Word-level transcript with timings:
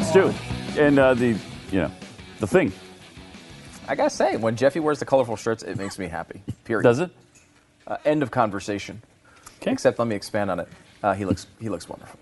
It's 0.00 0.10
Pat 0.10 0.78
and 0.78 0.98
uh, 0.98 1.14
the 1.14 1.36
you 1.70 1.80
know 1.80 1.90
the 2.40 2.46
thing. 2.46 2.72
I 3.88 3.94
gotta 3.94 4.10
say, 4.10 4.36
when 4.36 4.56
Jeffy 4.56 4.80
wears 4.80 4.98
the 4.98 5.04
colorful 5.04 5.36
shirts, 5.36 5.62
it 5.62 5.76
makes 5.76 5.98
me 5.98 6.06
happy. 6.06 6.40
Period. 6.64 6.84
Does 6.84 7.00
it? 7.00 7.10
Uh, 7.86 7.96
end 8.04 8.22
of 8.22 8.30
conversation. 8.30 9.02
Okay. 9.60 9.72
Except, 9.72 9.98
let 9.98 10.06
me 10.08 10.14
expand 10.14 10.50
on 10.50 10.60
it. 10.60 10.68
Uh, 11.02 11.14
he 11.14 11.24
looks 11.24 11.46
he 11.60 11.68
looks 11.68 11.88
wonderful. 11.88 12.18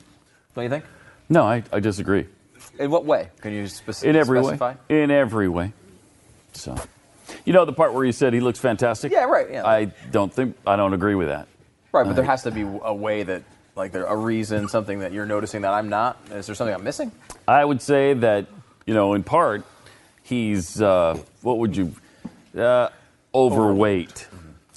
Don't 0.55 0.65
you 0.65 0.71
think? 0.71 0.85
No, 1.29 1.45
I, 1.45 1.63
I 1.73 1.81
disagree. 1.81 2.27
In 2.79 2.91
what 2.91 3.05
way? 3.05 3.29
Can 3.41 3.53
you 3.53 3.65
speci- 3.65 4.05
In 4.05 4.17
every 4.17 4.43
specify? 4.43 4.75
way. 4.89 5.03
In 5.03 5.11
every 5.11 5.49
way. 5.49 5.73
So, 6.53 6.77
you 7.45 7.53
know 7.53 7.65
the 7.65 7.73
part 7.73 7.95
where 7.95 8.05
you 8.05 8.13
said 8.13 8.33
he 8.33 8.41
looks 8.41 8.59
fantastic. 8.59 9.13
Yeah, 9.13 9.25
right, 9.25 9.51
yeah. 9.51 9.67
I 9.67 9.87
don't 10.11 10.33
think 10.33 10.57
I 10.67 10.77
don't 10.77 10.95
agree 10.95 11.15
with 11.15 11.29
that. 11.29 11.47
Right, 11.93 12.07
but 12.07 12.15
there 12.17 12.25
has 12.25 12.43
to 12.45 12.51
be 12.51 12.63
a 12.63 12.95
way 12.95 13.25
that, 13.25 13.43
like, 13.81 13.93
there 13.93 14.05
a 14.05 14.17
reason, 14.17 14.69
something 14.69 15.01
that 15.01 15.13
you're 15.13 15.27
noticing 15.27 15.63
that 15.63 15.73
I'm 15.73 15.89
not. 15.89 16.19
Is 16.33 16.47
there 16.47 16.55
something 16.55 16.75
I'm 16.75 16.85
missing? 16.85 17.11
I 17.49 17.65
would 17.65 17.81
say 17.81 18.13
that 18.15 18.47
you 18.87 18.95
know 18.95 19.15
in 19.15 19.23
part 19.23 19.65
he's 20.23 20.81
uh, 20.81 21.19
what 21.43 21.59
would 21.59 21.77
you 21.77 21.95
uh, 22.57 22.91
overweight. 23.35 24.29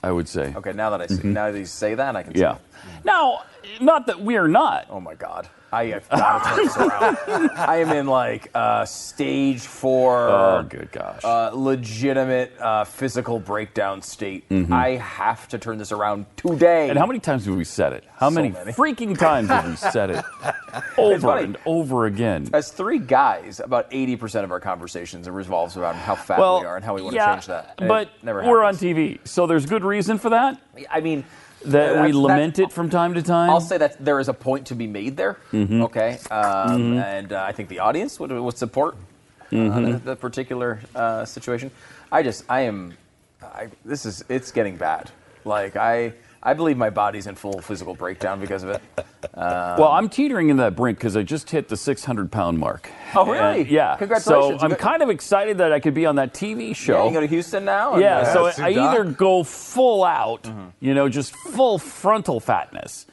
I 0.01 0.11
would 0.11 0.27
say. 0.27 0.53
Okay, 0.55 0.73
now 0.73 0.89
that 0.89 1.01
I 1.01 1.07
see, 1.07 1.27
now 1.27 1.51
that 1.51 1.57
you 1.57 1.65
say 1.65 1.95
that, 1.95 2.15
I 2.15 2.23
can. 2.23 2.33
Mm-hmm. 2.33 2.41
Yeah. 2.41 2.57
Now, 3.05 3.43
not 3.79 4.07
that 4.07 4.19
we 4.19 4.35
are 4.35 4.47
not. 4.49 4.87
Oh 4.89 4.99
my 4.99 5.15
God. 5.15 5.47
I 5.73 5.85
have 5.87 6.07
got 6.07 6.43
to 6.43 6.49
turn 6.49 6.65
this 6.65 6.77
around. 6.77 7.17
I 7.57 7.77
am 7.77 7.89
in 7.89 8.05
like 8.05 8.51
uh, 8.53 8.85
stage 8.85 9.61
four. 9.61 10.29
Oh, 10.29 10.63
good 10.69 10.91
gosh. 10.91 11.21
uh, 11.23 11.49
legitimate 11.51 12.53
uh, 12.59 12.83
physical 12.83 13.39
breakdown 13.39 14.03
state. 14.03 14.45
I 14.51 14.91
have 14.91 15.47
to 15.49 15.57
turn 15.57 15.79
this 15.79 15.91
around 15.91 16.27
today. 16.37 16.83
Mm-hmm. 16.83 16.89
And 16.91 16.99
how 16.99 17.07
many 17.07 17.19
times 17.19 17.45
have 17.45 17.55
we 17.55 17.63
said 17.63 17.93
it? 17.93 18.03
How 18.15 18.29
many, 18.29 18.49
many. 18.49 18.71
freaking 18.71 19.17
times 19.17 19.49
have 19.49 19.67
we 19.67 19.75
said 19.75 20.11
it 20.11 20.23
over 20.97 21.19
funny. 21.19 21.43
and 21.45 21.57
over 21.65 22.05
again? 22.05 22.49
As 22.53 22.71
three 22.71 22.99
guys, 22.99 23.59
about 23.59 23.89
80% 23.89 24.43
of 24.43 24.51
our 24.51 24.59
conversations 24.59 25.27
revolves 25.27 25.75
around 25.75 25.95
how 25.95 26.13
fat 26.13 26.37
well, 26.37 26.61
we 26.61 26.67
are 26.67 26.75
and 26.75 26.85
how 26.85 26.93
we 26.93 27.01
want 27.01 27.15
yeah, 27.15 27.25
to 27.25 27.33
change 27.33 27.47
that. 27.47 27.75
And 27.79 27.87
But 27.87 28.09
it 28.09 28.23
never 28.23 28.43
we're 28.43 28.63
on 28.63 28.75
happens. 28.75 28.95
TV, 28.95 29.27
so 29.27 29.47
there's 29.47 29.65
good 29.65 29.83
reason 29.83 30.19
for 30.19 30.29
that. 30.29 30.61
I 30.91 31.01
mean, 31.01 31.25
That 31.65 32.03
we 32.05 32.11
lament 32.13 32.59
it 32.59 32.71
from 32.71 32.89
time 32.89 33.13
to 33.13 33.21
time. 33.21 33.49
I'll 33.49 33.61
say 33.61 33.77
that 33.77 34.03
there 34.03 34.19
is 34.19 34.27
a 34.27 34.33
point 34.33 34.67
to 34.67 34.75
be 34.75 34.87
made 34.87 35.17
there. 35.17 35.37
Mm-hmm. 35.51 35.83
Okay, 35.83 36.17
um, 36.29 36.97
and 36.97 37.31
uh, 37.31 37.43
I 37.47 37.51
think 37.53 37.69
the 37.69 37.79
audience 37.79 38.19
would, 38.19 38.31
would 38.31 38.57
support 38.57 38.95
uh, 38.95 39.55
Mm-hmm. 39.55 39.91
the, 39.91 39.97
the 39.99 40.15
particular 40.15 40.79
uh, 40.95 41.25
situation. 41.25 41.69
I 42.11 42.23
just, 42.23 42.43
I 42.49 42.61
am, 42.61 42.97
I, 43.41 43.67
this 43.85 44.05
is, 44.05 44.23
it's 44.27 44.51
getting 44.51 44.77
bad. 44.77 45.11
Like 45.45 45.75
I, 45.75 46.13
I 46.45 46.53
believe 46.53 46.75
my 46.77 46.89
body's 46.89 47.25
in 47.27 47.35
full 47.35 47.61
physical 47.61 47.95
breakdown 47.95 48.41
because 48.41 48.63
of 48.63 48.71
it. 48.71 48.81
well, 49.35 49.87
I'm 49.87 50.09
teetering 50.09 50.49
in 50.49 50.57
that 50.57 50.75
brink 50.75 50.97
because 50.97 51.15
I 51.15 51.23
just 51.23 51.49
hit 51.49 51.69
the 51.69 51.77
600 51.77 52.29
pound 52.31 52.59
mark. 52.59 52.89
Oh, 53.15 53.25
really? 53.25 53.61
And, 53.61 53.69
yeah. 53.69 53.95
Congratulations. 53.95 54.59
So 54.61 54.67
I'm 54.67 54.75
kind 54.75 55.01
of 55.01 55.09
excited 55.09 55.59
that 55.59 55.71
I 55.71 55.79
could 55.79 55.93
be 55.93 56.05
on 56.05 56.17
that 56.17 56.33
TV 56.33 56.67
Yeah, 56.67 56.73
show. 56.73 57.07
you 57.07 57.13
go 57.13 57.21
to 57.21 57.27
Houston 57.27 57.63
now. 57.63 57.97
Yeah, 57.97 58.17
uh, 58.19 58.33
so 58.33 58.47
Yeah, 58.47 58.65
I 58.65 58.69
either 58.91 59.05
go 59.05 59.43
full 59.43 60.03
out, 60.03 60.43
Mm-hmm. 60.43 60.67
you 60.81 60.93
know, 60.93 61.07
just 61.07 61.33
full 61.33 61.77
frontal 61.79 62.41
fatness, 62.41 63.05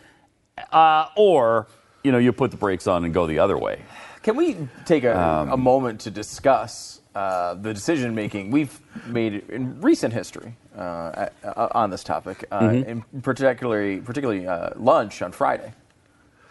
uh, 0.72 1.06
or 1.16 1.68
you 2.02 2.10
know, 2.12 2.18
you 2.18 2.32
put 2.32 2.50
the 2.50 2.56
brakes 2.56 2.86
on 2.86 3.04
and 3.04 3.14
go 3.14 3.26
the 3.26 3.38
other 3.38 3.56
way. 3.58 3.82
Can 4.22 4.34
we 4.36 4.56
take 4.86 5.04
a, 5.04 5.16
Um, 5.18 5.52
a 5.52 5.56
moment 5.56 6.00
to 6.00 6.10
discuss 6.10 7.00
uh, 7.14 7.54
the 7.54 7.72
decision 7.74 8.14
making 8.14 8.50
we've 8.50 8.80
made 9.06 9.44
in 9.50 9.80
recent 9.80 10.12
history 10.14 10.56
uh, 10.80 11.28
uh, 11.44 11.68
on 11.72 11.90
this 11.90 12.02
topic, 12.04 12.44
uh, 12.50 12.60
Mm-hmm. 12.60 12.88
in 13.12 13.22
particularly 13.22 14.00
particularly 14.00 14.46
uh, 14.46 14.70
lunch 14.76 15.22
on 15.22 15.32
Friday, 15.32 15.72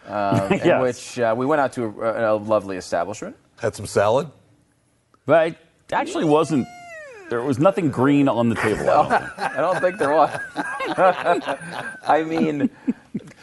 um, 0.07 0.51
in 0.53 0.79
which 0.81 1.19
uh, 1.19 1.33
we 1.37 1.45
went 1.45 1.61
out 1.61 1.73
to 1.73 1.85
a, 1.85 2.33
a 2.33 2.35
lovely 2.35 2.77
establishment. 2.77 3.35
Had 3.59 3.75
some 3.75 3.85
salad. 3.87 4.29
But 5.25 5.47
it 5.49 5.57
actually 5.91 6.25
wasn't. 6.25 6.67
There 7.29 7.41
was 7.43 7.59
nothing 7.59 7.91
green 7.91 8.27
on 8.27 8.49
the 8.49 8.55
table. 8.55 8.89
I 8.89 8.93
don't 8.95 9.09
think. 9.09 9.39
I 9.39 9.61
don't 9.61 9.81
think 9.81 9.97
there 9.99 10.13
was. 10.15 10.39
I 12.07 12.23
mean, 12.23 12.69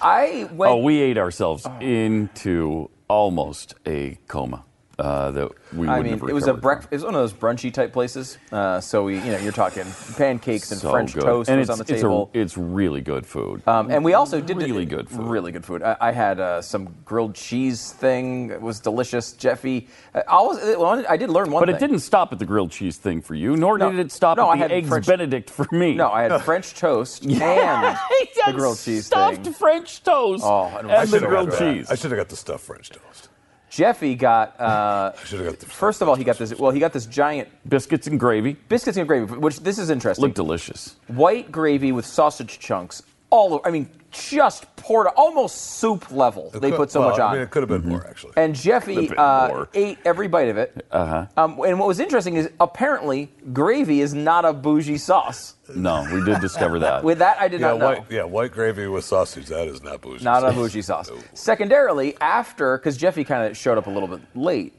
I 0.02 0.48
went. 0.52 0.72
Oh, 0.72 0.78
we 0.78 1.00
ate 1.00 1.18
ourselves 1.18 1.66
into 1.80 2.90
almost 3.08 3.74
a 3.86 4.18
coma. 4.26 4.64
Uh, 4.98 5.30
that 5.30 5.50
we 5.74 5.86
I 5.86 5.98
wouldn't 5.98 6.04
mean, 6.04 6.18
have 6.20 6.28
it 6.30 6.32
was 6.32 6.46
a 6.46 6.54
breakfast. 6.54 6.88
It 6.90 6.96
was 6.96 7.04
one 7.04 7.14
of 7.14 7.20
those 7.20 7.34
brunchy 7.34 7.70
type 7.70 7.92
places. 7.92 8.38
Uh, 8.50 8.80
so 8.80 9.04
we, 9.04 9.16
you 9.16 9.30
know, 9.32 9.36
you're 9.38 9.52
talking 9.52 9.84
pancakes 10.16 10.70
and 10.72 10.80
So 10.80 10.90
French 10.90 11.12
good. 11.12 11.22
toast 11.22 11.50
and 11.50 11.58
was 11.58 11.68
it's, 11.68 11.78
on 11.80 11.84
the 11.86 11.92
it's 11.92 12.00
table. 12.02 12.30
A, 12.32 12.38
it's 12.38 12.56
really 12.56 13.02
good 13.02 13.26
food. 13.26 13.60
Um, 13.68 13.90
and 13.90 14.02
we 14.02 14.14
also 14.14 14.40
did 14.40 14.56
Really 14.56 14.86
good 14.86 15.10
food. 15.10 15.26
Really 15.26 15.52
good 15.52 15.66
food. 15.66 15.82
I, 15.82 15.98
I 16.00 16.12
had 16.12 16.40
uh, 16.40 16.62
some 16.62 16.94
grilled 17.04 17.34
cheese 17.34 17.92
thing. 17.92 18.48
It 18.48 18.62
was 18.62 18.80
delicious. 18.80 19.32
Jeffy, 19.32 19.86
I, 20.14 20.40
was, 20.40 21.04
I 21.06 21.18
did 21.18 21.28
learn 21.28 21.50
one 21.50 21.60
but 21.60 21.66
thing. 21.66 21.76
it 21.76 21.78
didn't 21.78 21.98
stop 22.00 22.32
at 22.32 22.38
the 22.38 22.46
grilled 22.46 22.70
cheese 22.70 22.96
thing 22.96 23.20
for 23.20 23.34
you, 23.34 23.54
nor 23.54 23.76
No. 23.76 23.90
did 23.90 24.00
it 24.00 24.10
stop 24.10 24.38
No, 24.38 24.48
I 24.48 24.54
at 24.54 24.58
had 24.60 24.70
the 24.70 24.74
eggs 24.76 24.88
French- 24.88 25.06
Benedict 25.06 25.50
for 25.50 25.66
me. 25.72 25.94
No, 25.94 26.10
I 26.10 26.22
had 26.22 26.40
French 26.42 26.72
toast 26.72 27.22
and 27.22 27.32
the 28.46 28.52
grilled 28.54 28.78
cheese 28.78 29.04
stuffed 29.06 29.44
thing. 29.44 29.52
French 29.52 30.02
toast 30.02 30.42
Oh, 30.42 30.62
I 30.74 30.80
don't- 30.80 30.90
I 30.90 31.02
and 31.02 31.08
the 31.10 31.16
should've 31.18 31.28
grilled 31.28 31.50
that. 31.50 31.58
cheese. 31.58 31.90
I 31.90 31.96
should 31.96 32.10
have 32.12 32.18
got 32.18 32.30
the 32.30 32.36
stuffed 32.36 32.64
French 32.64 32.88
toast. 32.88 33.28
Jeffy 33.76 34.14
got. 34.14 34.58
Uh, 34.58 35.12
I 35.32 35.36
got 35.36 35.58
the. 35.58 35.66
first 35.66 36.00
of 36.00 36.08
all, 36.08 36.14
he 36.14 36.24
got 36.24 36.38
this. 36.38 36.58
Well, 36.58 36.70
he 36.70 36.80
got 36.80 36.94
this 36.94 37.04
giant 37.04 37.48
Biscuits 37.68 38.06
and 38.06 38.18
gravy 38.18 38.56
biscuits 38.68 38.96
and 38.96 39.06
gravy, 39.06 39.34
which 39.34 39.60
this 39.60 39.78
is 39.78 39.90
interesting. 39.90 40.24
look 40.24 40.34
delicious. 40.34 40.96
White 41.08 41.52
gravy 41.52 41.92
with 41.92 42.06
sausage 42.06 42.58
chunks 42.58 43.02
all 43.36 43.54
over. 43.54 43.66
I 43.66 43.70
mean, 43.70 43.88
just 44.10 44.74
poured 44.76 45.08
almost 45.08 45.78
soup 45.78 46.10
level. 46.10 46.50
It 46.54 46.60
They 46.60 46.70
could- 46.70 46.76
put 46.76 46.90
so 46.90 47.00
well, 47.00 47.10
much 47.10 47.20
on. 47.20 47.30
I 47.30 47.34
mean, 47.34 47.42
it 47.42 47.50
could 47.50 47.62
have 47.62 47.68
been 47.68 47.88
more 47.88 48.06
actually. 48.06 48.32
And 48.36 48.54
Jeffy 48.54 49.10
uh, 49.16 49.66
ate 49.74 49.98
every 50.04 50.28
bite 50.28 50.48
of 50.48 50.56
it. 50.56 50.86
Uh-huh. 50.90 51.26
Um, 51.36 51.60
and 51.66 51.78
what 51.78 51.88
was 51.88 52.00
interesting 52.00 52.36
is 52.36 52.50
apparently 52.60 53.30
gravy 53.52 54.00
is 54.00 54.14
not 54.14 54.44
a 54.44 54.52
bougie 54.52 54.98
sauce. 54.98 55.54
No, 55.74 56.06
we 56.12 56.24
did 56.24 56.40
discover 56.40 56.78
that. 56.80 57.04
With 57.04 57.18
that, 57.18 57.38
I 57.40 57.48
did 57.48 57.60
yeah, 57.60 57.68
not 57.68 57.78
know. 57.78 57.86
white. 57.86 58.04
Yeah, 58.10 58.24
white 58.24 58.52
gravy 58.52 58.86
with 58.86 59.04
sausage. 59.04 59.46
That 59.46 59.66
is 59.66 59.82
not 59.82 60.00
bougie. 60.00 60.24
Not 60.24 60.48
a 60.48 60.52
bougie 60.52 60.82
sauce. 60.82 61.10
No. 61.10 61.18
Secondarily, 61.34 62.16
after 62.20 62.78
because 62.78 62.96
Jeffy 62.96 63.24
kind 63.24 63.50
of 63.50 63.56
showed 63.56 63.76
up 63.76 63.86
a 63.86 63.90
little 63.90 64.08
bit 64.08 64.20
late, 64.34 64.72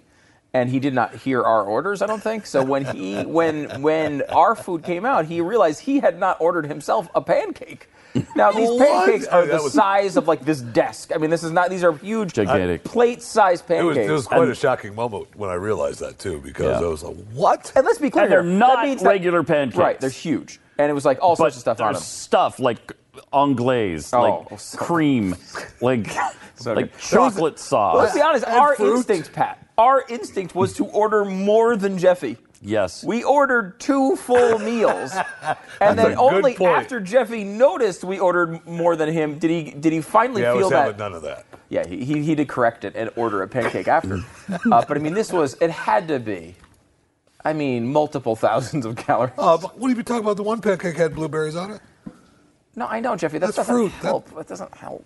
and 0.54 0.70
he 0.70 0.80
did 0.80 0.94
not 0.94 1.14
hear 1.14 1.44
our 1.44 1.64
orders. 1.64 2.02
I 2.02 2.08
don't 2.08 2.24
think 2.24 2.46
so. 2.46 2.64
When 2.64 2.86
he 2.86 3.22
when 3.24 3.82
when 3.82 4.22
our 4.30 4.56
food 4.56 4.84
came 4.84 5.06
out, 5.06 5.26
he 5.26 5.42
realized 5.42 5.82
he 5.82 6.00
had 6.00 6.18
not 6.20 6.40
ordered 6.40 6.66
himself 6.66 7.10
a 7.14 7.22
pancake. 7.22 7.90
Now 8.36 8.52
these 8.52 8.70
What? 8.70 9.06
pancakes 9.06 9.28
are 9.28 9.46
That 9.46 9.58
the 9.58 9.64
was- 9.64 9.74
size 9.74 10.18
of 10.18 10.28
like 10.28 10.44
this 10.44 10.62
desk. 10.62 11.12
I 11.14 11.18
mean, 11.18 11.30
this 11.30 11.44
is 11.44 11.52
not. 11.52 11.70
These 11.70 11.84
are 11.84 11.94
huge, 11.94 12.34
Gigantic. 12.34 12.84
plate-sized 12.84 13.70
It 13.70 13.84
was, 13.84 13.96
pancakes. 13.96 14.10
it 14.10 14.14
was 14.14 14.28
quite 14.28 14.42
And- 14.44 14.52
a 14.52 14.56
shocking 14.56 14.96
moment 14.96 15.28
when 15.36 15.50
I 15.50 15.54
realized 15.56 16.00
that 16.00 16.18
too, 16.20 16.40
because 16.40 16.82
Yeah. 16.82 16.88
I 16.88 16.90
was 16.90 17.04
like, 17.04 17.16
"What?" 17.34 17.72
and 17.76 17.86
let's 17.86 18.00
be 18.00 18.10
clear, 18.10 18.24
And 18.26 18.32
they're 18.32 18.44
that 18.44 18.48
not 18.50 18.84
means 18.84 19.02
that- 19.02 19.10
regular 19.10 19.44
pancakes. 19.44 19.78
Right, 19.78 20.00
they're 20.00 20.10
huge, 20.10 20.60
and 20.78 20.90
it 20.90 20.94
was 20.94 21.06
like 21.06 21.20
all 21.22 21.32
but 21.32 21.38
sorts 21.38 21.56
of 21.58 21.62
stuff 21.62 21.80
on 21.82 21.88
there's 21.94 21.98
them. 22.00 22.04
stuff 22.06 22.60
like 22.60 22.92
anglaise, 23.34 24.14
Oh, 24.14 24.22
like 24.50 24.60
so- 24.60 24.78
cream, 24.78 25.36
like 25.82 26.08
So 26.56 26.74
like 26.74 26.92
good. 26.92 27.00
chocolate 27.02 27.60
sauce. 27.60 27.98
Let's 27.98 28.16
be 28.16 28.22
honest. 28.22 28.46
And 28.46 28.56
Our 28.56 28.76
fruit. 28.76 28.96
instinct, 28.98 29.32
Pat, 29.34 29.60
our 29.78 30.04
instinct 30.10 30.56
was 30.56 30.74
to 30.74 30.86
order 30.86 31.24
more 31.24 31.76
than 31.76 32.00
Jeffy. 32.00 32.38
Yes. 32.62 33.04
We 33.04 33.24
ordered 33.24 33.80
two 33.80 34.16
full 34.16 34.60
meals, 34.60 35.14
and 35.82 35.98
then 35.98 36.18
only 36.18 36.56
point. 36.56 36.78
after 36.78 37.00
Jeffy 37.00 37.44
noticed 37.44 38.04
we 38.04 38.20
ordered 38.20 38.66
more 38.66 38.96
than 38.96 39.10
him 39.14 39.38
did 39.40 39.52
he 39.52 39.72
did 39.72 39.94
he 39.94 40.02
finally 40.02 40.42
Yeah, 40.42 40.52
I 40.52 40.54
feel 40.54 40.62
was 40.64 40.70
that. 40.72 40.86
having 40.86 40.98
none 40.98 41.14
of 41.14 41.22
that. 41.24 41.46
Yeah, 41.70 41.86
he, 41.86 42.04
he, 42.04 42.24
he 42.24 42.36
did 42.36 42.48
correct 42.48 42.86
it 42.86 42.96
and 42.96 43.10
order 43.16 43.42
a 43.44 43.48
pancake 43.48 43.88
after. 43.88 44.16
uh, 44.50 44.86
but 44.88 44.92
I 44.92 45.00
mean, 45.00 45.14
this 45.14 45.32
was 45.32 45.56
it 45.62 45.70
had 45.70 46.08
to 46.08 46.20
be. 46.20 46.56
I 47.46 47.54
mean, 47.54 47.92
multiple 47.92 48.36
thousands 48.36 48.86
of 48.86 48.96
calories. 48.96 49.34
Uh, 49.38 49.58
but 49.58 49.78
what 49.78 49.92
are 49.92 49.96
you 49.96 50.04
talking 50.04 50.24
about? 50.24 50.38
The 50.38 50.44
one 50.44 50.60
pancake 50.62 50.98
had 50.98 51.14
blueberries 51.16 51.56
on 51.56 51.72
it. 51.72 51.82
No, 52.76 52.86
I 52.88 53.00
know, 53.00 53.16
Jeffy. 53.16 53.38
That 53.38 53.48
That's 53.48 53.58
doesn't 53.58 53.74
fruit. 53.74 53.92
That- 54.02 54.08
help. 54.08 54.36
That 54.36 54.48
doesn't 54.48 54.74
help. 54.76 55.06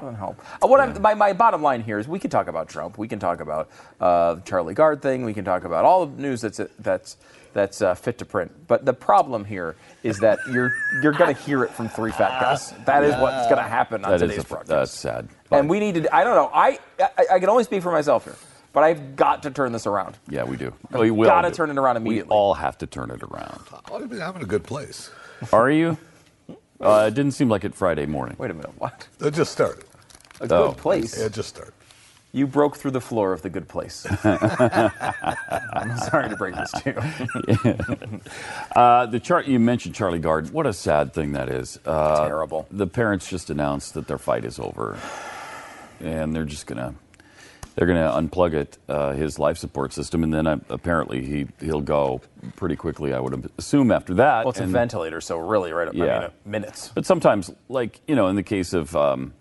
Doesn't 0.00 0.16
help. 0.16 0.40
Uh, 0.62 0.66
what 0.66 0.80
I'm, 0.80 1.00
my, 1.00 1.14
my 1.14 1.32
bottom 1.32 1.62
line 1.62 1.80
here 1.82 1.98
is 1.98 2.08
we 2.08 2.18
can 2.18 2.28
talk 2.30 2.48
about 2.48 2.68
Trump. 2.68 2.98
We 2.98 3.06
can 3.06 3.18
talk 3.20 3.40
about 3.40 3.70
uh, 4.00 4.34
the 4.34 4.40
Charlie 4.42 4.74
Gard 4.74 5.00
thing. 5.00 5.24
We 5.24 5.32
can 5.34 5.44
talk 5.44 5.64
about 5.64 5.84
all 5.84 6.06
the 6.06 6.20
news 6.20 6.40
that's 6.40 6.60
that's 6.80 7.16
that's 7.52 7.80
uh, 7.80 7.94
fit 7.94 8.18
to 8.18 8.24
print. 8.24 8.50
But 8.66 8.84
the 8.84 8.92
problem 8.92 9.44
here 9.44 9.76
is 10.02 10.18
that 10.18 10.40
you're 10.50 10.72
you're 11.00 11.12
going 11.12 11.32
to 11.32 11.40
hear 11.40 11.62
it 11.62 11.70
from 11.70 11.88
three 11.88 12.10
fat 12.10 12.40
guys. 12.40 12.72
That 12.86 13.04
is 13.04 13.14
what's 13.20 13.46
going 13.46 13.62
to 13.62 13.68
happen 13.68 14.04
on 14.04 14.10
That 14.10 14.18
today's 14.18 14.38
is 14.38 14.44
a, 14.44 14.48
broadcast. 14.48 14.68
that's 14.68 14.90
sad. 14.92 15.28
and 15.52 15.70
we 15.70 15.78
need 15.78 15.94
to. 15.94 16.14
I 16.14 16.24
don't 16.24 16.34
know. 16.34 16.50
I, 16.52 16.80
I 16.98 17.26
I 17.34 17.38
can 17.38 17.48
only 17.48 17.62
speak 17.62 17.80
for 17.84 17.92
myself 17.92 18.24
here, 18.24 18.34
but 18.72 18.82
I've 18.82 19.14
got 19.14 19.44
to 19.44 19.52
turn 19.52 19.70
this 19.70 19.86
around. 19.86 20.18
yeah, 20.28 20.42
we 20.42 20.56
do. 20.56 20.74
We 20.90 21.12
will 21.12 21.28
gotta 21.28 21.50
do. 21.50 21.54
turn 21.54 21.70
it 21.70 21.78
around 21.78 21.98
immediately. 21.98 22.28
We 22.28 22.34
all 22.36 22.54
have 22.54 22.76
to 22.78 22.86
turn 22.88 23.12
it 23.12 23.22
around. 23.22 23.60
I've 23.92 24.08
been 24.10 24.18
having 24.18 24.42
a 24.42 24.46
good 24.46 24.64
place. 24.64 25.10
Are 25.52 25.70
you? 25.70 25.96
Uh, 26.80 27.06
it 27.08 27.14
didn't 27.14 27.32
seem 27.32 27.48
like 27.48 27.64
it 27.64 27.74
Friday 27.74 28.06
morning. 28.06 28.36
Wait 28.38 28.50
a 28.50 28.54
minute. 28.54 28.72
What? 28.78 29.08
It 29.20 29.32
just 29.34 29.52
started. 29.52 29.84
A 30.40 30.44
Oh. 30.52 30.68
good 30.68 30.76
place. 30.78 31.16
It 31.16 31.32
just 31.32 31.48
started. 31.50 31.72
You 32.32 32.48
broke 32.48 32.76
through 32.76 32.90
the 32.90 33.00
floor 33.00 33.32
of 33.32 33.42
the 33.42 33.48
good 33.50 33.68
place. 33.68 34.04
I'm 34.24 35.96
sorry 35.98 36.28
to 36.30 36.36
break 36.36 36.56
this 36.56 36.72
to 36.72 36.90
you. 37.54 38.20
Uh, 38.74 39.06
the 39.06 39.20
chart 39.20 39.46
you 39.46 39.60
mentioned, 39.60 39.94
Charlie 39.94 40.18
Gard. 40.18 40.50
What 40.50 40.66
a 40.66 40.72
sad 40.72 41.12
thing 41.14 41.32
that 41.32 41.48
is. 41.48 41.78
Uh, 41.86 42.26
Terrible. 42.26 42.66
The 42.72 42.88
parents 42.88 43.28
just 43.30 43.50
announced 43.50 43.94
that 43.94 44.08
their 44.08 44.18
fight 44.18 44.44
is 44.44 44.58
over, 44.58 44.98
and 46.00 46.34
they're 46.34 46.44
just 46.44 46.66
gonna 46.66 46.94
they're 47.74 47.86
gonna 47.86 48.10
unplug 48.12 48.54
it, 48.54 48.78
uh, 48.88 49.12
his 49.12 49.38
life 49.38 49.58
support 49.58 49.92
system, 49.92 50.22
and 50.22 50.32
then 50.32 50.46
uh, 50.46 50.58
apparently 50.68 51.24
he 51.24 51.46
he'll 51.60 51.80
go 51.80 52.20
pretty 52.56 52.76
quickly. 52.76 53.12
I 53.12 53.20
would 53.20 53.50
assume 53.58 53.90
after 53.90 54.14
that. 54.14 54.44
Well, 54.44 54.50
it's 54.50 54.60
a 54.60 54.66
ventilator, 54.66 55.20
so 55.20 55.38
really, 55.38 55.72
right 55.72 55.88
up. 55.88 55.94
I 55.94 55.98
Yeah. 55.98 56.04
mean, 56.18 56.22
uh, 56.24 56.30
minutes. 56.44 56.90
But 56.94 57.04
sometimes, 57.06 57.50
like 57.68 58.00
you 58.06 58.14
know, 58.14 58.28
in 58.28 58.36
the 58.36 58.42
case 58.42 58.72
of 58.72 58.94
um, 58.94 59.32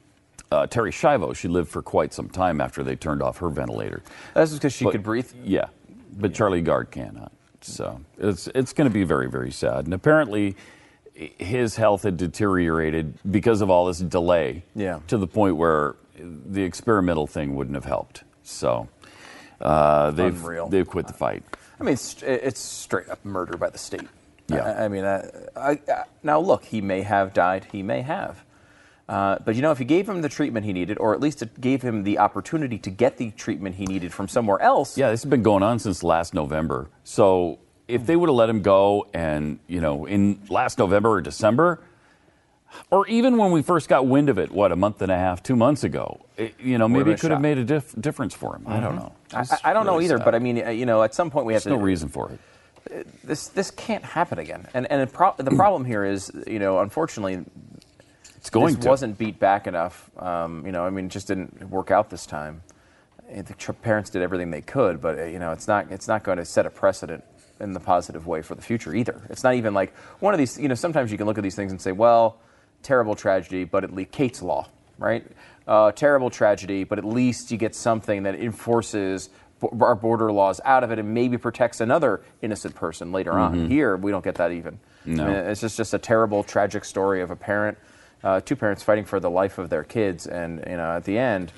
uh, 0.51 0.67
Terri 0.67 0.91
Schiavo, 0.91 1.35
she 1.35 1.47
lived 1.47 1.69
for 1.69 1.81
quite 1.81 2.13
some 2.13 2.29
time 2.29 2.59
after 2.61 2.83
they 2.83 2.95
turned 2.95 3.21
off 3.21 3.37
her 3.39 3.49
ventilator. 3.49 4.01
That's 4.33 4.53
because 4.53 4.73
she 4.73 4.85
But- 4.85 4.91
could 4.91 5.03
breathe. 5.03 5.31
Yeah, 5.43 5.65
but 6.17 6.33
Charlie 6.33 6.61
Gard 6.61 6.91
cannot. 6.91 7.31
So 7.61 8.01
it's 8.17 8.47
it's 8.55 8.73
going 8.73 8.89
to 8.89 8.93
be 8.93 9.03
very 9.03 9.29
very 9.29 9.51
sad. 9.51 9.85
And 9.85 9.93
apparently, 9.93 10.55
his 11.13 11.75
health 11.75 12.03
had 12.03 12.17
deteriorated 12.17 13.13
because 13.29 13.61
of 13.61 13.69
all 13.69 13.85
this 13.85 13.99
delay. 13.99 14.63
Yeah. 14.75 14.99
To 15.07 15.17
the 15.17 15.27
point 15.27 15.55
where 15.55 15.95
the 16.15 16.63
experimental 16.63 17.27
thing 17.27 17.55
wouldn't 17.55 17.75
have 17.75 17.85
helped. 17.85 18.23
So 18.43 18.87
uh, 19.61 20.11
they've 20.11 20.35
Unreal. 20.35 20.67
they've 20.69 20.87
quit 20.87 21.07
the 21.07 21.13
fight. 21.13 21.43
I 21.79 21.83
mean, 21.83 21.93
it's, 21.93 22.21
it's 22.21 22.59
straight 22.59 23.09
up 23.09 23.23
murder 23.25 23.57
by 23.57 23.69
the 23.69 23.77
state. 23.77 24.07
Yeah. 24.47 24.63
I, 24.63 24.85
I 24.85 24.87
mean, 24.87 25.05
I, 25.05 25.29
I, 25.55 25.79
now 26.21 26.39
look, 26.39 26.65
he 26.65 26.81
may 26.81 27.01
have 27.01 27.33
died. 27.33 27.67
He 27.71 27.81
may 27.81 28.01
have. 28.01 28.43
Uh, 29.09 29.37
but 29.43 29.55
you 29.55 29.61
know, 29.61 29.71
if 29.71 29.79
you 29.79 29.85
gave 29.85 30.07
him 30.07 30.21
the 30.21 30.29
treatment 30.29 30.65
he 30.65 30.73
needed, 30.73 30.97
or 30.97 31.13
at 31.13 31.19
least 31.19 31.41
it 31.41 31.59
gave 31.59 31.81
him 31.81 32.03
the 32.03 32.19
opportunity 32.19 32.77
to 32.77 32.89
get 32.89 33.17
the 33.17 33.31
treatment 33.31 33.75
he 33.75 33.85
needed 33.85 34.13
from 34.13 34.27
somewhere 34.27 34.61
else, 34.61 34.97
Yeah, 34.97 35.09
this 35.09 35.23
has 35.23 35.29
been 35.29 35.43
going 35.43 35.63
on 35.63 35.79
since 35.79 36.03
last 36.03 36.33
November. 36.33 36.89
So 37.03 37.59
if 37.87 38.05
they 38.05 38.15
would 38.15 38.29
have 38.29 38.35
let 38.35 38.49
him 38.49 38.61
go, 38.61 39.07
and 39.13 39.59
you 39.67 39.81
know, 39.81 40.05
in 40.05 40.41
last 40.49 40.77
November 40.77 41.11
or 41.11 41.21
December, 41.21 41.81
or 42.91 43.07
even 43.07 43.37
when 43.37 43.51
we 43.51 43.61
first 43.61 43.89
got 43.89 44.05
wind 44.07 44.29
of 44.29 44.37
it, 44.37 44.51
what 44.51 44.71
a 44.71 44.75
month 44.75 45.01
and 45.01 45.11
a 45.11 45.17
half, 45.17 45.41
two 45.43 45.55
months 45.55 45.83
ago, 45.83 46.19
it, 46.37 46.53
you 46.59 46.77
know, 46.77 46.87
maybe 46.87 47.11
it 47.11 47.19
could 47.19 47.31
a 47.31 47.35
have 47.35 47.41
made 47.41 47.57
a 47.57 47.63
dif- 47.63 47.93
difference 47.99 48.33
for 48.33 48.55
him. 48.55 48.63
I 48.67 48.79
don't 48.79 48.95
know. 48.95 49.13
I, 49.33 49.45
I- 49.63 49.73
don't 49.73 49.85
know 49.85 49.99
either. 50.01 50.17
sad. 50.17 50.25
But 50.25 50.35
I 50.35 50.39
mean, 50.39 50.63
uh, 50.65 50.69
you 50.69 50.85
know, 50.85 51.03
at 51.03 51.13
some 51.15 51.29
point 51.31 51.45
we 51.45 51.53
have 51.53 51.63
there's 51.63 51.73
to. 51.73 51.77
no 51.79 51.83
reason 51.83 52.09
for 52.09 52.31
it. 52.31 52.39
This 53.23 53.47
this 53.47 53.71
can't 53.71 54.03
happen 54.03 54.39
again. 54.39 54.67
And 54.73 54.85
and 54.91 55.11
pro- 55.11 55.33
the 55.37 55.51
problem 55.51 55.85
here 55.85 56.03
is, 56.03 56.31
you 56.45 56.59
know, 56.59 56.79
unfortunately, 56.79 57.45
It's 58.35 58.49
going 58.49 58.75
this 58.75 58.83
to. 58.83 58.89
wasn't 58.89 59.17
beat 59.17 59.39
back 59.39 59.67
enough. 59.67 60.09
Um, 60.21 60.65
you 60.65 60.71
know, 60.71 60.85
I 60.85 60.89
mean, 60.89 61.05
it 61.05 61.11
just 61.11 61.27
didn't 61.27 61.69
work 61.69 61.91
out 61.91 62.09
this 62.09 62.25
time. 62.25 62.61
Uh, 63.33 63.41
The 63.41 63.73
parents 63.73 64.09
did 64.09 64.21
everything 64.21 64.51
they 64.51 64.61
could, 64.61 64.99
but 65.01 65.17
uh, 65.17 65.23
you 65.23 65.39
know, 65.39 65.51
it's 65.53 65.67
not 65.67 65.91
it's 65.91 66.07
not 66.07 66.23
going 66.23 66.37
to 66.39 66.45
set 66.45 66.65
a 66.65 66.69
precedent 66.69 67.23
in 67.61 67.71
the 67.71 67.79
positive 67.79 68.27
way 68.27 68.41
for 68.41 68.55
the 68.55 68.61
future 68.61 68.93
either. 68.93 69.21
It's 69.29 69.43
not 69.43 69.53
even 69.55 69.73
like 69.73 69.95
one 70.19 70.33
of 70.33 70.37
these. 70.37 70.59
You 70.59 70.67
know, 70.67 70.75
sometimes 70.75 71.09
you 71.11 71.17
can 71.17 71.25
look 71.25 71.37
at 71.37 71.43
these 71.43 71.55
things 71.55 71.71
and 71.71 71.81
say, 71.81 71.93
well, 71.93 72.35
terrible 72.83 73.15
tragedy, 73.15 73.63
but 73.63 73.83
at 73.83 73.93
least 73.93 74.11
Kate's 74.11 74.41
law, 74.41 74.67
right? 74.99 75.25
Uh, 75.67 75.91
terrible 75.93 76.29
tragedy, 76.29 76.83
but 76.83 76.99
at 76.99 77.05
least 77.05 77.49
you 77.51 77.57
get 77.57 77.73
something 77.73 78.23
that 78.23 78.35
enforces 78.35 79.29
bo- 79.59 79.75
our 79.81 79.95
border 79.95 80.31
laws 80.31 80.59
out 80.65 80.83
of 80.83 80.91
it 80.91 80.99
and 80.99 81.13
maybe 81.13 81.37
protects 81.37 81.81
another 81.81 82.21
innocent 82.41 82.75
person 82.75 83.11
later 83.11 83.31
on. 83.33 83.69
Here, 83.69 83.95
we 83.95 84.11
don't 84.11 84.23
get 84.23 84.35
that 84.35 84.51
even. 84.51 84.79
No. 85.05 85.23
I 85.23 85.27
mean, 85.27 85.35
it's 85.35 85.61
just, 85.61 85.77
just 85.77 85.93
a 85.93 85.97
terrible, 85.97 86.43
tragic 86.43 86.85
story 86.85 87.21
of 87.21 87.31
a 87.31 87.35
parent, 87.35 87.77
uh, 88.23 88.41
two 88.41 88.55
parents 88.55 88.83
fighting 88.83 89.05
for 89.05 89.19
the 89.19 89.29
life 89.29 89.57
of 89.57 89.69
their 89.69 89.83
kids, 89.83 90.27
and 90.27 90.63
you 90.67 90.77
know, 90.77 90.91
at 90.95 91.05
the 91.05 91.17
end, 91.17 91.51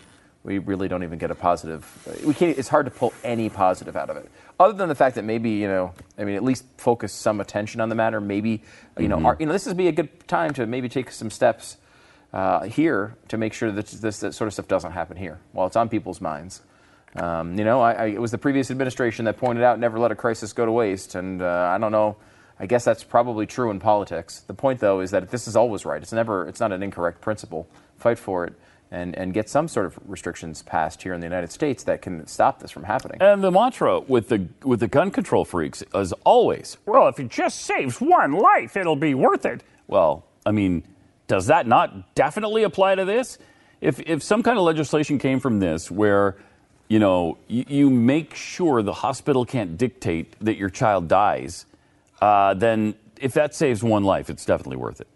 we 0.45 0.59
really 0.59 0.87
don't 0.87 1.03
even 1.03 1.17
get 1.17 1.31
a 1.31 1.35
positive. 1.35 1.83
We 2.23 2.33
can't. 2.35 2.57
It's 2.57 2.69
hard 2.69 2.85
to 2.85 2.91
pull 2.91 3.13
any 3.23 3.49
positive 3.49 3.95
out 3.95 4.11
of 4.11 4.17
it, 4.17 4.29
other 4.59 4.73
than 4.73 4.87
the 4.87 4.95
fact 4.95 5.15
that 5.15 5.23
maybe 5.23 5.49
you 5.49 5.67
know, 5.67 5.93
I 6.17 6.23
mean, 6.23 6.35
at 6.35 6.43
least 6.43 6.65
focus 6.77 7.11
some 7.11 7.41
attention 7.41 7.81
on 7.81 7.89
the 7.89 7.95
matter. 7.95 8.21
Maybe 8.21 8.61
you 8.99 9.07
know, 9.07 9.25
our, 9.25 9.35
you 9.39 9.47
know, 9.47 9.51
this 9.51 9.65
would 9.65 9.75
be 9.75 9.87
a 9.87 9.91
good 9.91 10.27
time 10.27 10.53
to 10.53 10.67
maybe 10.67 10.87
take 10.87 11.09
some 11.09 11.31
steps 11.31 11.77
uh, 12.31 12.65
here 12.65 13.15
to 13.29 13.37
make 13.37 13.53
sure 13.53 13.71
that 13.71 13.87
this, 13.87 14.19
this 14.19 14.35
sort 14.35 14.47
of 14.47 14.53
stuff 14.53 14.67
doesn't 14.67 14.91
happen 14.91 15.17
here 15.17 15.39
while 15.51 15.65
it's 15.65 15.75
on 15.75 15.89
people's 15.89 16.21
minds. 16.21 16.61
Um, 17.15 17.57
you 17.57 17.63
know, 17.63 17.81
I, 17.81 17.93
I, 17.93 18.05
it 18.07 18.21
was 18.21 18.31
the 18.31 18.37
previous 18.37 18.69
administration 18.69 19.25
that 19.25 19.37
pointed 19.37 19.63
out 19.63 19.79
never 19.79 19.97
let 19.97 20.11
a 20.11 20.15
crisis 20.15 20.53
go 20.53 20.65
to 20.65 20.71
waste, 20.71 21.15
and 21.15 21.41
uh, 21.41 21.71
I 21.73 21.77
don't 21.79 21.91
know. 21.91 22.17
I 22.59 22.67
guess 22.67 22.85
that's 22.85 23.03
probably 23.03 23.45
true 23.45 23.71
in 23.71 23.79
politics. 23.79 24.41
The 24.41 24.53
point, 24.53 24.79
though, 24.79 24.99
is 25.01 25.11
that 25.11 25.29
this 25.29 25.47
is 25.47 25.55
always 25.55 25.85
right. 25.85 26.01
It's 26.01 26.13
never. 26.13 26.47
It's 26.47 26.59
not 26.59 26.71
an 26.71 26.83
incorrect 26.83 27.21
principle. 27.21 27.67
Fight 27.97 28.19
for 28.19 28.45
it, 28.45 28.53
and 28.91 29.15
and 29.15 29.33
get 29.33 29.49
some 29.49 29.67
sort 29.67 29.85
of 29.85 29.99
restrictions 30.05 30.61
passed 30.61 31.03
here 31.03 31.13
in 31.13 31.19
the 31.19 31.25
United 31.25 31.51
States 31.51 31.83
that 31.83 32.01
can 32.01 32.25
stop 32.27 32.59
this 32.59 32.71
from 32.71 32.83
happening. 32.83 33.17
And 33.21 33.43
the 33.43 33.51
mantra 33.51 33.99
with 33.99 34.29
the 34.29 34.47
with 34.63 34.79
the 34.79 34.87
gun 34.87 35.11
control 35.11 35.45
freaks 35.45 35.83
is 35.93 36.13
always, 36.23 36.77
well, 36.85 37.07
if 37.07 37.19
it 37.19 37.29
just 37.29 37.61
saves 37.61 37.99
one 37.99 38.33
life, 38.33 38.77
it'll 38.77 38.95
be 38.95 39.13
worth 39.13 39.45
it. 39.45 39.63
Well, 39.87 40.25
I 40.45 40.51
mean, 40.51 40.83
does 41.27 41.47
that 41.47 41.67
not 41.67 42.15
definitely 42.15 42.63
apply 42.63 42.95
to 42.95 43.05
this? 43.05 43.37
If 43.81 43.99
if 44.01 44.23
some 44.23 44.43
kind 44.43 44.57
of 44.57 44.63
legislation 44.63 45.19
came 45.19 45.39
from 45.39 45.59
this 45.59 45.91
where, 45.91 46.37
you 46.87 46.99
know, 46.99 47.37
you, 47.47 47.65
you 47.67 47.89
make 47.89 48.33
sure 48.35 48.81
the 48.81 48.93
hospital 48.93 49.45
can't 49.45 49.77
dictate 49.77 50.35
that 50.39 50.57
your 50.57 50.69
child 50.69 51.07
dies, 51.07 51.65
uh, 52.21 52.53
then 52.53 52.95
if 53.19 53.33
that 53.33 53.55
saves 53.55 53.83
one 53.83 54.03
life, 54.03 54.29
it's 54.29 54.45
definitely 54.45 54.77
worth 54.77 55.01
it. 55.01 55.07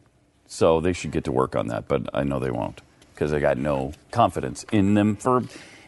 So 0.47 0.81
they 0.81 0.93
should 0.93 1.11
get 1.11 1.25
to 1.25 1.31
work 1.31 1.55
on 1.55 1.67
that, 1.67 1.87
but 1.87 2.09
I 2.13 2.23
know 2.23 2.39
they 2.39 2.49
won't 2.49 2.81
because 3.19 3.33
I 3.33 3.39
got 3.41 3.57
no 3.57 3.91
confidence 4.11 4.63
in 4.71 4.93
them 4.93 5.17
for 5.17 5.43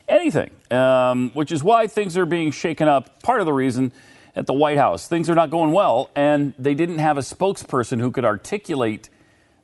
anything, 0.09 0.51
um, 0.69 1.31
which 1.33 1.53
is 1.53 1.63
why 1.63 1.87
things 1.87 2.17
are 2.17 2.25
being 2.25 2.51
shaken 2.51 2.89
up. 2.89 3.23
Part 3.23 3.39
of 3.39 3.45
the 3.45 3.53
reason 3.53 3.93
at 4.35 4.47
the 4.47 4.53
White 4.53 4.77
House, 4.77 5.07
things 5.07 5.29
are 5.29 5.35
not 5.35 5.49
going 5.49 5.71
well, 5.71 6.09
and 6.13 6.53
they 6.59 6.73
didn't 6.73 6.97
have 6.97 7.17
a 7.17 7.21
spokesperson 7.21 8.01
who 8.01 8.11
could 8.11 8.25
articulate 8.25 9.09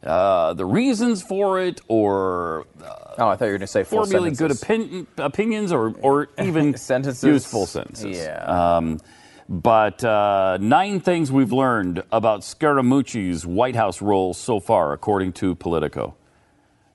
uh, 0.01 0.53
the 0.53 0.65
reasons 0.65 1.21
for 1.21 1.59
it 1.59 1.81
or 1.89 2.67
uh, 2.81 3.15
oh, 3.17 3.27
I 3.27 3.35
thought 3.35 3.45
you 3.45 3.51
were 3.51 3.57
going 3.57 3.61
to 3.61 3.67
say 3.67 3.83
full 3.83 4.05
formulate 4.05 4.37
good 4.37 4.51
opin- 4.51 5.07
opinions 5.17 5.73
or, 5.73 5.93
or 6.01 6.29
even 6.39 6.77
Sentences. 6.77 7.23
useful 7.23 7.65
sentences. 7.65 8.15
Yeah. 8.15 8.77
Um, 8.77 9.01
but 9.49 10.03
uh, 10.03 10.57
nine 10.61 10.99
things 10.99 11.31
we've 11.31 11.51
learned 11.51 12.03
about 12.11 12.41
Scaramucci's 12.41 13.45
White 13.45 13.75
House 13.75 14.01
role 14.01 14.33
so 14.33 14.59
far, 14.59 14.93
according 14.93 15.33
to 15.33 15.55
Politico. 15.55 16.16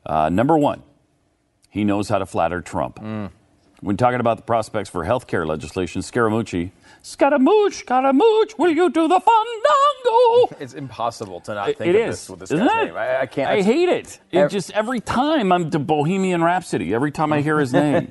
Uh, 0.05 0.29
number 0.29 0.57
one, 0.59 0.83
he 1.71 1.85
knows 1.85 2.09
how 2.09 2.19
to 2.19 2.27
flatter 2.27 2.61
Trump. 2.61 2.99
When 3.81 3.97
talking 3.97 4.21
about 4.21 4.37
the 4.37 4.43
prospects 4.45 4.89
for 4.91 5.03
health 5.05 5.27
care 5.27 5.45
legislation, 5.45 6.03
Scaramucci, 6.03 6.71
Scaramouche, 7.03 7.79
Scaramouche, 7.81 8.55
will 8.57 8.71
you 8.71 8.91
do 8.91 9.09
the 9.09 9.19
fandango? 9.21 10.57
It's 10.61 10.75
impossible 10.75 11.41
to 11.41 11.55
not 11.55 11.71
It- 11.71 11.79
think 11.79 11.95
it 11.95 12.01
of 12.01 12.09
is, 12.11 12.21
this 12.21 12.31
with 12.31 12.41
this 12.41 12.51
isn't 12.53 12.65
guy's 12.67 12.83
it? 12.83 12.87
name. 12.87 12.97
I, 12.97 13.21
I 13.23 13.27
can't. 13.27 13.51
I 13.51 13.63
hate 13.63 13.89
it. 13.89 14.21
It 14.31 14.39
Ev- 14.39 14.51
just 14.53 14.71
every 14.73 15.01
time 15.01 15.51
I'm 15.51 15.71
to 15.71 15.79
Bohemian 15.81 16.45
Rhapsody. 16.45 16.95
Every 16.95 17.11
time 17.11 17.33
I 17.33 17.41
hear 17.41 17.59
his 17.59 17.73
name, 17.83 18.09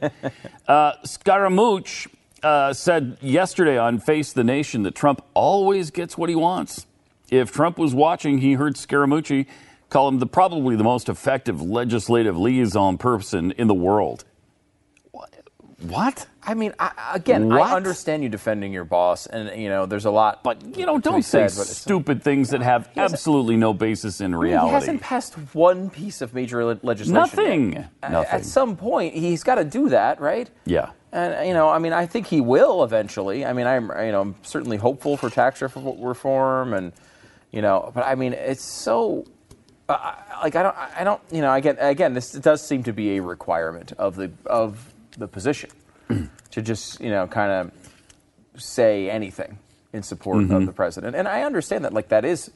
uh, 0.68 0.94
Scaramouche 1.06 2.08
uh, 2.44 2.74
said 2.74 3.18
yesterday 3.22 3.78
on 3.78 4.00
Face 4.00 4.34
the 4.34 4.44
Nation 4.44 4.84
that 4.84 4.96
Trump 4.96 5.22
always 5.34 5.90
gets 5.92 6.18
what 6.18 6.28
he 6.30 6.36
wants. 6.36 6.86
If 7.30 7.54
Trump 7.54 7.78
was 7.78 7.96
watching, 7.96 8.40
he 8.40 8.54
heard 8.54 8.76
Scaramucci 8.76 9.46
call 9.92 10.08
him 10.08 10.18
the 10.18 10.26
probably 10.26 10.76
the 10.76 10.84
most 10.84 11.10
effective 11.10 11.62
legislative 11.62 12.36
liaison 12.38 12.98
person 12.98 13.52
in 13.52 13.68
the 13.68 13.74
world. 13.76 14.24
What, 15.12 15.30
What? 15.82 16.26
I 16.44 16.56
mean, 16.56 16.74
I, 16.80 16.92
again, 17.14 17.50
What? 17.50 17.62
I 17.62 17.76
understand 17.76 18.24
you 18.24 18.30
defending 18.30 18.74
your 18.74 18.86
boss, 18.86 19.28
and 19.28 19.62
you 19.62 19.70
know, 19.70 19.86
there's 19.86 20.06
a 20.06 20.12
lot. 20.12 20.42
But 20.44 20.76
you 20.76 20.88
know, 20.88 20.98
don't 20.98 21.22
say 21.22 21.48
said, 21.50 21.68
stupid 21.68 22.24
things 22.24 22.50
that 22.50 22.62
have 22.64 22.90
absolutely 22.98 23.58
no 23.58 23.74
basis 23.74 24.22
in 24.22 24.34
reality. 24.34 24.70
He 24.70 24.74
hasn't 24.74 25.02
passed 25.02 25.36
one 25.54 25.92
piece 25.92 26.22
of 26.22 26.34
major 26.34 26.66
le- 26.66 26.80
legislation. 26.82 27.14
Nothing. 27.14 27.78
A- 28.02 28.10
Nothing. 28.10 28.32
At 28.32 28.46
some 28.46 28.76
point, 28.76 29.14
he's 29.14 29.44
got 29.44 29.56
to 29.56 29.64
do 29.66 29.90
that, 29.90 30.20
right? 30.20 30.50
Yeah. 30.66 30.92
And 31.12 31.48
you 31.48 31.54
know, 31.54 31.70
I 31.70 31.78
mean, 31.78 31.94
I 31.94 32.06
think 32.08 32.26
he 32.28 32.42
will 32.42 32.84
eventually. 32.84 33.46
I 33.46 33.54
mean, 33.54 33.68
I'm 33.68 33.90
you 34.06 34.12
know, 34.14 34.22
I'm 34.22 34.36
certainly 34.44 34.78
hopeful 34.78 35.18
for 35.18 35.30
tax 35.30 35.62
reform, 35.62 36.74
and 36.74 36.92
you 37.52 37.62
know, 37.62 37.92
but 37.94 38.06
I 38.06 38.16
mean, 38.16 38.34
it's 38.34 38.64
so. 38.64 39.26
Uh, 39.92 39.98
I- 40.00 40.44
like 40.44 40.56
I 40.56 40.64
don't, 40.64 40.76
I 40.78 41.04
don't, 41.04 41.22
you 41.32 41.42
know, 41.42 41.54
again, 41.54 41.78
again, 41.80 42.14
this 42.16 42.32
does 42.32 42.66
seem 42.66 42.84
to 42.84 42.94
be 42.94 43.18
a 43.18 43.22
requirement 43.22 43.92
of 43.94 44.16
the 44.16 44.32
of 44.46 44.92
the 45.18 45.28
position 45.28 45.70
to 46.52 46.62
just 46.62 47.00
you 47.00 47.10
know 47.10 47.28
kind 47.28 47.52
of 47.52 47.72
say 48.62 49.10
anything 49.10 49.58
in 49.94 50.04
support 50.04 50.44
Mm-hmm. 50.44 50.54
of 50.56 50.66
the 50.66 50.72
president. 50.74 51.16
And 51.16 51.28
I 51.28 51.44
understand 51.44 51.86
that, 51.86 51.94
like 51.94 52.08
that 52.10 52.26
is, 52.26 52.50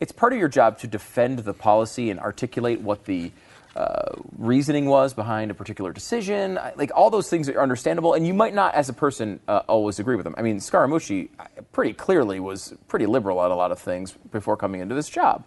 it's 0.00 0.12
part 0.12 0.32
of 0.32 0.38
your 0.38 0.48
job 0.48 0.78
to 0.80 0.86
defend 0.86 1.40
the 1.40 1.54
policy 1.54 2.10
and 2.10 2.20
articulate 2.20 2.80
what 2.80 3.04
the 3.06 3.32
uh, 3.74 4.12
reasoning 4.36 4.84
was 4.84 5.14
behind 5.14 5.50
a 5.50 5.54
particular 5.54 5.92
decision. 5.92 6.58
I- 6.58 6.74
Like 6.76 6.92
all 6.94 7.08
those 7.10 7.28
things 7.30 7.48
are 7.48 7.60
understandable, 7.60 8.12
and 8.14 8.26
you 8.26 8.34
might 8.34 8.54
not, 8.54 8.74
as 8.74 8.88
a 8.90 8.92
person, 8.92 9.40
uh, 9.48 9.62
always 9.68 9.98
agree 9.98 10.16
with 10.16 10.24
them. 10.24 10.34
I 10.36 10.42
mean, 10.42 10.58
Scaramucci 10.58 11.30
pretty 11.72 11.94
clearly 11.94 12.38
was 12.40 12.74
pretty 12.88 13.06
liberal 13.06 13.38
on 13.38 13.50
a 13.50 13.56
lot 13.56 13.72
of 13.72 13.78
things 13.78 14.12
before 14.30 14.56
coming 14.58 14.80
into 14.82 14.94
this 14.94 15.08
job 15.08 15.44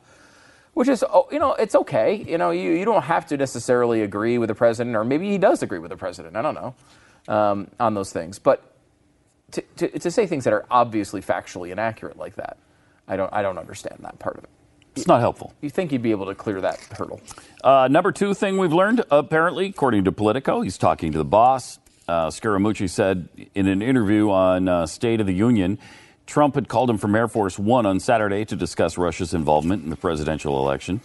which 0.76 0.88
is 0.88 1.04
oh, 1.04 1.28
you 1.32 1.40
know 1.40 1.54
it's 1.54 1.74
okay. 1.74 2.24
You 2.28 2.38
know 2.38 2.52
you, 2.52 2.72
you 2.72 2.86
don't 2.86 3.04
have 3.04 3.26
to 3.28 3.38
necessarily 3.38 4.04
agree 4.04 4.38
with 4.38 4.50
the 4.50 4.56
president 4.56 4.96
or 4.96 5.04
maybe 5.04 5.30
he 5.30 5.40
does 5.40 5.64
agree 5.64 5.80
with 5.80 5.90
the 5.90 5.98
president. 5.98 6.36
I 6.36 6.44
don't 6.44 6.54
know 6.54 6.76
um, 7.28 7.72
on 7.80 7.96
those 7.96 8.12
things. 8.14 8.38
But 8.38 8.62
to, 9.52 9.62
to, 9.78 10.00
to 10.00 10.12
say 10.12 10.28
things 10.28 10.44
that 10.44 10.54
are 10.54 10.66
obviously 10.70 11.22
factually 11.22 11.72
inaccurate 11.72 12.18
like 12.18 12.36
that 12.36 12.58
i 13.08 13.16
don't 13.16 13.32
i 13.32 13.44
don't 13.44 13.60
understand 13.60 13.98
that 14.02 14.18
part 14.20 14.38
of 14.38 14.44
it. 14.44 14.50
It's 14.96 15.08
not 15.08 15.20
helpful. 15.20 15.54
you 15.62 15.70
think 15.70 15.92
you'd 15.92 16.02
be 16.02 16.12
able 16.12 16.28
to 16.28 16.36
clear 16.36 16.62
that 16.62 16.80
hurdle? 16.98 17.20
Uh, 17.62 17.90
number 17.92 18.14
two 18.14 18.34
thing 18.34 18.58
we've 18.58 18.72
learned, 18.72 19.04
apparently, 19.12 19.66
according 19.66 20.06
to 20.06 20.12
Politico, 20.14 20.62
he's 20.62 20.78
talking 20.78 21.12
to 21.12 21.18
the 21.18 21.26
boss. 21.26 21.80
Uh, 22.08 22.28
Scaramucci 22.28 22.90
said 22.90 23.28
in 23.54 23.68
an 23.68 23.82
interview 23.82 24.30
on 24.30 24.70
uh, 24.70 24.86
State 24.86 25.20
of 25.20 25.28
the 25.28 25.34
Union, 25.34 25.80
Trump 26.26 26.56
had 26.56 26.68
called 26.68 26.90
him 26.90 26.98
from 26.98 27.16
Air 27.16 27.28
Force 27.28 27.60
One 27.60 27.86
on 27.86 28.00
Saturday 28.00 28.46
to 28.46 28.56
discuss 28.56 28.98
Russia's 28.98 29.34
involvement 29.34 29.84
in 29.84 29.90
the 29.90 29.96
presidential 29.96 30.60
election. 30.60 31.02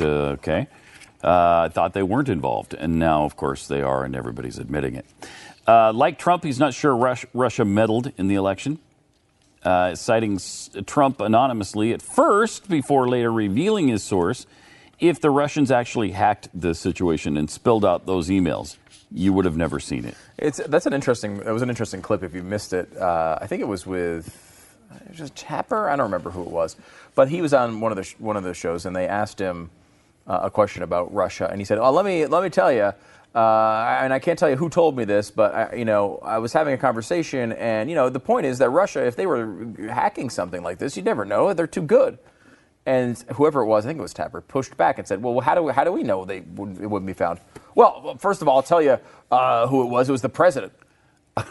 Uh, 0.00 0.04
okay. 0.36 0.66
Uh, 1.22 1.66
I 1.66 1.68
thought 1.68 1.94
they 1.94 2.02
weren't 2.02 2.28
involved, 2.28 2.74
and 2.74 2.98
now, 2.98 3.24
of 3.24 3.36
course, 3.36 3.66
they 3.66 3.82
are, 3.82 4.04
and 4.04 4.14
everybody's 4.14 4.58
admitting 4.58 4.94
it. 4.94 5.06
Uh, 5.66 5.92
like 5.92 6.18
Trump, 6.18 6.44
he's 6.44 6.58
not 6.58 6.74
sure 6.74 6.94
Rus- 6.96 7.26
Russia 7.34 7.64
meddled 7.64 8.12
in 8.16 8.28
the 8.28 8.36
election 8.36 8.78
uh, 9.64 9.94
citing 9.94 10.34
S- 10.36 10.70
Trump 10.86 11.20
anonymously 11.20 11.92
at 11.92 12.02
first 12.02 12.68
before 12.68 13.08
later 13.08 13.32
revealing 13.32 13.88
his 13.88 14.02
source. 14.02 14.46
If 15.00 15.20
the 15.20 15.30
Russians 15.30 15.70
actually 15.70 16.10
hacked 16.12 16.48
the 16.52 16.74
situation 16.74 17.36
and 17.36 17.48
spilled 17.50 17.84
out 17.84 18.06
those 18.06 18.28
emails, 18.28 18.76
you 19.10 19.32
would 19.32 19.44
have 19.44 19.56
never 19.56 19.80
seen 19.80 20.04
it. 20.04 20.14
it's 20.36 20.58
that's 20.68 20.86
an 20.86 20.92
interesting 20.92 21.38
that 21.38 21.52
was 21.52 21.62
an 21.62 21.70
interesting 21.70 22.02
clip 22.02 22.22
if 22.22 22.34
you 22.34 22.42
missed 22.42 22.72
it 22.72 22.94
uh, 22.96 23.38
i 23.40 23.46
think 23.46 23.62
it 23.62 23.68
was 23.68 23.86
with 23.86 24.26
it 25.04 25.08
was 25.10 25.18
just 25.18 25.36
Tapper. 25.36 25.88
I 25.88 25.96
don't 25.96 26.04
remember 26.04 26.30
who 26.30 26.42
it 26.42 26.50
was, 26.50 26.76
but 27.14 27.28
he 27.28 27.42
was 27.42 27.52
on 27.52 27.80
one 27.80 27.92
of 27.92 27.96
the 27.96 28.04
sh- 28.04 28.14
one 28.18 28.36
of 28.36 28.44
the 28.44 28.54
shows, 28.54 28.86
and 28.86 28.94
they 28.96 29.06
asked 29.06 29.38
him 29.38 29.70
uh, 30.26 30.40
a 30.44 30.50
question 30.50 30.82
about 30.82 31.12
Russia, 31.12 31.48
and 31.50 31.60
he 31.60 31.64
said, 31.64 31.78
"Oh, 31.78 31.90
let 31.90 32.04
me 32.04 32.26
let 32.26 32.42
me 32.42 32.50
tell 32.50 32.72
you." 32.72 32.92
Uh, 33.34 33.98
and 34.00 34.12
I 34.12 34.18
can't 34.18 34.38
tell 34.38 34.48
you 34.48 34.56
who 34.56 34.70
told 34.70 34.96
me 34.96 35.04
this, 35.04 35.30
but 35.30 35.54
I, 35.54 35.74
you 35.76 35.84
know, 35.84 36.18
I 36.22 36.38
was 36.38 36.54
having 36.54 36.72
a 36.72 36.78
conversation, 36.78 37.52
and 37.52 37.90
you 37.90 37.94
know, 37.94 38.08
the 38.08 38.20
point 38.20 38.46
is 38.46 38.58
that 38.58 38.70
Russia, 38.70 39.04
if 39.06 39.16
they 39.16 39.26
were 39.26 39.68
hacking 39.90 40.30
something 40.30 40.62
like 40.62 40.78
this, 40.78 40.96
you'd 40.96 41.04
never 41.04 41.24
know. 41.24 41.52
They're 41.52 41.66
too 41.66 41.82
good. 41.82 42.18
And 42.86 43.18
whoever 43.34 43.60
it 43.60 43.66
was, 43.66 43.84
I 43.84 43.88
think 43.90 43.98
it 43.98 44.02
was 44.02 44.14
Tapper, 44.14 44.40
pushed 44.40 44.74
back 44.78 44.98
and 44.98 45.06
said, 45.06 45.22
"Well, 45.22 45.38
how 45.40 45.54
do 45.54 45.62
we, 45.62 45.72
how 45.72 45.84
do 45.84 45.92
we 45.92 46.02
know 46.02 46.24
they 46.24 46.40
wouldn't, 46.40 46.80
it 46.80 46.86
wouldn't 46.86 47.06
be 47.06 47.12
found?" 47.12 47.40
Well, 47.78 48.16
first 48.18 48.42
of 48.42 48.48
all, 48.48 48.56
I'll 48.56 48.62
tell 48.64 48.82
you 48.82 48.98
uh, 49.30 49.68
who 49.68 49.84
it 49.84 49.86
was. 49.86 50.08
It 50.08 50.12
was 50.12 50.20
the 50.20 50.28
president. 50.28 50.72
it 51.36 51.44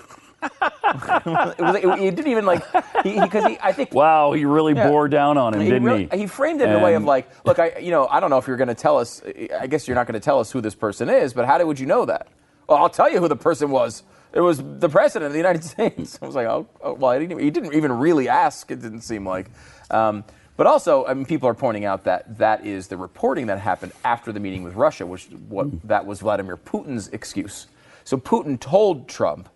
was. 0.44 1.76
It, 1.78 2.00
he 2.00 2.12
didn't 2.12 2.28
even 2.28 2.46
like 2.46 2.66
he 3.02 3.18
because 3.18 3.46
he, 3.46 3.58
I 3.64 3.72
think 3.72 3.94
Wow, 3.94 4.34
he 4.34 4.44
really 4.44 4.74
Yeah. 4.74 4.90
bore 4.90 5.08
down 5.08 5.38
on 5.38 5.54
him, 5.54 5.62
he, 5.62 5.70
didn't 5.70 5.84
really- 5.86 6.10
he? 6.14 6.28
framed 6.28 6.60
it 6.60 6.68
in 6.68 6.76
a 6.76 6.84
way 6.84 6.96
of 6.96 7.06
like, 7.06 7.30
look, 7.46 7.60
I, 7.60 7.78
you 7.78 7.92
know, 7.92 8.08
I 8.08 8.20
don't 8.20 8.30
know 8.30 8.38
if 8.40 8.46
you're 8.46 8.58
going 8.58 8.68
to 8.68 8.76
tell 8.76 8.98
us. 8.98 9.22
I 9.58 9.68
guess 9.68 9.88
you're 9.88 9.96
not 9.96 10.06
going 10.06 10.20
to 10.20 10.26
tell 10.26 10.42
us 10.42 10.52
who 10.52 10.60
this 10.60 10.76
person 10.76 11.10
is, 11.10 11.34
but 11.34 11.46
how 11.46 11.66
would 11.66 11.80
you 11.80 11.86
know 11.86 12.04
that? 12.04 12.28
Well, 12.68 12.78
I'll 12.78 12.90
tell 12.90 13.10
you 13.10 13.20
who 13.20 13.30
the 13.30 13.38
person 13.38 13.72
was. 13.72 14.04
It 14.34 14.42
was 14.42 14.62
the 14.62 14.90
president 14.90 15.28
of 15.28 15.32
the 15.32 15.40
United 15.40 15.64
States. 15.74 16.20
I 16.22 16.26
was 16.26 16.36
like, 16.36 16.48
oh, 16.48 16.68
oh 16.82 16.92
well, 16.96 17.12
I 17.12 17.20
didn't, 17.20 17.32
even- 17.32 17.44
he 17.46 17.52
didn't 17.52 17.74
even 17.74 17.94
really 17.94 18.28
ask. 18.28 18.70
It 18.70 18.82
didn't 18.82 19.02
seem 19.02 19.26
like. 19.26 19.50
Um, 19.90 20.26
but 20.58 20.66
also, 20.66 21.06
I 21.06 21.14
mean, 21.14 21.26
people 21.26 21.48
are 21.48 21.54
pointing 21.54 21.86
out 21.86 22.04
that 22.06 22.40
that 22.40 22.66
is 22.66 22.88
the 22.88 22.98
reporting 22.98 23.46
that 23.48 23.60
happened 23.60 23.94
after 24.04 24.32
the 24.32 24.40
meeting 24.40 24.64
with 24.64 24.74
Russia, 24.74 25.06
which 25.06 25.26
what 25.48 25.68
mm. 25.68 25.80
that 25.84 26.06
was 26.06 26.20
Vladimir 26.20 26.58
Putin's 26.58 27.08
excuse. 27.10 27.68
So 28.04 28.18
Putin 28.18 28.60
told 28.60 29.08
Trump, 29.08 29.50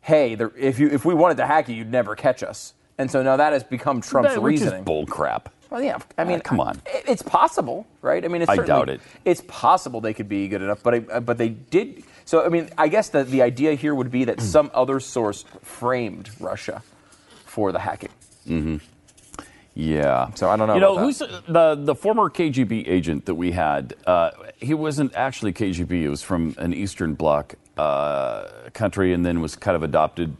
"Hey, 0.00 0.34
there, 0.34 0.50
if 0.56 0.78
you 0.78 0.88
if 0.88 1.04
we 1.04 1.12
wanted 1.12 1.36
to 1.36 1.46
hack 1.46 1.68
you, 1.68 1.74
you'd 1.74 1.92
never 1.92 2.16
catch 2.16 2.42
us." 2.42 2.72
And 2.98 3.10
so 3.10 3.22
now 3.22 3.36
that 3.36 3.52
has 3.52 3.62
become 3.62 4.00
Trump's 4.00 4.34
That- 4.34 4.42
which 4.42 4.54
is 4.54 4.62
reasoning. 4.62 4.84
bull 4.84 5.06
crap. 5.06 5.50
Well, 5.70 5.82
yeah. 5.82 5.98
I 6.18 6.22
uh, 6.22 6.24
mean, 6.24 6.40
come 6.40 6.58
on. 6.58 6.82
it- 6.86 7.04
It's 7.06 7.22
possible, 7.22 7.86
right? 8.02 8.24
I 8.24 8.28
mean, 8.28 8.42
it's 8.42 8.50
I 8.50 8.56
doubt 8.56 8.88
it. 8.88 9.00
It's 9.24 9.42
possible 9.46 10.00
they 10.00 10.14
could 10.14 10.28
be 10.28 10.48
good 10.48 10.62
enough, 10.62 10.82
but 10.82 10.94
I, 10.94 10.98
uh, 11.12 11.20
but 11.20 11.38
they 11.38 11.50
did. 11.50 12.02
So 12.24 12.44
I 12.44 12.48
mean, 12.48 12.70
I 12.78 12.88
guess 12.88 13.10
the 13.10 13.24
the 13.24 13.42
idea 13.42 13.74
here 13.74 13.94
would 13.94 14.10
be 14.10 14.24
that 14.24 14.38
mm. 14.38 14.42
some 14.42 14.70
other 14.72 15.00
source 15.00 15.44
framed 15.62 16.30
Russia 16.40 16.82
for 17.44 17.72
the 17.72 17.78
hacking. 17.80 18.10
Mm-hmm. 18.48 18.76
Yeah. 19.80 20.30
So 20.34 20.50
I 20.50 20.56
don't 20.56 20.66
know 20.68 20.74
You 20.74 20.80
know, 20.80 20.92
about 20.92 21.04
who's 21.04 21.18
the 21.18 21.74
the 21.74 21.94
former 21.94 22.28
KGB 22.28 22.86
agent 22.86 23.24
that 23.26 23.34
we 23.34 23.52
had? 23.52 23.94
Uh, 24.06 24.30
he 24.58 24.74
wasn't 24.74 25.14
actually 25.14 25.52
KGB. 25.54 25.90
He 26.02 26.08
was 26.08 26.22
from 26.22 26.54
an 26.58 26.74
Eastern 26.74 27.14
Bloc 27.14 27.54
uh, 27.78 28.48
country, 28.74 29.14
and 29.14 29.24
then 29.24 29.40
was 29.40 29.56
kind 29.56 29.76
of 29.76 29.82
adopted, 29.82 30.36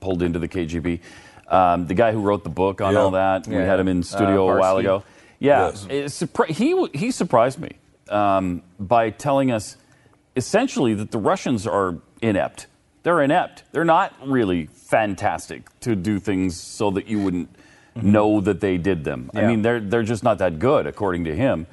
pulled 0.00 0.22
into 0.22 0.38
the 0.38 0.48
KGB. 0.48 1.00
Um, 1.48 1.86
the 1.86 1.94
guy 1.94 2.12
who 2.12 2.20
wrote 2.22 2.44
the 2.44 2.50
book 2.50 2.80
on 2.80 2.94
Yeah. 2.94 3.00
all 3.00 3.10
that. 3.12 3.46
we 3.46 3.56
Yeah, 3.56 3.64
had 3.64 3.78
him 3.80 3.88
in 3.88 4.00
uh, 4.00 4.02
studio 4.02 4.48
a 4.48 4.58
while 4.58 4.78
ago. 4.78 5.02
Yeah, 5.38 5.72
Yes. 5.90 6.24
he 6.48 6.86
he 6.94 7.10
surprised 7.10 7.58
me 7.60 7.72
um, 8.10 8.62
by 8.80 9.10
telling 9.10 9.50
us 9.52 9.76
essentially 10.34 10.94
that 10.94 11.10
the 11.10 11.18
Russians 11.18 11.66
are 11.66 11.96
inept. 12.22 12.66
They're 13.02 13.22
inept. 13.22 13.64
They're 13.72 13.84
not 13.84 14.14
really 14.26 14.66
fantastic 14.66 15.62
to 15.80 15.94
do 15.94 16.18
things 16.18 16.58
so 16.58 16.90
that 16.92 17.06
you 17.06 17.18
wouldn't 17.22 17.48
know 18.02 18.40
that 18.40 18.60
they 18.60 18.76
did 18.78 19.04
them. 19.04 19.30
I 19.34 19.46
mean, 19.46 19.62
they're 19.62 19.80
they're 19.80 20.02
just 20.02 20.22
not 20.24 20.38
that 20.38 20.58
good, 20.58 20.86
according 20.86 21.24
to 21.24 21.34
him. 21.36 21.66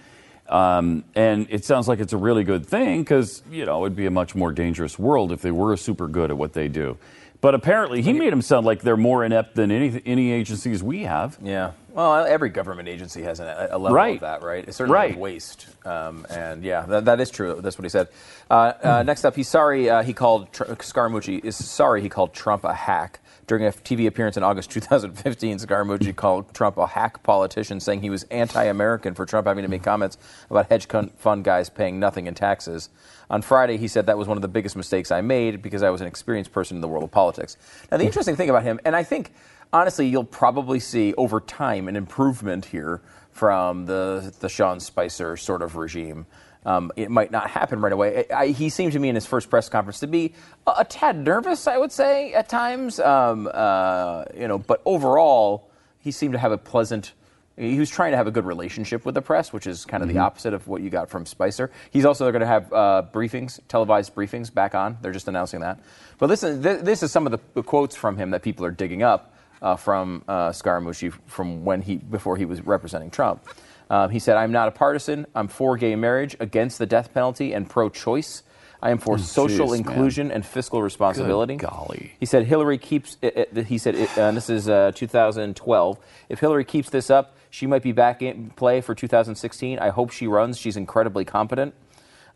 Um, 0.48 1.04
and 1.16 1.48
it 1.50 1.66
sounds 1.66 1.88
like 1.88 2.00
it's 2.00 2.14
a 2.14 2.18
really 2.18 2.44
good 2.44 2.66
thing 2.68 3.02
because 3.02 3.42
you 3.50 3.66
know 3.66 3.84
it'd 3.86 3.96
be 3.96 4.06
a 4.06 4.12
much 4.12 4.36
more 4.36 4.52
dangerous 4.52 5.00
world 5.00 5.32
if 5.32 5.42
they 5.42 5.52
were 5.52 5.76
super 5.78 6.08
good 6.08 6.30
at 6.30 6.38
what 6.38 6.54
they 6.54 6.68
do. 6.68 6.98
But 7.42 7.54
apparently, 7.54 8.02
he 8.02 8.14
made 8.14 8.32
them 8.32 8.42
sound 8.42 8.66
like 8.66 8.82
they're 8.82 8.98
more 8.98 9.24
inept 9.26 9.56
than 9.56 9.72
any 9.72 10.02
any 10.06 10.32
agencies 10.32 10.84
we 10.84 11.04
have. 11.04 11.38
Yeah. 11.42 11.72
Well, 11.94 12.26
every 12.26 12.50
government 12.50 12.90
agency 12.90 13.24
has 13.24 13.40
a, 13.40 13.70
a 13.72 13.78
level 13.78 13.96
Right. 13.96 14.16
of 14.16 14.22
that, 14.22 14.44
right? 14.44 14.66
It's 14.68 14.76
certainly 14.78 14.94
Right. 14.98 15.18
waste. 15.18 15.66
Um, 15.86 16.28
and 16.30 16.62
yeah, 16.62 16.82
that, 16.88 17.06
that 17.06 17.22
is 17.22 17.30
true. 17.32 17.58
That's 17.62 17.78
what 17.78 17.84
he 17.86 17.90
said. 17.90 18.10
Uh, 18.52 18.74
uh, 18.84 19.04
next 19.04 19.24
up, 19.24 19.34
he's 19.36 19.48
sorry 19.48 19.90
uh, 19.90 20.04
he 20.04 20.12
called 20.14 20.52
Tr- 20.52 20.66
Scaramucci 20.66 21.44
is 21.46 21.56
sorry 21.56 22.02
he 22.02 22.10
called 22.10 22.34
Trump 22.34 22.66
a 22.66 22.74
hack. 22.74 23.20
During 23.48 23.66
a 23.66 23.72
TV 23.72 24.08
appearance 24.08 24.38
in 24.38 24.44
August 24.44 24.70
2015, 24.72 25.60
Scaramucci 25.60 26.16
called 26.16 26.54
Trump 26.54 26.78
a 26.78 26.88
hack 26.88 27.22
politician, 27.24 27.80
saying 27.80 28.02
he 28.02 28.10
was 28.10 28.24
anti-American 28.24 29.14
for 29.14 29.26
Trump 29.26 29.48
having 29.48 29.64
to 29.64 29.70
make 29.70 29.84
comments 29.84 30.18
about 30.50 30.70
hedge 30.70 30.88
fund 31.18 31.44
guys 31.44 31.70
paying 31.70 32.00
nothing 32.00 32.28
in 32.28 32.34
taxes. 32.34 32.90
On 33.30 33.42
Friday, 33.42 33.78
he 33.78 33.88
said 33.88 34.08
that 34.08 34.18
was 34.18 34.28
one 34.28 34.38
of 34.38 34.42
the 34.42 34.48
biggest 34.48 34.76
mistakes 34.76 35.12
I 35.12 35.22
made 35.22 35.62
because 35.62 35.84
I 35.84 35.90
was 35.90 36.02
an 36.02 36.08
experienced 36.08 36.52
person 36.52 36.78
in 36.78 36.82
the 36.82 36.88
world 36.88 37.04
of 37.04 37.12
politics. 37.12 37.58
Now, 37.92 37.98
the 37.98 38.06
interesting 38.06 38.36
thing 38.36 38.50
about 38.50 38.64
him, 38.64 38.80
and 38.86 38.96
I 38.96 39.04
think 39.04 39.32
honestly, 39.74 40.08
you'll 40.08 40.24
probably 40.24 40.80
see 40.80 41.14
over 41.16 41.40
time 41.40 41.88
an 41.88 41.96
improvement 41.96 42.66
here 42.66 43.02
from 43.32 43.86
the 43.86 44.34
the 44.40 44.50
Sean 44.50 44.80
Spicer 44.80 45.38
sort 45.38 45.62
of 45.62 45.76
regime. 45.76 46.26
Um, 46.66 46.92
it 46.96 47.12
might 47.12 47.32
not 47.32 47.50
happen 47.50 47.80
right 47.80 47.94
away. 47.94 48.26
I, 48.32 48.42
I, 48.42 48.48
he 48.48 48.70
seemed 48.70 48.94
to 48.94 49.00
me 49.00 49.10
in 49.10 49.16
his 49.16 49.26
first 49.26 49.50
press 49.50 49.70
conference 49.70 50.00
to 50.00 50.08
be 50.08 50.34
a, 50.66 50.74
a 50.80 50.86
tad 50.86 51.16
nervous, 51.16 51.68
I 51.68 51.78
would 51.78 51.92
say, 51.92 52.34
at 52.34 52.50
times. 52.50 53.00
Um, 53.00 53.50
uh, 53.54 54.26
you 54.36 54.48
know, 54.48 54.58
but 54.58 54.82
overall, 54.84 55.70
he 56.00 56.12
seemed 56.12 56.34
to 56.34 56.40
have 56.40 56.52
a 56.52 56.58
pleasant. 56.58 57.14
He 57.58 57.80
was 57.80 57.90
trying 57.90 58.12
to 58.12 58.18
have 58.18 58.28
a 58.28 58.32
good 58.32 58.46
relationship 58.46 59.06
with 59.06 59.16
the 59.16 59.22
press, 59.22 59.54
which 59.54 59.66
is 59.66 59.86
kind 59.86 60.04
of 60.04 60.10
the 60.10 60.18
opposite 60.18 60.54
of 60.54 60.68
what 60.68 60.82
you 60.82 60.90
got 60.90 61.10
from 61.10 61.26
Spicer. 61.26 61.72
He's 61.92 62.04
also 62.04 62.30
going 62.32 62.42
to 62.42 62.48
have 62.48 62.74
uh, 62.74 63.04
briefings, 63.14 63.60
televised 63.70 64.14
briefings, 64.14 64.54
back 64.54 64.76
on. 64.76 64.98
They're 65.02 65.14
just 65.14 65.30
announcing 65.30 65.62
that. 65.62 65.80
But 66.18 66.28
listen, 66.30 66.62
th- 66.62 66.82
this 66.82 67.02
is 67.02 67.12
some 67.12 67.26
of 67.26 67.32
the, 67.32 67.40
the 67.54 67.64
quotes 67.64 67.96
from 67.96 68.18
him 68.18 68.32
that 68.32 68.42
people 68.42 68.66
are 68.66 68.72
digging 68.72 69.04
up 69.04 69.34
uh, 69.62 69.78
from 69.78 70.24
uh, 70.28 70.50
Scaramucci 70.50 71.14
from 71.28 71.64
when 71.64 71.82
he 71.82 71.96
before 71.96 72.36
he 72.36 72.44
was 72.46 72.62
representing 72.62 73.10
Trump. 73.10 73.48
Um, 73.90 74.10
he 74.10 74.20
said, 74.20 74.38
"I'm 74.38 74.52
not 74.52 74.68
a 74.68 74.72
partisan. 74.72 75.26
I'm 75.36 75.48
for 75.48 75.78
gay 75.78 75.96
marriage, 75.96 76.36
against 76.40 76.80
the 76.80 76.86
death 76.86 77.14
penalty, 77.14 77.54
and 77.54 77.70
pro-choice. 77.70 78.44
I 78.82 78.92
am 78.92 78.98
for 79.00 79.18
social 79.18 79.68
jeez, 79.68 79.72
man. 79.72 79.78
inclusion 79.80 80.32
and 80.32 80.46
fiscal 80.46 80.82
responsibility. 80.82 81.56
golly. 81.56 82.12
He 82.20 82.26
said 82.26 82.46
Hillary 82.46 82.78
keeps. 82.78 83.18
Uh, 83.24 83.46
uh, 83.56 83.64
he 83.64 83.78
said, 83.78 83.96
uh, 83.96 84.22
and 84.22 84.38
this 84.38 84.50
is 84.50 84.70
uh, 84.70 84.92
2012. 84.94 85.98
If 86.30 86.40
Hillary 86.40 86.66
keeps 86.66 86.90
this 86.90 87.10
up, 87.10 87.36
she 87.50 87.68
might 87.68 87.84
be 87.84 87.94
back 87.94 88.22
in 88.22 88.52
play 88.52 88.82
for 88.82 88.94
2016. 88.94 89.80
I 89.80 89.90
hope 89.90 90.12
she 90.12 90.28
runs. 90.28 90.58
She's 90.58 90.78
incredibly 90.78 91.26
competent. 91.26 91.74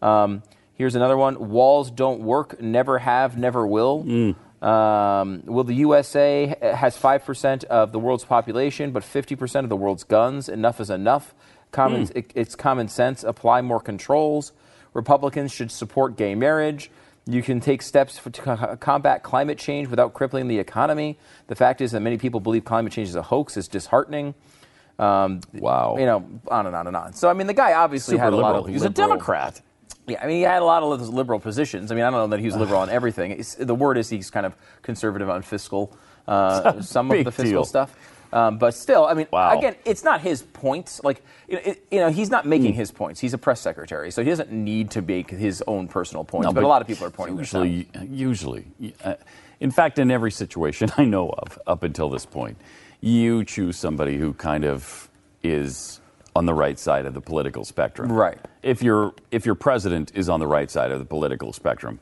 Um, 0.01 0.41
here's 0.73 0.95
another 0.95 1.17
one. 1.17 1.49
Walls 1.49 1.91
don't 1.91 2.21
work. 2.21 2.59
Never 2.61 2.99
have. 2.99 3.37
Never 3.37 3.67
will. 3.67 4.35
Um, 4.61 5.43
will 5.45 5.63
the 5.63 5.75
USA 5.75 6.55
has 6.61 6.97
five 6.97 7.23
percent 7.25 7.63
of 7.65 7.91
the 7.91 7.99
world's 7.99 8.25
population, 8.25 8.91
but 8.91 9.03
50 9.03 9.35
percent 9.35 9.63
of 9.65 9.69
the 9.69 9.75
world's 9.77 10.03
guns? 10.03 10.49
Enough 10.49 10.79
is 10.81 10.89
enough. 10.89 11.33
Common, 11.71 12.09
it- 12.15 12.31
it's 12.35 12.55
common 12.55 12.87
sense. 12.87 13.23
Apply 13.23 13.61
more 13.61 13.79
controls. 13.79 14.51
Republicans 14.93 15.51
should 15.51 15.71
support 15.71 16.17
gay 16.17 16.35
marriage. 16.35 16.89
You 17.25 17.43
can 17.43 17.59
take 17.59 17.83
steps 17.83 18.17
for, 18.17 18.31
to 18.31 18.41
co- 18.41 18.75
combat 18.77 19.21
climate 19.23 19.59
change 19.59 19.87
without 19.87 20.13
crippling 20.15 20.47
the 20.47 20.57
economy. 20.57 21.17
The 21.47 21.55
fact 21.55 21.79
is 21.79 21.91
that 21.91 21.99
many 21.99 22.17
people 22.17 22.39
believe 22.39 22.65
climate 22.65 22.91
change 22.91 23.07
is 23.09 23.15
a 23.15 23.21
hoax. 23.21 23.55
Is 23.55 23.67
disheartening. 23.67 24.33
Um, 24.97 25.41
Wow. 25.53 25.95
You 25.97 26.05
know, 26.05 26.25
on 26.49 26.65
and 26.65 26.75
on 26.75 26.87
and 26.87 26.97
on. 26.97 27.13
So 27.13 27.29
I 27.29 27.33
mean, 27.33 27.47
the 27.47 27.53
guy 27.53 27.73
obviously 27.73 28.13
Super 28.15 28.23
had 28.25 28.33
a 28.33 28.35
lot 28.35 28.47
liberal. 28.47 28.65
of 28.65 28.71
He's 28.71 28.83
a 28.83 28.89
Democrat. 28.89 29.61
Yeah, 30.09 30.23
I 30.23 30.27
mean, 30.27 30.37
he 30.37 30.41
had 30.43 30.61
a 30.61 30.65
lot 30.65 30.83
of 30.83 30.99
those 30.99 31.09
liberal 31.09 31.39
positions. 31.39 31.91
I 31.91 31.95
mean, 31.95 32.03
I 32.03 32.09
don't 32.09 32.19
know 32.19 32.27
that 32.27 32.39
he 32.39 32.45
was 32.45 32.55
liberal 32.55 32.81
on 32.81 32.89
everything. 32.89 33.31
It's, 33.31 33.55
the 33.55 33.75
word 33.75 33.97
is 33.97 34.09
he's 34.09 34.29
kind 34.29 34.45
of 34.45 34.55
conservative 34.81 35.29
on 35.29 35.41
fiscal, 35.41 35.95
uh, 36.27 36.81
some 36.81 37.11
of 37.11 37.23
the 37.23 37.31
fiscal 37.31 37.43
deal. 37.45 37.65
stuff. 37.65 37.95
Um, 38.31 38.59
but 38.59 38.75
still, 38.75 39.05
I 39.05 39.15
mean, 39.15 39.25
Wow. 39.31 39.57
again, 39.57 39.75
it's 39.85 40.03
not 40.03 40.21
his 40.21 40.43
points. 40.43 41.03
Like, 41.03 41.23
you 41.47 41.55
know, 41.55 41.61
it, 41.65 41.83
you 41.89 41.99
know, 41.99 42.09
he's 42.11 42.29
not 42.29 42.45
making 42.45 42.73
his 42.73 42.91
points. 42.91 43.19
He's 43.19 43.33
a 43.33 43.39
press 43.39 43.59
secretary, 43.59 44.11
so 44.11 44.23
he 44.23 44.29
doesn't 44.29 44.51
need 44.51 44.91
to 44.91 45.01
make 45.01 45.31
his 45.31 45.63
own 45.65 45.87
personal 45.87 46.23
points. 46.23 46.45
No, 46.45 46.53
but, 46.53 46.63
a 46.63 46.67
lot 46.67 46.81
of 46.81 46.87
people 46.87 47.07
are 47.07 47.09
pointing 47.09 47.37
usually, 47.39 47.87
usually, 48.07 48.65
uh, 49.03 49.15
in 49.59 49.71
fact, 49.71 49.97
in 49.97 50.11
every 50.11 50.31
situation 50.31 50.91
I 50.97 51.05
know 51.05 51.29
of 51.29 51.57
up 51.65 51.81
until 51.81 52.09
this 52.09 52.25
point, 52.25 52.57
you 53.01 53.43
choose 53.45 53.77
somebody 53.77 54.17
who 54.17 54.33
kind 54.33 54.63
of 54.63 55.09
is 55.41 55.98
on 56.39 56.45
the 56.45 56.53
right 56.53 56.79
side 56.79 57.05
of 57.05 57.13
the 57.13 57.19
political 57.19 57.65
spectrum. 57.65 58.09
Right. 58.09 58.37
If 58.63 58.81
your 58.81 59.13
if 59.29 59.45
your 59.45 59.55
president 59.55 60.13
is 60.15 60.29
on 60.29 60.39
the 60.39 60.47
right 60.47 60.71
side 60.71 60.89
of 60.89 60.99
the 60.99 61.05
political 61.05 61.51
spectrum, 61.51 61.99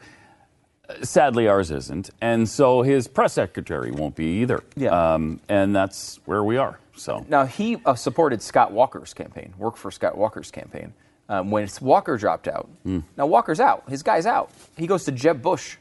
sadly 1.02 1.48
ours 1.48 1.72
isn't, 1.72 2.12
and 2.22 2.48
so 2.48 2.84
his 2.84 3.08
press 3.08 3.34
secretary 3.34 3.90
won't 3.90 4.16
be 4.16 4.42
either. 4.42 4.64
Yeah. 4.76 4.90
Um, 5.14 5.40
and 5.50 5.76
that's 5.76 6.20
where 6.26 6.44
we 6.44 6.58
are. 6.58 6.78
So. 6.96 7.26
Now 7.28 7.48
he 7.48 7.78
uh, 7.84 7.96
supported 7.96 8.44
Scott 8.44 8.72
Walker's 8.72 9.12
campaign, 9.16 9.56
worked 9.58 9.80
for 9.80 9.90
Scott 9.90 10.16
Walker's 10.16 10.52
campaign. 10.52 10.94
Um, 11.30 11.50
when 11.50 11.68
Walker 11.82 12.16
dropped 12.16 12.48
out, 12.48 12.70
Hmm. 12.84 13.00
now 13.18 13.26
Walker's 13.26 13.60
out. 13.60 13.90
His 13.90 14.04
guy's 14.04 14.28
out. 14.28 14.52
He 14.78 14.86
goes 14.86 15.04
to 15.06 15.12
Jeb 15.12 15.42
Bush, 15.42 15.78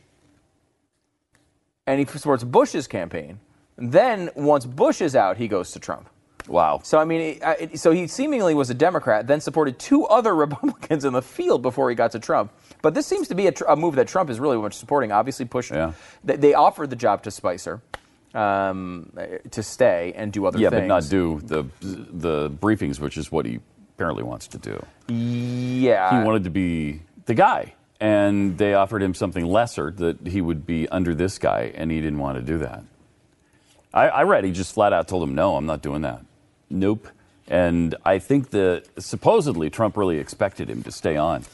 and 1.86 2.00
he 2.00 2.06
supports 2.06 2.42
Bush's 2.42 2.86
campaign. 2.88 3.38
Then 3.76 4.30
once 4.34 4.64
Bush 4.64 5.02
is 5.02 5.14
out, 5.14 5.36
he 5.36 5.46
goes 5.46 5.72
to 5.72 5.78
Trump. 5.78 6.08
Wow. 6.48 6.80
So 6.82 6.98
I 6.98 7.04
mean, 7.04 7.38
it, 7.42 7.78
so 7.78 7.90
he 7.90 8.06
seemingly 8.06 8.54
was 8.54 8.70
a 8.70 8.74
Democrat, 8.74 9.26
then 9.26 9.40
supported 9.40 9.78
two 9.78 10.04
other 10.06 10.34
Republicans 10.44 11.04
in 11.04 11.12
the 11.12 11.22
field 11.22 11.62
before 11.62 11.90
he 11.90 11.96
got 11.96 12.12
to 12.12 12.18
Trump. 12.18 12.52
But 12.82 12.94
this 12.94 13.06
seems 13.06 13.28
to 13.28 13.34
be 13.34 13.46
a, 13.46 13.52
tr- 13.52 13.64
a 13.68 13.76
move 13.76 13.96
that 13.96 14.08
Trump 14.08 14.30
is 14.30 14.38
really 14.38 14.56
much 14.58 14.74
supporting. 14.74 15.12
Obviously, 15.12 15.44
pushing. 15.44 15.76
Yeah. 15.76 15.92
They, 16.24 16.36
they 16.36 16.54
offered 16.54 16.90
the 16.90 16.96
job 16.96 17.22
to 17.24 17.30
Spicer 17.30 17.80
um, 18.34 19.10
to 19.50 19.62
stay 19.62 20.12
and 20.16 20.32
do 20.32 20.46
other 20.46 20.58
Yeah, 20.58 20.70
things. 20.70 20.82
Yeah, 20.82 20.88
but 20.88 20.94
not 20.94 21.08
do 21.08 21.40
the 21.42 21.64
the 21.80 22.50
briefings, 22.50 23.00
which 23.00 23.16
is 23.16 23.32
what 23.32 23.46
he 23.46 23.60
apparently 23.94 24.22
wants 24.22 24.46
to 24.48 24.58
do. 24.58 24.84
Yeah. 25.08 26.18
he 26.20 26.24
wanted 26.24 26.44
to 26.44 26.50
be 26.50 27.00
the 27.24 27.34
guy, 27.34 27.74
and 27.98 28.58
they 28.58 28.74
offered 28.74 29.02
him 29.02 29.14
something 29.14 29.46
lesser 29.46 29.90
that 29.92 30.26
he 30.26 30.40
would 30.40 30.66
be 30.66 30.88
under 30.90 31.14
this 31.14 31.38
guy, 31.38 31.72
and 31.74 31.90
he 31.90 32.00
didn't 32.00 32.18
want 32.18 32.36
to 32.36 32.42
do 32.42 32.58
that. 32.58 32.84
I, 33.94 34.08
I 34.08 34.22
read 34.24 34.44
he 34.44 34.52
just 34.52 34.74
flat 34.74 34.92
out 34.92 35.08
told 35.08 35.22
him, 35.22 35.34
"No, 35.34 35.56
I'm 35.56 35.66
not 35.66 35.80
doing 35.80 36.02
that. 36.02 36.20
Nope." 36.70 37.08
And 37.48 37.94
I 38.04 38.18
think 38.18 38.50
that 38.50 38.84
supposedly 38.98 39.70
Trump 39.70 39.96
really 39.96 40.18
expected 40.18 40.68
him 40.68 40.82
to 40.82 40.90
stay 40.90 41.16
on. 41.16 41.44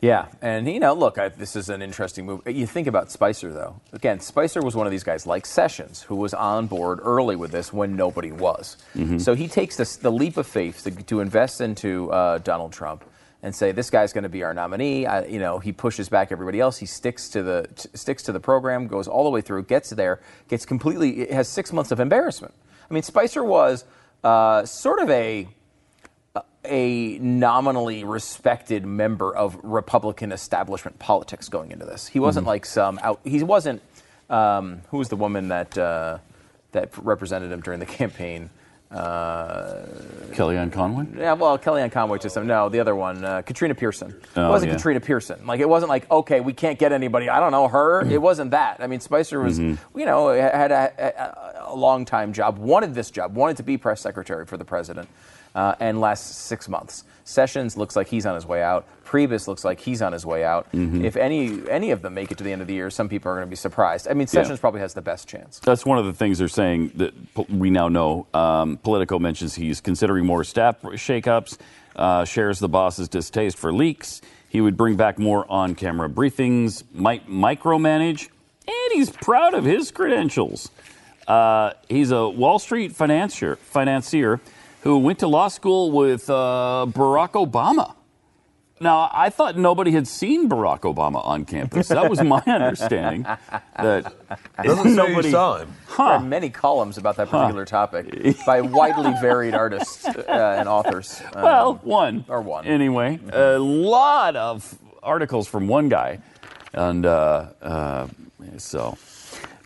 Yeah, 0.00 0.26
and 0.40 0.68
you 0.68 0.80
know, 0.80 0.94
look, 0.94 1.16
I, 1.16 1.28
this 1.28 1.54
is 1.54 1.68
an 1.68 1.80
interesting 1.80 2.26
move. 2.26 2.42
You 2.44 2.66
think 2.66 2.88
about 2.88 3.12
Spicer, 3.12 3.52
though. 3.52 3.80
Again, 3.92 4.18
Spicer 4.18 4.60
was 4.60 4.74
one 4.74 4.84
of 4.84 4.90
these 4.90 5.04
guys 5.04 5.28
like 5.28 5.46
Sessions, 5.46 6.02
who 6.02 6.16
was 6.16 6.34
on 6.34 6.66
board 6.66 6.98
early 7.02 7.36
with 7.36 7.52
this 7.52 7.72
when 7.72 7.94
nobody 7.94 8.32
was. 8.32 8.78
So 9.20 9.34
he 9.34 9.46
takes 9.46 9.76
this, 9.76 9.94
the 9.94 10.10
leap 10.10 10.36
of 10.36 10.46
faith 10.48 10.82
to, 10.82 10.90
to 10.90 11.20
invest 11.20 11.60
into 11.60 12.10
uh, 12.10 12.38
Donald 12.38 12.72
Trump 12.72 13.04
and 13.44 13.54
say 13.54 13.70
this 13.70 13.90
guy's 13.90 14.12
going 14.12 14.24
to 14.24 14.28
be 14.28 14.42
our 14.42 14.52
nominee. 14.52 15.06
I, 15.06 15.24
you 15.26 15.38
know, 15.38 15.60
he 15.60 15.70
pushes 15.70 16.08
back 16.08 16.32
everybody 16.32 16.58
else. 16.58 16.78
He 16.78 16.86
sticks 16.86 17.28
to 17.30 17.44
the 17.44 17.68
t- 17.76 17.88
sticks 17.94 18.24
to 18.24 18.32
the 18.32 18.40
program, 18.40 18.88
goes 18.88 19.06
all 19.06 19.22
the 19.22 19.30
way 19.30 19.40
through, 19.40 19.64
gets 19.64 19.90
there, 19.90 20.20
gets 20.48 20.66
completely. 20.66 21.26
Has 21.26 21.46
six 21.46 21.72
months 21.72 21.92
of 21.92 22.00
embarrassment. 22.00 22.54
I 22.90 22.94
mean, 22.94 23.04
Spicer 23.04 23.44
was 23.44 23.84
uh, 24.24 24.64
sort 24.64 25.00
of 25.00 25.10
a 25.10 25.48
a 26.64 27.18
nominally 27.18 28.04
respected 28.04 28.86
member 28.86 29.34
of 29.34 29.58
Republican 29.64 30.30
establishment 30.30 30.98
politics 31.00 31.48
going 31.48 31.72
into 31.72 31.84
this. 31.84 32.06
He 32.06 32.20
wasn't 32.20 32.46
like 32.46 32.64
some 32.64 33.00
out. 33.02 33.20
He 33.24 33.42
wasn't. 33.42 33.82
Um, 34.30 34.80
who 34.90 34.98
was 34.98 35.08
the 35.08 35.16
woman 35.16 35.48
that 35.48 35.76
uh, 35.76 36.18
that 36.70 36.96
represented 36.96 37.50
him 37.52 37.60
during 37.60 37.80
the 37.80 37.86
campaign? 38.00 38.50
Uh, 38.92 39.86
Kellyanne 40.32 40.70
Conway. 40.72 41.06
yeah, 41.16 41.32
well, 41.32 41.58
Kellyanne 41.58 41.90
Conway 41.90 42.18
to 42.18 42.30
some. 42.30 42.46
No, 42.46 42.68
the 42.68 42.80
other 42.80 42.94
one, 42.94 43.24
uh, 43.24 43.42
Katrina 43.42 43.74
Pearson. 43.74 44.14
Oh, 44.36 44.46
it 44.46 44.48
wasn't 44.48 44.70
yeah. 44.70 44.76
Katrina 44.76 45.00
Pearson. 45.00 45.46
Like 45.46 45.60
it 45.60 45.68
wasn't 45.68 45.88
like 45.88 46.10
okay, 46.10 46.40
we 46.40 46.52
can't 46.52 46.78
get 46.78 46.92
anybody. 46.92 47.28
I 47.28 47.40
don't 47.40 47.52
know 47.52 47.68
her. 47.68 48.02
Mm-hmm. 48.02 48.12
It 48.12 48.20
wasn't 48.20 48.50
that. 48.50 48.80
I 48.80 48.86
mean, 48.86 49.00
Spicer 49.00 49.40
was, 49.40 49.58
you 49.58 49.78
know, 49.94 50.28
had 50.28 50.72
a, 50.72 51.64
a, 51.68 51.72
a 51.72 51.76
long 51.76 52.04
time 52.04 52.32
job, 52.32 52.58
wanted 52.58 52.94
this 52.94 53.10
job, 53.10 53.34
wanted 53.34 53.56
to 53.58 53.62
be 53.62 53.78
press 53.78 54.00
secretary 54.00 54.44
for 54.46 54.56
the 54.56 54.64
president, 54.64 55.08
uh, 55.54 55.74
and 55.80 56.00
last 56.00 56.46
six 56.46 56.68
months. 56.68 57.04
Sessions 57.24 57.76
looks 57.76 57.94
like 57.94 58.08
he's 58.08 58.26
on 58.26 58.34
his 58.34 58.46
way 58.46 58.62
out. 58.62 58.86
Priebus 59.04 59.46
looks 59.46 59.64
like 59.64 59.78
he's 59.78 60.02
on 60.02 60.12
his 60.12 60.26
way 60.26 60.42
out. 60.44 60.70
Mm-hmm. 60.72 61.04
If 61.04 61.16
any 61.16 61.60
any 61.68 61.90
of 61.90 62.02
them 62.02 62.14
make 62.14 62.32
it 62.32 62.38
to 62.38 62.44
the 62.44 62.50
end 62.50 62.62
of 62.62 62.68
the 62.68 62.74
year, 62.74 62.90
some 62.90 63.08
people 63.08 63.30
are 63.30 63.34
going 63.34 63.46
to 63.46 63.50
be 63.50 63.56
surprised. 63.56 64.08
I 64.08 64.14
mean, 64.14 64.26
Sessions 64.26 64.58
probably 64.58 64.80
has 64.80 64.94
the 64.94 65.02
best 65.02 65.28
chance. 65.28 65.58
That's 65.60 65.84
one 65.86 65.98
of 65.98 66.06
the 66.06 66.12
things 66.12 66.38
they're 66.38 66.48
saying 66.48 66.92
that 66.96 67.14
we 67.48 67.70
now 67.70 67.88
know. 67.88 68.26
Um, 68.34 68.78
Politico 68.78 69.18
mentions 69.18 69.54
he's 69.54 69.80
considering 69.80 70.26
more 70.26 70.44
staff 70.44 70.80
shakeups, 70.82 71.58
uh, 71.94 72.24
shares 72.24 72.58
the 72.58 72.68
boss's 72.68 73.08
distaste 73.08 73.56
for 73.56 73.72
leaks. 73.72 74.20
He 74.48 74.60
would 74.60 74.76
bring 74.76 74.96
back 74.96 75.18
more 75.18 75.50
on 75.50 75.74
camera 75.74 76.08
briefings, 76.08 76.82
might 76.92 77.28
micromanage, 77.28 78.28
and 78.66 78.92
he's 78.92 79.10
proud 79.10 79.54
of 79.54 79.64
his 79.64 79.90
credentials. 79.90 80.70
Uh, 81.26 81.72
he's 81.88 82.10
a 82.10 82.28
Wall 82.28 82.58
Street 82.58 82.92
financier, 82.92 83.56
financier 83.56 84.40
who 84.82 84.98
went 84.98 85.18
to 85.20 85.26
law 85.28 85.48
school 85.48 85.90
with 85.90 86.28
uh, 86.30 86.86
Barack 86.88 87.32
Obama. 87.32 87.94
Now, 88.80 89.08
I 89.12 89.30
thought 89.30 89.56
nobody 89.56 89.92
had 89.92 90.08
seen 90.08 90.48
Barack 90.48 90.80
Obama 90.80 91.24
on 91.24 91.44
campus. 91.44 91.86
That 91.86 92.10
was 92.10 92.20
my 92.20 92.42
understanding. 92.46 93.22
That 93.22 94.12
Doesn't 94.60 94.84
say 94.90 94.94
nobody 94.96 95.28
you 95.28 95.32
saw 95.32 95.58
him. 95.58 95.72
There 95.96 96.06
are 96.06 96.20
many 96.20 96.50
columns 96.50 96.98
about 96.98 97.16
that 97.18 97.28
particular 97.28 97.64
topic 97.64 98.36
by 98.44 98.60
widely 98.60 99.14
varied 99.20 99.54
artists 99.54 100.04
uh, 100.04 100.56
and 100.58 100.68
authors. 100.68 101.22
Um, 101.32 101.42
Well, 101.44 101.74
one 101.84 102.24
or 102.26 102.40
one. 102.42 102.66
anyway. 102.66 103.20
A 103.32 103.56
lot 103.58 104.34
of 104.34 104.76
articles 105.00 105.46
from 105.46 105.68
one 105.68 105.88
guy, 105.88 106.18
and 106.72 107.06
uh, 107.06 107.50
uh, 107.62 108.08
so. 108.58 108.98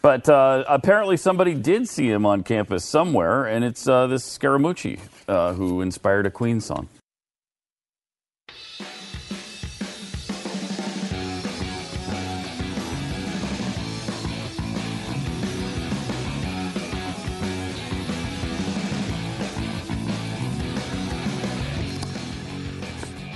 But 0.03 0.29
uh, 0.29 0.65
apparently, 0.69 1.17
somebody 1.17 1.55
did 1.55 1.89
see 1.89 2.09
him 2.09 2.25
on 2.25 2.43
campus 2.45 2.85
somewhere, 2.85 3.45
and 3.45 3.65
it's 3.65 3.89
uh, 3.89 4.07
this 4.07 4.39
Scaramucci 4.39 5.01
uh, 5.27 5.53
who 5.55 5.81
inspired 5.81 6.27
a 6.27 6.31
Queen 6.31 6.61
song. 6.61 6.89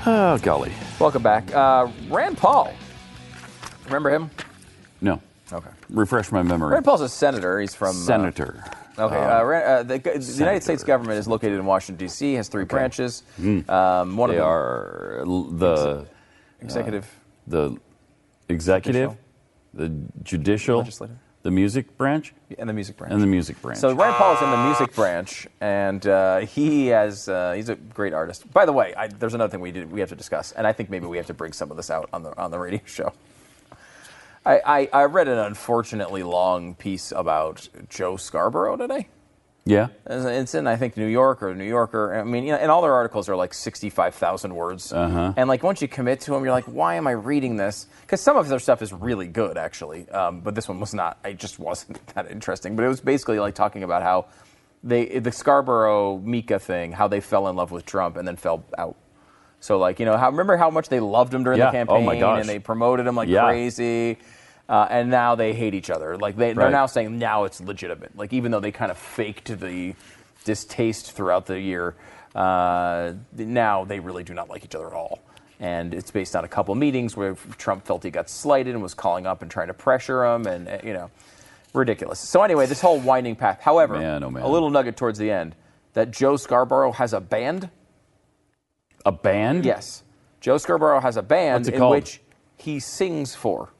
Oh, 0.06 0.38
golly. 0.38 0.72
Welcome 0.98 1.22
back. 1.22 1.54
Uh, 1.54 1.88
Rand 2.08 2.38
Paul. 2.38 2.72
Remember 3.84 4.10
him? 4.10 4.30
No. 5.00 5.20
Okay. 5.52 5.70
Refresh 5.90 6.30
my 6.32 6.42
memory. 6.42 6.72
Rand 6.72 6.84
Paul's 6.84 7.00
a 7.00 7.08
senator. 7.08 7.60
He's 7.60 7.74
from. 7.74 7.90
uh, 7.90 7.92
Senator. 7.92 8.62
Okay. 8.98 9.16
Uh, 9.16 9.42
Rand, 9.44 9.64
uh, 9.66 9.82
the, 9.82 9.98
the 9.98 10.32
United 10.38 10.62
States 10.62 10.84
government 10.84 11.18
is 11.18 11.26
located 11.26 11.54
in 11.54 11.64
Washington, 11.66 11.96
D.C., 12.04 12.34
has 12.34 12.48
three 12.48 12.64
branches. 12.64 13.22
Um, 13.38 14.16
one 14.16 14.30
They 14.30 14.38
of 14.38 14.40
them, 14.40 14.46
are 14.46 15.22
the 15.24 16.06
executive, 16.60 17.10
the 17.46 17.76
executive, 18.48 19.16
the 19.74 19.88
judicial, 20.22 20.78
Legislative. 20.78 21.16
the 21.42 21.50
music 21.50 21.96
branch, 21.96 22.34
and 22.58 22.68
the 22.68 22.72
music 22.74 22.96
branch. 22.96 23.12
and 23.12 23.22
the 23.22 23.26
music 23.26 23.60
branch. 23.62 23.78
So 23.80 23.94
Rand 23.94 24.16
Paul 24.16 24.34
is 24.36 24.42
in 24.42 24.50
the 24.50 24.64
music 24.64 24.94
branch, 24.94 25.46
and 25.60 26.06
uh, 26.06 26.38
he 26.40 26.88
has 26.88 27.28
uh, 27.28 27.52
he's 27.52 27.68
a 27.70 27.76
great 27.76 28.12
artist. 28.12 28.52
By 28.52 28.66
the 28.66 28.72
way, 28.72 28.94
I, 28.96 29.06
there's 29.08 29.34
another 29.34 29.50
thing 29.50 29.60
we 29.60 29.72
did 29.72 29.90
we 29.90 30.00
have 30.00 30.10
to 30.10 30.16
discuss, 30.16 30.52
and 30.52 30.66
I 30.66 30.72
think 30.72 30.90
maybe 30.90 31.06
we 31.06 31.16
have 31.16 31.26
to 31.26 31.34
bring 31.34 31.52
some 31.52 31.70
of 31.70 31.76
this 31.76 31.90
out 31.90 32.08
on 32.12 32.22
the 32.22 32.36
on 32.38 32.50
the 32.50 32.58
radio 32.58 32.80
show. 32.84 33.12
I, 34.44 34.60
I, 34.64 34.88
I 34.92 35.04
read 35.04 35.28
an 35.28 35.38
unfortunately 35.38 36.22
long 36.22 36.74
piece 36.74 37.12
about 37.12 37.68
Joe 37.88 38.16
Scarborough 38.16 38.76
today. 38.76 39.08
Yeah. 39.66 39.88
It's 40.06 40.54
in, 40.54 40.66
I 40.66 40.76
think, 40.76 40.96
New 40.96 41.06
York 41.06 41.42
or 41.42 41.54
New 41.54 41.64
Yorker. 41.64 42.14
I 42.18 42.24
mean, 42.24 42.44
you 42.44 42.52
know, 42.52 42.58
and 42.58 42.70
all 42.70 42.82
their 42.82 42.94
articles 42.94 43.28
are 43.28 43.36
like 43.36 43.52
65,000 43.52 44.54
words. 44.54 44.92
Uh-huh. 44.92 45.34
And 45.36 45.48
like 45.48 45.62
once 45.62 45.82
you 45.82 45.88
commit 45.88 46.20
to 46.22 46.32
them, 46.32 46.42
you're 46.44 46.52
like, 46.52 46.64
why 46.64 46.94
am 46.94 47.06
I 47.06 47.12
reading 47.12 47.56
this? 47.56 47.86
Because 48.00 48.20
some 48.20 48.36
of 48.36 48.48
their 48.48 48.58
stuff 48.58 48.80
is 48.82 48.92
really 48.92 49.28
good, 49.28 49.58
actually. 49.58 50.08
Um, 50.08 50.40
but 50.40 50.54
this 50.54 50.68
one 50.68 50.80
was 50.80 50.94
not. 50.94 51.18
It 51.24 51.38
just 51.38 51.58
wasn't 51.58 52.04
that 52.14 52.30
interesting. 52.30 52.74
But 52.74 52.84
it 52.84 52.88
was 52.88 53.00
basically 53.00 53.38
like 53.38 53.54
talking 53.54 53.82
about 53.82 54.02
how 54.02 54.26
they, 54.82 55.18
the 55.18 55.32
Scarborough 55.32 56.18
Mika 56.18 56.58
thing, 56.58 56.92
how 56.92 57.08
they 57.08 57.20
fell 57.20 57.46
in 57.48 57.56
love 57.56 57.70
with 57.70 57.84
Trump 57.84 58.16
and 58.16 58.26
then 58.26 58.36
fell 58.36 58.64
out. 58.78 58.96
So 59.60 59.78
like, 59.78 60.00
you 60.00 60.06
know, 60.06 60.16
how 60.16 60.30
remember 60.30 60.56
how 60.56 60.70
much 60.70 60.88
they 60.88 61.00
loved 61.00 61.32
him 61.34 61.44
during 61.44 61.58
Yeah. 61.58 61.66
the 61.66 61.72
campaign 61.72 61.96
Oh, 61.98 62.00
my 62.02 62.18
gosh. 62.18 62.40
and 62.40 62.48
they 62.48 62.58
promoted 62.58 63.06
him 63.06 63.14
like 63.14 63.28
Yeah. 63.28 63.46
crazy. 63.46 64.18
Uh, 64.68 64.86
and 64.88 65.10
now 65.10 65.34
they 65.34 65.52
hate 65.52 65.74
each 65.74 65.90
other. 65.90 66.16
Like 66.16 66.36
they, 66.36 66.52
they're 66.52 66.64
Right. 66.66 66.72
now 66.72 66.86
saying 66.86 67.18
now 67.18 67.44
it's 67.44 67.60
legitimate. 67.60 68.16
Like 68.16 68.32
even 68.32 68.52
though 68.52 68.60
they 68.60 68.72
kind 68.72 68.90
of 68.90 68.96
faked 68.98 69.58
the 69.60 69.94
distaste 70.44 71.12
throughout 71.12 71.46
the 71.46 71.58
year, 71.60 71.94
uh, 72.34 73.12
now 73.36 73.84
they 73.84 74.00
really 74.00 74.22
do 74.24 74.32
not 74.34 74.48
like 74.48 74.64
each 74.64 74.74
other 74.74 74.86
at 74.86 74.92
all. 74.92 75.18
And 75.58 75.92
it's 75.92 76.10
based 76.10 76.34
on 76.34 76.44
a 76.44 76.48
couple 76.48 76.74
meetings 76.74 77.16
where 77.16 77.36
Trump 77.58 77.84
felt 77.84 78.02
he 78.02 78.10
got 78.10 78.30
slighted 78.30 78.72
and 78.74 78.82
was 78.82 78.94
calling 78.94 79.26
up 79.26 79.42
and 79.42 79.50
trying 79.50 79.66
to 79.66 79.74
pressure 79.74 80.24
him, 80.24 80.46
and 80.46 80.66
uh, 80.68 80.78
you 80.82 80.94
know, 80.94 81.10
ridiculous. 81.74 82.18
So 82.18 82.42
anyway, 82.42 82.64
this 82.66 82.80
whole 82.80 82.98
winding 82.98 83.36
path. 83.36 83.60
However, 83.60 83.98
Man, 83.98 84.24
oh, 84.24 84.30
man. 84.30 84.42
a 84.42 84.48
little 84.48 84.70
nugget 84.70 84.96
towards 84.96 85.18
the 85.18 85.30
end 85.30 85.54
that 85.92 86.12
Joe 86.12 86.36
Scarborough 86.36 86.92
has 86.92 87.12
a 87.12 87.20
band. 87.20 87.68
A 89.06 89.12
band? 89.12 89.64
Yes, 89.64 90.02
Joe 90.40 90.58
Scarborough 90.58 91.00
has 91.00 91.16
a 91.16 91.22
band 91.22 91.68
in 91.68 91.78
called? 91.78 91.92
which 91.92 92.20
he 92.56 92.80
sings 92.80 93.34
for. 93.34 93.70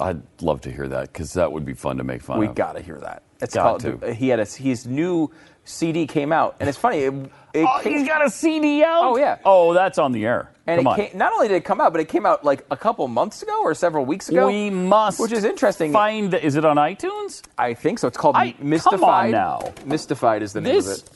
I'd 0.00 0.22
love 0.40 0.60
to 0.62 0.72
hear 0.72 0.88
that 0.88 1.12
because 1.12 1.32
that 1.34 1.50
would 1.52 1.64
be 1.64 1.74
fun 1.74 1.98
to 1.98 2.04
make 2.04 2.22
fun 2.22 2.38
We 2.38 2.46
of. 2.46 2.52
We 2.52 2.54
got 2.54 2.72
to 2.76 2.80
hear 2.82 2.98
that. 3.00 3.22
It's 3.40 3.54
Got 3.54 3.80
called. 3.82 4.00
to. 4.02 4.14
He 4.14 4.28
had 4.28 4.38
a 4.40 4.44
his 4.44 4.86
new 4.86 5.30
CD 5.64 6.06
came 6.06 6.32
out, 6.32 6.56
and 6.60 6.68
it's 6.68 6.78
funny. 6.78 6.98
It, 6.98 7.14
it 7.54 7.66
Oh, 7.66 7.80
came, 7.82 7.98
he's 7.98 8.06
got 8.08 8.24
a 8.24 8.30
CD 8.30 8.82
out? 8.84 9.02
Oh, 9.04 9.16
yeah. 9.16 9.38
Oh, 9.44 9.72
that's 9.74 9.98
on 9.98 10.12
the 10.12 10.24
air. 10.26 10.50
and 10.66 10.82
Come 10.84 10.94
came, 10.96 11.16
not 11.18 11.32
only 11.32 11.48
did 11.48 11.54
it 11.56 11.64
come 11.64 11.80
out, 11.80 11.92
but 11.92 12.00
it 12.00 12.08
came 12.08 12.24
out 12.26 12.44
like 12.44 12.64
a 12.70 12.76
couple 12.76 13.06
months 13.08 13.42
ago 13.42 13.60
or 13.62 13.74
several 13.74 14.04
weeks 14.04 14.28
ago. 14.28 14.46
we 14.46 14.68
must 14.70 15.18
which 15.20 15.32
is 15.32 15.44
interesting. 15.44 15.92
Find 15.92 16.32
is 16.34 16.56
it 16.56 16.64
on 16.64 16.76
iTunes? 16.76 17.42
I 17.58 17.74
think 17.74 17.98
so. 17.98 18.08
It's 18.08 18.16
called 18.16 18.36
I- 18.36 18.52
come 18.52 18.68
Mystified. 18.68 19.24
on 19.26 19.30
now. 19.32 19.72
Mystified 19.86 20.42
is 20.42 20.52
the 20.52 20.60
name 20.60 20.74
This 20.74 21.02
of 21.02 21.06
it. 21.06 21.10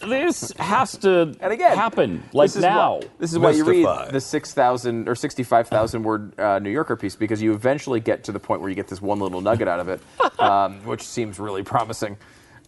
This 0.00 0.52
has 0.58 0.96
to 0.98 1.34
And 1.40 1.52
again, 1.52 1.76
happen 1.76 2.22
like 2.32 2.46
this 2.46 2.56
is 2.56 2.62
now. 2.62 2.98
Why, 2.98 3.08
this 3.18 3.32
is 3.32 3.38
why 3.38 3.50
you 3.52 3.64
read 3.64 4.10
the 4.10 4.20
six 4.20 4.52
thousand 4.52 5.08
or 5.08 5.14
sixty-five 5.14 5.68
thousand 5.68 6.02
word 6.02 6.38
uh, 6.38 6.58
New 6.58 6.70
Yorker 6.70 6.96
piece 6.96 7.16
because 7.16 7.42
you 7.42 7.52
eventually 7.52 8.00
get 8.00 8.24
to 8.24 8.32
the 8.32 8.40
point 8.40 8.60
where 8.60 8.70
you 8.70 8.76
get 8.76 8.88
this 8.88 9.02
one 9.02 9.18
little 9.18 9.40
nugget 9.40 9.68
out 9.68 9.80
of 9.80 9.88
it, 9.88 10.00
um, 10.40 10.84
which 10.84 11.02
seems 11.02 11.38
really 11.38 11.62
promising. 11.62 12.16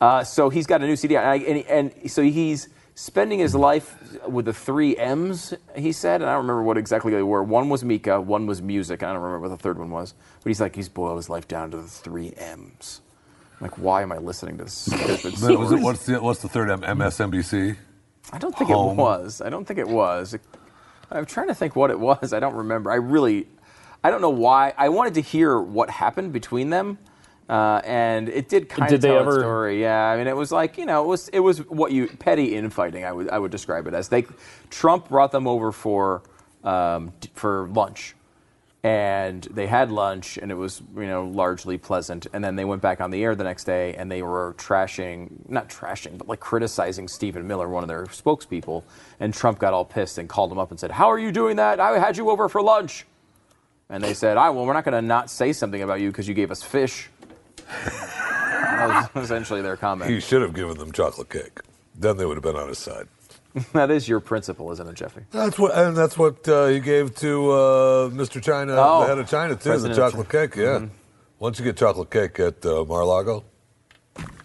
Uh, 0.00 0.24
so 0.24 0.50
he's 0.50 0.66
got 0.66 0.82
a 0.82 0.86
new 0.86 0.96
CD, 0.96 1.16
and, 1.16 1.26
I, 1.26 1.36
and, 1.36 1.92
and 1.94 2.10
so 2.10 2.22
he's 2.22 2.68
spending 2.94 3.38
his 3.38 3.54
life 3.54 3.96
with 4.26 4.46
the 4.46 4.52
three 4.52 4.96
M's. 4.96 5.54
He 5.76 5.92
said, 5.92 6.20
and 6.22 6.28
I 6.28 6.34
don't 6.34 6.42
remember 6.42 6.64
what 6.64 6.76
exactly 6.76 7.12
they 7.12 7.22
were. 7.22 7.42
One 7.42 7.68
was 7.68 7.84
Mika, 7.84 8.20
one 8.20 8.46
was 8.46 8.60
music. 8.60 9.02
and 9.02 9.10
I 9.10 9.14
don't 9.14 9.22
remember 9.22 9.48
what 9.48 9.56
the 9.56 9.62
third 9.62 9.78
one 9.78 9.90
was. 9.90 10.14
But 10.42 10.50
he's 10.50 10.60
like, 10.60 10.74
he's 10.74 10.88
boiled 10.88 11.16
his 11.18 11.30
life 11.30 11.46
down 11.46 11.70
to 11.70 11.76
the 11.78 11.86
three 11.88 12.32
M's. 12.36 13.00
I'm 13.62 13.68
like, 13.70 13.78
why 13.78 14.02
am 14.02 14.10
I 14.10 14.18
listening 14.18 14.58
to 14.58 14.64
this 14.64 14.72
stupid 14.74 15.34
Then 15.36 15.58
was 15.60 15.70
it- 15.70 15.78
what's, 15.80 16.04
the, 16.06 16.20
what's 16.20 16.42
the 16.42 16.48
third 16.48 16.68
M? 16.68 16.80
MSNBC? 16.80 17.76
I 18.32 18.38
don't 18.38 18.56
think 18.56 18.70
Home. 18.70 18.98
it 18.98 19.00
was. 19.02 19.40
I 19.40 19.50
don't 19.50 19.64
think 19.64 19.78
it 19.78 19.86
was. 19.86 20.36
I'm 21.12 21.26
trying 21.26 21.46
to 21.46 21.54
think 21.54 21.76
what 21.76 21.90
it 21.92 22.00
was. 22.00 22.32
I 22.32 22.40
don't 22.40 22.54
remember. 22.56 22.90
I 22.90 22.96
really, 22.96 23.46
I 24.02 24.10
don't 24.10 24.20
know 24.20 24.30
why. 24.30 24.74
I 24.76 24.88
wanted 24.88 25.14
to 25.14 25.20
hear 25.20 25.60
what 25.60 25.90
happened 25.90 26.32
between 26.32 26.70
them, 26.70 26.98
uh, 27.48 27.80
and 27.84 28.28
it 28.28 28.48
did 28.48 28.68
kind 28.68 28.88
Did 28.88 28.96
of 28.96 29.02
tell 29.02 29.18
ever- 29.20 29.36
a 29.36 29.40
story. 29.40 29.80
Yeah, 29.80 30.06
I 30.06 30.16
mean, 30.16 30.26
it 30.26 30.36
was 30.36 30.50
like 30.50 30.76
you 30.78 30.86
know, 30.86 31.04
it 31.04 31.08
was 31.08 31.28
it 31.28 31.40
was 31.40 31.58
what 31.68 31.92
you 31.92 32.08
petty 32.08 32.54
infighting. 32.56 33.04
I 33.04 33.12
would 33.12 33.28
I 33.30 33.38
would 33.38 33.50
describe 33.52 33.86
it 33.86 33.94
as. 33.94 34.08
They 34.08 34.24
Trump 34.70 35.08
brought 35.08 35.30
them 35.32 35.46
over 35.46 35.70
for 35.70 36.22
um, 36.64 37.12
for 37.34 37.68
lunch. 37.68 38.14
And 38.84 39.44
they 39.44 39.68
had 39.68 39.92
lunch, 39.92 40.38
and 40.38 40.50
it 40.50 40.56
was 40.56 40.82
you 40.96 41.06
know 41.06 41.24
largely 41.24 41.78
pleasant. 41.78 42.26
And 42.32 42.42
then 42.42 42.56
they 42.56 42.64
went 42.64 42.82
back 42.82 43.00
on 43.00 43.12
the 43.12 43.22
air 43.22 43.36
the 43.36 43.44
next 43.44 43.64
day, 43.64 43.94
and 43.94 44.10
they 44.10 44.22
were 44.22 44.54
trashing, 44.58 45.48
not 45.48 45.68
trashing, 45.68 46.18
but 46.18 46.26
like 46.26 46.40
criticizing 46.40 47.06
Stephen 47.06 47.46
Miller, 47.46 47.68
one 47.68 47.84
of 47.84 47.88
their 47.88 48.06
spokespeople. 48.06 48.82
And 49.20 49.32
Trump 49.32 49.60
got 49.60 49.72
all 49.72 49.84
pissed 49.84 50.18
and 50.18 50.28
called 50.28 50.50
him 50.50 50.58
up 50.58 50.72
and 50.72 50.80
said, 50.80 50.90
"How 50.90 51.08
are 51.10 51.18
you 51.18 51.30
doing 51.30 51.56
that? 51.56 51.78
I 51.78 51.96
had 51.98 52.16
you 52.16 52.28
over 52.28 52.48
for 52.48 52.60
lunch." 52.60 53.06
And 53.88 54.02
they 54.02 54.14
said, 54.14 54.36
"I 54.36 54.50
well, 54.50 54.66
we're 54.66 54.72
not 54.72 54.84
going 54.84 55.00
to 55.00 55.02
not 55.02 55.30
say 55.30 55.52
something 55.52 55.82
about 55.82 56.00
you 56.00 56.10
because 56.10 56.26
you 56.26 56.34
gave 56.34 56.50
us 56.50 56.62
fish." 56.62 57.08
that 57.86 59.14
was 59.14 59.24
essentially 59.24 59.62
their 59.62 59.76
comment. 59.76 60.10
He 60.10 60.18
should 60.18 60.42
have 60.42 60.54
given 60.54 60.76
them 60.76 60.90
chocolate 60.90 61.30
cake. 61.30 61.60
Then 61.94 62.16
they 62.16 62.26
would 62.26 62.36
have 62.36 62.42
been 62.42 62.56
on 62.56 62.68
his 62.68 62.78
side. 62.78 63.06
that 63.72 63.90
is 63.90 64.08
your 64.08 64.20
principle, 64.20 64.70
isn't 64.72 64.86
it, 64.88 64.94
Jeffy? 64.94 65.22
That's 65.30 65.58
what, 65.58 65.74
and 65.76 65.96
that's 65.96 66.16
what 66.16 66.46
uh, 66.48 66.66
he 66.66 66.80
gave 66.80 67.14
to 67.16 67.50
uh, 67.50 68.08
Mr. 68.10 68.42
China, 68.42 68.74
Oh, 68.78 69.00
the 69.02 69.06
head 69.08 69.18
of 69.18 69.28
China, 69.28 69.54
too. 69.54 69.68
President 69.70 69.94
the 69.96 70.00
chocolate 70.10 70.28
China. 70.30 70.48
cake. 70.48 70.56
Yeah. 70.56 70.86
Once 71.38 71.58
you 71.58 71.64
get 71.64 71.76
chocolate 71.76 72.10
cake 72.10 72.38
at 72.40 72.64
uh, 72.64 72.84
Mar-a-Lago, 72.84 73.44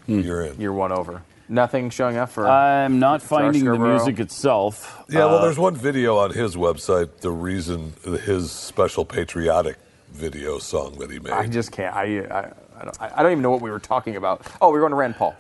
you're 0.07 0.43
in. 0.45 0.59
You're 0.59 0.73
one 0.73 0.91
over. 0.91 1.21
Nothing 1.49 1.89
showing 1.89 2.17
up 2.17 2.29
for. 2.29 2.47
I'm 2.47 2.99
not 2.99 3.21
finding 3.21 3.63
the 3.63 3.77
music 3.77 4.19
itself. 4.19 5.05
Yeah, 5.09 5.19
well, 5.25 5.35
Uh, 5.35 5.41
there's 5.43 5.57
one 5.59 5.75
video 5.75 6.17
on 6.17 6.31
his 6.33 6.55
website. 6.57 7.17
The 7.21 7.31
reason 7.31 7.93
his 8.03 8.51
special 8.51 9.05
patriotic 9.05 9.77
video 10.11 10.59
song 10.59 10.97
that 10.99 11.09
he 11.11 11.19
made. 11.19 11.31
I 11.31 11.47
just 11.47 11.71
can't. 11.71 11.95
I, 11.95 12.19
I, 12.19 12.51
I, 12.79 12.83
don't, 12.83 13.01
I 13.01 13.23
don't 13.23 13.31
even 13.31 13.41
know 13.43 13.51
what 13.51 13.61
we 13.61 13.69
were 13.71 13.79
talking 13.79 14.17
about. 14.17 14.45
Oh, 14.61 14.67
we 14.69 14.73
were 14.73 14.79
going 14.81 14.91
to 14.91 14.95
Rand 14.97 15.15
Paul. 15.15 15.35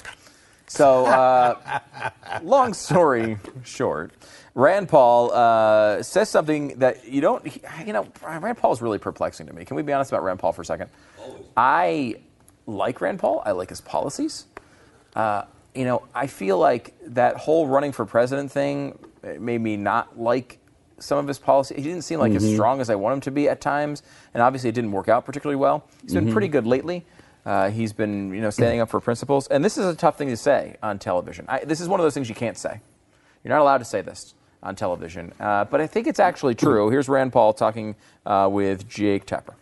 So, 0.67 1.05
uh, 1.05 1.79
long 2.43 2.73
story 2.73 3.37
short, 3.63 4.11
Rand 4.53 4.89
Paul 4.89 5.31
uh, 5.31 6.03
says 6.03 6.29
something 6.29 6.79
that 6.79 7.07
you 7.07 7.21
don't. 7.21 7.45
he- 7.47 7.61
You 7.85 7.93
know, 7.93 8.07
Rand 8.21 8.57
Paul 8.57 8.73
is 8.73 8.81
really 8.81 8.97
perplexing 8.99 9.47
to 9.47 9.53
me. 9.53 9.63
Can 9.65 9.77
we 9.77 9.83
be 9.83 9.93
honest 9.93 10.11
about 10.11 10.23
Rand 10.23 10.39
Paul 10.39 10.51
for 10.51 10.61
a 10.61 10.65
second? 10.65 10.89
I 11.55 12.15
like 12.65 12.99
Rand 13.01 13.19
Paul. 13.19 13.41
I 13.45 13.51
like 13.51 13.69
his 13.69 13.79
policies. 13.81 14.45
Uh, 15.15 15.43
you 15.73 15.85
know, 15.85 16.03
I 16.13 16.27
feel 16.27 16.57
like 16.57 16.93
that 17.05 17.37
whole 17.37 17.67
running 17.67 17.91
for 17.93 18.05
president 18.05 18.51
thing 18.51 18.97
made 19.39 19.61
me 19.61 19.77
not 19.77 20.19
like 20.19 20.59
some 20.99 21.17
of 21.19 21.27
his 21.27 21.37
policy. 21.39 21.75
He 21.75 21.83
didn't 21.83 22.01
seem 22.01 22.19
like 22.19 22.33
as 22.33 22.43
strong 22.55 22.81
as 22.81 22.89
I 22.89 22.95
want 22.95 23.13
him 23.13 23.21
to 23.21 23.31
be 23.31 23.47
at 23.47 23.61
times, 23.61 24.01
and 24.33 24.41
obviously 24.43 24.69
it 24.69 24.73
didn't 24.75 24.91
work 24.91 25.07
out 25.07 25.25
particularly 25.25 25.55
well. 25.55 25.85
He's 26.01 26.13
been 26.13 26.31
pretty 26.31 26.47
good 26.49 26.65
lately. 26.67 27.05
Uh, 27.47 27.69
he's 27.69 27.93
been, 27.93 28.33
you 28.33 28.41
know, 28.41 28.49
standing 28.49 28.81
up 28.81 28.89
for 28.89 28.99
principles, 28.99 29.47
and 29.47 29.63
this 29.63 29.77
is 29.77 29.85
a 29.85 29.95
tough 29.95 30.17
thing 30.17 30.27
to 30.27 30.35
say 30.35 30.75
on 30.83 30.99
television. 30.99 31.45
I, 31.47 31.63
this 31.63 31.79
is 31.79 31.87
one 31.87 31.97
of 31.97 32.03
those 32.03 32.13
things 32.13 32.27
you 32.27 32.35
can't 32.35 32.57
say. 32.57 32.81
You're 33.41 33.53
not 33.53 33.61
allowed 33.61 33.77
to 33.77 33.85
say 33.85 34.01
this 34.01 34.33
on 34.61 34.75
television, 34.75 35.31
uh, 35.39 35.63
but 35.63 35.79
I 35.79 35.87
think 35.87 36.07
it's 36.07 36.19
actually 36.19 36.55
true. 36.55 36.89
Here's 36.89 37.07
Rand 37.07 37.31
Paul 37.31 37.53
talking 37.53 37.95
uh, 38.25 38.49
with 38.51 38.89
Jake 38.89 39.25
Tapper. 39.25 39.55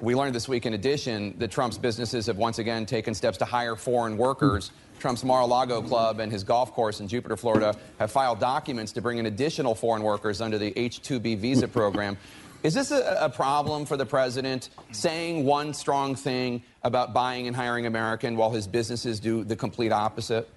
We 0.00 0.14
learned 0.14 0.34
this 0.34 0.48
week, 0.48 0.64
in 0.64 0.72
addition, 0.72 1.34
that 1.38 1.50
Trump's 1.50 1.76
businesses 1.76 2.24
have 2.28 2.38
once 2.38 2.58
again 2.58 2.86
taken 2.86 3.12
steps 3.12 3.36
to 3.38 3.44
hire 3.44 3.76
foreign 3.76 4.16
workers. 4.16 4.70
Trump's 5.00 5.24
Mar-a-Lago 5.24 5.82
club 5.82 6.18
and 6.18 6.32
his 6.32 6.44
golf 6.44 6.72
course 6.72 7.00
in 7.00 7.08
Jupiter, 7.08 7.36
Florida, 7.36 7.76
have 7.98 8.10
filed 8.10 8.40
documents 8.40 8.92
to 8.92 9.02
bring 9.02 9.18
in 9.18 9.26
additional 9.26 9.74
foreign 9.74 10.02
workers 10.02 10.40
under 10.40 10.56
the 10.56 10.72
H-2B 10.78 11.36
visa 11.36 11.68
program. 11.68 12.16
Is 12.62 12.74
this 12.74 12.90
a, 12.90 13.18
a 13.20 13.30
problem 13.30 13.86
for 13.86 13.96
the 13.96 14.06
president, 14.06 14.70
saying 14.90 15.44
one 15.44 15.72
strong 15.74 16.16
thing 16.16 16.62
about 16.82 17.14
buying 17.14 17.46
and 17.46 17.54
hiring 17.54 17.86
American 17.86 18.36
while 18.36 18.50
his 18.50 18.66
businesses 18.66 19.20
do 19.20 19.44
the 19.44 19.54
complete 19.54 19.92
opposite? 19.92 20.48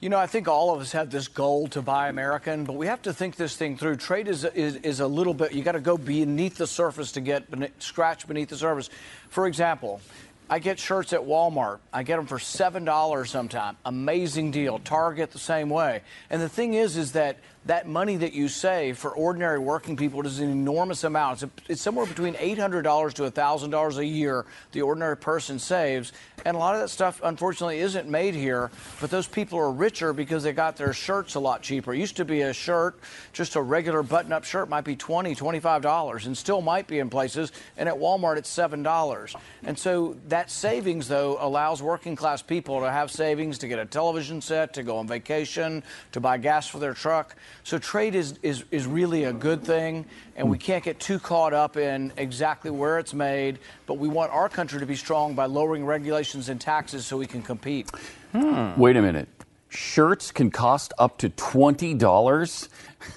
You 0.00 0.08
know, 0.08 0.18
I 0.18 0.26
think 0.26 0.48
all 0.48 0.74
of 0.74 0.80
us 0.80 0.92
have 0.92 1.10
this 1.10 1.28
goal 1.28 1.68
to 1.68 1.82
buy 1.82 2.08
American, 2.08 2.64
but 2.64 2.72
we 2.72 2.86
have 2.86 3.02
to 3.02 3.12
think 3.12 3.36
this 3.36 3.54
thing 3.54 3.76
through. 3.76 3.96
Trade 3.96 4.28
is 4.28 4.44
is, 4.44 4.76
is 4.76 5.00
a 5.00 5.06
little 5.06 5.34
bit. 5.34 5.52
You 5.52 5.62
got 5.62 5.72
to 5.72 5.80
go 5.80 5.98
beneath 5.98 6.56
the 6.56 6.66
surface 6.66 7.12
to 7.12 7.20
get 7.20 7.44
scratch 7.78 8.26
beneath 8.26 8.48
the 8.48 8.56
surface. 8.56 8.88
For 9.28 9.46
example, 9.46 10.00
I 10.48 10.58
get 10.58 10.78
shirts 10.80 11.12
at 11.12 11.20
Walmart. 11.20 11.78
I 11.92 12.02
get 12.02 12.16
them 12.16 12.26
for 12.26 12.38
seven 12.38 12.84
dollars 12.84 13.30
sometime. 13.30 13.76
Amazing 13.84 14.50
deal. 14.52 14.78
Target 14.80 15.32
the 15.32 15.38
same 15.38 15.68
way. 15.68 16.00
And 16.30 16.40
the 16.40 16.48
thing 16.48 16.74
is, 16.74 16.96
is 16.96 17.12
that 17.12 17.36
that 17.66 17.86
money 17.86 18.16
that 18.16 18.32
you 18.32 18.48
save 18.48 18.96
for 18.96 19.10
ordinary 19.10 19.58
working 19.58 19.96
people 19.96 20.24
is 20.26 20.40
an 20.40 20.50
enormous 20.50 21.04
amount. 21.04 21.42
It's, 21.42 21.52
it's 21.68 21.82
somewhere 21.82 22.06
between 22.06 22.34
eight 22.38 22.58
hundred 22.58 22.82
dollars 22.82 23.14
to 23.14 23.30
thousand 23.30 23.70
dollars 23.70 23.98
a 23.98 24.04
year 24.04 24.46
the 24.72 24.82
ordinary 24.82 25.16
person 25.16 25.58
saves. 25.58 26.12
And 26.44 26.56
a 26.56 26.58
lot 26.58 26.74
of 26.74 26.80
that 26.80 26.88
stuff, 26.88 27.20
unfortunately, 27.22 27.80
isn't 27.80 28.08
made 28.08 28.34
here. 28.34 28.70
But 29.00 29.10
those 29.10 29.26
people 29.26 29.58
are 29.58 29.70
richer 29.70 30.12
because 30.12 30.42
they 30.42 30.52
got 30.52 30.76
their 30.76 30.92
shirts 30.92 31.34
a 31.34 31.40
lot 31.40 31.62
cheaper. 31.62 31.92
It 31.92 31.98
used 31.98 32.16
to 32.16 32.24
be 32.24 32.42
a 32.42 32.52
shirt, 32.52 32.98
just 33.32 33.56
a 33.56 33.62
regular 33.62 34.02
button-up 34.02 34.44
shirt, 34.44 34.68
might 34.68 34.84
be 34.84 34.96
$20, 34.96 35.36
$25, 35.36 36.26
and 36.26 36.36
still 36.36 36.62
might 36.62 36.86
be 36.86 36.98
in 36.98 37.10
places. 37.10 37.52
And 37.76 37.88
at 37.88 37.94
Walmart, 37.94 38.38
it's 38.38 38.54
$7. 38.54 39.34
And 39.64 39.78
so 39.78 40.16
that 40.28 40.50
savings, 40.50 41.08
though, 41.08 41.36
allows 41.40 41.82
working-class 41.82 42.42
people 42.42 42.80
to 42.80 42.90
have 42.90 43.10
savings 43.10 43.58
to 43.58 43.68
get 43.68 43.78
a 43.78 43.84
television 43.84 44.40
set, 44.40 44.72
to 44.74 44.82
go 44.82 44.96
on 44.98 45.06
vacation, 45.06 45.82
to 46.12 46.20
buy 46.20 46.38
gas 46.38 46.66
for 46.66 46.78
their 46.78 46.94
truck. 46.94 47.36
So 47.64 47.78
trade 47.78 48.14
is, 48.14 48.38
is, 48.42 48.64
is 48.70 48.86
really 48.86 49.24
a 49.24 49.32
good 49.32 49.62
thing, 49.62 50.06
and 50.36 50.50
we 50.50 50.56
hmm. 50.56 50.62
can't 50.62 50.84
get 50.84 50.98
too 50.98 51.18
caught 51.18 51.52
up 51.52 51.76
in 51.76 52.12
exactly 52.16 52.70
where 52.70 52.98
it's 52.98 53.14
made, 53.14 53.58
but 53.86 53.94
we 53.94 54.08
want 54.08 54.32
our 54.32 54.48
country 54.48 54.80
to 54.80 54.86
be 54.86 54.96
strong 54.96 55.34
by 55.34 55.46
lowering 55.46 55.84
regulations 55.84 56.48
and 56.48 56.60
taxes 56.60 57.06
so 57.06 57.16
we 57.16 57.26
can 57.26 57.42
compete. 57.42 57.90
Hmm. 58.32 58.78
Wait 58.80 58.96
a 58.96 59.02
minute. 59.02 59.28
Shirts 59.70 60.32
can 60.32 60.50
cost 60.50 60.92
up 60.98 61.18
to 61.18 61.28
twenty 61.28 61.94
dollars. 61.94 62.68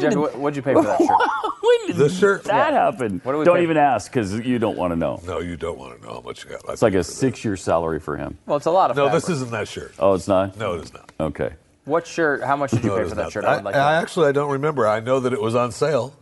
Jeffy, 0.00 0.16
what, 0.16 0.36
what'd 0.36 0.56
you 0.56 0.62
pay 0.62 0.72
for 0.72 0.82
that 0.82 0.98
shirt? 0.98 1.08
when 1.60 1.86
did 1.86 1.96
The 1.96 2.08
shirt? 2.08 2.44
that 2.44 2.72
Yeah. 2.72 2.84
happen? 2.84 3.20
What 3.22 3.32
do 3.32 3.38
we 3.38 3.44
Don't 3.44 3.56
pay 3.56 3.62
even 3.62 3.76
ask 3.76 4.10
because 4.10 4.32
you 4.32 4.58
don't 4.58 4.78
want 4.78 4.92
to 4.92 4.96
know. 4.96 5.20
No, 5.26 5.40
you 5.40 5.56
don't 5.56 5.78
want 5.78 6.00
to 6.00 6.06
know 6.06 6.14
how 6.14 6.20
much 6.20 6.42
you 6.42 6.50
got. 6.50 6.62
It's 6.70 6.80
like 6.80 6.94
a 6.94 7.04
six-year 7.04 7.56
salary 7.56 8.00
for 8.00 8.16
him. 8.16 8.38
Well, 8.46 8.56
it's 8.56 8.66
a 8.66 8.70
lot 8.70 8.90
of. 8.90 8.96
No, 8.96 9.06
fabric. 9.06 9.22
this 9.22 9.30
isn't 9.30 9.50
that 9.50 9.68
shirt. 9.68 9.92
Oh, 9.98 10.14
it's 10.14 10.26
not. 10.26 10.56
No, 10.56 10.74
it 10.74 10.84
is 10.84 10.94
not. 10.94 11.12
Okay. 11.20 11.52
What 11.84 12.06
shirt? 12.06 12.42
How 12.42 12.56
much 12.56 12.70
did 12.70 12.82
you 12.84 12.90
No, 12.90 12.96
pay 13.02 13.08
for 13.08 13.14
that 13.16 13.32
shirt? 13.32 13.44
I, 13.44 13.56
I 13.56 13.60
like 13.60 13.74
I 13.74 13.94
actually 13.96 14.28
I 14.28 14.32
don't 14.32 14.50
remember. 14.52 14.86
I 14.86 15.00
know 15.00 15.20
that 15.20 15.32
it 15.32 15.40
was 15.40 15.54
on 15.54 15.70
sale, 15.72 16.14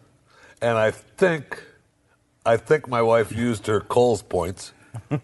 and 0.61 0.77
I 0.77 0.91
think 0.91 1.63
I 2.45 2.57
think 2.57 2.89
my 2.89 3.03
wife 3.03 3.31
used 3.33 3.67
her 3.69 3.81
Kohl's 3.81 4.23
points. 4.23 4.73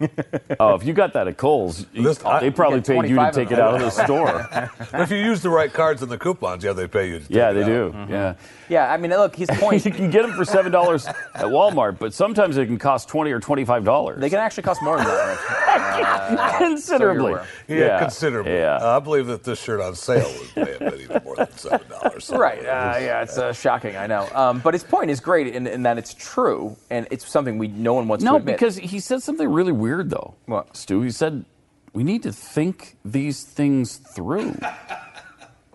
Oh, 0.61 0.75
if 0.75 0.85
you 0.85 0.93
got 0.93 1.13
that 1.13 1.29
at 1.29 1.37
Kohl's, 1.37 1.87
you- 1.93 2.09
I- 2.25 2.41
they 2.41 2.51
probably 2.51 2.81
paid 2.81 3.09
you 3.09 3.17
to 3.17 3.31
take 3.33 3.51
it 3.51 3.59
out 3.61 3.75
of 3.75 3.81
the 3.81 3.91
store. 3.91 4.49
But 4.91 5.01
if 5.03 5.11
you 5.11 5.19
use 5.19 5.43
the 5.43 5.51
right 5.51 5.73
cards 5.73 6.01
and 6.03 6.11
the 6.11 6.17
coupons, 6.19 6.65
yeah, 6.65 6.73
they 6.73 6.89
pay 6.89 7.09
you. 7.09 7.19
To 7.19 7.25
take 7.27 7.37
yeah, 7.37 7.53
they 7.53 7.63
out. 7.63 7.67
do. 7.67 7.93
Mm-hmm. 7.95 8.13
Yeah. 8.13 8.35
Yeah, 8.71 8.93
I 8.93 8.97
mean, 8.97 9.11
look, 9.11 9.37
his 9.37 9.49
point. 9.53 9.85
you 9.85 9.91
can 9.93 10.11
get 10.11 10.23
them 10.23 10.33
for 10.33 10.45
seven 10.45 10.73
dollars 10.73 11.07
at 11.07 11.17
Walmart, 11.35 11.99
but 11.99 12.13
sometimes 12.15 12.57
they 12.57 12.67
can 12.67 12.79
cost 12.79 13.09
twenty 13.09 13.31
or 13.33 13.41
twenty-five 13.41 13.85
dollars. 13.85 14.21
they 14.21 14.31
can 14.31 14.39
actually 14.39 14.63
cost 14.65 14.83
more 14.83 14.97
than 14.97 15.07
that. 15.07 16.29
Rich. 16.31 16.59
considerably. 16.59 17.33
aware. 17.33 17.47
Yeah, 17.67 17.99
considerably. 18.01 18.53
Yeah. 18.55 18.77
Uh, 18.77 18.97
I 18.97 19.01
believe 19.01 19.27
that 19.27 19.45
this 19.45 19.61
shirt 19.61 19.81
on 19.81 19.95
sale 19.95 20.31
would 20.39 20.65
may 20.67 20.71
have 20.73 20.79
been 20.81 21.01
even 21.01 21.23
more 21.25 21.37
than 21.37 21.51
seven 21.53 21.89
dollars. 21.89 22.31
Right. 22.31 22.61
Uh, 22.61 22.99
yeah, 23.01 23.23
it's 23.23 23.39
uh, 23.39 23.53
shocking. 23.53 23.97
I 23.97 24.07
know. 24.07 24.29
Um, 24.35 24.61
but 24.61 24.75
his 24.75 24.85
point 24.85 25.11
is 25.11 25.21
great 25.21 25.49
in, 25.55 25.67
in 25.67 25.83
that 25.85 25.99
it's 25.99 26.15
true, 26.15 26.77
and 26.91 27.07
it's 27.11 27.29
something 27.29 27.59
we 27.59 27.69
no 27.69 27.95
one 27.95 28.09
wants 28.09 28.25
to 28.25 28.31
admit. 28.35 28.47
No, 28.47 28.53
because 28.53 28.77
he 28.77 29.01
said 29.01 29.23
something 29.23 29.49
really 29.59 29.73
weird 29.73 30.11
though. 30.11 30.35
What? 30.47 30.77
Stu? 30.77 31.03
He 31.03 31.11
said 31.11 31.45
we 31.93 32.05
need 32.05 32.23
to 32.23 32.33
think 32.33 32.97
these 33.05 33.43
things 33.45 33.97
through. 33.97 34.55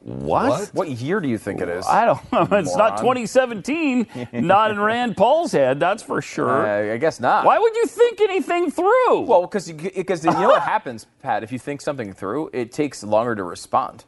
what? 0.04 0.50
What? 0.50 0.70
what 0.74 0.90
year 0.90 1.20
do 1.22 1.28
you 1.30 1.38
think 1.38 1.62
it 1.62 1.70
is? 1.70 1.86
I 1.88 2.06
don't 2.06 2.32
know. 2.32 2.58
It's 2.58 2.76
not 2.76 2.98
2017. 2.98 4.08
not 4.34 4.72
in 4.72 4.80
Rand 4.80 5.16
Paul's 5.18 5.52
head, 5.52 5.80
that's 5.80 6.04
for 6.04 6.22
sure. 6.22 6.66
Uh, 6.68 6.94
I 6.94 6.98
guess 6.98 7.20
not. 7.20 7.46
Why 7.46 7.58
would 7.60 7.76
you 7.76 7.86
think 7.88 8.20
anything 8.22 8.70
through? 8.72 9.22
Well, 9.22 9.42
because 9.42 9.72
because 9.72 10.26
you 10.26 10.32
know 10.32 10.48
what 10.50 10.62
happens, 10.64 11.06
Pat. 11.22 11.44
If 11.44 11.52
you 11.52 11.60
think 11.60 11.82
something 11.82 12.14
through, 12.14 12.50
it 12.54 12.72
takes 12.72 13.04
longer 13.04 13.36
to 13.36 13.44
respond. 13.44 14.06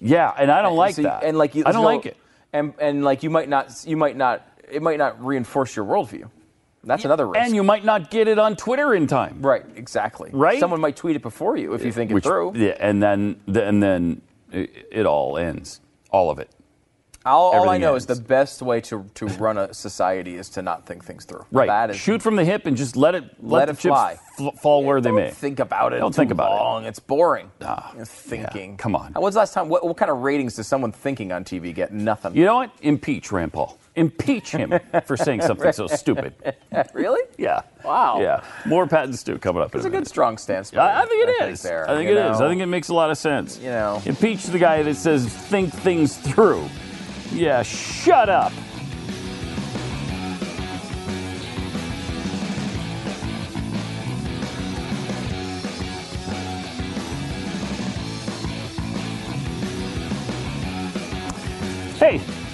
yeah, 0.00 0.32
and 0.36 0.50
I 0.50 0.62
don't 0.62 0.76
like 0.76 0.94
So- 0.96 1.02
that. 1.02 1.24
And 1.24 1.36
like 1.38 1.54
you, 1.54 1.62
I 1.66 1.72
don't 1.72 1.82
so- 1.82 1.92
like 1.94 2.06
it. 2.06 2.16
And 2.52 2.72
and 2.78 3.02
like 3.04 3.22
you 3.24 3.30
might 3.30 3.48
not, 3.48 3.82
you 3.84 3.96
might 3.96 4.16
not, 4.16 4.46
it 4.70 4.80
might 4.80 4.98
not 4.98 5.22
reinforce 5.24 5.74
your 5.74 5.84
worldview. 5.84 6.30
That's 6.84 7.04
another 7.04 7.26
risk. 7.26 7.40
And 7.44 7.54
you 7.54 7.62
might 7.62 7.84
not 7.84 8.10
get 8.10 8.28
it 8.28 8.38
on 8.38 8.56
Twitter 8.56 8.94
in 8.94 9.06
time. 9.06 9.40
right, 9.42 9.64
exactly. 9.76 10.30
Right? 10.32 10.60
Someone 10.60 10.80
might 10.80 10.96
tweet 10.96 11.16
it 11.16 11.22
before 11.22 11.56
you 11.56 11.74
if 11.74 11.84
you 11.84 11.92
think 11.92 12.10
it 12.10 12.14
Which- 12.14 12.24
through. 12.24 12.52
Yeah, 12.56 12.76
and 12.78 13.02
then 13.02 13.40
and 13.46 13.82
then 13.82 14.22
it, 14.52 14.88
it 14.92 15.06
all 15.06 15.36
ends. 15.38 15.80
All 16.10 16.30
of 16.30 16.38
it. 16.38 16.48
all, 17.26 17.52
all 17.56 17.70
I 17.70 17.78
know 17.78 17.94
is 17.96 18.04
the 18.06 18.14
best 18.16 18.60
way 18.62 18.80
to, 18.82 19.04
to 19.14 19.26
run 19.26 19.56
a 19.58 19.72
society 19.74 20.36
is 20.36 20.50
to 20.50 20.62
not 20.62 20.84
think 20.86 21.04
things 21.04 21.24
through. 21.24 21.44
Right. 21.50 21.66
That 21.66 21.90
is 21.90 21.96
Shoot 21.96 22.20
from 22.22 22.36
the 22.36 22.44
hip 22.44 22.66
and 22.66 22.76
just 22.76 22.96
let 22.96 23.14
it 23.14 23.24
let, 23.40 23.60
Let 23.60 23.68
it 23.70 23.74
fly. 23.78 24.18
fall 24.60 24.84
where 24.84 25.00
they 25.00 25.08
Don't 25.08 25.16
may. 25.16 25.30
think 25.30 25.58
about 25.58 25.92
it. 25.94 25.98
Don't 26.00 26.14
think 26.14 26.30
about 26.30 26.84
it. 26.84 26.86
It's 26.88 27.00
boring. 27.00 27.50
Ah, 27.62 27.92
You're 27.96 28.04
thinking. 28.04 28.72
yeah, 28.72 28.76
come 28.76 28.94
on. 28.94 29.12
When's 29.14 29.34
the 29.34 29.38
last 29.40 29.54
time? 29.54 29.68
What, 29.70 29.84
what 29.86 29.96
kind 29.96 30.10
of 30.10 30.18
ratings 30.18 30.54
does 30.56 30.66
someone 30.68 30.92
thinking 30.92 31.32
on 31.32 31.44
TV 31.44 31.74
get? 31.74 31.92
Nothing. 31.92 32.36
You 32.36 32.44
know 32.44 32.56
what? 32.56 32.70
Impeach 32.82 33.32
Rand 33.32 33.52
Paul. 33.54 33.78
Impeach 33.96 34.50
him 34.50 34.74
for 35.06 35.16
saying 35.16 35.40
something 35.42 35.72
so 35.72 35.86
stupid. 35.86 36.34
really? 36.92 37.22
Yeah. 37.38 37.62
Wow. 37.84 38.20
Yeah. 38.20 38.42
More 38.66 38.86
Pat 38.88 39.04
and 39.04 39.16
Stu 39.16 39.38
coming 39.38 39.62
up. 39.62 39.74
It's 39.74 39.84
a 39.84 39.88
minute. 39.88 40.00
good 40.00 40.08
strong 40.08 40.36
stance. 40.36 40.74
I, 40.74 41.02
I 41.02 41.06
think 41.06 41.28
it 41.28 41.50
is. 41.50 41.62
There, 41.62 41.88
I 41.88 41.94
think 41.94 42.10
it 42.10 42.16
is. 42.16 42.40
know? 42.40 42.46
I 42.46 42.48
think 42.48 42.60
it 42.60 42.66
makes 42.66 42.88
a 42.88 42.94
lot 42.94 43.10
of 43.10 43.18
sense. 43.18 43.58
You 43.58 43.70
know. 43.70 44.02
impeach 44.04 44.44
the 44.46 44.58
guy 44.58 44.82
that 44.82 44.96
says 44.96 45.26
think 45.26 45.72
things 45.72 46.16
through. 46.16 46.66
Yeah, 47.32 47.62
shut 47.62 48.28
up. 48.28 48.52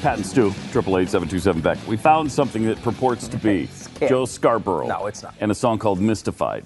Pat 0.03 0.17
and 0.17 0.25
Stu, 0.27 0.53
triple 0.73 0.97
eight 0.99 1.09
seven 1.11 1.29
two 1.29 1.39
seven 1.39 1.61
Beck. 1.61 1.79
We 1.87 1.97
found 1.97 2.31
something 2.33 2.65
that 2.67 2.81
purports 2.83 3.29
to 3.29 3.37
be 3.37 3.69
Joe 4.09 4.25
Scarborough. 4.25 4.87
No, 4.87 5.07
it's 5.07 5.23
not. 5.23 5.35
And 5.41 5.51
a 5.51 5.55
song 5.55 5.79
called 5.79 6.01
Mystified. 6.01 6.65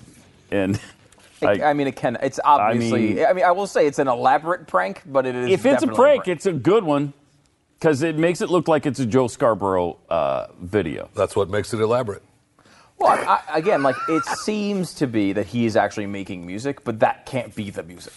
And 0.51 0.77
It- 1.43 1.61
I, 1.63 1.73
mean, 1.73 1.89
it 1.89 1.97
can. 1.97 2.17
It's 2.23 2.39
obviously. 2.45 3.25
I 3.25 3.29
mean- 3.29 3.37
mean, 3.37 3.45
I 3.45 3.51
will 3.51 3.67
say 3.67 3.87
it's 3.87 3.99
an 3.99 4.09
elaborate 4.09 4.67
prank, 4.69 5.03
but 5.05 5.27
it 5.27 5.35
is. 5.35 5.51
if 5.51 5.67
it's 5.67 5.83
a 5.83 5.87
definitely 5.87 5.97
prank, 5.97 6.29
it's 6.29 6.47
a 6.47 6.53
good 6.53 6.85
one 6.85 7.13
because 7.79 8.03
it 8.03 8.17
makes 8.17 8.41
it 8.41 8.51
look 8.51 8.69
like 8.69 8.87
it's 8.87 9.01
a 9.01 9.07
Joe 9.07 9.27
Scarborough 9.27 9.99
uh, 10.09 10.47
video. 10.61 11.09
That's 11.15 11.35
what 11.35 11.51
makes 11.51 11.75
it 11.75 11.81
elaborate. 11.81 12.23
Well, 12.99 13.11
I, 13.11 13.41
I- 13.49 13.59
again, 13.59 13.83
like 13.83 13.97
it 14.09 14.25
seems 14.25 14.95
to 14.95 15.07
be 15.09 15.33
that 15.33 15.47
he 15.47 15.67
is 15.67 15.77
actually 15.77 16.07
making 16.07 16.47
music, 16.47 16.85
but 16.85 17.01
that 17.01 17.27
can't 17.27 17.53
be 17.55 17.71
the 17.71 17.83
music. 17.83 18.15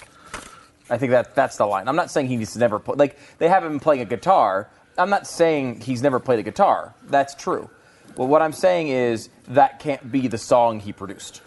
I 0.89 0.97
think 0.97 1.09
that 1.09 1.35
that's 1.35 1.57
the 1.57 1.65
line. 1.65 1.87
I'm 1.89 1.97
not 1.97 2.11
saying 2.11 2.27
he's 2.27 2.55
never 2.55 2.79
pl- 2.79 2.95
like 2.97 3.17
they 3.39 3.49
have 3.49 3.65
him 3.65 3.79
playing 3.79 4.01
a 4.01 4.05
guitar. 4.05 4.69
I'm 4.97 5.09
not 5.09 5.27
saying 5.27 5.81
he's 5.81 6.01
never 6.01 6.19
played 6.19 6.39
a 6.39 6.43
guitar. 6.43 6.93
That's 7.07 7.35
true. 7.35 7.69
Well, 8.15 8.27
what 8.27 8.41
I'm 8.41 8.53
saying 8.53 8.87
is 8.87 9.29
that 9.49 9.79
can't 9.79 10.11
be 10.11 10.27
the 10.27 10.37
song 10.37 10.79
he 10.79 10.91
produced. 10.91 11.41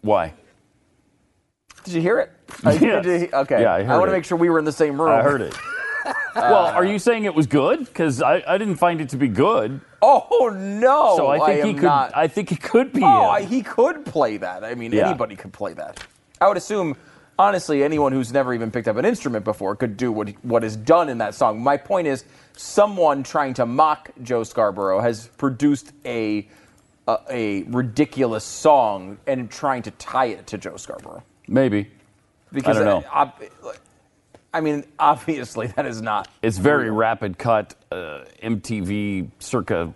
Why? 0.00 0.32
Did 1.84 1.94
you 1.94 2.00
hear 2.00 2.18
it? 2.20 2.32
Yes. 2.64 3.04
did 3.04 3.22
you- 3.22 3.28
okay. 3.32 3.62
Yeah, 3.62 3.74
I 3.74 3.82
heard 3.82 3.98
want 3.98 4.08
to 4.08 4.12
make 4.12 4.24
sure 4.24 4.38
we 4.38 4.48
were 4.50 4.58
in 4.58 4.64
the 4.64 4.72
same 4.72 5.00
room. 5.00 5.10
I 5.10 5.22
heard 5.22 5.40
it. 5.42 5.54
well, 6.34 6.66
are 6.66 6.84
you 6.84 6.98
saying 6.98 7.24
it 7.24 7.34
was 7.34 7.46
good? 7.46 7.80
Because 7.80 8.22
I, 8.22 8.42
I 8.46 8.58
didn't 8.58 8.76
find 8.76 9.00
it 9.00 9.10
to 9.10 9.16
be 9.16 9.28
good. 9.28 9.80
Oh 10.00 10.50
no! 10.54 11.14
So 11.16 11.28
I 11.28 11.38
think 11.46 11.60
am 11.60 11.66
he 11.66 11.74
could. 11.74 11.82
Not. 11.82 12.16
I 12.16 12.28
think 12.28 12.52
it 12.52 12.62
could 12.62 12.92
be. 12.92 13.02
Oh. 13.02 13.06
I- 13.30 13.42
he 13.42 13.62
could 13.62 14.04
play 14.06 14.36
that. 14.38 14.64
I 14.64 14.74
mean, 14.74 14.92
Yeah. 14.92 15.08
anybody 15.08 15.36
could 15.36 15.52
play 15.52 15.72
that. 15.74 16.04
I 16.40 16.46
would 16.48 16.56
assume, 16.56 16.96
honestly, 17.38 17.82
anyone 17.82 18.12
who's 18.12 18.32
never 18.32 18.54
even 18.54 18.70
picked 18.70 18.86
up 18.88 18.96
an 18.96 19.04
instrument 19.04 19.44
before 19.44 19.74
could 19.76 19.96
do 19.96 20.10
what 20.12 20.30
what 20.44 20.62
is 20.64 20.76
done 20.76 21.08
in 21.08 21.18
that 21.18 21.34
song. 21.34 21.60
My 21.60 21.76
point 21.76 22.06
is, 22.06 22.24
someone 22.58 23.22
trying 23.22 23.54
to 23.54 23.66
mock 23.66 24.10
Joe 24.22 24.42
Scarborough 24.42 25.00
has 25.00 25.28
produced 25.38 25.92
a 26.04 26.48
a, 27.06 27.18
a 27.30 27.62
ridiculous 27.64 28.44
song 28.44 29.18
and 29.26 29.50
trying 29.50 29.82
to 29.82 29.90
tie 29.92 30.26
it 30.26 30.46
to 30.48 30.58
Joe 30.58 30.76
Scarborough. 30.76 31.22
Maybe. 31.46 31.90
Because 32.52 32.76
I 32.76 32.84
don't 32.84 33.02
know. 33.02 33.08
ob- 33.10 33.42
I 34.52 34.60
mean, 34.60 34.84
obviously, 34.98 35.68
that 35.68 35.86
is 35.86 36.02
not. 36.02 36.28
It's 36.42 36.58
very 36.58 36.90
rapid 36.90 37.38
cut, 37.38 37.74
uh, 37.90 38.24
MTV 38.42 39.30
circa 39.38 39.94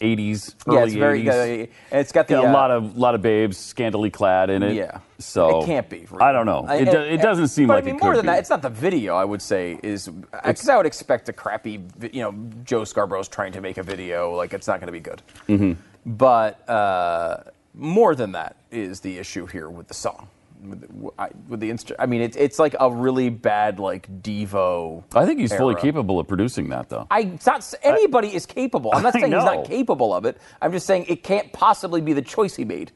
80s, 0.00 0.54
Yeah, 0.66 0.84
it's 0.84 0.94
very. 0.94 1.24
80s. 1.24 1.28
Uh, 1.28 1.66
and 1.90 2.00
it's 2.00 2.12
got 2.12 2.28
the 2.28 2.34
Yeah, 2.34 2.42
a 2.42 2.48
uh, 2.48 2.52
lot 2.52 2.70
of 2.70 2.96
lot 2.96 3.14
of 3.14 3.22
babes 3.22 3.56
scantily 3.56 4.10
clad 4.10 4.50
in 4.50 4.62
it. 4.62 4.74
Yeah. 4.74 5.00
so 5.18 5.62
it 5.62 5.66
can't 5.66 5.88
be. 5.88 6.06
I 6.20 6.32
don't 6.32 6.46
know. 6.46 6.66
It, 6.68 6.90
do, 6.90 6.98
it 6.98 7.20
doesn't 7.20 7.48
seem 7.48 7.68
but 7.68 7.74
like 7.74 7.84
I 7.84 7.86
mean, 7.86 7.96
it 7.96 8.02
more 8.02 8.16
than 8.16 8.24
be. 8.24 8.28
that, 8.28 8.38
it's 8.38 8.50
not 8.50 8.62
the 8.62 8.70
video. 8.70 9.14
I 9.14 9.24
would 9.24 9.42
say 9.42 9.78
is 9.82 10.08
because 10.08 10.68
I 10.68 10.76
would 10.76 10.86
expect 10.86 11.28
a 11.28 11.32
crappy, 11.32 11.82
you 12.12 12.22
know, 12.22 12.34
Joe 12.64 12.84
Scarborough's 12.84 13.28
trying 13.28 13.52
to 13.52 13.60
make 13.60 13.78
a 13.78 13.82
video. 13.82 14.34
Like 14.34 14.52
it's 14.54 14.66
not 14.66 14.80
going 14.80 14.86
to 14.86 14.92
be 14.92 15.00
good. 15.00 15.22
Mm-hmm. 15.48 15.72
But 16.06 16.68
uh, 16.68 17.42
more 17.74 18.14
than 18.14 18.32
that 18.32 18.56
is 18.70 19.00
the 19.00 19.18
issue 19.18 19.46
here 19.46 19.68
with 19.68 19.88
the 19.88 19.94
song. 19.94 20.28
With 20.62 20.80
the, 20.82 21.10
I- 21.18 21.30
with 21.48 21.60
the 21.60 21.70
instru- 21.70 21.96
I 21.98 22.06
mean, 22.06 22.20
it's 22.20 22.36
it's 22.36 22.58
like 22.58 22.74
a 22.78 22.90
really 22.92 23.30
bad 23.30 23.78
like 23.80 24.06
Devo. 24.22 25.04
I 25.14 25.24
think 25.24 25.40
he's 25.40 25.54
fully 25.54 25.74
capable 25.74 26.18
of 26.20 26.28
producing 26.28 26.68
that, 26.70 26.88
though. 26.88 27.06
I 27.10 27.20
it's 27.20 27.46
not 27.46 27.72
anybody 27.82 28.34
is 28.34 28.44
capable. 28.46 28.90
I'm 28.94 29.02
not 29.02 29.12
saying 29.14 29.26
he's 29.32 29.44
not 29.44 29.64
capable 29.64 30.12
of 30.14 30.24
it. 30.26 30.36
I'm 30.60 30.72
just 30.72 30.86
saying 30.86 31.06
it 31.08 31.22
can't 31.22 31.52
possibly 31.52 32.00
be 32.00 32.12
the 32.12 32.22
choice 32.22 32.56
he 32.56 32.64
made. 32.64 32.92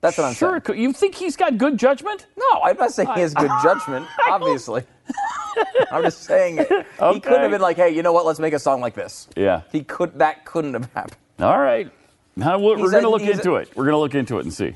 That's 0.00 0.18
what 0.18 0.24
I'm 0.24 0.34
sure. 0.34 0.48
saying. 0.50 0.56
it 0.58 0.64
could- 0.64 0.78
You 0.78 0.92
think 0.92 1.14
he's 1.14 1.36
got 1.36 1.56
good 1.58 1.78
judgment? 1.78 2.26
No, 2.36 2.60
I'm 2.62 2.76
not 2.76 2.92
saying 2.92 3.08
he 3.14 3.20
has 3.20 3.32
good 3.34 3.50
judgment, 3.62 4.06
obviously. 4.28 4.84
I'm 5.90 6.02
just 6.02 6.22
saying 6.24 6.58
he 6.58 6.64
Okay. 7.00 7.20
could 7.20 7.40
have 7.40 7.50
been 7.50 7.60
like, 7.60 7.76
hey, 7.76 7.90
you 7.90 8.02
know 8.02 8.12
what? 8.12 8.26
Let's 8.26 8.38
make 8.40 8.52
a 8.54 8.58
song 8.58 8.80
like 8.80 8.94
this. 8.94 9.28
Yeah. 9.36 9.62
He 9.72 9.82
could. 9.82 10.18
That 10.18 10.44
couldn't 10.44 10.74
have 10.74 10.92
happened. 10.92 11.16
All 11.40 11.58
right. 11.58 11.90
Now 12.36 12.58
we're, 12.58 12.76
we're 12.78 12.90
going 12.90 13.04
to 13.04 13.08
look 13.10 13.20
he's 13.22 13.30
a- 13.36 13.40
into 13.40 13.56
it. 13.56 13.70
We're 13.76 13.84
going 13.84 13.92
to 13.94 13.98
look 13.98 14.14
into 14.14 14.38
it 14.38 14.44
and 14.44 14.52
see, 14.52 14.74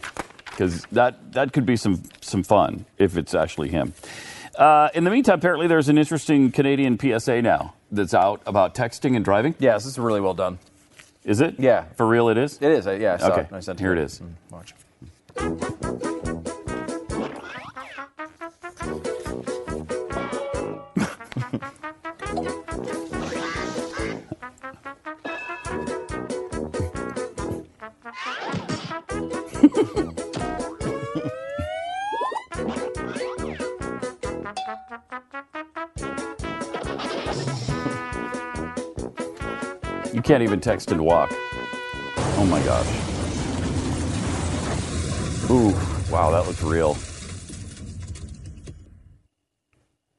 because 0.58 0.84
that 0.86 1.32
that 1.32 1.52
could 1.52 1.64
be 1.64 1.76
some 1.76 2.02
some 2.20 2.42
fun 2.42 2.84
if 2.98 3.16
it's 3.16 3.32
actually 3.34 3.68
him. 3.68 3.94
Uh, 4.56 4.88
in 4.92 5.04
the 5.04 5.10
meantime, 5.10 5.38
apparently 5.38 5.68
there's 5.68 5.88
an 5.88 5.96
interesting 5.96 6.50
Canadian 6.50 6.98
PSA 6.98 7.42
now 7.42 7.74
that's 7.92 8.12
out 8.12 8.42
about 8.44 8.74
texting 8.74 9.14
and 9.14 9.24
driving. 9.24 9.54
Yes, 9.60 9.84
this 9.84 9.92
is 9.92 9.98
really 10.00 10.20
well 10.20 10.34
done. 10.34 10.58
Is 11.24 11.40
it? 11.40 11.54
Yeah. 11.60 11.84
For 11.96 12.06
real, 12.06 12.28
it 12.28 12.36
is. 12.38 12.58
It 12.60 12.72
is. 12.72 12.86
I, 12.88 12.94
yeah, 12.94 13.14
I 13.14 13.16
saw 13.18 13.28
Okay, 13.32 13.40
it. 13.42 13.52
I 13.52 13.60
sent 13.60 13.78
here 13.78 13.92
it 13.92 13.98
is. 14.00 14.20
Mm, 14.20 14.34
Watch. 14.50 16.27
Can't 40.28 40.42
even 40.42 40.60
text 40.60 40.92
and 40.92 41.00
walk. 41.00 41.30
Oh 42.36 42.46
my 42.50 42.62
gosh. 42.62 42.86
Ooh, 45.50 45.72
wow, 46.12 46.30
that 46.30 46.46
looks 46.46 46.62
real. 46.62 46.98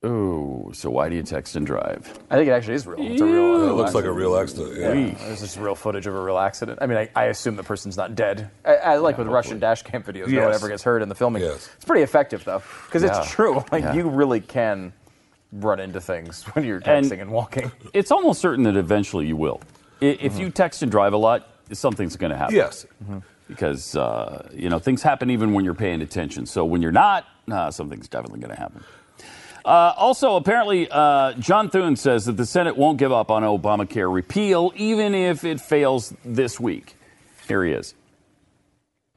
Ooh, 0.03 0.71
so 0.73 0.89
why 0.89 1.09
do 1.09 1.15
you 1.15 1.21
text 1.21 1.55
and 1.55 1.63
drive? 1.63 2.11
I 2.31 2.37
think 2.37 2.47
it 2.47 2.53
actually 2.53 2.73
is 2.73 2.87
real. 2.87 2.99
It's 2.99 3.21
a 3.21 3.25
real. 3.25 3.33
It 3.33 3.65
real 3.67 3.75
looks 3.75 3.93
like 3.93 4.05
a 4.05 4.11
real 4.11 4.35
accident. 4.35 4.79
Yeah. 4.79 4.93
Wee. 4.93 5.11
There's 5.11 5.41
just 5.41 5.57
real 5.57 5.75
footage 5.75 6.07
of 6.07 6.15
a 6.15 6.21
real 6.23 6.39
accident. 6.39 6.79
I 6.81 6.87
mean, 6.87 6.97
I, 6.97 7.09
I 7.15 7.25
assume 7.25 7.55
the 7.55 7.63
person's 7.63 7.95
not 7.95 8.15
dead. 8.15 8.49
I, 8.65 8.75
I 8.77 8.95
like 8.97 9.19
with 9.19 9.27
Russian 9.27 9.59
dash 9.59 9.83
cam 9.83 10.01
videos, 10.01 10.27
no 10.29 10.39
one 10.41 10.49
Yes. 10.51 10.55
ever 10.55 10.69
gets 10.69 10.81
hurt 10.81 11.03
in 11.03 11.09
the 11.09 11.15
filming. 11.15 11.43
Yes. 11.43 11.69
It's 11.75 11.85
pretty 11.85 12.01
effective 12.01 12.43
though, 12.45 12.63
because 12.87 13.03
Yeah. 13.03 13.19
it's 13.21 13.29
true. 13.29 13.63
Like 13.71 13.83
Yeah. 13.83 13.93
you 13.93 14.09
really 14.09 14.41
can 14.41 14.91
run 15.51 15.79
into 15.79 16.01
things 16.01 16.43
when 16.55 16.65
you're 16.65 16.81
And- 16.83 17.05
texting 17.05 17.21
and, 17.21 17.29
walking. 17.29 17.71
It's 17.93 18.09
almost 18.09 18.41
certain 18.41 18.63
that 18.63 18.75
eventually 18.75 19.27
you 19.27 19.35
will. 19.35 19.61
I- 20.01 20.05
If 20.19 20.39
you 20.39 20.49
text 20.49 20.81
and 20.83 20.91
drive 20.91 21.13
a 21.13 21.17
lot, 21.17 21.47
something's 21.73 22.15
going 22.15 22.31
to 22.31 22.37
happen. 22.37 22.55
Yes. 22.55 22.85
because 23.47 23.95
uh, 23.95 24.47
you 24.53 24.69
know 24.69 24.79
things 24.79 25.01
happen 25.01 25.29
even 25.31 25.53
when 25.53 25.65
you're 25.65 25.73
paying 25.73 26.01
attention. 26.01 26.45
So 26.45 26.63
when 26.65 26.81
you're 26.81 26.91
not, 26.91 27.25
uh, 27.51 27.71
something's 27.71 28.07
definitely 28.07 28.39
going 28.41 28.53
to 28.55 28.59
happen. 28.61 28.83
Uh, 29.65 29.93
also, 29.97 30.35
apparently, 30.35 30.87
uh, 30.89 31.33
John 31.33 31.69
Thune 31.69 31.95
says 31.95 32.25
that 32.25 32.37
the 32.37 32.45
Senate 32.45 32.77
won't 32.77 32.97
give 32.97 33.11
up 33.11 33.29
on 33.29 33.43
Obamacare 33.43 34.11
repeal, 34.11 34.71
even 34.75 35.13
if 35.13 35.43
it 35.43 35.59
fails 35.59 36.13
this 36.23 36.59
week. 36.59 36.95
Here 37.47 37.63
he 37.65 37.71
is. 37.73 37.93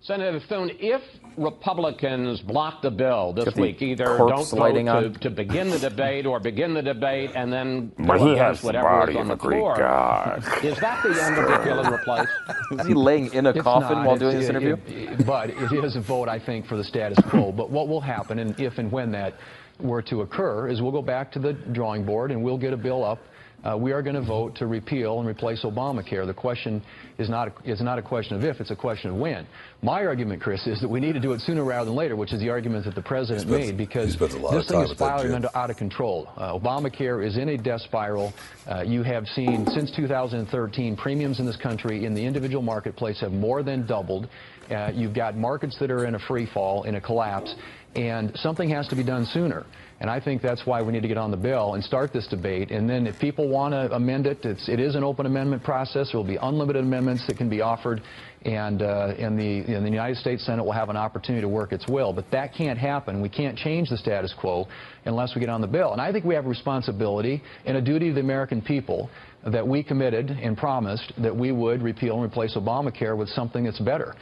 Senator 0.01 0.41
Thune, 0.41 0.73
if 0.81 1.01
Republicans 1.37 2.41
block 2.41 2.83
the 2.83 2.91
bill 2.91 3.33
this 3.33 3.53
the 3.55 3.61
week, 3.61 3.83
either 3.83 4.05
don't 4.05 4.49
vote 4.49 4.75
to, 4.75 5.11
to 5.21 5.31
begin 5.31 5.71
the 5.71 5.79
debate 5.79 6.27
or 6.27 6.41
begin 6.41 6.75
the 6.75 6.83
debate 6.83 7.31
and 7.35 7.53
then 7.53 7.93
But 7.99 8.21
he 8.21 8.37
has 8.37 8.61
the 8.61 8.67
whatever 8.67 9.11
is 9.11 9.17
on 9.17 9.29
the 9.29 9.37
floor, 9.37 9.77
god. 9.77 10.39
is 10.65 10.79
that 10.81 11.03
the 11.03 11.23
end 11.23 11.39
of 11.39 11.49
repeal 11.51 11.81
and 11.81 11.95
replace? 11.95 12.29
Is 12.81 12.87
he 12.87 12.95
laying 12.95 13.33
in 13.35 13.47
a 13.47 13.51
It's 13.51 13.63
coffin 13.63 13.99
not. 13.99 14.07
while 14.07 14.17
doing 14.17 14.37
this 14.39 14.47
it- 14.49 14.57
interview? 14.57 14.77
it- 14.87 15.27
but 15.27 15.51
it 15.51 15.85
is 15.85 15.97
a 15.97 16.01
vote, 16.01 16.29
I 16.29 16.39
think, 16.39 16.67
for 16.67 16.77
the 16.77 16.85
status 16.85 17.19
quo. 17.29 17.53
But 17.53 17.71
what 17.71 17.89
will 17.89 18.01
happen, 18.01 18.39
and 18.39 18.59
if 18.59 18.79
and 18.79 18.91
when 18.91 19.13
that 19.13 19.35
were 19.81 20.03
to 20.03 20.23
occur, 20.23 20.69
is 20.69 20.81
we'll 20.81 20.93
go 20.93 21.03
back 21.03 21.31
to 21.33 21.39
the 21.39 21.53
drawing 21.53 22.05
board 22.05 22.31
and 22.31 22.43
we'll 22.43 22.59
get 22.59 22.73
a 22.73 22.77
bill 22.77 23.05
up. 23.05 23.19
Uh, 23.65 23.77
we 23.77 23.93
are 23.93 24.03
going 24.03 24.17
to 24.17 24.23
vote 24.23 24.57
to 24.57 24.67
repeal 24.67 25.21
and 25.21 25.29
replace 25.29 25.63
Obamacare. 25.63 26.27
The 26.27 26.35
question 26.35 26.83
is 27.19 27.29
not 27.29 27.53
is 27.65 27.81
not 27.81 27.99
a 27.99 28.03
question 28.03 28.37
of 28.37 28.45
if; 28.45 28.61
it's 28.61 28.73
a 28.73 28.77
question 28.77 29.11
of 29.11 29.17
when. 29.17 29.47
My 29.83 30.05
argument, 30.05 30.43
Chris, 30.43 30.67
is 30.67 30.81
that 30.81 30.89
we 30.89 30.99
need 30.99 31.13
to 31.13 31.21
do 31.21 31.33
it 31.33 31.41
sooner 31.41 31.65
rather 31.65 31.85
than 31.85 31.95
later, 31.95 32.17
which 32.17 32.33
is 32.33 32.41
the 32.41 32.51
argument 32.51 32.85
that 32.87 32.95
the 32.95 33.03
president 33.03 33.47
He 33.47 33.53
spends- 33.53 33.67
made 33.69 33.77
because 33.77 34.07
he 34.07 34.13
spends 34.13 34.35
a 34.35 34.39
lot 34.39 34.53
this 34.53 34.69
thing 34.69 34.81
is 34.81 34.91
spiraling 34.91 35.33
into 35.33 35.57
out 35.57 35.71
of 35.71 35.77
control. 35.77 36.29
Uh, 36.37 36.59
Obamacare 36.59 37.25
is 37.25 37.37
in 37.37 37.51
a 37.51 37.57
death 37.57 37.83
spiral. 37.83 38.33
Uh, 38.69 38.83
you 38.85 39.03
have 39.05 39.27
seen 39.29 39.67
since 39.69 39.91
2013 39.93 40.97
premiums 40.97 41.39
in 41.39 41.47
this 41.47 41.57
country 41.57 42.05
in 42.05 42.15
the 42.15 42.25
individual 42.25 42.63
marketplace 42.63 43.21
have 43.21 43.33
more 43.33 43.63
than 43.63 43.87
doubled. 43.87 44.29
Uh, 44.71 44.91
you've 44.95 45.15
got 45.15 45.37
markets 45.37 45.77
that 45.79 45.91
are 45.91 46.07
in 46.07 46.15
a 46.15 46.19
free 46.19 46.47
fall, 46.47 46.83
in 46.85 46.97
a 46.97 47.01
collapse, 47.01 47.55
and 47.95 48.33
something 48.39 48.69
has 48.71 48.89
to 48.89 48.97
be 48.97 49.05
done 49.05 49.27
sooner. 49.27 49.65
And 50.03 50.11
I 50.11 50.19
think 50.19 50.43
that's 50.43 50.67
why 50.67 50.83
we 50.83 50.93
need 50.93 51.03
to 51.03 51.09
get 51.09 51.17
on 51.17 51.31
the 51.31 51.37
bill 51.37 51.75
and 51.75 51.85
start 51.85 52.13
this 52.13 52.27
debate. 52.27 52.73
And 52.73 52.91
then 52.91 53.07
if 53.07 53.21
people 53.21 53.49
want 53.49 53.71
to 53.71 53.95
amend 53.95 54.27
it, 54.27 54.45
it's, 54.45 54.69
it 54.69 54.81
is 54.81 54.97
an 54.97 55.05
open 55.05 55.27
amendment 55.27 55.63
process. 55.63 56.11
There 56.11 56.19
will 56.19 56.27
be 56.27 56.39
unlimited 56.43 56.83
amendments 56.83 57.25
that 57.29 57.37
can 57.37 57.49
be 57.49 57.61
offered, 57.61 58.03
and, 58.45 58.83
uh, 58.83 59.15
and, 59.17 59.39
the, 59.39 59.61
and 59.73 59.87
the 59.87 59.91
United 59.91 60.17
States 60.17 60.45
Senate 60.45 60.65
will 60.65 60.73
have 60.73 60.89
an 60.89 60.97
opportunity 60.97 61.43
to 61.43 61.49
work 61.49 61.71
its 61.71 61.87
will. 61.87 62.13
But 62.13 62.29
that 62.33 62.53
can't 62.53 62.81
happen. 62.81 63.23
We 63.23 63.29
can't 63.29 63.57
change 63.57 63.91
the 63.91 63.97
status 63.97 64.35
quo 64.37 64.67
unless 65.05 65.37
we 65.37 65.41
get 65.41 65.51
on 65.51 65.61
the 65.61 65.69
bill. 65.69 65.93
And 65.93 66.01
I 66.01 66.11
think 66.11 66.25
we 66.25 66.35
have 66.35 66.47
a 66.47 66.49
responsibility 66.49 67.41
and 67.65 67.77
a 67.77 67.81
duty 67.81 68.09
to 68.09 68.15
the 68.15 68.23
American 68.23 68.61
people 68.61 69.09
that 69.47 69.65
we 69.65 69.85
committed 69.85 70.31
and 70.31 70.59
promised 70.59 71.13
that 71.19 71.37
we 71.37 71.53
would 71.53 71.81
repeal 71.81 72.17
and 72.17 72.25
replace 72.25 72.57
Obamacare 72.57 73.17
with 73.17 73.29
something 73.29 73.63
that's 73.63 73.79
better. 73.79 74.17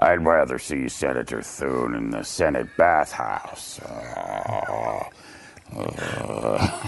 I'd 0.00 0.24
rather 0.24 0.58
see 0.58 0.88
Senator 0.88 1.42
Thune 1.42 1.94
in 1.94 2.10
the 2.10 2.22
Senate 2.22 2.68
bathhouse. 2.76 3.80
Uh, 3.80 5.04
uh, 5.76 6.80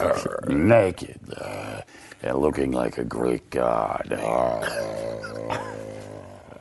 naked 0.48 1.20
uh, 1.40 1.80
and 2.22 2.38
looking 2.38 2.72
like 2.72 2.98
a 2.98 3.04
Greek 3.04 3.48
god. 3.50 4.12
Uh, 4.12 5.58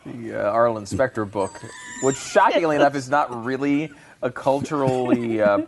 The 0.05 0.35
uh, 0.35 0.51
Arlen 0.51 0.85
Specter 0.85 1.25
book, 1.25 1.61
which 2.01 2.17
shockingly 2.17 2.75
enough 2.75 2.95
is 2.95 3.09
not 3.09 3.45
really 3.45 3.91
a 4.23 4.31
culturally 4.31 5.41
uh, 5.41 5.59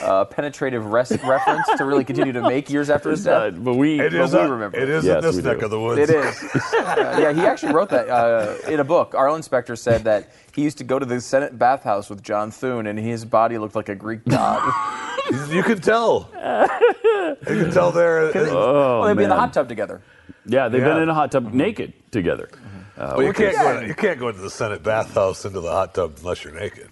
uh, 0.00 0.24
penetrative 0.26 0.86
res- 0.86 1.10
reference 1.24 1.66
to 1.76 1.84
really 1.84 2.04
continue 2.04 2.32
to 2.32 2.40
make 2.42 2.70
years 2.70 2.88
after 2.88 3.10
his 3.10 3.24
death. 3.24 3.54
but 3.58 3.74
we, 3.74 4.00
It 4.00 4.12
But 4.12 4.20
is, 4.20 4.32
we 4.32 4.38
a- 4.38 4.48
remember 4.48 4.76
it 4.78 4.84
it. 4.84 4.88
is 4.90 5.04
Yes, 5.04 5.16
in 5.16 5.22
this 5.22 5.36
we 5.36 5.42
neck 5.42 5.62
of 5.62 5.70
the 5.70 5.80
woods. 5.80 6.00
It 6.00 6.10
is. 6.10 6.42
Uh, 6.54 7.16
yeah, 7.20 7.32
he 7.32 7.40
actually 7.42 7.74
wrote 7.74 7.90
that 7.90 8.08
uh, 8.08 8.54
in 8.70 8.80
a 8.80 8.84
book. 8.84 9.14
Arlen 9.14 9.42
Specter 9.42 9.76
said 9.76 10.04
that 10.04 10.30
he 10.54 10.62
used 10.62 10.78
to 10.78 10.84
go 10.84 10.98
to 10.98 11.04
the 11.04 11.20
Senate 11.20 11.58
bathhouse 11.58 12.08
with 12.08 12.22
John 12.22 12.50
Thune, 12.50 12.86
and 12.86 12.98
his 12.98 13.24
body 13.24 13.58
looked 13.58 13.74
like 13.74 13.88
a 13.88 13.94
Greek 13.94 14.24
god. 14.24 14.62
You 15.50 15.64
can 15.64 15.80
tell. 15.80 16.30
you 16.32 17.62
can 17.62 17.72
tell 17.72 17.90
there. 17.90 18.30
well, 18.32 19.02
they'd 19.02 19.14
be 19.16 19.24
in 19.24 19.28
the 19.28 19.34
man. 19.34 19.38
hot 19.40 19.52
tub 19.52 19.68
together. 19.68 20.00
Yeah, 20.46 20.68
they've 20.68 20.80
been 20.80 20.96
Yeah. 20.98 21.02
in 21.02 21.08
a 21.08 21.14
hot 21.14 21.32
tub 21.32 21.52
naked 21.52 21.92
together. 22.12 22.48
Uh, 22.96 23.14
well, 23.16 23.26
you 23.26 23.32
can't 23.32 23.56
go. 23.56 23.80
You 23.80 23.94
can't 23.94 24.20
go 24.20 24.28
into 24.28 24.40
the 24.40 24.50
Senate 24.50 24.84
bathhouse 24.84 25.44
into 25.44 25.58
the 25.60 25.70
hot 25.72 25.94
tub 25.94 26.14
unless 26.20 26.44
you're 26.44 26.54
naked. 26.54 26.88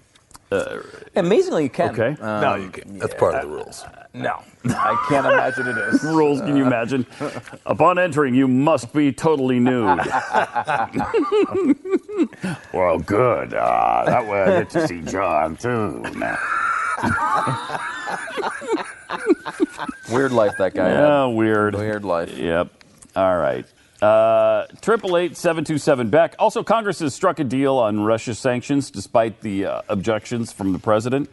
Amazingly, 1.17 1.62
you 1.64 1.71
can. 1.71 1.90
Okay. 1.90 2.17
Uh, 2.21 2.40
no, 2.40 2.55
you 2.57 2.71
can't. 2.71 2.99
That's 2.99 3.14
part 3.14 3.35
of 3.35 3.43
the 3.43 3.49
rules. 3.49 3.85
no, 4.12 4.43
I 4.67 5.07
can't 5.09 5.27
imagine 5.27 5.69
it 5.69 5.79
is. 5.79 6.03
rules 6.03 6.40
can 6.40 6.57
you 6.57 6.64
imagine? 6.67 7.07
Upon 7.67 7.99
entering, 7.99 8.35
you 8.35 8.49
must 8.49 8.93
be 8.93 9.12
totally 9.12 9.61
nude. 9.61 9.99
well, 12.73 12.99
good. 12.99 13.55
Uh, 13.55 14.05
that 14.07 14.27
way 14.27 14.43
I 14.43 14.47
get 14.62 14.71
to 14.71 14.88
see 14.88 15.03
John 15.03 15.57
too. 15.57 16.03
Weird 20.11 20.33
life 20.33 20.53
that 20.59 20.75
guy 20.75 20.90
Yeah, 20.90 21.27
weird. 21.27 21.75
Weird 21.75 22.05
life. 22.05 22.37
Yep. 22.37 22.69
All 23.17 23.38
right. 23.38 23.64
Triple 24.81 25.17
eight 25.17 25.37
seven 25.37 25.64
two 25.64 25.79
seven 25.79 26.11
Beck. 26.11 26.35
Also, 26.38 26.62
Congress 26.62 26.99
has 26.99 27.14
struck 27.14 27.38
a 27.38 27.45
deal 27.45 27.77
on 27.79 28.01
Russia 28.01 28.35
sanctions 28.35 28.90
despite 28.90 29.40
the 29.40 29.67
uh, 29.67 29.83
objections 29.88 30.53
from 30.53 30.73
the 30.73 30.79
president. 30.79 31.31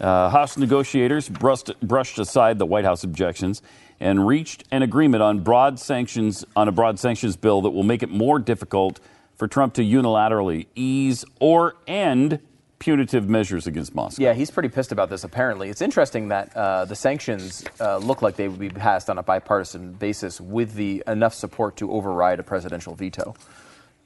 Uh, 0.00 0.28
House 0.30 0.56
negotiators 0.56 1.28
brushed, 1.28 1.78
brushed 1.80 2.18
aside 2.18 2.58
the 2.58 2.66
White 2.66 2.84
House 2.84 3.04
objections 3.04 3.62
and 4.00 4.26
reached 4.26 4.64
an 4.70 4.82
agreement 4.82 5.22
on 5.22 5.40
broad 5.40 5.78
sanctions 5.78 6.44
on 6.56 6.68
a 6.68 6.72
broad 6.72 6.98
sanctions 6.98 7.36
bill 7.36 7.62
that 7.62 7.70
will 7.70 7.84
make 7.84 8.02
it 8.02 8.10
more 8.10 8.38
difficult 8.38 8.98
for 9.36 9.46
Trump 9.46 9.74
to 9.74 9.82
unilaterally 9.82 10.66
ease 10.74 11.24
or 11.40 11.76
end 11.86 12.40
punitive 12.86 13.28
measures 13.30 13.68
against 13.68 13.94
Moscow. 13.94 14.20
Yeah, 14.20 14.32
he's 14.32 14.50
pretty 14.50 14.68
pissed 14.68 14.90
about 14.90 15.08
this. 15.08 15.22
Apparently, 15.22 15.68
it's 15.70 15.80
interesting 15.80 16.28
that 16.28 16.56
uh, 16.56 16.84
the 16.84 16.96
sanctions 16.96 17.64
uh, 17.78 17.98
look 17.98 18.22
like 18.22 18.34
they 18.34 18.48
would 18.48 18.58
be 18.58 18.70
passed 18.70 19.08
on 19.08 19.18
a 19.18 19.22
bipartisan 19.22 19.92
basis 19.92 20.40
with 20.40 20.74
the 20.74 21.00
enough 21.06 21.32
support 21.32 21.76
to 21.76 21.92
override 21.92 22.40
a 22.40 22.42
presidential 22.42 22.96
veto. 22.96 23.36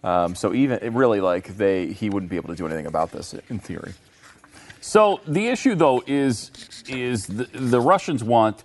Um, 0.04 0.34
so 0.34 0.52
even 0.52 0.92
really, 0.94 1.22
like 1.22 1.56
they, 1.56 1.86
he 1.86 2.10
wouldn't 2.10 2.28
be 2.28 2.36
able 2.36 2.50
to 2.50 2.54
do 2.54 2.66
anything 2.66 2.84
about 2.86 3.12
this 3.12 3.34
in 3.48 3.58
theory. 3.60 3.94
So 4.82 5.20
the 5.26 5.48
issue, 5.48 5.74
though, 5.74 6.02
is 6.06 6.50
is 6.86 7.26
the, 7.26 7.44
the 7.54 7.80
Russians 7.80 8.22
want 8.22 8.62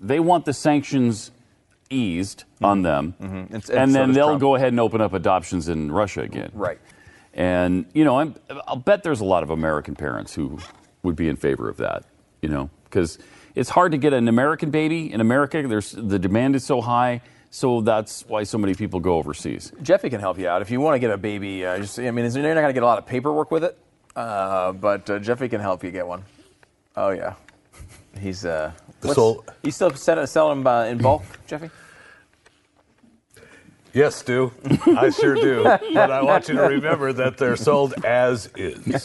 they 0.00 0.20
want 0.20 0.46
the 0.46 0.54
sanctions 0.54 1.30
eased 1.90 2.44
on 2.62 2.80
them, 2.80 3.14
And- 3.20 3.30
and 3.30 3.52
and, 3.52 3.62
so 3.64 3.72
then 3.74 4.12
they'll 4.14 4.28
Trump. 4.28 4.40
go 4.40 4.54
ahead 4.54 4.68
and 4.68 4.80
open 4.80 5.02
up 5.02 5.12
adoptions 5.12 5.68
in 5.68 5.92
Russia 5.92 6.22
again. 6.22 6.50
Right. 6.54 6.78
And 7.34 7.86
you 7.92 8.04
know, 8.04 8.18
I'm, 8.20 8.34
I'll 8.66 8.76
bet 8.76 9.02
there's 9.02 9.20
a 9.20 9.24
lot 9.24 9.42
of 9.42 9.50
American 9.50 9.94
parents 9.96 10.34
who 10.34 10.58
would 11.02 11.16
be 11.16 11.28
in 11.28 11.36
favor 11.36 11.68
of 11.68 11.76
that. 11.78 12.04
You 12.40 12.48
know, 12.48 12.70
because 12.84 13.18
it's 13.54 13.70
hard 13.70 13.92
to 13.92 13.98
get 13.98 14.12
an 14.12 14.28
American 14.28 14.70
baby 14.70 15.12
in 15.12 15.20
America. 15.20 15.62
There's 15.66 15.92
the 15.92 16.18
demand 16.18 16.54
is 16.56 16.64
so 16.64 16.80
high. 16.80 17.20
So 17.50 17.80
that's 17.82 18.26
why 18.26 18.42
so 18.42 18.58
many 18.58 18.74
people 18.74 18.98
go 18.98 19.14
overseas. 19.16 19.72
Jeffy 19.80 20.10
can 20.10 20.18
help 20.20 20.38
you 20.40 20.48
out 20.48 20.60
if 20.60 20.70
you 20.72 20.80
want 20.80 20.96
to 20.96 20.98
get 20.98 21.10
a 21.10 21.16
baby. 21.16 21.64
Uh, 21.64 21.78
just, 21.78 21.98
I 22.00 22.10
mean, 22.10 22.24
you're 22.28 22.42
not 22.42 22.54
going 22.60 22.66
to 22.66 22.72
get 22.72 22.82
a 22.82 22.86
lot 22.86 22.98
of 22.98 23.06
paperwork 23.06 23.52
with 23.52 23.62
it, 23.62 23.78
uh, 24.16 24.72
but 24.72 25.08
uh, 25.08 25.20
Jeffy 25.20 25.48
can 25.48 25.60
help 25.60 25.84
you 25.84 25.92
get 25.92 26.04
one. 26.04 26.24
Oh 26.96 27.10
yeah, 27.10 27.34
he's 28.20 28.44
uh, 28.44 28.72
what's- 29.02 29.14
whole- 29.16 29.44
you 29.62 29.70
still 29.70 29.90
sell, 29.94 30.26
selling 30.26 30.58
them 30.64 30.66
uh, 30.66 30.84
in 30.86 30.98
bulk, 30.98 31.22
Jeffy? 31.46 31.70
Yes, 33.94 34.16
Stu. 34.16 34.50
I 34.96 35.10
sure 35.10 35.36
do. 35.36 35.62
But 35.62 36.10
I 36.10 36.20
want 36.22 36.48
you 36.48 36.54
to 36.56 36.62
remember 36.62 37.12
that 37.12 37.36
they're 37.38 37.54
sold 37.56 37.94
as 38.04 38.50
is. 38.56 39.04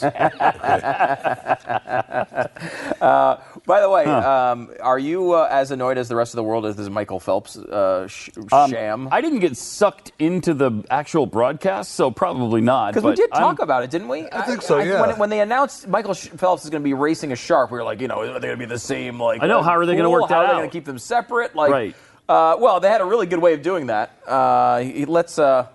By 3.00 3.80
the 3.80 3.88
way, 3.90 4.04
um, 4.04 4.70
are 4.80 4.98
you 4.98 5.32
uh, 5.32 5.48
as 5.50 5.70
annoyed 5.70 5.96
as 5.98 6.08
the 6.08 6.16
rest 6.16 6.32
of 6.34 6.36
the 6.36 6.42
world 6.42 6.66
as 6.66 6.74
this 6.76 6.88
Michael 6.88 7.20
Phelps 7.20 7.56
uh, 7.56 8.08
sh- 8.08 8.30
Um, 8.52 8.70
sham? 8.70 9.08
I 9.12 9.20
didn't 9.20 9.38
get 9.40 9.56
sucked 9.56 10.12
into 10.18 10.54
the 10.54 10.84
actual 10.90 11.26
broadcast, 11.26 11.92
so 11.92 12.10
probably 12.10 12.60
not. 12.60 12.92
Because 12.92 13.04
we 13.04 13.10
but 13.12 13.16
did 13.16 13.30
I'm- 13.32 13.42
talk 13.42 13.60
about 13.60 13.84
it, 13.84 13.90
didn't 13.90 14.08
we? 14.08 14.26
I 14.32 14.42
think 14.42 14.62
so, 14.62 14.78
yeah. 14.80 15.00
When, 15.06 15.18
when 15.18 15.30
they 15.30 15.40
announced 15.40 15.86
Michael 15.88 16.14
Phelps 16.14 16.64
is 16.64 16.70
going 16.70 16.82
to 16.82 16.84
be 16.84 16.94
racing 16.94 17.30
a 17.32 17.36
shark, 17.36 17.70
we 17.70 17.78
were 17.78 17.84
like, 17.84 18.00
you 18.00 18.08
know, 18.08 18.20
are 18.20 18.40
they 18.40 18.48
going 18.48 18.50
to 18.50 18.56
be 18.56 18.64
the 18.66 18.78
same? 18.78 19.20
Like, 19.20 19.42
I 19.42 19.46
know, 19.46 19.60
uh, 19.60 19.62
how 19.62 19.76
are 19.76 19.86
they 19.86 19.94
gonna 19.94 20.08
pool? 20.08 20.22
work 20.22 20.30
How 20.30 20.40
that 20.40 20.46
are 20.50 20.54
they 20.54 20.58
going 20.60 20.70
to 20.70 20.72
keep 20.72 20.84
them 20.84 20.98
separate? 20.98 21.54
Like, 21.54 21.70
Right. 21.70 21.94
Uh, 22.30 22.56
well, 22.60 22.78
they 22.78 22.88
had 22.88 23.00
a 23.00 23.04
really 23.04 23.26
good 23.26 23.40
way 23.40 23.54
of 23.54 23.60
doing 23.60 23.88
that. 23.88 24.16
Uh, 24.24 24.84
let's 25.08 25.36
uh, 25.36 25.66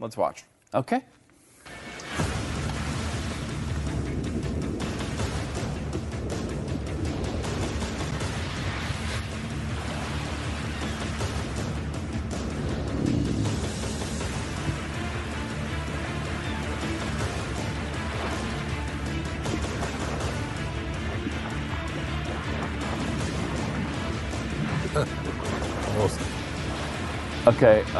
let's 0.00 0.16
watch. 0.16 0.42
Okay. 0.74 1.02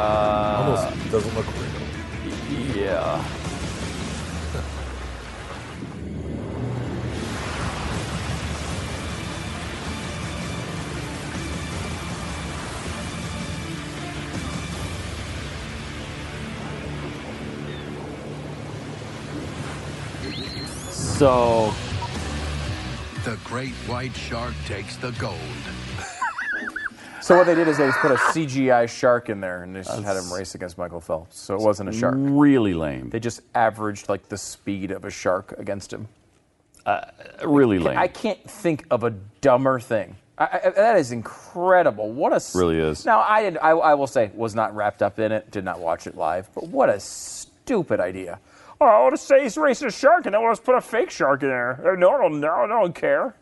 Uh, 0.01 0.57
almost 0.64 1.11
doesn't 1.11 1.34
look 1.34 1.46
real. 1.59 2.74
yeah. 2.74 3.22
So 21.11 21.74
The 23.24 23.38
great 23.44 23.74
white 23.86 24.16
shark 24.16 24.55
takes 24.66 24.96
the 24.96 25.11
gold. 25.12 25.36
So 27.22 27.36
what 27.36 27.46
they 27.46 27.54
did 27.54 27.68
is 27.68 27.76
they 27.78 27.86
just 27.86 27.98
put 27.98 28.10
a 28.12 28.16
CGI 28.16 28.88
shark 28.88 29.28
in 29.28 29.40
there 29.40 29.62
and 29.62 29.74
they 29.76 29.80
just 29.82 30.02
had 30.02 30.16
him 30.16 30.32
race 30.32 30.54
against 30.54 30.78
Michael 30.78 31.00
Phelps. 31.00 31.38
So 31.38 31.54
it 31.54 31.60
wasn't 31.60 31.90
a 31.90 31.92
shark. 31.92 32.14
really 32.18 32.74
lame. 32.74 33.10
They 33.10 33.20
just 33.20 33.42
averaged 33.54 34.08
like 34.08 34.28
the 34.28 34.38
speed 34.38 34.90
of 34.90 35.04
a 35.04 35.10
shark 35.10 35.54
against 35.58 35.92
him. 35.92 36.08
Really 37.44 37.78
lame. 37.78 37.98
I 37.98 38.08
can't 38.08 38.42
think 38.50 38.86
of 38.90 39.04
a 39.04 39.10
dumber 39.40 39.80
thing. 39.80 40.16
I, 40.38 40.60
I, 40.64 40.70
that 40.70 40.96
is 40.96 41.12
incredible. 41.12 42.10
What 42.10 42.32
a 42.32 42.36
s- 42.36 42.54
Really 42.54 42.78
is. 42.78 43.04
Now 43.04 43.20
I 43.20 43.42
did. 43.42 43.58
I, 43.58 43.70
I 43.70 43.94
will 43.94 44.06
say 44.06 44.30
was 44.34 44.54
not 44.54 44.74
wrapped 44.74 45.02
up 45.02 45.18
in 45.18 45.32
it. 45.32 45.50
Did 45.50 45.64
not 45.64 45.80
watch 45.80 46.06
it 46.06 46.16
live. 46.16 46.48
But 46.54 46.68
what 46.68 46.88
a 46.88 46.98
stupid 46.98 48.00
idea. 48.00 48.38
Oh, 48.80 48.86
I 48.86 49.00
want 49.02 49.12
to 49.14 49.18
say 49.18 49.42
he's 49.42 49.58
racing 49.58 49.88
a 49.88 49.90
shark, 49.90 50.24
and 50.24 50.34
then 50.34 50.42
we'll 50.42 50.52
just 50.52 50.64
put 50.64 50.74
a 50.74 50.80
fake 50.80 51.10
shark 51.10 51.42
in 51.42 51.50
there. 51.50 51.72
Uh, 51.92 51.94
No, 51.96 52.16
no, 52.16 52.28
no, 52.28 52.64
no 52.66 52.80
one 52.80 52.94
care. 52.94 53.34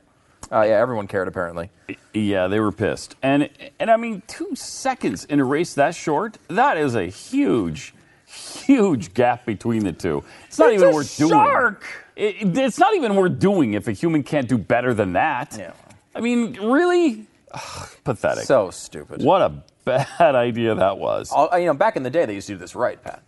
Uh, 0.50 0.62
yeah, 0.62 0.74
everyone 0.80 1.06
cared 1.06 1.28
apparently. 1.28 1.70
Yeah, 2.14 2.46
they 2.48 2.58
were 2.60 2.72
pissed. 2.72 3.16
And 3.22 3.50
and 3.78 3.90
I 3.90 3.96
mean, 3.96 4.22
two 4.26 4.54
seconds 4.54 5.24
in 5.26 5.40
a 5.40 5.44
race 5.44 5.74
that 5.74 5.94
short, 5.94 6.38
that 6.48 6.76
is 6.78 6.94
a 6.94 7.04
huge, 7.06 7.94
huge 8.26 9.12
gap 9.14 9.44
between 9.44 9.84
the 9.84 9.92
two. 9.92 10.24
It's 10.46 10.58
not 10.58 10.72
It's 10.72 10.82
even 10.82 10.92
a 10.92 10.94
worth 10.94 11.16
doing. 11.16 11.30
shark! 11.30 11.84
It- 12.16 12.56
it's 12.58 12.78
not 12.78 12.94
even 12.94 13.14
worth 13.14 13.38
doing 13.38 13.74
if 13.74 13.88
a 13.88 13.92
human 13.92 14.22
can't 14.22 14.48
do 14.48 14.58
better 14.58 14.94
than 14.94 15.12
that. 15.12 15.56
Yeah. 15.58 15.72
I 16.14 16.20
mean, 16.20 16.54
really? 16.60 17.26
Ugh, 17.52 17.88
pathetic. 18.04 18.44
So 18.44 18.70
stupid. 18.70 19.22
what 19.22 19.42
a 19.42 19.52
bad 19.84 20.06
idea 20.34 20.74
that 20.74 20.98
was. 20.98 21.30
All, 21.30 21.48
you 21.58 21.66
know, 21.66 21.74
back 21.74 21.96
in 21.96 22.02
the 22.02 22.10
day, 22.10 22.24
they 22.26 22.34
used 22.34 22.46
to 22.48 22.54
do 22.54 22.58
this 22.58 22.74
right, 22.74 23.00
Pat. 23.02 23.22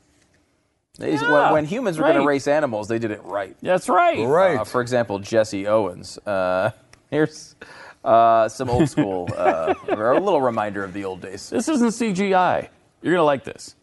They 0.99 1.12
used- 1.12 1.23
Yeah, 1.23 1.45
when, 1.45 1.53
when 1.53 1.64
humans 1.66 1.99
were 1.99 2.05
going 2.05 2.16
to 2.18 2.27
race 2.27 2.49
animals, 2.49 2.89
they 2.89 2.99
did 2.99 3.11
it 3.11 3.23
right. 3.25 3.57
That's 3.62 3.89
right. 3.89 4.27
Right. 4.27 4.59
Uh, 4.59 4.64
for 4.64 4.81
example, 4.81 5.18
Jesse 5.18 5.66
Owens. 5.66 6.18
Uh, 6.18 6.71
here's 7.11 7.57
uh, 8.05 8.49
some 8.49 8.71
old 8.71 8.89
school, 8.89 9.29
uh, 9.37 9.75
or 9.89 10.13
a 10.13 10.21
little 10.21 10.41
reminder 10.41 10.83
of 10.85 10.93
the 10.93 11.05
old 11.05 11.21
days. 11.21 11.51
This 11.51 11.69
isn't 11.69 11.89
CGI. 11.89 12.69
You're 13.03 13.15
gonna 13.15 13.25
like 13.25 13.45
this. 13.45 13.77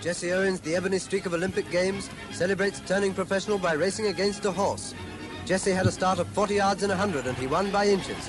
Jesse 0.00 0.32
Owens, 0.32 0.60
the 0.60 0.76
ebony 0.76 0.98
streak 0.98 1.24
of 1.26 1.32
Olympic 1.34 1.70
Games, 1.70 2.10
celebrates 2.30 2.80
turning 2.86 3.14
professional 3.14 3.58
by 3.58 3.72
racing 3.72 4.06
against 4.08 4.44
a 4.44 4.50
horse. 4.52 4.94
Jesse 5.46 5.70
had 5.70 5.86
a 5.86 5.92
start 5.92 6.18
of 6.18 6.26
40 6.28 6.54
yards 6.56 6.82
in 6.82 6.90
100 6.90 7.26
and 7.26 7.36
he 7.38 7.46
won 7.46 7.70
by 7.70 7.86
inches. 7.86 8.28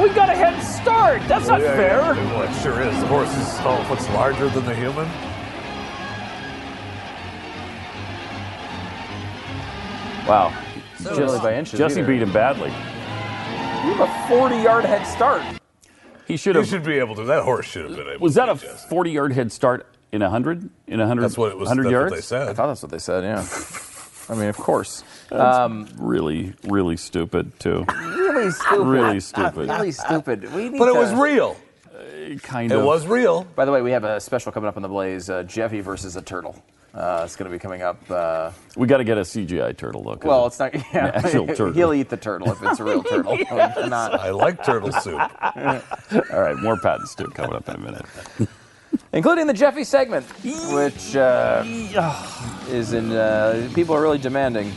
We 0.00 0.08
got 0.10 0.28
a 0.28 0.34
head 0.34 0.62
start. 0.62 1.22
That's 1.26 1.48
not 1.48 1.60
Yeah, 1.60 1.74
fair. 1.76 1.98
yeah, 2.14 2.32
Well, 2.38 2.42
it 2.42 2.62
sure 2.62 2.80
is. 2.82 2.98
The 3.00 3.06
horse 3.06 3.34
is 3.36 3.52
so 3.56 3.82
much 3.88 4.06
larger 4.14 4.48
than 4.50 4.64
the 4.64 4.74
human. 4.74 5.08
Wow. 10.26 10.52
So 10.98 11.16
Really 11.16 11.38
by 11.38 11.54
inches. 11.54 11.78
Jesse 11.78 12.00
either. 12.00 12.06
beat 12.12 12.22
him 12.22 12.32
badly. 12.32 12.68
You 12.68 13.94
have 13.94 14.08
a 14.08 14.28
40 14.28 14.56
yard 14.56 14.84
head 14.84 15.04
start. 15.06 15.42
He 16.26 16.36
should 16.36 16.54
You 16.56 16.60
have. 16.62 16.68
should 16.68 16.84
be 16.84 16.98
able 16.98 17.14
to. 17.16 17.24
That 17.24 17.42
horse 17.44 17.66
should 17.66 17.84
have 17.86 17.96
been 17.96 18.08
able. 18.08 18.20
Was 18.20 18.34
to 18.34 18.40
that 18.40 18.48
a 18.48 18.54
Jesse. 18.54 18.88
40 18.88 19.10
yard 19.10 19.32
head 19.32 19.52
start 19.52 19.86
in 20.12 20.20
100? 20.22 20.68
In 20.88 20.98
100? 20.98 21.22
That's 21.22 21.38
what 21.38 21.50
it 21.52 21.56
was. 21.58 21.66
100 21.68 21.84
that's 21.84 21.92
yards? 21.92 22.10
what 22.10 22.16
they 22.16 22.20
said. 22.22 22.48
I 22.48 22.54
thought 22.54 22.66
that's 22.66 22.82
what 22.82 22.90
they 22.90 22.98
said, 22.98 23.24
yeah. 23.24 23.46
I 24.30 24.34
mean, 24.34 24.48
of 24.48 24.56
course. 24.58 25.04
Really, 25.30 26.52
really 26.64 26.96
stupid, 26.98 27.58
too. 27.58 27.84
Really 27.88 28.50
stupid. 28.50 28.86
Really 28.86 29.20
stupid. 29.20 29.68
Really 29.68 29.92
stupid. 29.92 30.52
We 30.54 30.68
need 30.68 30.78
but 30.78 30.88
it 30.88 30.92
to- 30.94 30.98
was 30.98 31.14
real. 31.14 31.56
kind 32.42 32.70
It 32.70 32.74
of. 32.74 32.82
It 32.82 32.84
was 32.84 33.06
real. 33.06 33.44
By 33.56 33.64
the 33.64 33.72
way, 33.72 33.80
we 33.80 33.92
have 33.92 34.04
a 34.04 34.20
special 34.20 34.52
coming 34.52 34.68
up 34.68 34.76
on 34.76 34.82
the 34.82 34.88
Blaze 34.88 35.30
uh, 35.30 35.44
Jeffy 35.44 35.80
versus 35.80 36.16
a 36.16 36.20
turtle. 36.22 36.62
Uh, 36.94 37.22
it's 37.24 37.36
going 37.36 37.50
to 37.50 37.54
be 37.54 37.60
coming 37.60 37.82
up. 37.82 37.98
Uh, 38.10 38.50
We 38.76 38.86
got 38.86 38.96
to 38.96 39.04
get 39.04 39.18
a 39.18 39.20
CGI 39.20 39.76
turtle, 39.76 40.02
though. 40.02 40.16
'cause 40.16 40.28
well, 40.28 40.46
it's 40.46 40.58
not. 40.58 40.74
Yeah, 40.92 41.12
actual 41.14 41.46
turtle. 41.54 41.72
He'll 41.72 41.92
eat 41.94 42.08
the 42.08 42.16
turtle 42.16 42.50
if 42.50 42.62
it's 42.62 42.80
a 42.80 42.84
real 42.84 43.02
turtle. 43.04 43.36
Not- 43.88 44.18
I 44.18 44.30
like 44.30 44.64
turtle 44.64 44.90
soup. 44.92 45.14
All 45.20 46.40
right, 46.40 46.56
more 46.56 46.76
patents, 46.80 47.14
too, 47.14 47.26
coming 47.28 47.54
up 47.54 47.68
in 47.68 47.74
a 47.76 47.78
minute. 47.78 48.06
including 49.12 49.46
the 49.46 49.52
Jeffy 49.52 49.84
segment, 49.84 50.26
which 50.72 51.14
uh, 51.14 51.62
is 52.68 52.92
in. 52.94 53.12
Uh, 53.12 53.68
people 53.74 53.94
are 53.94 54.00
really 54.00 54.18
demanding. 54.18 54.72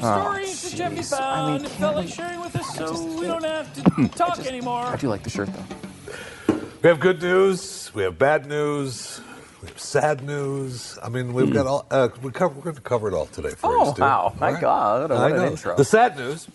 Here 0.00 0.08
are 0.08 0.14
some 0.14 0.26
Oh, 0.26 0.30
stories 0.30 0.62
that 0.62 0.76
Jeffy 0.76 0.96
jeez. 0.96 1.12
I 1.12 1.18
found 1.18 1.46
mean, 1.46 1.54
and 1.56 1.64
can't 1.66 1.80
felt 1.80 1.96
like 1.96 2.08
sharing 2.08 2.40
with 2.40 2.56
us, 2.56 2.76
so 2.76 3.04
we 3.20 3.26
don't 3.26 3.44
have 3.44 3.72
to 3.74 4.08
talk 4.16 4.38
anymore. 4.46 4.82
I 4.82 4.96
do 4.96 5.08
like 5.08 5.22
the 5.22 5.30
shirt 5.30 5.48
though. 5.52 6.54
We 6.82 6.88
have 6.88 7.00
good 7.00 7.20
news. 7.22 7.90
We 7.94 8.02
have 8.04 8.18
bad 8.18 8.46
news. 8.46 9.20
We 9.62 9.68
have 9.68 9.80
sad 9.80 10.22
news. 10.22 10.96
I 11.02 11.08
mean, 11.08 11.32
we've 11.32 11.52
got 11.52 11.66
all. 11.66 11.86
Uh, 11.90 12.08
we 12.22 12.30
cover, 12.30 12.54
we're 12.54 12.62
going 12.62 12.76
to 12.76 12.82
cover 12.82 13.08
it 13.08 13.14
all 13.14 13.26
today 13.26 13.50
for 13.50 13.72
you, 13.72 13.80
Oh 13.80 13.92
Stu. 13.92 14.02
wow! 14.02 14.32
My 14.38 14.46
All 14.48 14.52
right? 14.54 14.60
God, 14.60 15.10
what 15.10 15.18
I 15.18 15.30
an 15.30 15.36
know. 15.36 15.46
intro. 15.46 15.76
The 15.76 15.84
sad 15.84 16.16
news. 16.16 16.48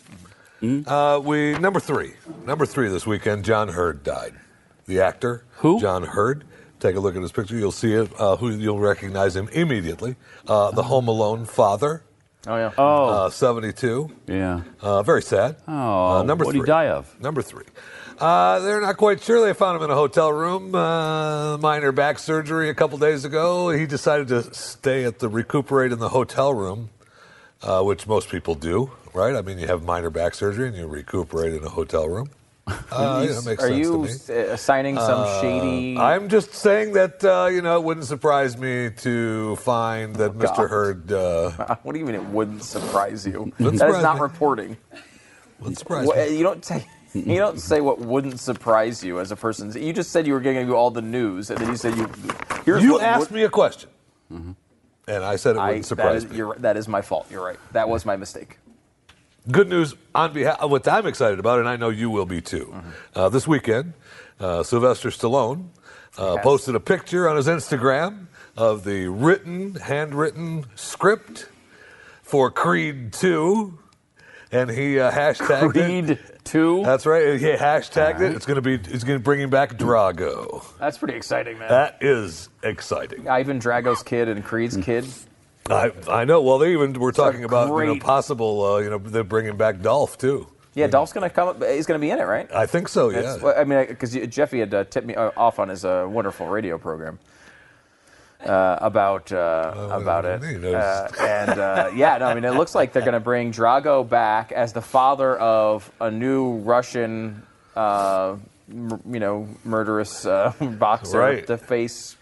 Uh, 0.88 1.20
we 1.22 1.58
number 1.60 1.82
three. 1.82 2.14
Number 2.46 2.66
three 2.66 2.88
this 2.88 3.06
weekend. 3.06 3.44
John 3.44 3.68
Heard 3.68 4.04
died. 4.04 4.34
The 4.86 5.02
actor. 5.02 5.44
Who? 5.58 5.82
John 5.82 6.04
Heard. 6.04 6.46
Take 6.80 6.96
a 6.96 7.00
look 7.02 7.16
at 7.18 7.22
his 7.22 7.34
picture. 7.34 7.58
You'll 7.58 7.72
see 7.74 7.94
it. 7.94 8.10
Uh, 8.18 8.38
who 8.38 8.50
you'll 8.50 8.80
recognize 8.80 9.36
him 9.36 9.50
immediately. 9.50 10.16
Uh, 10.48 10.72
the 10.72 10.84
Home 10.84 11.10
Alone 11.10 11.44
father. 11.46 12.04
Oh 12.48 12.56
yeah. 12.56 12.72
oh, 12.78 13.06
Uh, 13.06 13.30
Seventy-two. 13.30 14.10
yeah. 14.28 14.62
Uh, 14.82 15.04
very 15.04 15.22
sad. 15.22 15.56
Oh, 15.68 15.72
uh, 16.20 16.24
number 16.24 16.46
what'd 16.46 16.62
he 16.62 16.66
die 16.66 16.88
of? 16.90 17.20
Number 17.20 17.42
three. 17.42 17.66
Uh, 18.20 18.60
they're 18.60 18.80
not 18.82 18.96
quite 18.98 19.22
sure. 19.22 19.42
They 19.46 19.54
found 19.54 19.78
him 19.78 19.84
in 19.84 19.90
a 19.90 19.96
hotel 19.96 20.32
room, 20.32 20.76
uh, 20.76 21.58
minor 21.58 21.92
back 21.92 22.20
surgery 22.20 22.70
a 22.70 22.74
couple 22.74 22.98
days 23.00 23.26
ago. 23.26 23.70
He 23.72 23.86
decided 23.88 24.28
to 24.30 24.54
stay 24.54 25.04
at 25.04 25.20
the 25.20 25.28
recuperate 25.28 25.92
in 25.92 26.00
the 26.00 26.10
hotel 26.10 26.54
room, 26.54 26.90
uh, 27.64 27.82
which 27.82 28.06
most 28.08 28.30
people 28.30 28.54
do, 28.56 28.92
right? 29.14 29.36
I 29.36 29.42
mean, 29.42 29.58
you 29.58 29.68
have 29.68 29.84
minor 29.84 30.12
back 30.12 30.36
surgery 30.36 30.68
and 30.68 30.78
you 30.78 30.88
recuperate 30.88 31.54
in 31.54 31.64
a 31.64 31.70
hotel 31.70 32.08
room. 32.08 32.30
Uh, 32.66 33.28
yeah, 33.30 33.56
are 33.60 33.70
you 33.70 34.04
uh, 34.30 34.34
assigning 34.34 34.96
some 34.96 35.22
Uh, 35.22 35.42
shady? 35.42 35.98
I'm 35.98 36.30
just 36.30 36.54
saying 36.54 36.94
that 36.94 37.24
uh, 37.24 37.50
you 37.52 37.62
know 37.62 37.78
it 37.78 37.84
wouldn't 37.84 38.06
surprise 38.06 38.58
me 38.58 38.90
to 38.98 39.58
find 39.58 40.16
that 40.16 40.32
Mr. 40.34 40.44
Oh, 40.44 40.56
God. 40.56 40.70
Heard 40.70 41.12
uh, 41.12 41.76
what 41.84 41.92
do 41.94 42.00
you 42.00 42.06
mean 42.06 42.16
it 42.16 42.24
wouldn't 42.26 42.64
surprise 42.64 43.28
you? 43.28 43.52
That 43.60 43.74
is 43.74 43.80
surprise 43.80 44.04
not 44.04 44.16
me. 44.16 44.22
reporting. 44.22 44.78
wouldn't 45.60 45.78
surprise 45.78 46.08
you 46.32 46.44
don't 46.44 46.64
say. 46.64 46.88
You 47.14 47.38
don't 47.38 47.60
say 47.60 47.80
what 47.82 48.00
wouldn't 48.00 48.40
surprise 48.40 49.04
you 49.04 49.20
as 49.20 49.32
a 49.32 49.36
person. 49.36 49.72
You 49.80 49.94
just 49.94 50.12
said 50.12 50.26
you 50.26 50.34
were 50.34 50.40
going 50.40 50.56
to 50.56 50.64
give 50.64 50.74
all 50.74 50.90
the 50.90 51.02
news, 51.02 51.52
and 51.52 51.60
then 51.60 51.70
you 51.70 51.76
said 51.78 51.96
you. 51.96 52.10
You 52.66 53.00
asked 53.02 53.30
would- 53.30 53.32
me 53.32 53.44
a 53.44 53.50
question, 53.50 53.90
and 54.30 54.56
I 55.10 55.36
said 55.36 55.56
it 55.58 55.60
wouldn't 55.60 55.84
that, 55.84 55.88
surprise 55.88 56.24
is, 56.24 56.32
me. 56.32 56.54
that 56.60 56.78
is 56.78 56.88
my 56.88 57.02
fault. 57.02 57.28
You're 57.30 57.44
right. 57.44 57.60
That 57.74 57.90
was 57.90 58.06
my 58.06 58.16
mistake. 58.16 58.58
Good 59.52 59.68
news 59.68 59.94
on 60.16 60.32
behalf 60.34 60.60
of 60.62 60.72
what 60.72 60.88
I'm 60.88 61.06
excited 61.06 61.38
about, 61.40 61.60
and 61.60 61.68
I 61.68 61.76
know 61.76 61.90
you 61.90 62.10
will 62.10 62.26
be 62.26 62.40
too. 62.42 62.72
Mm-hmm. 62.74 62.90
Uh, 63.14 63.30
this 63.30 63.46
weekend, 63.48 63.94
uh, 64.40 64.64
Sylvester 64.64 65.10
Stallone 65.10 65.68
uh, 66.18 66.34
Yes. 66.36 66.44
posted 66.44 66.76
a 66.76 66.80
picture 66.80 67.28
on 67.28 67.36
his 67.36 67.48
Instagram 67.48 68.28
of 68.56 68.84
the 68.86 69.08
written, 69.08 69.76
handwritten 69.76 70.66
script 70.76 71.50
for 72.22 72.52
Creed 72.52 73.12
2. 73.14 73.78
and 74.54 74.70
he 74.70 75.00
uh, 75.00 75.12
hashtagged 75.12 75.72
Creed 75.72 76.10
it. 76.12 76.40
two. 76.46 76.84
That's 76.86 77.06
right. 77.06 77.40
He 77.40 77.48
hashtagged 77.48 78.22
it. 78.22 78.36
It's 78.36 78.46
going 78.46 78.56
to 78.56 78.62
be. 78.62 78.76
It's 78.76 79.04
going 79.04 79.18
to 79.20 79.24
bring 79.24 79.40
him 79.42 79.50
back 79.50 79.74
Drago. 79.78 80.64
That's 80.78 80.98
pretty 81.00 81.16
exciting, 81.16 81.58
man. 81.58 81.70
That 81.70 81.98
is 82.02 82.50
exciting. 82.62 83.28
Ivan 83.28 83.60
Drago's 83.60 84.04
kid 84.04 84.30
and 84.30 84.44
Creed's 84.44 84.78
kid. 84.78 85.06
I 85.70 85.92
I 86.10 86.26
know. 86.26 86.42
Well, 86.42 86.58
they 86.58 86.74
even 86.74 86.94
were 86.94 87.12
talking 87.12 87.44
about 87.44 87.68
you 87.78 87.86
know 87.96 88.00
possible 88.00 88.64
uh, 88.66 88.78
you 88.80 88.90
know 88.90 88.98
they're 88.98 89.24
bringing 89.24 89.56
back 89.58 89.82
Dolph 89.82 90.18
too. 90.18 90.48
Yeah, 90.76 90.88
Dolph's 90.88 91.14
gonna 91.14 91.30
come. 91.30 91.50
up 91.50 91.64
He's 91.64 91.86
gonna 91.86 92.00
be 92.00 92.10
in 92.10 92.20
it, 92.20 92.24
right? 92.24 92.52
I 92.52 92.66
think 92.66 92.88
so. 92.90 93.10
Yeah. 93.10 93.38
well, 93.38 93.54
I 93.58 93.64
mean, 93.64 93.86
because 93.88 94.14
Jeffy 94.28 94.60
had 94.60 94.74
uh, 94.74 94.84
tipped 94.86 95.06
me 95.08 95.16
uh, 95.16 95.32
off 95.38 95.60
on 95.60 95.70
his 95.70 95.86
uh, 95.86 96.08
wonderful 96.10 96.48
radio 96.48 96.78
program 96.80 97.20
uh, 98.44 98.78
about 98.82 99.32
uh, 99.32 99.90
about 99.92 100.26
it, 100.26 100.44
uh, 100.74 101.08
and 101.22 101.60
uh, 101.60 101.92
yeah, 101.96 102.18
no, 102.18 102.26
I 102.26 102.34
mean, 102.34 102.44
it 102.44 102.56
looks 102.56 102.74
like 102.76 102.92
they're 102.92 103.04
going 103.04 103.14
to 103.14 103.20
bring 103.20 103.52
Drago 103.54 104.08
back 104.08 104.52
as 104.52 104.74
the 104.74 104.82
father 104.82 105.38
of 105.38 105.90
a 106.02 106.10
new 106.12 106.56
Russian, 106.58 107.44
uh, 107.76 108.36
m- 108.70 109.00
you 109.10 109.20
know, 109.20 109.48
murderous 109.64 110.26
uh, 110.26 110.52
boxer 110.80 111.20
Right. 111.20 111.48
to 111.48 111.58
face. 111.58 112.18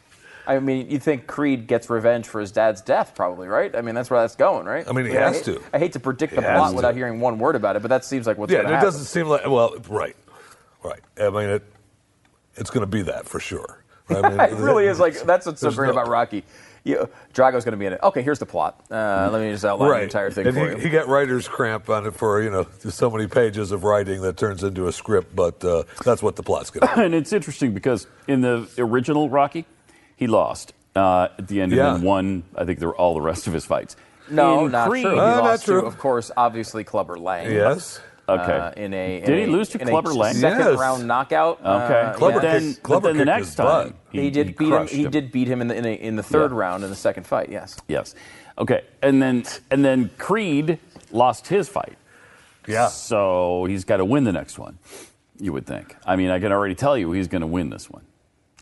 I 0.51 0.59
mean, 0.59 0.89
you 0.89 0.99
think 0.99 1.27
Creed 1.27 1.65
gets 1.65 1.89
revenge 1.89 2.27
for 2.27 2.41
his 2.41 2.51
dad's 2.51 2.81
death, 2.81 3.13
probably, 3.15 3.47
right? 3.47 3.73
I 3.73 3.81
mean, 3.81 3.95
that's 3.95 4.09
where 4.09 4.19
that's 4.19 4.35
going, 4.35 4.65
right? 4.65 4.85
I 4.87 4.91
mean, 4.91 5.05
he 5.05 5.17
I 5.17 5.21
has 5.29 5.37
hate- 5.37 5.45
to. 5.45 5.61
I 5.73 5.79
hate 5.79 5.93
to 5.93 5.99
predict 5.99 6.31
He 6.31 6.35
the 6.35 6.41
plot 6.41 6.71
to. 6.71 6.75
without 6.75 6.93
hearing 6.95 7.21
one 7.21 7.39
word 7.39 7.55
about 7.55 7.77
it, 7.77 7.81
but 7.81 7.87
that 7.87 8.03
seems 8.03 8.27
like 8.27 8.37
what's 8.37 8.51
yeah, 8.51 8.63
going 8.63 8.65
and 8.65 8.71
to 8.71 8.73
it 8.73 8.75
happen. 8.79 8.87
doesn't 8.87 9.05
seem 9.05 9.27
like 9.27 9.47
well, 9.47 9.75
right, 9.87 10.15
right. 10.83 10.99
I 11.19 11.29
mean, 11.29 11.49
it 11.49 11.63
it's 12.55 12.69
going 12.69 12.81
to 12.81 12.87
be 12.87 13.01
that 13.03 13.27
for 13.29 13.39
sure. 13.39 13.83
Right? 14.09 14.25
I 14.25 14.29
mean, 14.29 14.39
it 14.59 14.61
really 14.61 14.87
is 14.87 14.99
like 14.99 15.21
that's 15.21 15.45
what's 15.45 15.61
so 15.61 15.71
great 15.71 15.87
no- 15.87 15.93
about 15.93 16.09
Rocky. 16.09 16.43
You, 16.83 17.07
Drago's 17.31 17.63
going 17.63 17.73
to 17.73 17.77
be 17.77 17.85
in 17.85 17.93
it. 17.93 17.99
Okay, 18.01 18.23
here's 18.23 18.39
the 18.39 18.45
plot. 18.47 18.83
Uh, 18.89 19.29
let 19.31 19.39
me 19.39 19.51
just 19.51 19.63
outline 19.63 19.91
right. 19.91 19.97
the 19.99 20.03
entire 20.05 20.31
thing 20.31 20.47
and 20.47 20.55
for 20.55 20.65
he, 20.65 20.71
you. 20.71 20.77
he 20.77 20.89
got 20.89 21.07
writer's 21.07 21.47
cramp 21.47 21.87
on 21.91 22.07
it 22.07 22.15
for 22.15 22.41
you 22.41 22.49
know 22.49 22.65
so 22.79 23.09
many 23.09 23.27
pages 23.27 23.71
of 23.71 23.83
writing 23.83 24.21
that 24.23 24.35
turns 24.35 24.63
into 24.63 24.87
a 24.87 24.91
script, 24.91 25.35
but 25.35 25.63
uh, 25.63 25.83
that's 26.03 26.23
what 26.23 26.35
the 26.35 26.43
plot's 26.43 26.71
going 26.71 26.87
to 26.87 26.95
be. 26.95 27.01
and 27.05 27.13
it's 27.13 27.31
interesting 27.33 27.73
because 27.73 28.07
in 28.27 28.41
the 28.41 28.67
original 28.79 29.29
Rocky, 29.29 29.65
he 30.21 30.27
lost 30.27 30.73
uh, 30.95 31.27
at 31.39 31.47
the 31.47 31.59
end, 31.61 31.71
Yeah. 31.71 31.87
and 31.87 31.97
then 31.97 32.03
won. 32.05 32.43
I 32.55 32.63
think 32.63 32.77
there 32.79 32.87
were 32.87 32.95
all 32.95 33.13
the 33.15 33.21
rest 33.21 33.47
of 33.47 33.53
his 33.53 33.65
fights. 33.65 33.95
no, 34.29 34.65
in 34.67 34.71
not 34.71 34.87
Creed, 34.89 35.03
true. 35.03 35.13
He 35.15 35.19
Uh, 35.19 35.35
not 35.35 35.43
lost 35.43 35.65
true. 35.65 35.81
to, 35.81 35.87
of 35.87 35.97
course, 35.97 36.29
obviously 36.37 36.83
Clubber 36.83 37.17
Lang. 37.17 37.51
Yes. 37.51 37.99
Okay. 38.29 38.53
Uh, 38.57 38.71
in 38.77 38.93
a 38.93 39.17
in 39.17 39.25
Did 39.25 39.37
he 39.39 39.43
a- 39.43 39.47
lose 39.47 39.69
to 39.69 39.81
in 39.81 39.87
a 39.87 39.91
Clubber 39.91 40.13
Lang? 40.13 40.35
Second 40.35 40.59
Yes. 40.59 40.79
round 40.79 41.07
knockout. 41.07 41.59
Okay, 41.59 42.01
Uh, 42.01 42.13
Clubber 42.13 42.35
but 42.39 42.43
yeah. 42.43 42.51
then, 42.53 42.61
kicked- 42.69 42.83
but 42.83 42.87
Clubber 42.87 43.07
then 43.09 43.17
the 43.17 43.25
next 43.25 43.55
time 43.55 43.65
butt. 43.65 43.93
he, 44.11 44.29
did 44.29 44.55
beat 44.55 44.67
him. 44.67 44.69
crushed 44.69 44.93
He 44.93 45.05
did 45.07 45.31
beat 45.31 45.47
him 45.47 45.59
in 45.61 45.67
the 45.67 45.75
in, 45.75 45.85
a, 45.85 45.93
in 45.93 46.15
the 46.17 46.23
third 46.23 46.51
Yeah. 46.51 46.57
round 46.57 46.83
in 46.83 46.89
the 46.91 46.95
second 46.95 47.25
fight. 47.25 47.49
Yes. 47.49 47.77
Yes. 47.87 48.13
Okay, 48.59 48.81
and 49.01 49.21
then 49.21 49.43
and 49.71 49.83
then 49.83 50.11
Creed 50.19 50.77
lost 51.11 51.47
his 51.47 51.67
fight. 51.67 51.97
Yeah. 52.67 52.87
So 52.87 53.65
he's 53.67 53.83
got 53.85 53.97
to 53.97 54.05
win 54.05 54.23
the 54.23 54.31
next 54.31 54.59
one. 54.59 54.77
You 55.39 55.51
would 55.53 55.65
think. 55.65 55.95
I 56.05 56.15
mean, 56.15 56.29
I 56.29 56.39
can 56.39 56.51
already 56.51 56.75
tell 56.75 56.95
you 56.95 57.11
he's 57.13 57.27
going 57.27 57.41
to 57.41 57.47
win 57.47 57.71
this 57.71 57.89
one. 57.89 58.03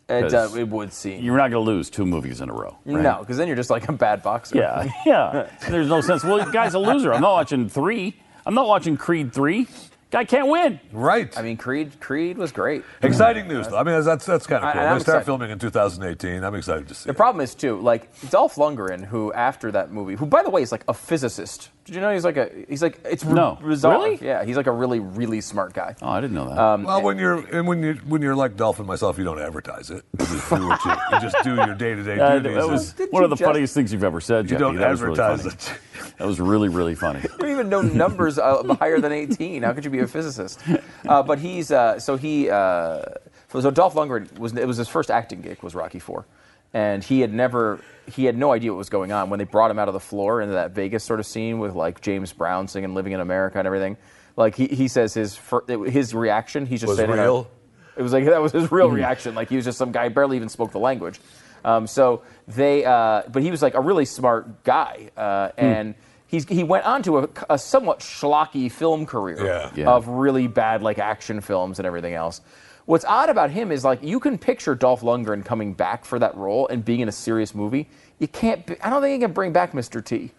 It, 0.10 0.26
uh, 0.26 0.30
'Cause 0.47 0.55
it 0.55 0.68
would 0.68 0.91
seem. 0.91 1.24
You're 1.24 1.38
not 1.38 1.51
going 1.51 1.64
to 1.66 1.72
lose 1.72 1.89
two 1.89 2.05
movies 2.05 2.41
in 2.41 2.49
a 2.49 2.53
row. 2.53 2.78
right? 2.86 3.01
No, 3.03 3.18
because 3.20 3.38
then 3.38 3.47
you're 3.47 3.55
just 3.57 3.70
like 3.70 3.88
a 3.88 3.93
bad 3.93 4.24
boxer. 4.24 4.57
Yeah, 4.57 4.89
yeah. 5.05 5.47
There's 5.70 5.88
no 5.88 6.01
sense. 6.01 6.24
Well, 6.24 6.43
the 6.43 6.51
guy's 6.51 6.74
a 6.74 6.80
loser. 6.80 7.14
I'm 7.14 7.22
not 7.22 7.34
watching 7.34 7.70
three. 7.70 8.16
I'm 8.45 8.55
not 8.55 8.68
watching 8.68 8.97
Creed 8.97 9.32
three. 9.34 9.68
Guy 10.12 10.26
can't 10.26 10.47
win. 10.47 10.80
Right. 10.91 11.38
I 11.38 11.43
mean, 11.43 11.55
Creed. 11.55 11.99
Creed 11.99 12.36
was 12.39 12.51
great. 12.51 12.84
Exciting 13.03 13.47
news, 13.47 13.68
though. 13.68 13.78
I 13.78 13.84
mean, 13.84 14.03
that's 14.03 14.26
that's 14.26 14.47
kind 14.47 14.66
of 14.66 14.74
cool. 14.74 14.82
I'm 14.82 14.97
They 14.97 15.03
start 15.03 15.24
filming 15.26 15.51
in 15.51 15.60
2018. 15.60 16.43
I'm 16.43 16.55
excited 16.55 16.88
to 16.88 16.95
see. 16.95 17.03
The 17.05 17.12
it. 17.12 17.16
problem 17.18 17.41
is 17.43 17.53
too, 17.53 17.80
like 17.80 18.10
Dolph 18.32 18.55
Lundgren, 18.55 19.05
who 19.05 19.32
after 19.34 19.72
that 19.72 19.91
movie, 19.91 20.16
who 20.16 20.26
by 20.26 20.41
the 20.41 20.49
way 20.49 20.64
is 20.64 20.72
like 20.72 20.84
a 20.88 20.95
physicist. 20.95 21.70
Did 21.90 21.96
you 21.96 22.02
know 22.02 22.14
he's 22.14 22.24
like 22.24 22.38
a 22.38 22.50
he's 22.68 22.82
like 22.84 23.00
it's 23.04 23.26
r- 23.26 23.34
No. 23.34 23.58
bizarre. 23.62 23.94
Really? 23.94 24.20
Yeah, 24.22 24.44
he's 24.46 24.56
like 24.58 24.68
a 24.68 24.72
really 24.72 25.00
really 25.00 25.42
smart 25.42 25.74
guy. 25.74 25.96
Oh, 26.02 26.10
I 26.10 26.22
didn't 26.22 26.36
know 26.36 26.48
that. 26.50 26.58
Um, 26.58 26.84
Well, 26.84 27.02
when 27.02 27.18
you're 27.18 27.40
and 27.56 27.68
when 27.68 27.82
you 27.82 27.94
when 28.08 28.22
you're 28.22 28.36
like 28.36 28.56
Dolphin 28.56 28.86
myself, 28.86 29.18
you 29.18 29.24
don't 29.24 29.40
advertise 29.42 29.90
it. 29.90 30.04
You 30.20 30.26
just 30.28 30.50
do, 30.50 30.68
what 30.68 30.86
you, 30.86 30.92
you 31.14 31.20
just 31.20 31.36
do 31.44 31.56
your 31.56 31.74
day 31.76 31.96
to 31.96 32.04
day 32.04 32.20
Uh, 32.20 32.40
duties. 32.40 32.56
that 32.58 32.68
was 32.70 32.94
Did 32.94 33.12
one 33.12 33.22
you 33.22 33.26
of 33.26 33.30
the 33.32 33.36
just- 33.38 33.48
funniest 33.48 33.74
things 33.74 33.92
you've 33.92 34.04
ever 34.04 34.22
said, 34.22 34.46
you 34.46 34.50
Jeffy. 34.52 34.60
don't 34.60 34.76
that 34.78 34.92
was 34.92 35.02
really 35.02 35.20
advertise 35.20 35.54
funny. 35.54 35.76
it. 36.10 36.16
That 36.20 36.28
was 36.28 36.40
really, 36.40 36.70
really 36.70 36.96
funny. 36.96 37.22
You 37.24 37.30
don't 37.40 37.50
even 37.50 37.70
know 37.70 37.82
numbers 37.82 38.38
uh, 38.38 38.64
higher 38.80 39.00
than 39.00 39.12
18. 39.12 39.64
How 39.64 39.74
could 39.74 39.84
you 39.86 39.90
be 39.92 40.00
a 40.00 40.08
physicist? 40.08 40.60
Uh, 41.08 41.24
but 41.24 41.40
he's 41.40 41.72
uh, 41.72 41.98
so 42.00 42.18
he 42.18 42.50
uh, 42.50 43.02
so 43.50 43.72
Dolph 43.72 43.96
Lundgren 43.96 44.38
was 44.38 44.56
it 44.56 44.68
was 44.68 44.78
his 44.78 44.88
first 44.88 45.10
acting 45.10 45.42
gig 45.42 45.64
was 45.64 45.74
Rocky 45.76 46.00
Four, 46.00 46.26
and 46.74 47.03
he 47.03 47.22
had 47.22 47.34
never 47.34 47.80
he 48.07 48.26
had 48.26 48.38
no 48.38 48.51
idea 48.51 48.72
what 48.72 48.78
was 48.78 48.89
going 48.89 49.11
on 49.11 49.30
when 49.30 49.38
they 49.38 49.45
brought 49.45 49.70
him 49.70 49.78
out 49.80 49.88
of 49.88 49.93
the 49.93 49.99
floor 49.99 50.41
into 50.41 50.53
that 50.55 50.72
Vegas 50.72 51.03
sort 51.03 51.20
of 51.20 51.26
scene 51.26 51.59
with 51.59 51.76
like 51.76 52.01
James 52.01 52.34
Brown 52.34 52.67
singing 52.67 52.93
"Living 52.95 53.13
in 53.13 53.20
America" 53.20 53.57
and 53.59 53.67
everything. 53.67 53.97
Like 54.36 54.55
he, 54.55 54.67
he 54.67 54.88
says 54.88 55.13
his 55.13 55.36
fir- 55.36 55.65
his 55.86 56.13
reaction 56.15 56.65
he's 56.65 56.82
just 56.82 56.89
Was 56.89 56.97
standing 56.97 57.17
there- 57.17 57.26
real? 57.26 57.47
It 57.97 58.01
was 58.01 58.13
like 58.13 58.26
that 58.26 58.41
was 58.41 58.53
his 58.53 58.72
real 58.72 58.89
reaction. 58.89 59.36
Like 59.36 59.49
he 59.49 59.57
was 59.57 59.65
just 59.65 59.78
some 59.78 59.91
guy 59.91 60.07
barely 60.09 60.38
even 60.38 60.47
spoke 60.49 60.72
the 60.72 60.80
language. 60.80 61.20
Um, 61.65 61.86
so 61.88 62.22
they, 62.47 62.86
uh, 62.86 63.24
but 63.30 63.43
he 63.43 63.51
was 63.51 63.61
like 63.61 63.74
a 63.74 63.82
really 63.82 64.05
smart 64.05 64.63
guy, 64.63 65.09
uh, 65.17 65.49
and 65.57 65.95
he's 66.26 66.45
he 66.47 66.63
went 66.63 66.86
on 66.86 67.03
to 67.03 67.17
a, 67.20 67.30
a 67.49 67.57
somewhat 67.59 67.99
schlocky 67.99 68.72
film 68.72 69.05
career 69.05 69.45
Yeah. 69.45 69.72
Yeah. 69.76 69.89
of 69.89 70.07
really 70.07 70.47
bad 70.47 70.82
like 70.82 70.97
action 70.99 71.41
films 71.41 71.78
and 71.80 71.86
everything 71.86 72.13
else. 72.13 72.39
What's 72.90 73.06
odd 73.06 73.30
about 73.30 73.52
him 73.52 73.72
is 73.72 73.84
like 73.86 74.02
you 74.02 74.20
can 74.20 74.40
picture 74.40 74.74
Dolph 74.74 75.02
Lundgren 75.02 75.46
coming 75.46 75.74
back 75.74 76.04
for 76.06 76.18
that 76.18 76.36
role 76.36 76.68
and 76.70 76.84
being 76.84 77.02
in 77.02 77.08
a 77.08 77.12
serious 77.12 77.54
movie. 77.54 77.88
You 78.18 78.28
can't. 78.28 78.66
Be, 78.66 78.82
I 78.82 78.90
don't 78.90 79.00
think 79.04 79.14
you 79.22 79.28
can 79.28 79.32
bring 79.32 79.54
back 79.54 79.74
Mr. 79.74 80.04
T. 80.04 80.32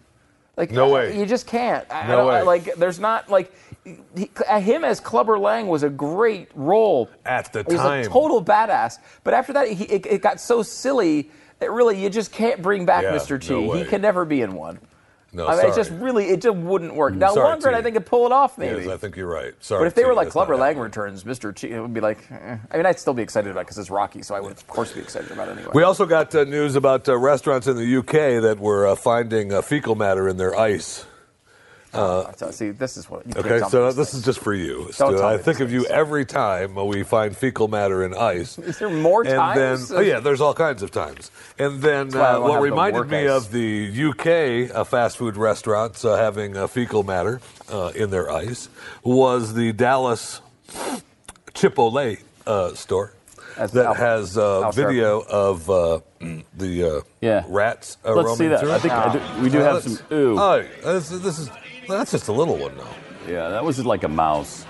Like 0.57 0.69
No 0.69 0.89
uh, 0.89 0.95
way. 0.95 1.17
You 1.17 1.25
just 1.25 1.47
can't. 1.47 1.89
I, 1.89 2.01
I 2.01 2.07
No 2.07 2.17
don't- 2.17 2.27
way. 2.27 2.41
like 2.41 2.75
there's 2.75 2.99
not 2.99 3.29
like 3.29 3.53
he, 3.85 4.29
uh, 4.49 4.59
him 4.59 4.83
as 4.83 4.99
Clubber 4.99 5.39
Lang 5.39 5.67
was 5.69 5.83
a 5.83 5.89
great 5.89 6.49
role 6.53 7.09
At 7.25 7.53
the 7.53 7.63
He's 7.69 7.77
time. 7.79 8.01
a 8.03 8.09
total 8.09 8.43
badass. 8.43 8.97
But 9.23 9.33
after 9.33 9.53
that, 9.53 9.69
he, 9.69 9.85
it, 9.85 10.05
it 10.05 10.21
got 10.21 10.41
so 10.41 10.61
silly 10.61 11.31
that 11.59 11.71
really 11.71 12.03
you 12.03 12.09
just 12.09 12.33
can't 12.33 12.61
bring 12.61 12.85
back 12.85 13.03
Yeah, 13.03 13.13
Mr. 13.13 13.39
T. 13.39 13.53
no 13.53 13.71
he 13.71 13.85
can 13.85 14.01
never 14.01 14.25
be 14.25 14.41
in 14.41 14.55
one. 14.55 14.77
No, 15.33 15.47
I 15.47 15.55
mean, 15.55 15.67
it 15.71 15.75
just 15.75 15.91
really 15.91 16.25
it 16.25 16.41
just 16.41 16.57
wouldn't 16.57 16.93
work. 16.93 17.13
Now 17.13 17.33
Sorry, 17.33 17.55
Lundgren. 17.57 17.73
I 17.73 17.81
think, 17.81 17.95
could 17.95 18.05
pull 18.05 18.25
it 18.25 18.31
off 18.33 18.57
maybe. 18.57 18.81
Yes, 18.81 18.89
I 18.89 18.97
think 18.97 19.15
you're 19.15 19.29
right. 19.31 19.53
Sorry. 19.63 19.81
but 19.81 19.87
if 19.87 19.95
they 19.95 20.03
were 20.03 20.13
like 20.13 20.29
Clubber 20.29 20.57
Lang 20.57 20.77
returns, 20.77 21.23
Mr. 21.23 21.55
T, 21.55 21.69
it 21.71 21.79
would 21.79 21.93
be 21.93 22.01
like. 22.01 22.29
eh. 22.31 22.57
I 22.69 22.77
mean, 22.77 22.85
I'd 22.85 22.99
still 22.99 23.13
be 23.13 23.23
excited 23.23 23.49
about 23.49 23.61
because 23.61 23.77
it's 23.77 23.89
Rocky, 23.89 24.23
so 24.23 24.35
I 24.35 24.39
would 24.41 24.51
of 24.51 24.67
course 24.67 24.91
be 24.91 24.99
excited 24.99 25.31
about 25.31 25.47
it 25.47 25.57
anyway. 25.57 25.71
We 25.73 25.83
also 25.83 26.05
got 26.05 26.35
uh, 26.35 26.43
news 26.43 26.75
about 26.75 27.07
uh, 27.07 27.17
restaurants 27.17 27.67
in 27.67 27.77
the 27.77 27.97
UK 27.97 28.41
that 28.43 28.57
were 28.59 28.87
uh, 28.87 28.95
finding 28.95 29.53
uh, 29.53 29.61
fecal 29.61 29.95
matter 29.95 30.27
in 30.27 30.35
their 30.37 30.53
ice. 30.57 31.05
Uh, 31.93 32.31
see, 32.51 32.69
this 32.71 32.95
is 32.95 33.09
what. 33.09 33.25
You 33.27 33.33
Okay, 33.37 33.59
so 33.69 33.91
this 33.91 34.11
thing. 34.11 34.19
is 34.19 34.25
just 34.25 34.39
for 34.39 34.53
you. 34.53 34.87
Stu. 34.91 35.21
I 35.21 35.37
think 35.37 35.59
of 35.59 35.71
you 35.73 35.85
every 35.87 36.23
time 36.25 36.75
we 36.75 37.03
find 37.03 37.35
fecal 37.35 37.67
matter 37.67 38.05
in 38.05 38.13
ice. 38.13 38.57
Is 38.57 38.79
there 38.79 38.89
more 38.89 39.21
and 39.23 39.31
times? 39.31 39.89
then, 39.89 39.97
oh 39.97 40.01
yeah, 40.01 40.19
there's 40.21 40.39
all 40.39 40.53
kinds 40.53 40.83
of 40.83 40.91
times. 40.91 41.31
And 41.59 41.81
then 41.81 42.15
uh, 42.15 42.39
what 42.39 42.61
reminded 42.61 43.07
me 43.09 43.27
ice. 43.27 43.45
of 43.45 43.51
the 43.51 43.91
UK 44.09 44.73
uh, 44.73 44.83
fast 44.85 45.17
food 45.17 45.35
restaurants 45.35 46.05
uh, 46.05 46.15
having 46.15 46.55
uh, 46.55 46.67
fecal 46.67 47.03
matter 47.03 47.41
uh, 47.69 47.91
in 47.93 48.09
their 48.09 48.31
ice 48.31 48.69
was 49.03 49.53
the 49.53 49.73
Dallas 49.73 50.39
Chipotle 51.53 52.17
uh, 52.47 52.73
store 52.73 53.13
That's 53.57 53.73
that 53.73 53.85
Al- 53.87 53.93
has 53.95 54.37
Al 54.37 54.71
video 54.71 55.19
of 55.21 55.69
uh, 55.69 55.99
the 56.55 56.97
uh, 56.99 57.01
Yeah. 57.19 57.43
rats 57.49 57.97
Let's 58.03 58.15
roaming 58.15 58.35
see 58.37 58.47
that. 58.47 58.59
through. 58.61 58.71
I 58.71 58.79
think 58.79 58.93
I 58.93 59.13
do, 59.13 59.41
we 59.43 59.49
do 59.49 59.57
have 59.59 59.83
some. 59.83 59.99
Ooh, 60.11 60.39
Oh, 60.39 60.63
this, 60.83 61.09
this 61.09 61.37
is 61.39 61.49
that's 61.87 62.11
just 62.11 62.27
a 62.27 62.31
little 62.31 62.57
one 62.57 62.75
though. 62.77 62.87
yeah, 63.31 63.49
that 63.49 63.63
was 63.63 63.83
like 63.85 64.03
a 64.03 64.07
mouse. 64.09 64.65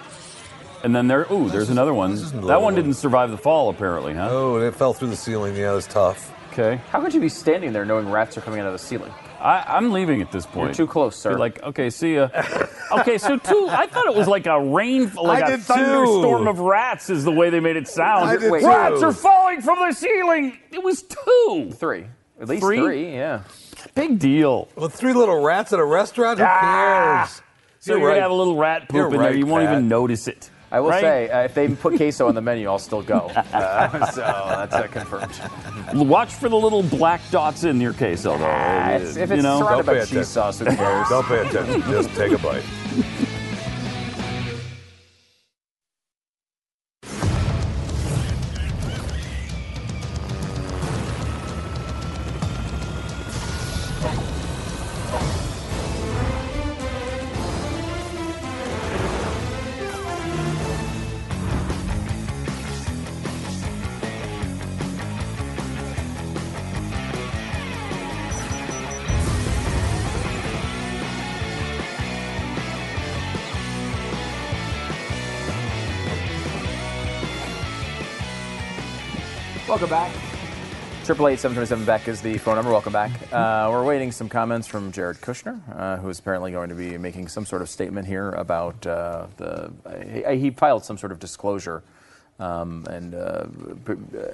And 0.83 0.95
then 0.95 1.07
there, 1.07 1.27
ooh, 1.31 1.47
there's 1.49 1.63
is- 1.65 1.69
another 1.69 1.93
one. 1.93 2.11
this 2.11 2.21
isn't 2.21 2.43
a 2.43 2.47
That 2.47 2.55
one 2.61 2.73
one. 2.73 2.75
didn't 2.75 2.95
survive 2.95 3.29
the 3.29 3.37
fall, 3.37 3.69
apparently, 3.69 4.13
huh? 4.15 4.29
Oh, 4.31 4.55
and 4.55 4.65
it 4.65 4.73
fell 4.75 4.93
through 4.93 5.09
the 5.09 5.15
ceiling. 5.15 5.55
Yeah, 5.55 5.71
it 5.71 5.75
was 5.75 5.85
tough. 5.87 6.33
Okay, 6.51 6.81
How 6.89 6.99
could 6.99 7.13
you 7.13 7.21
be 7.21 7.29
standing 7.29 7.71
there 7.71 7.85
knowing 7.85 8.09
rats 8.11 8.37
are 8.37 8.41
coming 8.41 8.59
out 8.59 8.65
of 8.67 8.73
the 8.73 8.79
ceiling? 8.79 9.13
I, 9.39 9.63
I'm 9.67 9.91
leaving 9.93 10.21
at 10.21 10.31
this 10.33 10.45
point. 10.45 10.75
too 10.75 10.85
close, 10.87 11.15
sir. 11.15 11.33
Be 11.35 11.39
Like, 11.39 11.63
okay, 11.63 11.89
see 11.89 12.15
ya. 12.15 12.27
okay, 12.91 13.17
so 13.17 13.37
two. 13.37 13.67
I 13.69 13.85
thought 13.87 14.05
it 14.07 14.15
was 14.15 14.27
like 14.27 14.47
a 14.47 14.59
rain, 14.59 15.11
like 15.15 15.43
I 15.43 15.47
a 15.47 15.49
did 15.51 15.59
too. 15.59 15.73
thunderstorm 15.73 16.47
of 16.47 16.59
rats, 16.59 17.09
is 17.09 17.23
the 17.23 17.31
way 17.31 17.49
they 17.51 17.59
made 17.61 17.77
it 17.77 17.87
sound. 17.87 18.29
I 18.29 18.35
did 18.37 18.51
Wait. 18.51 18.61
too. 18.61 18.67
Rats 18.67 19.01
are 19.01 19.13
falling 19.13 19.61
from 19.61 19.79
the 19.79 19.93
ceiling. 19.93 20.57
It 20.71 20.83
was 20.83 21.03
two. 21.03 21.71
Three, 21.75 22.05
at 22.41 22.49
least 22.49 22.63
Three? 22.63 22.79
three. 22.79 23.13
Yeah. 23.13 23.43
Big 23.95 24.19
deal. 24.19 24.67
With 24.75 24.93
three 24.93 25.13
little 25.13 25.41
rats 25.41 25.73
at 25.73 25.79
a 25.79 25.85
restaurant, 25.85 26.39
who 26.39 26.45
Ah! 26.47 27.25
cares? 27.27 27.41
So 27.79 27.93
You're 27.93 27.99
you're, 27.99 28.07
right. 28.09 28.13
gonna 28.15 28.21
have 28.23 28.31
a 28.31 28.35
little 28.35 28.55
rat 28.57 28.81
poop 28.89 28.95
You're 28.95 29.05
in 29.07 29.11
there. 29.13 29.19
right, 29.21 29.35
You 29.35 29.45
won't 29.45 29.65
Pat. 29.65 29.73
even 29.73 29.87
notice 29.87 30.27
it. 30.27 30.49
I 30.73 30.79
will 30.79 30.91
right? 30.91 31.01
say, 31.01 31.29
uh, 31.29 31.41
if 31.41 31.53
they 31.53 31.67
put 31.67 31.97
queso 31.97 32.27
on 32.29 32.35
the 32.35 32.41
menu, 32.49 32.69
I'll 32.69 32.79
still 32.79 33.01
go. 33.01 33.29
Uh, 33.53 34.05
so 34.11 34.21
that's 34.21 34.73
uh, 34.73 34.87
confirmed. 34.87 35.41
Watch 36.07 36.33
for 36.33 36.47
the 36.47 36.55
little 36.55 36.83
black 36.83 37.19
dots 37.31 37.63
in 37.65 37.81
your 37.81 37.91
queso, 37.93 38.37
though. 38.37 38.45
Ah, 38.47 38.91
it's- 38.91 39.17
if 39.17 39.29
you 39.29 39.35
it's 39.35 39.43
know? 39.43 39.59
surrounded 39.59 39.85
by 39.85 39.93
cheese 39.95 40.03
attention. 40.11 40.23
sauce, 40.25 40.59
who 40.59 40.65
cares? 40.65 41.09
Don't 41.09 41.25
pay 41.25 41.39
attention. 41.45 41.81
Just 41.91 42.09
take 42.15 42.31
a 42.31 42.37
bite. 42.37 42.63
Welcome 79.81 79.97
back. 79.97 80.15
Triple 81.05 81.27
eight 81.29 81.39
seven 81.39 81.55
twenty 81.55 81.65
seven 81.65 81.85
Beck 81.85 82.07
is 82.07 82.21
the 82.21 82.37
phone 82.37 82.53
number. 82.53 82.69
Welcome 82.69 82.93
back. 82.93 83.09
Uh, 83.33 83.67
we're 83.71 83.83
waiting 83.83 84.11
some 84.11 84.29
comments 84.29 84.67
from 84.67 84.91
Jared 84.91 85.17
Kushner, 85.21 85.59
uh, 85.75 85.97
who 85.97 86.07
is 86.09 86.19
apparently 86.19 86.51
going 86.51 86.69
to 86.69 86.75
be 86.75 86.99
making 86.99 87.29
some 87.29 87.47
sort 87.47 87.63
of 87.63 87.69
statement 87.69 88.05
here 88.05 88.29
about 88.29 88.85
uh, 88.85 89.25
the. 89.37 89.71
He, 90.29 90.37
he 90.39 90.51
filed 90.51 90.85
some 90.85 90.99
sort 90.99 91.11
of 91.11 91.17
disclosure, 91.17 91.81
um, 92.37 92.85
and 92.91 93.15
uh, 93.15 93.45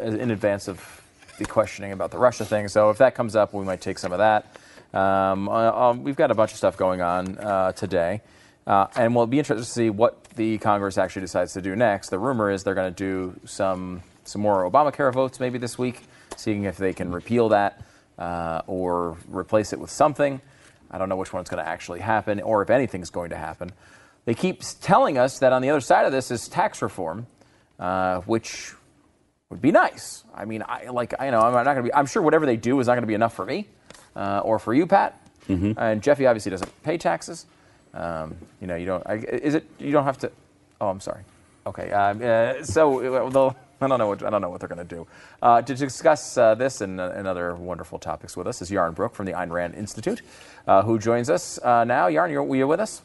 in 0.01 0.31
advance 0.31 0.67
of 0.67 1.01
the 1.37 1.45
questioning 1.45 1.93
about 1.93 2.11
the 2.11 2.17
Russia 2.17 2.43
thing. 2.43 2.67
So 2.67 2.89
if 2.89 2.97
that 2.97 3.15
comes 3.15 3.33
up, 3.33 3.53
we 3.53 3.63
might 3.63 3.79
take 3.79 3.99
some 3.99 4.11
of 4.11 4.17
that. 4.17 4.53
Um, 4.93 5.47
uh, 5.47 5.71
um, 5.71 6.03
we've 6.03 6.17
got 6.17 6.29
a 6.29 6.35
bunch 6.35 6.51
of 6.51 6.57
stuff 6.57 6.75
going 6.75 6.99
on 6.99 7.37
uh, 7.37 7.71
today. 7.71 8.19
Uh, 8.65 8.87
and 8.97 9.15
we'll 9.15 9.27
be 9.27 9.39
interested 9.39 9.63
to 9.63 9.71
see 9.71 9.89
what 9.89 10.21
the 10.31 10.57
Congress 10.57 10.97
actually 10.97 11.21
decides 11.21 11.53
to 11.53 11.61
do 11.61 11.73
next. 11.73 12.09
The 12.09 12.19
rumor 12.19 12.51
is 12.51 12.65
they're 12.65 12.75
going 12.75 12.93
to 12.93 12.97
do 12.97 13.39
some 13.45 14.03
some 14.27 14.41
more 14.41 14.69
Obamacare 14.69 15.11
votes 15.13 15.39
maybe 15.39 15.57
this 15.57 15.77
week, 15.77 16.03
seeing 16.35 16.63
if 16.63 16.77
they 16.77 16.93
can 16.93 17.11
repeal 17.11 17.49
that 17.49 17.81
uh, 18.19 18.61
or 18.67 19.17
replace 19.29 19.73
it 19.73 19.79
with 19.79 19.89
something. 19.89 20.41
I 20.91 20.97
don't 20.97 21.09
know 21.09 21.15
which 21.15 21.33
one's 21.33 21.49
going 21.49 21.63
to 21.63 21.69
actually 21.69 21.99
happen 21.99 22.39
or 22.41 22.61
if 22.61 22.69
anything's 22.69 23.09
going 23.09 23.29
to 23.31 23.37
happen. 23.37 23.71
They 24.25 24.33
keep 24.33 24.61
telling 24.81 25.17
us 25.17 25.39
that 25.39 25.53
on 25.53 25.61
the 25.61 25.69
other 25.69 25.81
side 25.81 26.05
of 26.05 26.11
this 26.11 26.31
is 26.31 26.47
tax 26.47 26.81
reform, 26.81 27.27
uh, 27.79 28.21
which 28.21 28.73
would 29.49 29.61
be 29.61 29.71
nice. 29.71 30.23
I 30.35 30.45
mean, 30.45 30.63
I 30.67 30.89
like 30.89 31.13
I 31.19 31.29
know 31.29 31.39
I'm 31.39 31.53
not 31.53 31.63
going 31.63 31.77
to 31.77 31.83
be. 31.83 31.93
I'm 31.93 32.05
sure 32.05 32.21
whatever 32.21 32.45
they 32.45 32.57
do 32.57 32.79
is 32.79 32.87
not 32.87 32.93
going 32.93 33.03
to 33.03 33.07
be 33.07 33.13
enough 33.13 33.33
for 33.33 33.45
me 33.45 33.67
uh, 34.15 34.41
or 34.43 34.59
for 34.59 34.73
you, 34.73 34.85
Pat. 34.85 35.19
Mm-hmm. 35.47 35.79
And 35.79 36.03
Jeffy 36.03 36.25
obviously 36.25 36.49
doesn't 36.49 36.83
pay 36.83 36.97
taxes. 36.97 37.45
Um, 37.93 38.35
you 38.59 38.67
know, 38.67 38.75
you 38.75 38.85
don't. 38.85 39.03
I, 39.07 39.15
is 39.15 39.55
it? 39.55 39.65
You 39.79 39.91
don't 39.91 40.03
have 40.03 40.17
to. 40.19 40.31
Oh, 40.81 40.89
I'm 40.89 40.99
sorry. 40.99 41.23
Okay. 41.65 41.91
Um, 41.91 42.21
uh, 42.21 42.63
so 42.63 43.29
they'll. 43.29 43.55
I 43.79 43.87
don't 43.87 43.99
know 43.99 44.07
what 44.07 44.23
I 44.23 44.29
don't 44.29 44.41
know 44.41 44.49
what 44.49 44.59
they're 44.59 44.69
going 44.69 44.85
to 44.87 44.95
do. 44.95 45.07
Uh, 45.41 45.61
to 45.61 45.75
discuss 45.75 46.37
uh, 46.37 46.55
this 46.55 46.81
and, 46.81 46.99
uh, 46.99 47.11
and, 47.15 47.27
other 47.27 47.53
wonderful 47.55 47.99
topics 47.99 48.35
with 48.35 48.47
us 48.47 48.61
is 48.61 48.71
Yaron 48.71 48.95
Brook 48.95 49.13
from 49.13 49.27
the 49.27 49.33
Ayn 49.33 49.51
Rand 49.51 49.75
Institute, 49.75 50.21
uh, 50.67 50.81
who 50.81 50.97
joins 50.97 51.29
us 51.29 51.59
uh, 51.59 51.83
now. 51.83 52.07
Yaron, 52.07 52.31
you're, 52.31 52.55
you 52.55 52.67
with 52.67 52.79
us? 52.79 53.01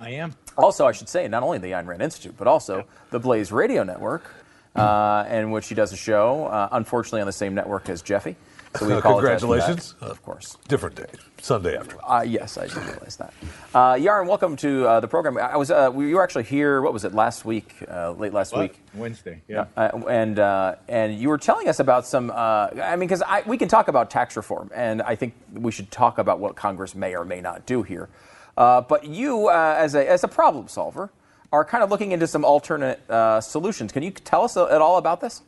I 0.00 0.10
am. 0.10 0.34
Also, 0.58 0.86
I 0.86 0.92
should 0.92 1.08
say, 1.08 1.28
not 1.28 1.42
only 1.42 1.58
the 1.58 1.68
Ayn 1.68 1.86
Rand 1.86 2.02
Institute, 2.02 2.34
but 2.36 2.46
also 2.46 2.84
the 3.10 3.18
Blaze 3.18 3.52
Radio 3.52 3.84
Network, 3.84 4.34
uh, 4.76 5.24
in 5.30 5.50
which 5.50 5.68
he 5.68 5.74
does 5.74 5.92
a 5.92 5.96
show, 5.96 6.68
unfortunately 6.72 7.20
on 7.20 7.26
the 7.26 7.32
same 7.32 7.54
network 7.54 7.88
as 7.88 8.02
Jeffy. 8.02 8.36
So 8.78 8.86
we 8.86 9.02
Congratulations. 9.02 9.94
Of 10.00 10.22
course. 10.22 10.56
Different 10.66 10.96
day. 10.96 11.06
Sunday 11.42 11.76
after. 11.76 11.98
Uh, 12.02 12.22
yes, 12.22 12.56
I 12.56 12.68
did 12.68 12.76
realize 12.76 13.16
that. 13.16 13.34
Uh, 13.74 13.94
Yaron, 13.94 14.26
welcome 14.26 14.56
to 14.56 14.86
uh, 14.86 15.00
the 15.00 15.08
program. 15.08 15.36
I 15.36 15.58
was 15.58 15.70
uh, 15.70 15.92
you 15.94 16.16
were 16.16 16.22
actually 16.22 16.44
here. 16.44 16.80
What 16.80 16.94
was 16.94 17.04
it 17.04 17.12
last 17.14 17.44
week? 17.44 17.74
Uh, 17.86 18.12
late 18.12 18.32
last 18.32 18.52
What? 18.52 18.62
week. 18.62 18.80
Wednesday, 18.94 19.42
yeah. 19.46 19.66
Uh, 19.76 20.00
and 20.08 20.38
uh, 20.38 20.76
and 20.88 21.14
you 21.18 21.28
were 21.28 21.36
telling 21.36 21.68
us 21.68 21.80
about 21.80 22.06
some. 22.06 22.30
Uh, 22.30 22.68
I 22.82 22.96
mean, 22.96 23.08
because 23.08 23.22
we 23.46 23.58
can 23.58 23.68
talk 23.68 23.88
about 23.88 24.08
tax 24.08 24.36
reform, 24.36 24.70
and 24.74 25.02
I 25.02 25.16
think 25.16 25.34
we 25.52 25.70
should 25.70 25.90
talk 25.90 26.16
about 26.16 26.40
what 26.40 26.56
Congress 26.56 26.94
may 26.94 27.14
or 27.14 27.26
may 27.26 27.42
not 27.42 27.66
do 27.66 27.82
here. 27.82 28.08
Uh, 28.56 28.80
but 28.80 29.04
you, 29.04 29.48
uh, 29.48 29.74
as 29.76 29.94
a 29.94 30.08
as 30.08 30.24
a 30.24 30.28
problem 30.28 30.66
solver, 30.68 31.10
are 31.52 31.64
kind 31.64 31.84
of 31.84 31.90
looking 31.90 32.12
into 32.12 32.26
some 32.26 32.42
alternate 32.44 33.08
uh, 33.10 33.40
solutions. 33.40 33.92
Can 33.92 34.02
you 34.02 34.12
tell 34.12 34.44
us 34.44 34.56
at 34.56 34.80
all 34.80 34.96
about 34.96 35.20
this? 35.20 35.42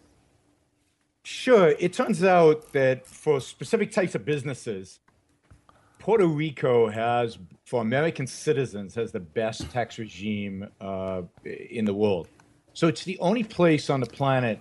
Sure. 1.25 1.75
It 1.79 1.95
turns 1.95 2.23
out 2.23 2.73
that 2.75 3.07
for 3.07 3.41
specific 3.41 3.91
types 3.91 4.15
of 4.15 4.25
businesses, 4.25 5.01
Puerto 5.99 6.27
Rico 6.27 6.89
has, 6.91 7.39
for 7.65 7.81
American 7.81 8.27
citizens, 8.27 8.95
has 8.95 9.11
the 9.11 9.21
best 9.21 9.71
tax 9.71 9.99
regime 9.99 10.69
uh, 10.83 11.23
in 11.45 11.87
the 11.87 11.95
world. 11.95 12.29
So 12.75 12.89
it's 12.89 13.05
the 13.05 13.19
only 13.21 13.43
place 13.43 13.89
on 13.89 14.01
the 14.01 14.07
planet 14.07 14.59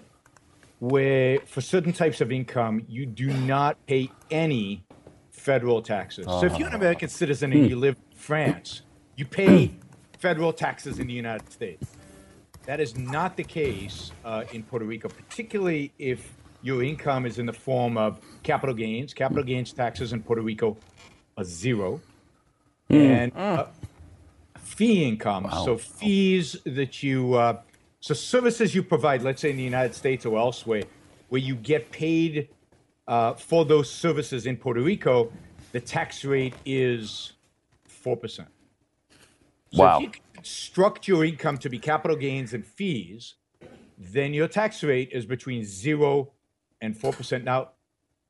where, 0.79 1.39
for 1.45 1.59
certain 1.59 1.91
types 1.91 2.21
of 2.21 2.31
income, 2.31 2.85
you 2.87 3.05
do 3.05 3.27
not 3.27 3.77
pay 3.85 4.09
any 4.31 4.85
federal 5.31 5.81
taxes. 5.81 6.25
So 6.25 6.45
if 6.45 6.57
you're 6.57 6.69
an 6.69 6.75
American 6.75 7.09
citizen 7.09 7.51
and 7.51 7.69
you 7.69 7.75
live 7.75 7.97
in 8.11 8.17
France, 8.17 8.83
you 9.17 9.25
pay 9.25 9.75
federal 10.17 10.53
taxes 10.53 10.99
in 10.99 11.07
the 11.07 11.13
United 11.13 11.51
States. 11.51 11.87
That 12.65 12.79
is 12.79 12.97
not 12.97 13.35
the 13.35 13.43
case 13.43 14.13
uh, 14.23 14.45
in 14.53 14.63
Puerto 14.63 14.85
Rico, 14.85 15.09
particularly 15.09 15.91
if 15.99 16.37
your 16.63 16.81
income 16.81 17.25
is 17.25 17.37
in 17.37 17.45
the 17.45 17.53
form 17.53 17.97
of 17.97 18.19
capital 18.41 18.73
gains. 18.73 19.13
Capital 19.13 19.43
gains 19.43 19.71
taxes 19.73 20.13
in 20.13 20.23
Puerto 20.23 20.41
Rico 20.41 20.77
are 21.37 21.43
zero. 21.43 22.01
And 22.89 23.31
uh, 23.35 23.67
fee 24.57 25.03
income, 25.03 25.49
so 25.51 25.77
fees 25.77 26.57
that 26.65 27.01
you, 27.01 27.33
uh, 27.33 27.61
so 27.99 28.13
services 28.13 28.73
you 28.75 28.83
provide, 28.83 29.21
let's 29.23 29.41
say 29.41 29.49
in 29.49 29.57
the 29.57 29.63
United 29.63 29.95
States 29.95 30.25
or 30.25 30.37
elsewhere, 30.37 30.83
where 31.29 31.41
you 31.41 31.55
get 31.55 31.91
paid 31.91 32.49
uh, 33.07 33.33
for 33.33 33.65
those 33.65 33.89
services 33.89 34.45
in 34.45 34.57
Puerto 34.57 34.81
Rico, 34.81 35.31
the 35.71 35.79
tax 35.79 36.23
rate 36.23 36.53
is 36.65 37.33
4%. 38.03 38.19
So 38.37 38.45
Wow. 39.71 39.97
if 39.97 40.01
you 40.03 40.11
construct 40.35 41.07
your 41.07 41.25
income 41.25 41.57
to 41.57 41.69
be 41.69 41.79
capital 41.79 42.15
gains 42.15 42.53
and 42.53 42.65
fees, 42.65 43.35
then 43.97 44.33
your 44.33 44.47
tax 44.47 44.83
rate 44.83 45.09
is 45.11 45.25
between 45.25 45.63
zero 45.65 46.31
and 46.83 46.95
four 46.95 47.13
percent. 47.13 47.43
Now, 47.43 47.69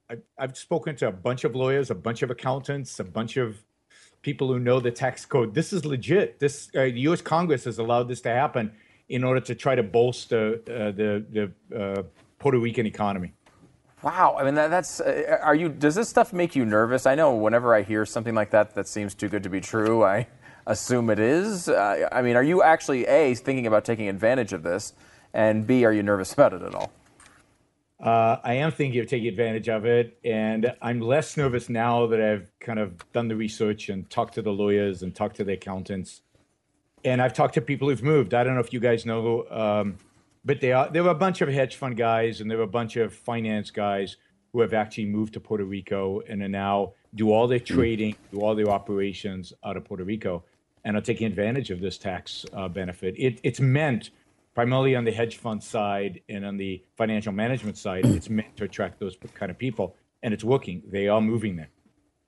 I, 0.10 0.18
I've 0.38 0.56
spoken 0.58 0.96
to 0.98 1.08
a 1.08 1.12
bunch 1.12 1.44
of 1.44 1.56
lawyers, 1.56 1.90
a 1.90 1.96
bunch 1.96 2.22
of 2.22 2.30
accountants, 2.30 3.00
a 3.00 3.04
bunch 3.04 3.36
of 3.36 3.58
people 4.22 4.48
who 4.48 4.60
know 4.60 4.80
the 4.80 4.92
tax 4.92 5.26
code. 5.26 5.54
This 5.56 5.74
is 5.74 5.84
legit. 5.86 6.40
This 6.40 6.70
uh, 6.76 6.84
the 6.84 7.02
U.S. 7.10 7.22
Congress 7.22 7.66
has 7.66 7.80
allowed 7.80 8.08
this 8.08 8.22
to 8.22 8.30
happen 8.30 8.72
in 9.10 9.24
order 9.24 9.42
to 9.42 9.56
try 9.56 9.76
to 9.76 9.84
bolster 9.84 10.62
uh, 10.68 10.92
the 10.92 11.26
the 11.36 11.78
uh, 11.78 12.04
Puerto 12.40 12.60
Rican 12.60 12.86
economy. 12.86 13.34
Wow, 14.04 14.36
I 14.38 14.44
mean 14.44 14.56
that, 14.56 14.70
that's. 14.70 15.02
Uh, 15.02 15.40
are 15.42 15.56
you? 15.56 15.70
Does 15.70 15.96
this 15.96 16.10
stuff 16.10 16.32
make 16.32 16.56
you 16.56 16.66
nervous? 16.66 17.06
I 17.06 17.16
know 17.16 17.36
whenever 17.36 17.74
I 17.74 17.82
hear 17.82 18.06
something 18.06 18.36
like 18.36 18.52
that 18.52 18.76
that 18.76 18.88
seems 18.88 19.16
too 19.16 19.30
good 19.30 19.44
to 19.44 19.50
be 19.50 19.62
true, 19.62 20.04
I 20.04 20.28
assume 20.68 21.10
it 21.10 21.20
is. 21.20 21.70
Uh, 21.70 22.08
I 22.12 22.22
mean, 22.22 22.36
are 22.36 22.44
you 22.44 22.62
actually 22.62 23.06
a 23.08 23.34
thinking 23.34 23.66
about 23.66 23.84
taking 23.84 24.10
advantage 24.10 24.54
of 24.54 24.62
this, 24.62 24.94
and 25.34 25.66
b 25.66 25.86
are 25.86 25.94
you 25.94 26.04
nervous 26.04 26.34
about 26.34 26.54
it 26.54 26.62
at 26.62 26.76
all? 26.76 26.92
Uh, 28.04 28.38
I 28.44 28.56
am 28.56 28.74
thinking 28.74 29.00
of 29.00 29.08
taking 29.08 29.30
advantage 29.30 29.70
of 29.70 29.86
it, 29.86 30.20
and 30.26 30.76
I'm 30.82 31.00
less 31.00 31.38
nervous 31.38 31.70
now 31.70 32.06
that 32.08 32.20
I've 32.20 32.52
kind 32.60 32.78
of 32.78 33.10
done 33.14 33.30
the 33.30 33.36
research 33.38 33.88
and 33.88 34.10
talked 34.10 34.34
to 34.34 34.42
the 34.42 34.52
lawyers 34.52 35.04
and 35.04 35.16
talked 35.16 35.38
to 35.38 35.46
the 35.46 35.54
accountants, 35.54 36.22
and 37.06 37.22
I've 37.22 37.32
talked 37.32 37.54
to 37.54 37.62
people 37.62 37.88
who've 37.88 38.04
moved. 38.04 38.34
I 38.34 38.44
don't 38.44 38.56
know 38.56 38.60
if 38.60 38.74
you 38.74 38.82
guys 38.82 39.06
know, 39.06 39.46
um, 39.50 39.98
but 40.44 40.60
they 40.60 40.74
are 40.74 40.90
there 40.90 41.02
were 41.02 41.12
a 41.12 41.16
bunch 41.16 41.40
of 41.40 41.48
hedge 41.48 41.78
fund 41.78 41.96
guys 41.96 42.42
and 42.42 42.52
there 42.52 42.58
were 42.58 42.66
a 42.66 42.68
bunch 42.68 42.98
of 42.98 43.14
finance 43.14 43.72
guys 43.72 44.18
who 44.52 44.60
have 44.60 44.74
actually 44.74 45.06
moved 45.06 45.34
to 45.36 45.40
Puerto 45.40 45.64
Rico 45.64 46.20
and 46.28 46.42
are 46.42 46.50
now 46.50 46.92
do 47.16 47.32
all 47.32 47.48
their 47.48 47.60
trading, 47.60 48.18
do 48.34 48.42
all 48.42 48.54
their 48.54 48.70
operations 48.70 49.54
out 49.64 49.78
of 49.78 49.86
Puerto 49.86 50.04
Rico, 50.04 50.44
and 50.84 50.98
are 50.98 51.02
taking 51.02 51.26
advantage 51.26 51.72
of 51.72 51.80
this 51.80 51.98
tax 51.98 52.46
uh, 52.52 52.68
benefit. 52.68 53.16
It, 53.18 53.40
it's 53.44 53.62
meant 53.62 54.10
primarily 54.54 54.96
on 54.96 55.04
the 55.04 55.12
hedge 55.12 55.38
fund 55.38 55.64
side 55.64 56.22
and 56.30 56.46
on 56.46 56.58
the 56.58 56.84
financial 56.96 57.32
management 57.32 57.78
side, 57.78 58.06
it's 58.06 58.30
meant 58.30 58.56
to 58.58 58.66
attract 58.66 59.00
those 59.00 59.18
kind 59.34 59.50
of 59.50 59.58
people, 59.58 59.96
and 60.22 60.34
it's 60.34 60.44
working. 60.44 60.84
They 60.88 61.08
are 61.08 61.22
moving 61.22 61.56
there. 61.56 61.70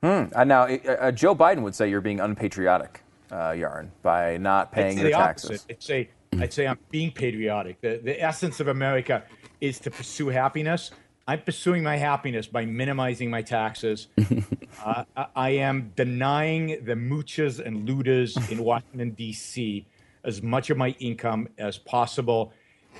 Hmm. 0.03 0.31
And 0.35 0.49
now, 0.49 0.63
uh, 0.63 0.77
uh, 0.99 1.11
Joe 1.11 1.35
Biden 1.35 1.61
would 1.61 1.75
say 1.75 1.89
you're 1.89 2.01
being 2.01 2.19
unpatriotic, 2.19 3.01
uh, 3.31 3.51
Yaron, 3.51 3.89
by 4.01 4.37
not 4.37 4.71
paying 4.71 4.97
your 4.97 5.11
taxes. 5.11 5.65
I'd 5.69 5.81
say, 5.81 6.09
I'd 6.39 6.53
say 6.53 6.67
I'm 6.67 6.79
being 6.89 7.11
patriotic. 7.11 7.81
The, 7.81 7.99
the 8.03 8.21
essence 8.21 8.59
of 8.59 8.67
America 8.67 9.23
is 9.61 9.79
to 9.79 9.91
pursue 9.91 10.27
happiness. 10.27 10.91
I'm 11.27 11.41
pursuing 11.41 11.81
my 11.81 11.97
happiness 11.97 12.45
by 12.45 12.65
minimizing 12.65 13.31
my 13.31 13.41
taxes. 13.41 14.07
uh, 14.85 15.05
I, 15.17 15.25
I 15.35 15.49
am 15.51 15.91
denying 15.95 16.85
the 16.85 16.93
moochers 16.93 17.65
and 17.65 17.87
looters 17.89 18.37
in 18.51 18.63
Washington, 18.63 19.11
D.C. 19.11 19.87
as 20.25 20.41
much 20.41 20.69
of 20.69 20.77
my 20.77 20.89
income 20.99 21.47
as 21.57 21.77
possible. 21.77 22.51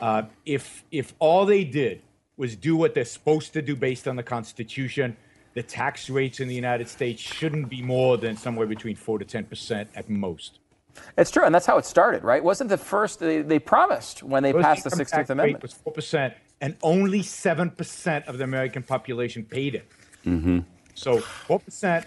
Uh, 0.01 0.23
if, 0.45 0.83
if 0.91 1.13
all 1.19 1.45
they 1.45 1.63
did 1.63 2.01
was 2.37 2.55
do 2.55 2.75
what 2.75 2.93
they're 2.93 3.05
supposed 3.05 3.53
to 3.53 3.61
do 3.61 3.75
based 3.75 4.07
on 4.07 4.15
the 4.15 4.23
Constitution, 4.23 5.15
the 5.53 5.63
tax 5.63 6.09
rates 6.09 6.39
in 6.39 6.47
the 6.47 6.55
United 6.55 6.87
States 6.87 7.21
shouldn't 7.21 7.69
be 7.69 7.81
more 7.81 8.17
than 8.17 8.35
somewhere 8.35 8.67
between 8.67 8.95
4 8.95 9.19
to 9.19 9.25
10% 9.25 9.87
at 9.95 10.09
most. 10.09 10.59
It's 11.17 11.31
true, 11.31 11.43
and 11.43 11.53
that's 11.53 11.65
how 11.65 11.77
it 11.77 11.85
started, 11.85 12.23
right? 12.23 12.43
Wasn't 12.43 12.69
the 12.69 12.77
first 12.77 13.19
they, 13.19 13.41
they 13.41 13.59
promised 13.59 14.23
when 14.23 14.43
they 14.43 14.51
First 14.51 14.63
passed 14.63 14.83
the 14.83 14.91
Sixteenth 14.91 15.27
tax 15.27 15.29
rate 15.29 15.33
Amendment? 15.33 15.61
was 15.61 15.73
four 15.73 15.93
percent, 15.93 16.33
and 16.61 16.75
only 16.83 17.21
seven 17.21 17.69
percent 17.69 18.25
of 18.27 18.37
the 18.37 18.43
American 18.43 18.83
population 18.83 19.43
paid 19.43 19.75
it. 19.75 19.87
Mm-hmm. 20.25 20.59
So 20.93 21.19
four 21.19 21.59
percent, 21.59 22.05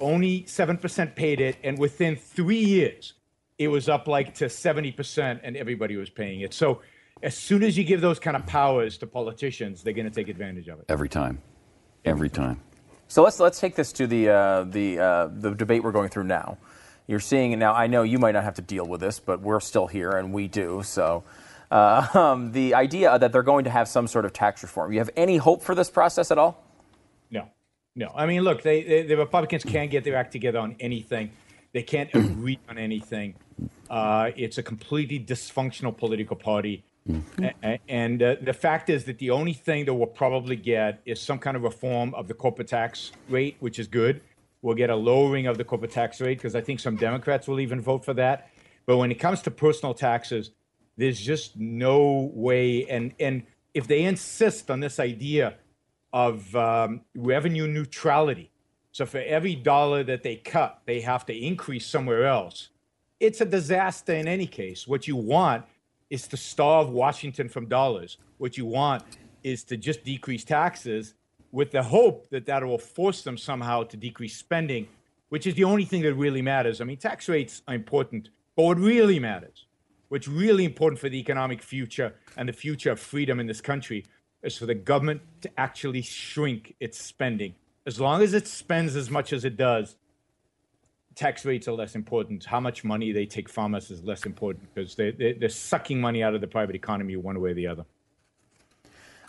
only 0.00 0.46
seven 0.46 0.78
percent 0.78 1.14
paid 1.14 1.40
it, 1.40 1.56
and 1.62 1.78
within 1.78 2.16
three 2.16 2.58
years, 2.58 3.14
it 3.60 3.68
was 3.68 3.88
up 3.88 4.08
like 4.08 4.34
to 4.36 4.48
seventy 4.48 4.90
percent, 4.90 5.40
and 5.44 5.56
everybody 5.56 5.96
was 5.96 6.10
paying 6.10 6.40
it. 6.40 6.52
So 6.54 6.80
as 7.22 7.36
soon 7.36 7.62
as 7.62 7.76
you 7.76 7.84
give 7.84 8.00
those 8.00 8.18
kind 8.18 8.36
of 8.36 8.46
powers 8.46 8.98
to 8.98 9.06
politicians, 9.06 9.82
they're 9.82 9.92
going 9.92 10.08
to 10.08 10.14
take 10.14 10.28
advantage 10.28 10.68
of 10.68 10.80
it. 10.80 10.86
Every 10.88 11.08
time. 11.08 11.42
Every 12.04 12.30
time. 12.30 12.60
So 13.08 13.22
let's 13.22 13.38
let's 13.38 13.60
take 13.60 13.76
this 13.76 13.92
to 13.92 14.06
the 14.06 14.30
uh, 14.30 14.64
the 14.64 14.98
uh, 14.98 15.28
the 15.30 15.50
debate 15.54 15.84
we're 15.84 15.92
going 15.92 16.08
through 16.08 16.24
now. 16.24 16.58
You're 17.06 17.20
seeing 17.20 17.58
now. 17.58 17.74
I 17.74 17.86
know 17.86 18.02
you 18.02 18.18
might 18.18 18.32
not 18.32 18.44
have 18.44 18.54
to 18.54 18.62
deal 18.62 18.86
with 18.86 19.00
this, 19.00 19.20
but 19.20 19.40
we're 19.40 19.60
still 19.60 19.86
here, 19.86 20.10
and 20.10 20.32
we 20.32 20.48
do. 20.48 20.82
So 20.82 21.24
Uh, 21.70 22.06
um, 22.14 22.52
the 22.52 22.74
idea 22.74 23.18
that 23.18 23.32
they're 23.32 23.42
going 23.42 23.64
to 23.64 23.70
have 23.70 23.88
some 23.88 24.06
sort 24.08 24.24
of 24.24 24.32
tax 24.32 24.62
reform. 24.62 24.92
You 24.92 24.98
have 24.98 25.10
any 25.16 25.36
hope 25.36 25.62
for 25.62 25.74
this 25.74 25.90
process 25.90 26.30
at 26.30 26.38
all? 26.38 26.64
No, 27.30 27.48
no. 27.94 28.10
I 28.14 28.26
mean, 28.26 28.42
look, 28.42 28.62
they, 28.62 28.82
they, 28.82 29.02
the 29.02 29.16
Republicans 29.16 29.64
can't 29.64 29.90
get 29.90 30.04
their 30.04 30.16
act 30.16 30.32
together 30.32 30.58
on 30.58 30.76
anything. 30.80 31.30
They 31.72 31.82
can't 31.82 32.10
agree 32.14 32.58
on 32.68 32.78
anything. 32.78 33.34
Uh, 33.88 34.30
it's 34.36 34.58
a 34.58 34.62
completely 34.62 35.18
dysfunctional 35.20 35.96
political 35.96 36.36
party. 36.36 36.84
A- 37.62 37.78
And 37.88 38.22
uh, 38.22 38.36
the 38.42 38.52
fact 38.52 38.90
is 38.90 39.04
that 39.04 39.18
the 39.18 39.30
only 39.30 39.52
thing 39.52 39.84
that 39.86 39.94
we'll 39.94 40.06
probably 40.06 40.56
get 40.56 41.00
is 41.06 41.20
some 41.20 41.38
kind 41.38 41.56
of 41.56 41.62
reform 41.62 42.14
of 42.14 42.28
the 42.28 42.34
corporate 42.34 42.68
tax 42.68 43.12
rate, 43.28 43.56
which 43.60 43.78
is 43.78 43.86
good. 43.86 44.20
We'll 44.62 44.74
get 44.76 44.90
a 44.90 44.96
lowering 44.96 45.46
of 45.46 45.56
the 45.58 45.64
corporate 45.64 45.92
tax 45.92 46.20
rate 46.20 46.38
because 46.38 46.54
I 46.54 46.60
think 46.60 46.80
some 46.80 46.96
Democrats 46.96 47.48
will 47.48 47.60
even 47.60 47.80
vote 47.80 48.04
for 48.04 48.14
that. 48.14 48.50
But 48.86 48.98
when 48.98 49.10
it 49.10 49.18
comes 49.18 49.40
to 49.42 49.50
personal 49.50 49.94
taxes, 49.94 50.50
there's 50.96 51.20
just 51.20 51.56
no 51.56 52.30
way. 52.34 52.86
And 52.86 53.14
and 53.18 53.44
if 53.72 53.86
they 53.86 54.02
insist 54.02 54.70
on 54.70 54.80
this 54.80 54.98
idea 55.00 55.54
of 56.12 56.54
um, 56.56 57.00
revenue 57.14 57.66
neutrality, 57.66 58.50
so 58.92 59.06
for 59.06 59.18
every 59.18 59.54
dollar 59.54 60.02
that 60.04 60.22
they 60.22 60.36
cut, 60.36 60.80
they 60.86 61.00
have 61.00 61.24
to 61.26 61.34
increase 61.34 61.86
somewhere 61.86 62.26
else. 62.26 62.70
It's 63.20 63.40
a 63.40 63.44
disaster 63.44 64.14
in 64.14 64.26
any 64.26 64.46
case. 64.46 64.88
What 64.88 65.06
you 65.06 65.16
want 65.16 65.64
is 66.08 66.26
to 66.28 66.36
starve 66.36 66.90
Washington 66.90 67.48
from 67.48 67.66
dollars. 67.66 68.18
What 68.38 68.56
you 68.56 68.66
want 68.66 69.04
is 69.44 69.62
to 69.64 69.76
just 69.76 70.04
decrease 70.04 70.44
taxes 70.44 71.14
with 71.52 71.70
the 71.70 71.82
hope 71.82 72.28
that 72.30 72.46
that 72.46 72.64
will 72.64 72.78
force 72.78 73.22
them 73.22 73.36
somehow 73.36 73.84
to 73.84 73.96
decrease 73.96 74.36
spending, 74.36 74.88
which 75.28 75.46
is 75.46 75.54
the 75.54 75.64
only 75.64 75.84
thing 75.84 76.02
that 76.02 76.14
really 76.14 76.42
matters. 76.42 76.80
I 76.80 76.84
mean, 76.84 76.96
tax 76.96 77.28
rates 77.28 77.62
are 77.68 77.74
important, 77.74 78.30
but 78.56 78.64
what 78.64 78.78
really 78.78 79.18
matters, 79.18 79.66
what's 80.08 80.28
really 80.28 80.64
important 80.64 81.00
for 81.00 81.08
the 81.08 81.18
economic 81.18 81.62
future 81.62 82.14
and 82.36 82.48
the 82.48 82.52
future 82.52 82.90
of 82.90 83.00
freedom 83.00 83.38
in 83.38 83.46
this 83.46 83.60
country, 83.60 84.04
is 84.42 84.56
for 84.56 84.66
the 84.66 84.74
government 84.74 85.20
to 85.42 85.50
actually 85.58 86.02
shrink 86.02 86.74
its 86.80 87.00
spending. 87.00 87.54
As 87.86 87.98
long 87.98 88.22
as 88.22 88.34
it 88.34 88.46
spends 88.46 88.94
as 88.96 89.10
much 89.10 89.32
as 89.32 89.44
it 89.44 89.56
does, 89.56 89.96
tax 91.14 91.44
rates 91.44 91.66
are 91.66 91.72
less 91.72 91.94
important. 91.94 92.44
How 92.44 92.60
much 92.60 92.84
money 92.84 93.12
they 93.12 93.26
take 93.26 93.48
from 93.48 93.74
us 93.74 93.90
is 93.90 94.04
less 94.04 94.26
important 94.26 94.72
because 94.74 94.94
they, 94.94 95.10
they, 95.10 95.32
they're 95.32 95.48
sucking 95.48 96.00
money 96.00 96.22
out 96.22 96.34
of 96.34 96.40
the 96.40 96.46
private 96.46 96.74
economy 96.74 97.16
one 97.16 97.40
way 97.40 97.50
or 97.50 97.54
the 97.54 97.66
other. 97.66 97.84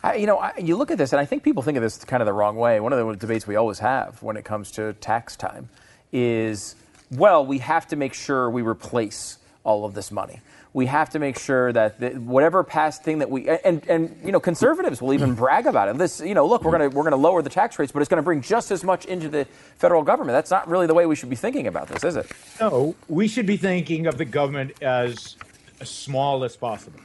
I, 0.04 0.16
you 0.16 0.26
know, 0.26 0.38
I, 0.38 0.54
you 0.58 0.76
look 0.76 0.89
at 0.91 0.97
this, 0.97 1.14
and 1.14 1.20
I 1.20 1.26
think 1.26 1.43
people 1.43 1.64
think 1.64 1.78
of 1.78 1.84
this 1.84 2.04
kind 2.04 2.22
of 2.22 2.26
the 2.26 2.34
wrong 2.34 2.56
way. 2.56 2.80
One 2.80 2.91
of 2.91 3.08
the 3.08 3.16
debates 3.16 3.45
we 3.45 3.56
always 3.56 3.80
have 3.80 4.22
when 4.24 4.36
it 4.36 4.43
comes 4.43 4.72
to 4.72 4.93
tax 4.93 5.36
time 5.36 5.70
is, 6.12 6.76
well, 7.12 7.45
we 7.45 7.60
have 7.60 7.88
to 7.88 7.95
make 7.95 8.14
sure 8.14 8.49
we 8.49 8.64
replace 8.64 9.38
all 9.64 9.86
of 9.86 9.93
this 9.93 10.12
money. 10.12 10.39
We 10.74 10.86
have 10.86 11.09
to 11.09 11.19
make 11.19 11.38
sure 11.38 11.74
that 11.74 11.99
the, 11.99 12.11
whatever 12.11 12.63
past 12.63 13.03
thing 13.03 13.19
that 13.19 13.30
we 13.30 13.49
and 13.49 13.86
and 13.89 14.17
you 14.24 14.32
know 14.32 14.39
conservatives 14.39 15.01
will 15.01 15.13
even 15.13 15.36
brag 15.36 15.65
about 15.67 15.89
it. 15.89 15.97
This 15.97 16.22
you 16.22 16.34
know 16.34 16.47
look 16.47 16.63
we're 16.63 16.72
gonna 16.72 16.89
we're 16.89 17.03
gonna 17.03 17.17
lower 17.17 17.41
the 17.41 17.49
tax 17.49 17.78
rates, 17.78 17.91
but 17.91 18.01
it's 18.01 18.07
gonna 18.07 18.22
bring 18.22 18.41
just 18.41 18.72
as 18.72 18.84
much 18.84 19.03
into 19.05 19.28
the 19.28 19.45
federal 19.78 20.01
government. 20.01 20.34
That's 20.34 20.51
not 20.51 20.69
really 20.69 20.88
the 20.88 20.93
way 20.93 21.05
we 21.05 21.15
should 21.15 21.30
be 21.30 21.36
thinking 21.36 21.67
about 21.67 21.89
this, 21.89 22.05
is 22.05 22.15
it? 22.15 22.32
No, 22.59 22.95
we 23.09 23.28
should 23.28 23.45
be 23.45 23.57
thinking 23.57 24.07
of 24.07 24.17
the 24.17 24.24
government 24.24 24.82
as, 24.82 25.36
as 25.82 25.89
small 25.89 26.45
as 26.45 26.55
possible, 26.55 27.01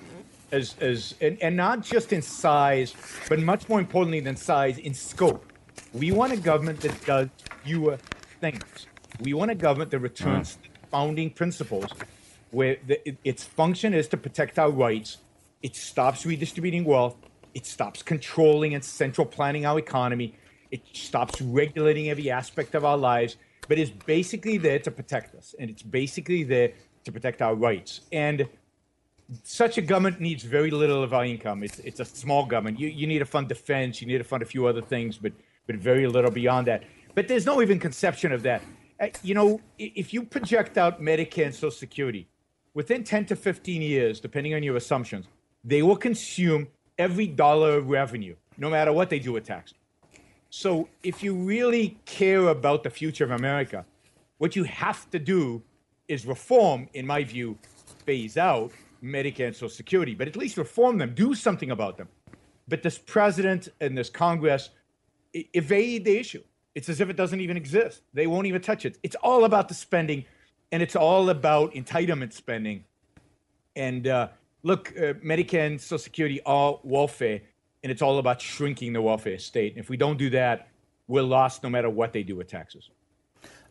as 0.52 0.76
as 0.80 1.16
and, 1.20 1.36
and 1.42 1.56
not 1.56 1.82
just 1.82 2.12
in 2.12 2.22
size, 2.22 2.94
but 3.28 3.40
much 3.40 3.68
more 3.68 3.80
importantly 3.80 4.20
than 4.20 4.36
size, 4.36 4.78
in 4.78 4.94
scope. 4.94 5.44
We 5.92 6.12
want 6.12 6.32
a 6.32 6.36
government 6.36 6.80
that 6.82 7.04
does 7.04 7.28
fewer 7.64 7.98
things. 8.40 8.86
We 9.20 9.34
want 9.34 9.50
a 9.50 9.54
government 9.54 9.90
that 9.90 9.98
returns 9.98 10.56
to 10.56 10.68
founding 10.90 11.30
principles, 11.30 11.90
where 12.50 12.76
the, 12.86 13.08
it- 13.08 13.18
its 13.24 13.44
function 13.44 13.94
is 13.94 14.08
to 14.08 14.16
protect 14.16 14.58
our 14.58 14.70
rights. 14.70 15.18
It 15.62 15.76
stops 15.76 16.24
redistributing 16.26 16.84
wealth. 16.84 17.16
It 17.54 17.66
stops 17.66 18.02
controlling 18.02 18.74
and 18.74 18.84
central 18.84 19.26
planning 19.26 19.64
our 19.66 19.78
economy. 19.78 20.34
It 20.70 20.82
stops 20.92 21.40
regulating 21.40 22.10
every 22.10 22.30
aspect 22.30 22.74
of 22.74 22.84
our 22.84 22.98
lives, 22.98 23.36
but 23.68 23.78
it's 23.78 23.90
basically 23.90 24.58
there 24.58 24.78
to 24.80 24.90
protect 24.90 25.34
us. 25.34 25.54
And 25.58 25.70
it's 25.70 25.82
basically 25.82 26.42
there 26.44 26.72
to 27.04 27.12
protect 27.12 27.40
our 27.40 27.54
rights. 27.54 28.00
And 28.12 28.48
such 29.42 29.78
a 29.78 29.82
government 29.82 30.20
needs 30.20 30.42
very 30.44 30.70
little 30.70 31.02
of 31.02 31.12
our 31.14 31.24
income. 31.24 31.62
It's, 31.62 31.78
it's 31.80 32.00
a 32.00 32.04
small 32.04 32.44
government. 32.46 32.78
You, 32.78 32.88
you 32.88 33.06
need 33.06 33.20
to 33.20 33.24
fund 33.24 33.48
defense, 33.48 34.00
you 34.00 34.06
need 34.06 34.18
to 34.18 34.24
fund 34.24 34.42
a 34.42 34.46
few 34.46 34.66
other 34.66 34.82
things, 34.82 35.16
but, 35.18 35.32
but 35.66 35.76
very 35.76 36.06
little 36.06 36.30
beyond 36.30 36.66
that. 36.68 36.84
But 37.14 37.26
there's 37.28 37.46
no 37.46 37.62
even 37.62 37.78
conception 37.78 38.32
of 38.32 38.42
that. 38.42 38.62
Uh, 39.00 39.08
You 39.22 39.34
know, 39.34 39.60
if 39.78 40.12
you 40.12 40.22
project 40.24 40.78
out 40.78 41.00
Medicare 41.00 41.46
and 41.46 41.54
Social 41.54 41.70
Security, 41.70 42.28
within 42.76 43.02
10 43.02 43.24
to 43.24 43.34
15 43.34 43.80
years, 43.80 44.20
depending 44.20 44.52
on 44.52 44.62
your 44.62 44.76
assumptions, 44.76 45.24
they 45.64 45.82
will 45.82 45.96
consume 45.96 46.68
every 46.98 47.26
dollar 47.26 47.78
of 47.78 47.88
revenue, 47.88 48.36
no 48.58 48.68
matter 48.68 48.92
what 48.92 49.08
they 49.08 49.18
do 49.18 49.32
with 49.32 49.44
tax. 49.44 49.72
So 50.50 50.86
if 51.02 51.22
you 51.22 51.34
really 51.34 51.98
care 52.04 52.48
about 52.48 52.84
the 52.84 52.90
future 52.90 53.24
of 53.24 53.30
America, 53.30 53.86
what 54.36 54.54
you 54.54 54.64
have 54.64 55.10
to 55.10 55.18
do 55.18 55.62
is 56.06 56.26
reform, 56.26 56.86
in 56.92 57.06
my 57.06 57.24
view, 57.24 57.58
phase 58.04 58.36
out 58.36 58.72
Medicare 59.02 59.46
and 59.46 59.56
Social 59.56 59.70
Security, 59.70 60.14
but 60.14 60.28
at 60.28 60.36
least 60.36 60.58
reform 60.58 60.98
them, 60.98 61.14
do 61.14 61.34
something 61.34 61.70
about 61.70 61.96
them. 61.96 62.08
But 62.68 62.82
this 62.82 62.98
president 62.98 63.70
and 63.80 63.96
this 63.96 64.10
Congress 64.10 64.68
evade 65.32 66.04
the 66.04 66.18
issue. 66.18 66.42
It's 66.74 66.90
as 66.90 67.00
if 67.00 67.08
it 67.08 67.16
doesn't 67.16 67.40
even 67.40 67.56
exist. 67.56 68.02
They 68.12 68.26
won't 68.26 68.46
even 68.46 68.60
touch 68.60 68.84
it. 68.84 68.98
It's 69.02 69.16
all 69.22 69.44
about 69.44 69.68
the 69.68 69.74
spending, 69.74 70.26
and 70.72 70.82
it's 70.82 70.96
all 70.96 71.30
about 71.30 71.74
entitlement 71.74 72.32
spending. 72.32 72.84
And 73.74 74.06
uh, 74.06 74.28
look, 74.62 74.92
uh, 74.96 75.14
Medicare 75.14 75.66
and 75.66 75.80
Social 75.80 75.98
Security 75.98 76.40
are 76.44 76.78
welfare, 76.82 77.40
and 77.82 77.92
it's 77.92 78.02
all 78.02 78.18
about 78.18 78.40
shrinking 78.40 78.92
the 78.92 79.02
welfare 79.02 79.38
state. 79.38 79.72
And 79.72 79.80
if 79.80 79.88
we 79.88 79.96
don't 79.96 80.16
do 80.16 80.30
that, 80.30 80.68
we're 81.08 81.22
lost 81.22 81.62
no 81.62 81.68
matter 81.68 81.90
what 81.90 82.12
they 82.12 82.22
do 82.22 82.36
with 82.36 82.48
taxes. 82.48 82.90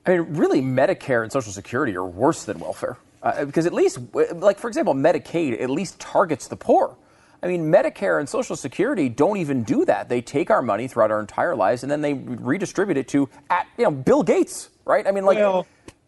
I 0.05 0.11
mean, 0.11 0.35
really, 0.35 0.61
Medicare 0.61 1.23
and 1.23 1.31
Social 1.31 1.51
Security 1.51 1.95
are 1.97 2.05
worse 2.05 2.45
than 2.45 2.59
welfare 2.59 2.97
uh, 3.23 3.43
because 3.43 3.65
at 3.65 3.73
least, 3.73 3.99
like 4.13 4.59
for 4.59 4.67
example, 4.67 4.93
Medicaid 4.93 5.59
at 5.59 5.69
least 5.69 5.99
targets 5.99 6.47
the 6.47 6.55
poor. 6.55 6.95
I 7.43 7.47
mean, 7.47 7.71
Medicare 7.71 8.19
and 8.19 8.29
Social 8.29 8.55
Security 8.55 9.09
don't 9.09 9.37
even 9.37 9.63
do 9.63 9.83
that. 9.85 10.09
They 10.09 10.21
take 10.21 10.49
our 10.49 10.61
money 10.61 10.87
throughout 10.87 11.11
our 11.11 11.19
entire 11.19 11.55
lives 11.55 11.83
and 11.83 11.91
then 11.91 12.01
they 12.01 12.13
redistribute 12.13 12.97
it 12.97 13.07
to, 13.09 13.29
at, 13.49 13.67
you 13.77 13.83
know, 13.83 13.91
Bill 13.91 14.23
Gates, 14.23 14.69
right? 14.85 15.05
I 15.05 15.11
mean, 15.11 15.25
like, 15.25 15.37
well, 15.37 15.67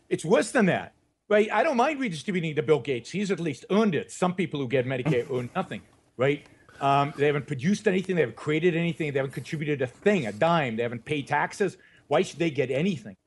it's 0.10 0.26
worse 0.26 0.52
than 0.52 0.66
that, 0.68 0.94
right? 1.30 1.50
I 1.52 1.64
don't 1.64 1.78
mind 1.78 2.00
redistributing 2.00 2.56
to 2.56 2.64
Bill 2.64 2.80
Gates. 2.80 3.10
He's 3.10 3.32
at 3.32 3.40
least 3.40 3.66
earned 3.70 3.96
it. 3.96 4.12
Some 4.12 4.34
people 4.34 4.60
who 4.60 4.68
get 4.68 4.86
Medicare 4.86 5.30
earn 5.38 5.50
nothing, 5.56 5.82
right? 6.18 6.46
Um, 6.80 7.14
they 7.18 7.26
haven't 7.26 7.48
produced 7.48 7.88
anything. 7.88 8.16
They 8.16 8.22
haven't 8.22 8.38
created 8.38 8.76
anything. 8.76 9.12
They 9.12 9.20
haven't 9.20 9.34
contributed 9.34 9.82
a 9.82 9.88
thing, 9.88 10.28
a 10.28 10.32
dime. 10.32 10.76
They 10.76 10.84
haven't 10.84 11.06
paid 11.06 11.28
taxes. 11.28 11.78
Why 12.08 12.22
should 12.22 12.40
they 12.40 12.52
get 12.52 12.70
anything? 12.70 13.18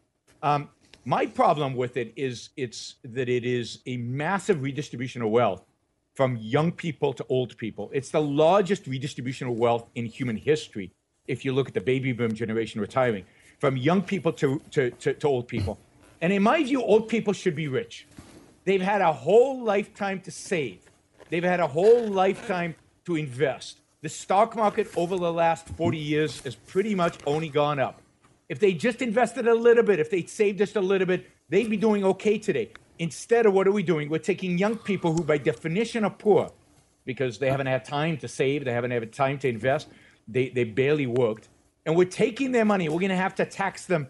Um, 0.43 0.69
my 1.05 1.27
problem 1.27 1.75
with 1.75 1.97
it 1.97 2.13
is 2.17 2.51
it's 2.57 2.97
that 3.05 3.29
it 3.29 3.45
is 3.45 3.81
a 3.87 3.97
massive 3.97 4.63
redistribution 4.63 5.23
of 5.23 5.31
wealth 5.31 5.65
from 6.15 6.37
young 6.37 6.71
people 6.71 7.13
to 7.15 7.25
old 7.29 7.57
people. 7.57 7.91
It's 7.93 8.11
the 8.11 8.21
largest 8.21 8.87
redistribution 8.87 9.49
of 9.49 9.59
wealth 9.59 9.89
in 9.95 10.07
human 10.07 10.37
history. 10.37 10.93
If 11.27 11.45
you 11.45 11.53
look 11.53 11.69
at 11.69 11.75
the 11.75 11.81
baby 11.81 12.13
boom 12.13 12.35
generation 12.35 12.81
retiring, 12.81 13.25
from 13.59 13.77
young 13.77 14.03
people 14.03 14.33
to, 14.33 14.61
to, 14.71 14.91
to, 14.91 15.15
to 15.15 15.27
old 15.27 15.47
people. 15.47 15.79
And 16.21 16.33
in 16.33 16.43
my 16.43 16.63
view, 16.63 16.83
old 16.83 17.09
people 17.09 17.33
should 17.33 17.57
be 17.57 17.69
rich. 17.69 18.07
They've 18.65 18.83
had 18.83 19.01
a 19.01 19.13
whole 19.13 19.63
lifetime 19.63 20.21
to 20.21 20.31
save. 20.31 20.81
They've 21.31 21.45
had 21.45 21.61
a 21.61 21.67
whole 21.67 22.07
lifetime 22.07 22.75
to 23.07 23.17
invest. 23.17 23.81
The 24.03 24.09
stock 24.09 24.57
market 24.57 24.89
over 24.97 25.17
the 25.17 25.33
last 25.33 25.69
40 25.69 25.99
years 25.99 26.41
has 26.41 26.55
pretty 26.55 26.95
much 26.95 27.19
only 27.27 27.49
gone 27.49 27.79
up. 27.79 28.01
If 28.49 28.59
they 28.59 28.73
just 28.73 29.01
invested 29.01 29.47
a 29.47 29.55
little 29.55 29.85
bit, 29.85 30.01
if 30.01 30.11
they 30.11 30.25
saved 30.25 30.59
just 30.59 30.77
a 30.77 30.81
little 30.81 31.07
bit, 31.07 31.31
they'd 31.49 31.71
be 31.71 31.77
doing 31.77 32.05
okay 32.05 32.39
today. 32.39 32.73
Instead 32.99 33.47
of 33.47 33.55
what 33.55 33.67
are 33.67 33.73
we 33.73 33.83
doing? 33.83 34.09
We're 34.09 34.19
taking 34.19 34.59
young 34.59 34.77
people 34.77 35.13
who, 35.13 35.23
by 35.23 35.39
definition, 35.39 36.05
are 36.05 36.11
poor 36.11 36.51
because 37.05 37.39
they 37.39 37.51
haven't 37.51 37.67
had 37.67 37.85
time 37.85 38.17
to 38.19 38.29
save, 38.29 38.65
they 38.65 38.73
haven't 38.73 38.91
had 38.91 39.13
time 39.13 39.39
to 39.39 39.49
invest, 39.49 39.89
they, 40.29 40.49
they 40.49 40.65
barely 40.65 41.07
worked. 41.07 41.49
And 41.87 41.97
we're 41.97 42.05
taking 42.05 42.53
their 42.53 42.65
money. 42.65 42.89
We're 42.89 43.01
going 43.01 43.11
to 43.11 43.17
have 43.17 43.35
to 43.37 43.47
tax 43.47 43.87
them 43.87 44.09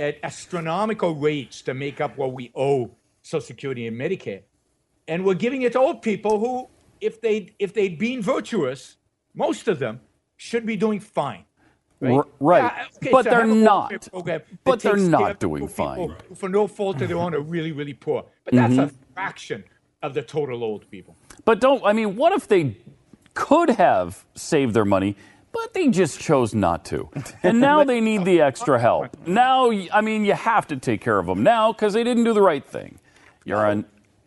at 0.00 0.18
astronomical 0.22 1.14
rates 1.14 1.62
to 1.62 1.74
make 1.74 2.00
up 2.00 2.16
what 2.16 2.32
we 2.32 2.50
owe 2.56 2.90
Social 3.22 3.40
Security 3.46 3.86
and 3.86 3.96
Medicare. 4.00 4.42
And 5.06 5.24
we're 5.24 5.34
giving 5.34 5.62
it 5.62 5.72
to 5.72 5.78
old 5.78 6.02
people 6.02 6.38
who, 6.40 6.68
if 7.00 7.20
they 7.20 7.50
if 7.58 7.74
they'd 7.74 7.98
been 7.98 8.22
virtuous, 8.22 8.96
most 9.34 9.68
of 9.68 9.78
them 9.78 10.00
should 10.36 10.64
be 10.66 10.76
doing 10.76 11.00
fine. 11.00 11.44
R- 12.02 12.26
right. 12.40 12.62
Yeah, 12.62 12.86
okay, 12.96 13.10
but 13.12 13.24
so 13.24 13.30
they're 13.30 13.40
have 13.40 13.50
a 13.50 13.54
welfare 13.62 13.62
not. 13.62 14.64
But 14.64 14.80
they're 14.80 14.96
not 14.96 15.38
doing 15.38 15.68
fine. 15.68 16.16
For 16.34 16.48
no 16.48 16.66
fault 16.66 17.02
of 17.02 17.08
their 17.08 17.18
own, 17.18 17.34
are 17.34 17.40
really, 17.40 17.72
really 17.72 17.92
poor. 17.92 18.24
But 18.44 18.54
that's 18.54 18.72
Mhm. 18.72 18.84
a 18.88 18.92
fraction 19.12 19.64
of 20.02 20.14
the 20.14 20.22
total 20.22 20.64
old 20.64 20.90
people. 20.90 21.14
But 21.44 21.60
don't, 21.60 21.84
I 21.84 21.92
mean, 21.92 22.16
what 22.16 22.32
if 22.32 22.48
they 22.48 22.76
could 23.34 23.68
have 23.70 24.24
saved 24.34 24.72
their 24.72 24.86
money, 24.86 25.14
but 25.52 25.74
they 25.74 25.88
just 25.88 26.20
chose 26.20 26.54
not 26.54 26.84
to? 26.86 27.08
And 27.42 27.60
now 27.60 27.84
they 27.84 28.00
need 28.00 28.24
the 28.24 28.40
extra 28.40 28.78
help. 28.78 29.16
Now, 29.26 29.70
I 29.70 30.00
mean, 30.00 30.24
you 30.24 30.34
have 30.34 30.66
to 30.68 30.76
take 30.76 31.00
care 31.00 31.18
of 31.18 31.26
them 31.26 31.42
now 31.42 31.72
because 31.72 31.94
they 31.94 32.04
didn't 32.04 32.24
do 32.24 32.32
the 32.32 32.42
right 32.42 32.64
thing. 32.64 32.98
You're 33.44 33.66
on. 33.66 33.84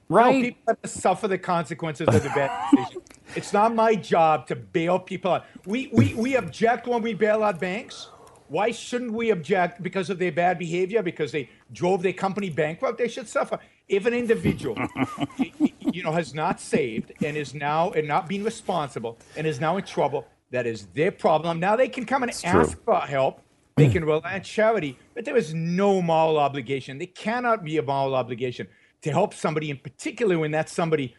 Right. 0.10 0.36
No, 0.36 0.42
people 0.42 0.64
have 0.68 0.82
to 0.82 0.88
suffer 0.88 1.28
the 1.28 1.38
consequences 1.38 2.08
of 2.08 2.22
the 2.22 2.30
bad 2.30 2.52
decision. 2.76 3.02
It's 3.36 3.54
not 3.54 3.74
my 3.74 3.96
job 3.96 4.48
to 4.48 4.56
bail 4.56 5.00
people 5.00 5.32
out. 5.32 5.46
We, 5.66 5.90
we, 5.92 6.14
we 6.14 6.36
object 6.36 6.88
when 6.88 7.02
we 7.02 7.14
bail 7.14 7.42
out 7.42 7.60
banks. 7.60 8.10
Why 8.50 8.72
shouldn't 8.72 9.14
we 9.14 9.32
object 9.32 9.82
because 9.82 10.10
of 10.10 10.20
their 10.20 10.32
bad 10.32 10.60
behavior? 10.60 11.02
Because 11.02 11.32
they 11.32 11.50
drove 11.72 12.04
their 12.04 12.14
company 12.14 12.50
bankrupt? 12.50 13.00
They 13.00 13.08
should 13.08 13.28
suffer. 13.28 13.58
If 13.88 14.06
an 14.06 14.14
individual, 14.14 14.78
you 15.80 16.04
know, 16.04 16.12
has 16.12 16.36
not 16.36 16.60
saved 16.60 17.14
and 17.24 17.36
is 17.36 17.54
now 17.54 17.92
and 17.92 18.08
not 18.08 18.28
being 18.28 18.44
responsible 18.44 19.18
and 19.36 19.48
is 19.48 19.60
now 19.60 19.78
in 19.78 19.84
trouble, 19.84 20.28
that 20.54 20.68
is 20.68 20.86
their 20.94 21.12
problem. 21.12 21.60
Now 21.60 21.76
they 21.76 21.90
can 21.90 22.06
come 22.06 22.22
and 22.24 22.32
true. 22.32 22.62
ask 22.62 22.82
for 22.86 23.00
help. 23.00 23.42
They 23.76 23.90
can 23.90 24.06
rely 24.14 24.36
on 24.36 24.44
charity, 24.44 24.98
but 25.16 25.26
there 25.26 25.36
is 25.36 25.54
no 25.54 26.00
moral 26.00 26.38
obligation. 26.38 27.00
There 27.00 27.08
cannot 27.08 27.66
be 27.66 27.78
a 27.78 27.82
moral 27.82 28.14
obligation 28.16 28.68
to 29.02 29.12
help 29.12 29.34
somebody, 29.34 29.72
in 29.72 29.78
particular 29.78 30.38
when 30.38 30.52
that 30.52 30.70
somebody 30.70 31.16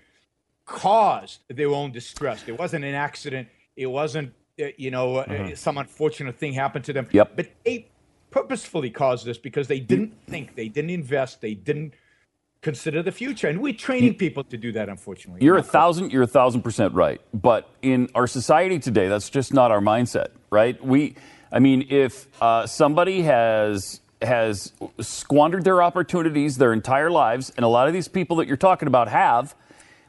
caused 0.66 1.41
their 1.49 1.68
own 1.70 1.91
distress. 1.91 2.45
It 2.47 2.57
wasn't 2.59 2.85
an 2.85 2.95
accident. 2.95 3.49
It 3.76 3.87
wasn't, 3.87 4.32
uh, 4.62 4.66
you 4.76 4.93
know, 4.93 5.16
uh, 5.16 5.57
some 5.57 5.78
unfortunate 5.78 6.39
thing 6.39 6.53
happened 6.53 6.85
to 6.85 6.93
them. 6.93 7.09
Yep. 7.11 7.32
But 7.35 7.51
they 7.64 7.89
purposefully 8.30 8.91
caused 8.91 9.26
this 9.26 9.37
because 9.37 9.66
they 9.66 9.80
didn't 9.80 10.14
think, 10.28 10.55
they 10.55 10.68
didn't 10.68 10.91
invest, 10.91 11.41
they 11.41 11.55
didn't 11.55 11.95
consider 12.65 13.03
the 13.03 13.12
future. 13.12 13.49
And 13.49 13.61
we're 13.61 13.75
training 13.75 14.15
people 14.15 14.43
to 14.45 14.57
do 14.57 14.73
that, 14.73 14.89
unfortunately. 14.89 15.45
You're 15.45 15.59
a 15.59 15.62
thousand. 15.62 16.11
You're 16.11 16.25
a 16.25 16.27
thousand 16.27 16.62
percent 16.62 16.95
right. 16.95 17.21
But 17.33 17.69
in 17.83 18.09
our 18.17 18.27
society 18.27 18.81
today, 18.81 19.07
that's 19.07 19.31
just 19.31 19.55
not 19.55 19.71
our 19.71 19.81
mindset, 19.81 20.29
right? 20.51 20.83
We, 20.85 21.15
I 21.53 21.61
mean, 21.61 21.87
if 21.91 22.27
uh, 22.43 22.67
somebody 22.67 23.23
has 23.23 24.01
has 24.23 24.73
squandered 25.01 25.65
their 25.65 25.83
opportunities 25.83 26.57
their 26.57 26.73
entire 26.73 27.11
lives, 27.11 27.53
and 27.57 27.65
a 27.65 27.69
lot 27.69 27.87
of 27.87 27.93
these 27.93 28.09
people 28.09 28.37
that 28.37 28.49
you're 28.49 28.57
talking 28.57 28.89
about 28.89 29.09
have, 29.09 29.55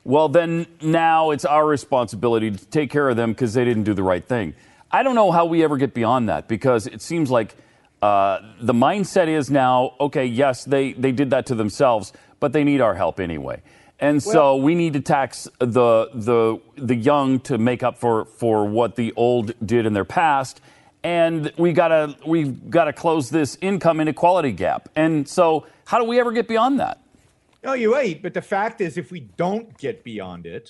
well, 0.06 0.30
then 0.30 0.66
now 0.82 1.32
it's 1.32 1.43
our 1.43 1.68
responsibility 1.68 2.49
to 2.49 2.66
take 2.68 2.89
care 2.89 3.10
of 3.10 3.18
them 3.18 3.34
because 3.34 3.53
they 3.53 3.66
didn't 3.66 3.84
do 3.84 3.93
the 3.93 4.03
right 4.03 4.26
thing. 4.26 4.53
I 4.89 5.03
don't 5.03 5.16
know 5.16 5.32
how 5.32 5.45
we 5.45 5.64
ever 5.64 5.78
get 5.78 5.93
beyond 5.93 6.30
that 6.30 6.47
because 6.47 6.88
it 6.88 7.01
seems 7.01 7.30
like 7.30 7.56
uh, 8.01 8.39
the 8.62 8.74
mindset 8.74 9.28
is 9.28 9.49
now, 9.49 9.95
okay, 9.99 10.26
yes, 10.26 10.64
they, 10.64 10.93
they 10.93 11.12
did 11.12 11.32
that 11.32 11.47
to 11.47 11.56
themselves, 11.56 12.14
but 12.39 12.53
they 12.53 12.63
need 12.63 12.81
our 12.81 12.95
help 12.95 13.19
anyway. 13.19 13.61
And 13.99 14.21
so 14.21 14.57
we 14.57 14.75
need 14.75 14.93
to 14.93 14.99
tax 14.99 15.47
the, 15.59 16.09
the, 16.13 16.59
the 16.75 16.95
young 16.95 17.39
to 17.41 17.57
make 17.57 17.81
up 17.81 17.97
for, 17.97 18.25
for 18.25 18.65
what 18.65 18.95
the 18.95 19.13
old 19.15 19.53
did 19.65 19.86
in 19.86 19.93
their 19.93 20.05
past. 20.05 20.59
And 21.03 21.53
we 21.57 21.71
gotta, 21.71 22.15
we've 22.25 22.69
got 22.69 22.86
to 22.86 22.93
close 22.93 23.29
this 23.29 23.57
income 23.61 23.99
inequality 23.99 24.51
gap. 24.51 24.89
And 24.95 25.27
so, 25.27 25.67
how 25.86 25.99
do 25.99 26.05
we 26.05 26.19
ever 26.19 26.31
get 26.31 26.47
beyond 26.47 26.79
that? 26.79 26.99
No, 27.63 27.73
you're 27.73 27.93
right. 27.93 28.21
But 28.21 28.33
the 28.33 28.41
fact 28.41 28.81
is, 28.81 28.97
if 28.97 29.11
we 29.11 29.19
don't 29.19 29.77
get 29.77 30.03
beyond 30.03 30.45
it, 30.45 30.69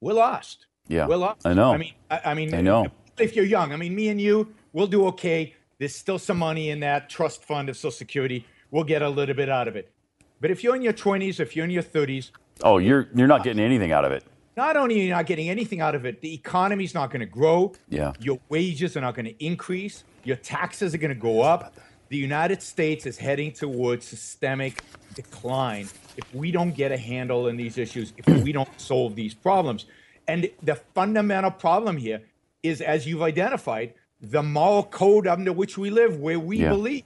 we're 0.00 0.14
lost. 0.14 0.66
Yeah, 0.88 1.08
we're 1.08 1.16
lost. 1.16 1.44
I 1.44 1.54
know. 1.54 1.72
I 1.72 1.76
mean, 1.76 1.92
I, 2.10 2.20
I 2.26 2.34
mean, 2.34 2.54
I 2.54 2.60
know. 2.60 2.86
If 3.18 3.34
you're 3.34 3.44
young, 3.44 3.72
I 3.72 3.76
mean, 3.76 3.94
me 3.94 4.08
and 4.08 4.20
you, 4.20 4.54
we'll 4.72 4.86
do 4.86 5.06
okay. 5.08 5.54
There's 5.78 5.94
still 5.94 6.18
some 6.18 6.38
money 6.38 6.70
in 6.70 6.80
that 6.80 7.10
trust 7.10 7.44
fund 7.44 7.68
of 7.68 7.76
Social 7.76 7.90
Security. 7.90 8.46
We'll 8.70 8.84
get 8.84 9.02
a 9.02 9.08
little 9.08 9.34
bit 9.34 9.48
out 9.48 9.68
of 9.68 9.76
it. 9.76 9.92
But 10.40 10.50
if 10.50 10.62
you're 10.62 10.76
in 10.76 10.82
your 10.82 10.92
20s, 10.92 11.40
if 11.40 11.56
you're 11.56 11.64
in 11.64 11.70
your 11.70 11.82
30s, 11.82 12.30
Oh, 12.62 12.78
you're, 12.78 13.08
you're 13.14 13.26
not 13.26 13.44
getting 13.44 13.62
anything 13.62 13.92
out 13.92 14.04
of 14.06 14.12
it. 14.12 14.24
not 14.56 14.76
only 14.78 14.98
are 15.00 15.02
you 15.04 15.10
not 15.10 15.26
getting 15.26 15.50
anything 15.50 15.80
out 15.82 15.94
of 15.94 16.06
it, 16.06 16.22
the 16.22 16.32
economy's 16.32 16.94
not 16.94 17.10
going 17.10 17.20
to 17.20 17.26
grow. 17.26 17.74
Yeah. 17.90 18.12
Your 18.18 18.38
wages 18.48 18.96
are 18.96 19.02
not 19.02 19.14
going 19.14 19.26
to 19.26 19.44
increase. 19.44 20.04
Your 20.24 20.36
taxes 20.36 20.94
are 20.94 20.98
going 20.98 21.14
to 21.14 21.20
go 21.20 21.42
up. 21.42 21.74
The 22.08 22.16
United 22.16 22.62
States 22.62 23.04
is 23.04 23.18
heading 23.18 23.52
towards 23.52 24.06
systemic 24.06 24.82
decline 25.14 25.88
if 26.16 26.34
we 26.34 26.50
don't 26.50 26.74
get 26.74 26.92
a 26.92 26.96
handle 26.96 27.46
on 27.46 27.56
these 27.56 27.76
issues, 27.76 28.12
if 28.16 28.26
we 28.42 28.52
don't 28.52 28.68
solve 28.80 29.14
these 29.16 29.34
problems. 29.34 29.84
And 30.28 30.48
the 30.62 30.76
fundamental 30.94 31.50
problem 31.50 31.96
here 31.98 32.22
is, 32.62 32.80
as 32.80 33.06
you've 33.06 33.22
identified, 33.22 33.92
the 34.20 34.42
moral 34.42 34.84
code 34.84 35.26
under 35.26 35.52
which 35.52 35.76
we 35.76 35.90
live, 35.90 36.18
where 36.20 36.40
we 36.40 36.58
Yeah. 36.60 36.70
believe 36.70 37.04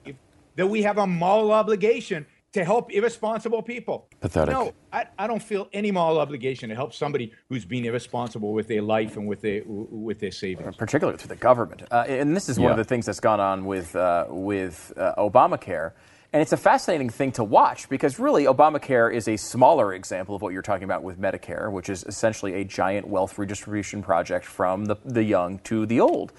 that 0.55 0.67
we 0.67 0.83
have 0.83 0.97
a 0.97 1.05
moral 1.07 1.51
obligation 1.51 2.25
to 2.53 2.65
help 2.65 2.91
irresponsible 2.91 3.61
people. 3.61 4.09
Pathetic. 4.19 4.53
No, 4.53 4.73
I, 4.91 5.05
I 5.17 5.27
don't 5.27 5.41
feel 5.41 5.69
any 5.71 5.91
moral 5.91 6.19
obligation 6.19 6.69
to 6.69 6.75
help 6.75 6.93
somebody 6.93 7.31
who's 7.47 7.65
being 7.65 7.85
irresponsible 7.85 8.53
with 8.53 8.67
their 8.67 8.81
life 8.81 9.15
and 9.15 9.27
with 9.27 9.41
their 9.41 9.61
with 9.65 10.19
their 10.19 10.31
savings. 10.31 10.75
particularly 10.75 11.17
to 11.19 11.27
the 11.27 11.35
government. 11.35 11.83
Uh, 11.89 12.03
and 12.07 12.35
this 12.35 12.49
is 12.49 12.59
one 12.59 12.71
of 12.71 12.77
the 12.77 12.83
things 12.83 13.05
that's 13.05 13.19
gone 13.19 13.39
on 13.39 13.65
with 13.65 13.95
uh, 13.95 14.25
with 14.29 14.93
uh, 14.97 15.13
Obamacare. 15.17 15.93
And 16.33 16.41
it's 16.41 16.53
a 16.53 16.57
fascinating 16.57 17.09
thing 17.09 17.33
to 17.33 17.43
watch 17.43 17.89
because 17.89 18.17
really 18.17 18.45
Obamacare 18.45 19.13
is 19.13 19.27
a 19.27 19.35
smaller 19.35 19.93
example 19.93 20.33
of 20.33 20.41
what 20.41 20.53
you're 20.53 20.61
talking 20.61 20.85
about 20.85 21.03
with 21.03 21.19
Medicare, 21.19 21.69
which 21.69 21.89
is 21.89 22.05
essentially 22.05 22.53
a 22.53 22.63
giant 22.63 23.07
wealth 23.07 23.37
redistribution 23.37 24.01
project 24.01 24.45
from 24.45 24.85
the, 24.85 24.95
the 25.03 25.23
young 25.23 25.59
to 25.59 25.85
the 25.85 25.99
old. 25.99 26.31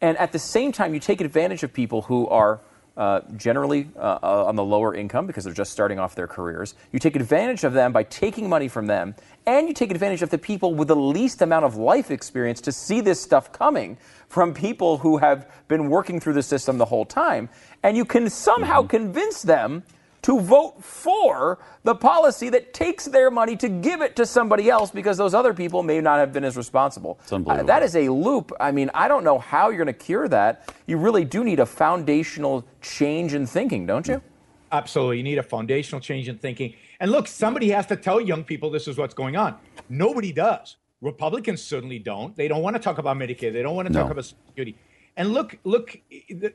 And 0.00 0.16
at 0.18 0.30
the 0.30 0.38
same 0.38 0.70
time, 0.70 0.94
you 0.94 1.00
take 1.00 1.20
advantage 1.20 1.64
of 1.64 1.72
people 1.72 2.02
who 2.02 2.28
are 2.28 2.60
uh, 2.96 3.20
generally 3.36 3.88
uh, 3.96 4.18
uh, 4.22 4.44
on 4.46 4.56
the 4.56 4.64
lower 4.64 4.94
income 4.94 5.26
because 5.26 5.44
they're 5.44 5.52
just 5.52 5.72
starting 5.72 5.98
off 5.98 6.14
their 6.14 6.26
careers. 6.26 6.74
You 6.92 6.98
take 6.98 7.16
advantage 7.16 7.64
of 7.64 7.72
them 7.72 7.92
by 7.92 8.02
taking 8.02 8.48
money 8.48 8.68
from 8.68 8.86
them, 8.86 9.14
and 9.46 9.66
you 9.68 9.74
take 9.74 9.90
advantage 9.90 10.22
of 10.22 10.30
the 10.30 10.38
people 10.38 10.74
with 10.74 10.88
the 10.88 10.96
least 10.96 11.42
amount 11.42 11.64
of 11.64 11.76
life 11.76 12.10
experience 12.10 12.60
to 12.62 12.72
see 12.72 13.00
this 13.00 13.20
stuff 13.20 13.52
coming 13.52 13.96
from 14.28 14.54
people 14.54 14.98
who 14.98 15.18
have 15.18 15.50
been 15.68 15.88
working 15.88 16.20
through 16.20 16.34
the 16.34 16.42
system 16.42 16.78
the 16.78 16.84
whole 16.84 17.04
time. 17.04 17.48
And 17.82 17.96
you 17.96 18.04
can 18.04 18.28
somehow 18.28 18.82
convince 18.82 19.42
them 19.42 19.82
to 20.22 20.40
vote 20.40 20.82
for 20.82 21.58
the 21.82 21.94
policy 21.94 22.48
that 22.48 22.72
takes 22.72 23.06
their 23.06 23.30
money 23.30 23.56
to 23.56 23.68
give 23.68 24.00
it 24.02 24.14
to 24.16 24.24
somebody 24.24 24.70
else 24.70 24.90
because 24.90 25.16
those 25.16 25.34
other 25.34 25.52
people 25.52 25.82
may 25.82 26.00
not 26.00 26.18
have 26.18 26.32
been 26.32 26.44
as 26.44 26.56
responsible. 26.56 27.18
unbelievable. 27.30 27.64
Uh, 27.64 27.66
that 27.66 27.82
is 27.82 27.96
a 27.96 28.08
loop. 28.08 28.52
I 28.60 28.70
mean, 28.70 28.90
I 28.94 29.08
don't 29.08 29.24
know 29.24 29.38
how 29.38 29.68
you're 29.68 29.84
going 29.84 29.86
to 29.88 29.92
cure 29.92 30.28
that. 30.28 30.72
You 30.86 30.96
really 30.96 31.24
do 31.24 31.42
need 31.42 31.58
a 31.58 31.66
foundational 31.66 32.64
change 32.80 33.34
in 33.34 33.46
thinking, 33.46 33.84
don't 33.84 34.06
you? 34.06 34.22
Absolutely. 34.70 35.18
You 35.18 35.22
need 35.24 35.38
a 35.38 35.42
foundational 35.42 36.00
change 36.00 36.28
in 36.28 36.38
thinking. 36.38 36.74
And 37.00 37.10
look, 37.10 37.26
somebody 37.26 37.68
has 37.70 37.86
to 37.86 37.96
tell 37.96 38.20
young 38.20 38.44
people 38.44 38.70
this 38.70 38.88
is 38.88 38.96
what's 38.96 39.14
going 39.14 39.36
on. 39.36 39.56
Nobody 39.88 40.32
does. 40.32 40.76
Republicans 41.02 41.60
certainly 41.60 41.98
don't. 41.98 42.34
They 42.36 42.46
don't 42.46 42.62
want 42.62 42.76
to 42.76 42.80
talk 42.80 42.98
about 42.98 43.16
Medicare. 43.16 43.52
They 43.52 43.62
don't 43.62 43.74
want 43.74 43.88
to 43.88 43.94
talk 43.94 44.10
about 44.10 44.24
Social 44.24 44.38
security. 44.46 44.76
And 45.16 45.32
look, 45.32 45.58
look, 45.64 45.98
the, 46.30 46.54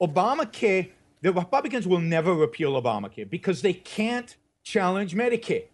Obamacare, 0.00 0.90
the 1.20 1.32
Republicans 1.32 1.86
will 1.86 2.00
never 2.00 2.34
repeal 2.34 2.80
Obamacare 2.80 3.28
because 3.28 3.62
they 3.62 3.72
can't 3.72 4.36
challenge 4.62 5.14
Medicare. 5.14 5.64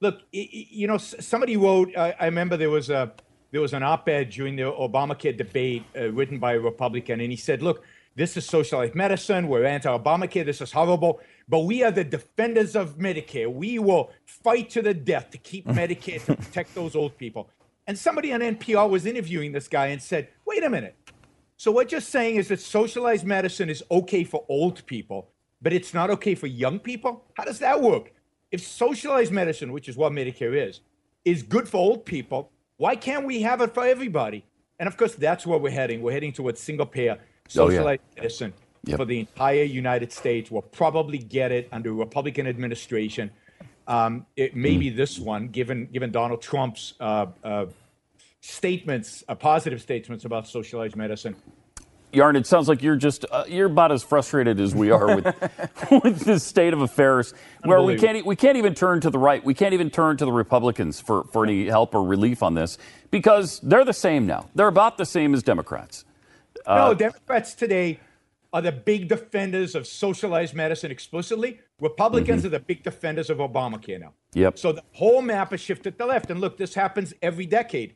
Look, 0.00 0.20
you 0.32 0.86
know, 0.86 0.98
somebody 0.98 1.56
wrote. 1.56 1.96
I, 1.96 2.14
I 2.18 2.24
remember 2.26 2.56
there 2.56 2.70
was 2.70 2.90
a 2.90 3.12
there 3.50 3.60
was 3.60 3.74
an 3.74 3.82
op-ed 3.82 4.30
during 4.30 4.56
the 4.56 4.62
Obamacare 4.62 5.36
debate 5.36 5.84
uh, 5.96 6.10
written 6.12 6.38
by 6.38 6.54
a 6.54 6.60
Republican, 6.60 7.20
and 7.20 7.30
he 7.30 7.36
said, 7.36 7.62
"Look, 7.62 7.84
this 8.14 8.36
is 8.36 8.46
socialized 8.46 8.94
medicine. 8.94 9.48
We're 9.48 9.64
anti-Obamacare. 9.64 10.44
This 10.44 10.60
is 10.60 10.72
horrible, 10.72 11.20
but 11.48 11.60
we 11.60 11.82
are 11.82 11.90
the 11.90 12.04
defenders 12.04 12.76
of 12.76 12.96
Medicare. 12.96 13.52
We 13.52 13.78
will 13.78 14.10
fight 14.24 14.70
to 14.70 14.82
the 14.82 14.94
death 14.94 15.30
to 15.30 15.38
keep 15.38 15.66
Medicare 15.80 16.24
to 16.26 16.34
protect 16.34 16.74
those 16.74 16.94
old 16.94 17.16
people." 17.18 17.50
And 17.86 17.98
somebody 17.98 18.32
on 18.32 18.40
NPR 18.40 18.88
was 18.88 19.04
interviewing 19.04 19.52
this 19.52 19.68
guy 19.68 19.88
and 19.88 20.02
said, 20.02 20.28
"Wait 20.46 20.64
a 20.64 20.70
minute. 20.70 20.96
So 21.60 21.70
what 21.70 21.92
you're 21.92 22.00
saying 22.00 22.36
is 22.36 22.48
that 22.48 22.58
socialized 22.58 23.26
medicine 23.26 23.68
is 23.68 23.84
okay 23.90 24.24
for 24.24 24.46
old 24.48 24.86
people, 24.86 25.28
but 25.60 25.74
it's 25.74 25.92
not 25.92 26.08
okay 26.08 26.34
for 26.34 26.46
young 26.46 26.78
people? 26.78 27.22
How 27.34 27.44
does 27.44 27.58
that 27.58 27.82
work? 27.82 28.14
If 28.50 28.66
socialized 28.66 29.30
medicine, 29.30 29.70
which 29.70 29.86
is 29.86 29.94
what 29.94 30.10
Medicare 30.10 30.56
is, 30.56 30.80
is 31.26 31.42
good 31.42 31.68
for 31.68 31.76
old 31.76 32.06
people, 32.06 32.50
why 32.78 32.96
can't 32.96 33.26
we 33.26 33.42
have 33.42 33.60
it 33.60 33.74
for 33.74 33.84
everybody? 33.84 34.42
And 34.78 34.86
of 34.86 34.96
course, 34.96 35.14
that's 35.14 35.46
where 35.46 35.58
we're 35.58 35.68
heading. 35.70 36.00
We're 36.00 36.12
heading 36.12 36.32
towards 36.32 36.60
single 36.60 36.86
payer 36.86 37.18
Oh, 37.18 37.68
yeah. 37.68 37.76
socialized 37.76 38.02
medicine 38.16 38.54
Yep. 38.86 38.96
for 38.96 39.04
the 39.04 39.20
entire 39.20 39.64
United 39.64 40.12
States. 40.12 40.50
We'll 40.50 40.62
probably 40.62 41.18
get 41.18 41.52
it 41.52 41.68
under 41.72 41.90
a 41.90 41.92
Republican 41.92 42.46
administration. 42.46 43.30
Um, 43.86 44.24
it 44.34 44.56
may 44.56 44.78
be 44.78 44.88
this 44.88 45.18
one, 45.18 45.48
given 45.48 45.88
given 45.92 46.10
Donald 46.10 46.40
Trump's 46.40 46.94
uh, 47.00 47.26
uh, 47.44 47.66
statements, 48.40 49.22
uh, 49.28 49.34
positive 49.34 49.80
statements 49.80 50.24
about 50.24 50.48
socialized 50.48 50.96
medicine. 50.96 51.36
Yaron, 52.12 52.36
it 52.36 52.46
sounds 52.46 52.68
like 52.68 52.82
you're 52.82 52.96
just 52.96 53.24
uh, 53.30 53.44
you're 53.46 53.66
about 53.66 53.92
as 53.92 54.02
frustrated 54.02 54.58
as 54.58 54.74
we 54.74 54.90
are 54.90 55.14
with 55.14 55.26
with 56.04 56.20
this 56.20 56.42
state 56.42 56.72
of 56.72 56.80
affairs, 56.80 57.32
where 57.64 57.80
we 57.82 57.96
can't 57.96 58.26
we 58.26 58.34
can't 58.34 58.56
even 58.56 58.74
turn 58.74 59.00
to 59.00 59.10
the 59.10 59.18
right, 59.18 59.44
we 59.44 59.54
can't 59.54 59.74
even 59.74 59.90
turn 59.90 60.16
to 60.16 60.24
the 60.24 60.32
Republicans 60.32 61.00
for 61.00 61.24
for 61.24 61.44
any 61.44 61.66
help 61.66 61.94
or 61.94 62.02
relief 62.02 62.42
on 62.42 62.54
this 62.54 62.78
because 63.12 63.60
they're 63.60 63.84
the 63.84 63.92
same 63.92 64.26
now. 64.26 64.48
They're 64.56 64.66
about 64.66 64.98
the 64.98 65.06
same 65.06 65.34
as 65.34 65.44
Democrats. 65.44 66.04
Uh, 66.66 66.88
no, 66.88 66.94
Democrats 66.94 67.54
today 67.54 68.00
are 68.52 68.60
the 68.60 68.72
big 68.72 69.06
defenders 69.06 69.76
of 69.76 69.86
socialized 69.86 70.54
medicine 70.54 70.90
explicitly. 70.90 71.60
Republicans 71.80 72.44
are 72.44 72.48
the 72.48 72.58
big 72.58 72.82
defenders 72.82 73.30
of 73.30 73.38
Obamacare 73.38 74.00
now. 74.00 74.12
Yep. 74.34 74.58
So 74.58 74.72
the 74.72 74.82
whole 74.92 75.22
map 75.22 75.52
has 75.52 75.60
shifted 75.60 75.92
to 75.92 75.98
the 75.98 76.06
left. 76.06 76.30
And 76.30 76.40
look, 76.40 76.56
this 76.56 76.74
happens 76.74 77.14
every 77.22 77.46
decade. 77.46 77.94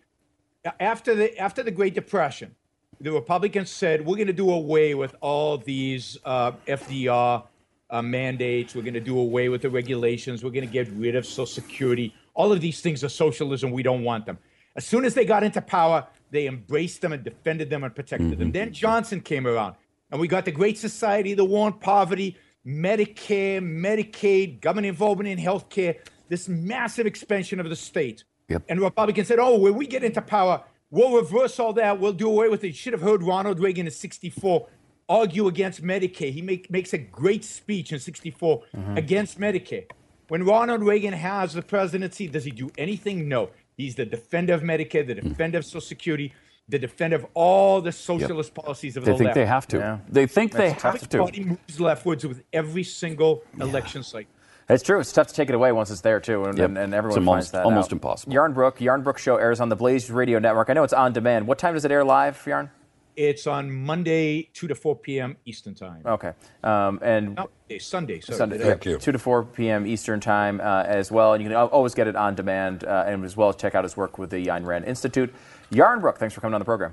After 0.81 1.15
the 1.15 1.37
after 1.39 1.63
the 1.63 1.71
Great 1.71 1.95
Depression, 1.95 2.55
the 3.01 3.13
Republicans 3.13 3.71
said 3.71 4.05
we're 4.05 4.17
going 4.17 4.29
to 4.29 4.33
do 4.33 4.51
away 4.51 4.95
with 4.95 5.15
all 5.21 5.59
these 5.59 6.17
uh, 6.25 6.53
FDR 6.67 7.45
uh, 7.91 8.03
mandates. 8.03 8.75
We're 8.75 8.83
going 8.83 8.95
to 8.95 9.01
do 9.01 9.19
away 9.19 9.51
with 9.51 9.61
the 9.61 9.69
regulations. 9.69 10.43
We're 10.43 10.51
going 10.51 10.67
to 10.67 10.73
get 10.73 10.89
rid 10.93 11.17
of 11.17 11.27
Social 11.27 11.47
Security. 11.47 12.15
All 12.33 12.51
of 12.51 12.63
these 12.63 12.81
things 12.81 13.05
are 13.05 13.11
socialism. 13.11 13.73
We 13.73 13.83
don't 13.83 14.05
want 14.05 14.25
them. 14.25 14.39
As 14.75 14.87
soon 14.87 15.05
as 15.05 15.13
they 15.15 15.25
got 15.25 15.45
into 15.45 15.61
power, 15.61 16.07
they 16.31 16.47
embraced 16.47 17.03
them 17.03 17.13
and 17.13 17.23
defended 17.23 17.69
them 17.69 17.85
and 17.85 17.95
protected 17.95 18.39
them. 18.39 18.51
Then 18.51 18.73
Johnson 18.73 19.21
came 19.21 19.47
around, 19.47 19.77
and 20.11 20.21
we 20.21 20.27
got 20.27 20.47
the 20.47 20.51
Great 20.51 20.79
Society, 20.79 21.35
the 21.35 21.45
war 21.45 21.67
on 21.67 21.79
poverty, 21.79 22.37
Medicare, 22.67 23.61
Medicaid, 23.61 24.61
government 24.61 24.87
involvement 24.87 25.29
in 25.29 25.39
healthcare, 25.39 25.99
this 26.29 26.49
massive 26.49 27.07
expansion 27.07 27.61
of 27.61 27.69
the 27.69 27.77
state. 27.77 28.25
Yep. 28.49 28.65
And 28.69 28.81
Republicans 28.81 29.29
said, 29.29 29.39
oh, 29.39 29.59
when 29.59 29.75
we 29.75 29.87
get 29.87 30.05
into 30.05 30.21
power, 30.21 30.63
we'll 30.91 31.17
reverse 31.17 31.59
all 31.59 31.73
that. 31.75 31.99
We'll 31.99 32.13
do 32.13 32.29
away 32.29 32.49
with 32.49 32.65
it. 32.65 32.69
You 32.69 32.73
should 32.75 32.93
have 32.93 33.03
heard 33.03 33.23
Ronald 33.23 33.59
Reagan 33.61 33.87
in 33.87 33.93
64 33.93 34.69
argue 35.09 35.47
against 35.49 35.83
Medicare. 35.83 36.33
He 36.33 36.43
make, 36.43 36.71
makes 36.71 36.93
a 36.93 36.99
great 36.99 37.45
speech 37.45 37.93
in 37.93 37.99
64 37.99 38.63
mm-hmm. 38.77 38.97
against 38.97 39.39
Medicare. 39.39 39.87
When 40.29 40.45
Ronald 40.45 40.83
Reagan 40.83 41.13
has 41.13 41.53
the 41.53 41.63
presidency, 41.63 42.29
does 42.29 42.45
he 42.45 42.51
do 42.51 42.71
anything? 42.79 43.29
No. 43.29 43.51
He's 43.77 43.95
the 43.95 44.07
defender 44.07 44.55
of 44.55 44.63
Medicare, 44.63 45.07
the 45.07 45.15
mm. 45.17 45.23
defender 45.23 45.59
of 45.59 45.65
Social 45.65 45.81
Security, 45.81 46.33
the 46.69 46.79
defender 46.79 47.17
of 47.17 47.27
all 47.35 47.81
the 47.81 47.93
socialist 47.93 48.55
policies 48.55 48.97
of 48.97 49.05
They 49.05 49.13
the 49.13 49.19
think 49.19 49.27
left. 49.27 49.35
they 49.35 49.41
think 49.41 49.47
they 49.47 49.51
have 49.51 49.69
to. 49.69 50.01
They 50.09 50.27
think 50.27 50.53
they 50.53 50.71
have 50.71 51.09
to. 51.09 51.19
Everybody 51.19 51.45
moves 51.45 51.81
leftwards 51.81 52.27
with 52.27 52.43
every 52.53 52.85
single 52.85 53.43
election 53.61 54.03
cycle. 54.03 54.31
It's 54.69 54.83
true. 54.83 54.99
It's 55.01 55.13
tough 55.13 55.27
to 55.29 55.35
take 55.35 55.49
it 55.51 55.55
away 55.55 55.73
once 55.73 55.91
it's 55.91 56.01
there 56.01 56.21
too, 56.21 56.45
and, 56.45 56.57
Yep. 56.57 56.69
and, 56.71 56.79
and 56.79 56.93
It's 56.95 56.97
everyone 56.99 57.19
almost- 57.19 57.35
finds 57.35 57.51
that 57.53 57.65
almost 57.65 57.89
out. 57.89 57.93
impossible. 57.93 58.33
Yaron 58.35 58.55
Brook, 58.55 58.79
Yaron 58.79 59.03
Brook 59.05 59.19
show 59.19 59.37
airs 59.37 59.61
on 59.61 59.69
the 59.69 59.77
Blaze 59.77 60.11
Radio 60.11 60.39
Network. 60.39 60.71
I 60.71 60.73
know 60.73 60.85
it's 60.85 60.93
on 60.95 61.13
demand. 61.13 61.47
What 61.47 61.59
time 61.59 61.75
does 61.75 61.85
it 61.85 61.91
air 61.91 62.05
live, 62.05 62.37
Yaron? 62.45 62.71
It's 63.17 63.47
on 63.47 63.71
Monday, 63.71 64.49
2 64.55 64.67
to 64.67 64.75
4 64.75 64.97
p.m. 64.97 65.37
Eastern 65.45 65.75
Time. 65.75 66.03
Okay, 66.05 66.33
um, 66.65 66.99
and 67.03 67.37
No, 67.37 67.49
Sunday. 67.79 68.19
Sorry. 68.21 68.37
Sunday, 68.37 68.59
Thank 68.59 68.85
yeah, 68.87 68.97
two 68.97 69.13
to 69.13 69.19
four 69.21 69.45
p.m. 69.45 69.87
Eastern 69.87 70.19
time 70.19 70.61
uh, 70.61 70.83
as 70.85 71.13
well. 71.13 71.33
And 71.35 71.41
you 71.43 71.49
can 71.49 71.57
always 71.57 71.95
get 71.95 72.09
it 72.09 72.17
on 72.17 72.35
demand, 72.35 72.83
uh, 72.85 73.05
and 73.07 73.25
as 73.25 73.37
well 73.37 73.51
as 73.51 73.57
check 73.57 73.75
out 73.77 73.85
his 73.85 73.97
work 73.97 74.19
with 74.19 74.31
the 74.31 74.47
Ayn 74.47 74.65
Rand 74.67 74.85
Institute. 74.87 75.33
Yaron 75.71 76.01
Brook, 76.01 76.19
thanks 76.19 76.35
for 76.35 76.41
coming 76.41 76.55
on 76.55 76.61
the 76.61 76.65
program. 76.65 76.93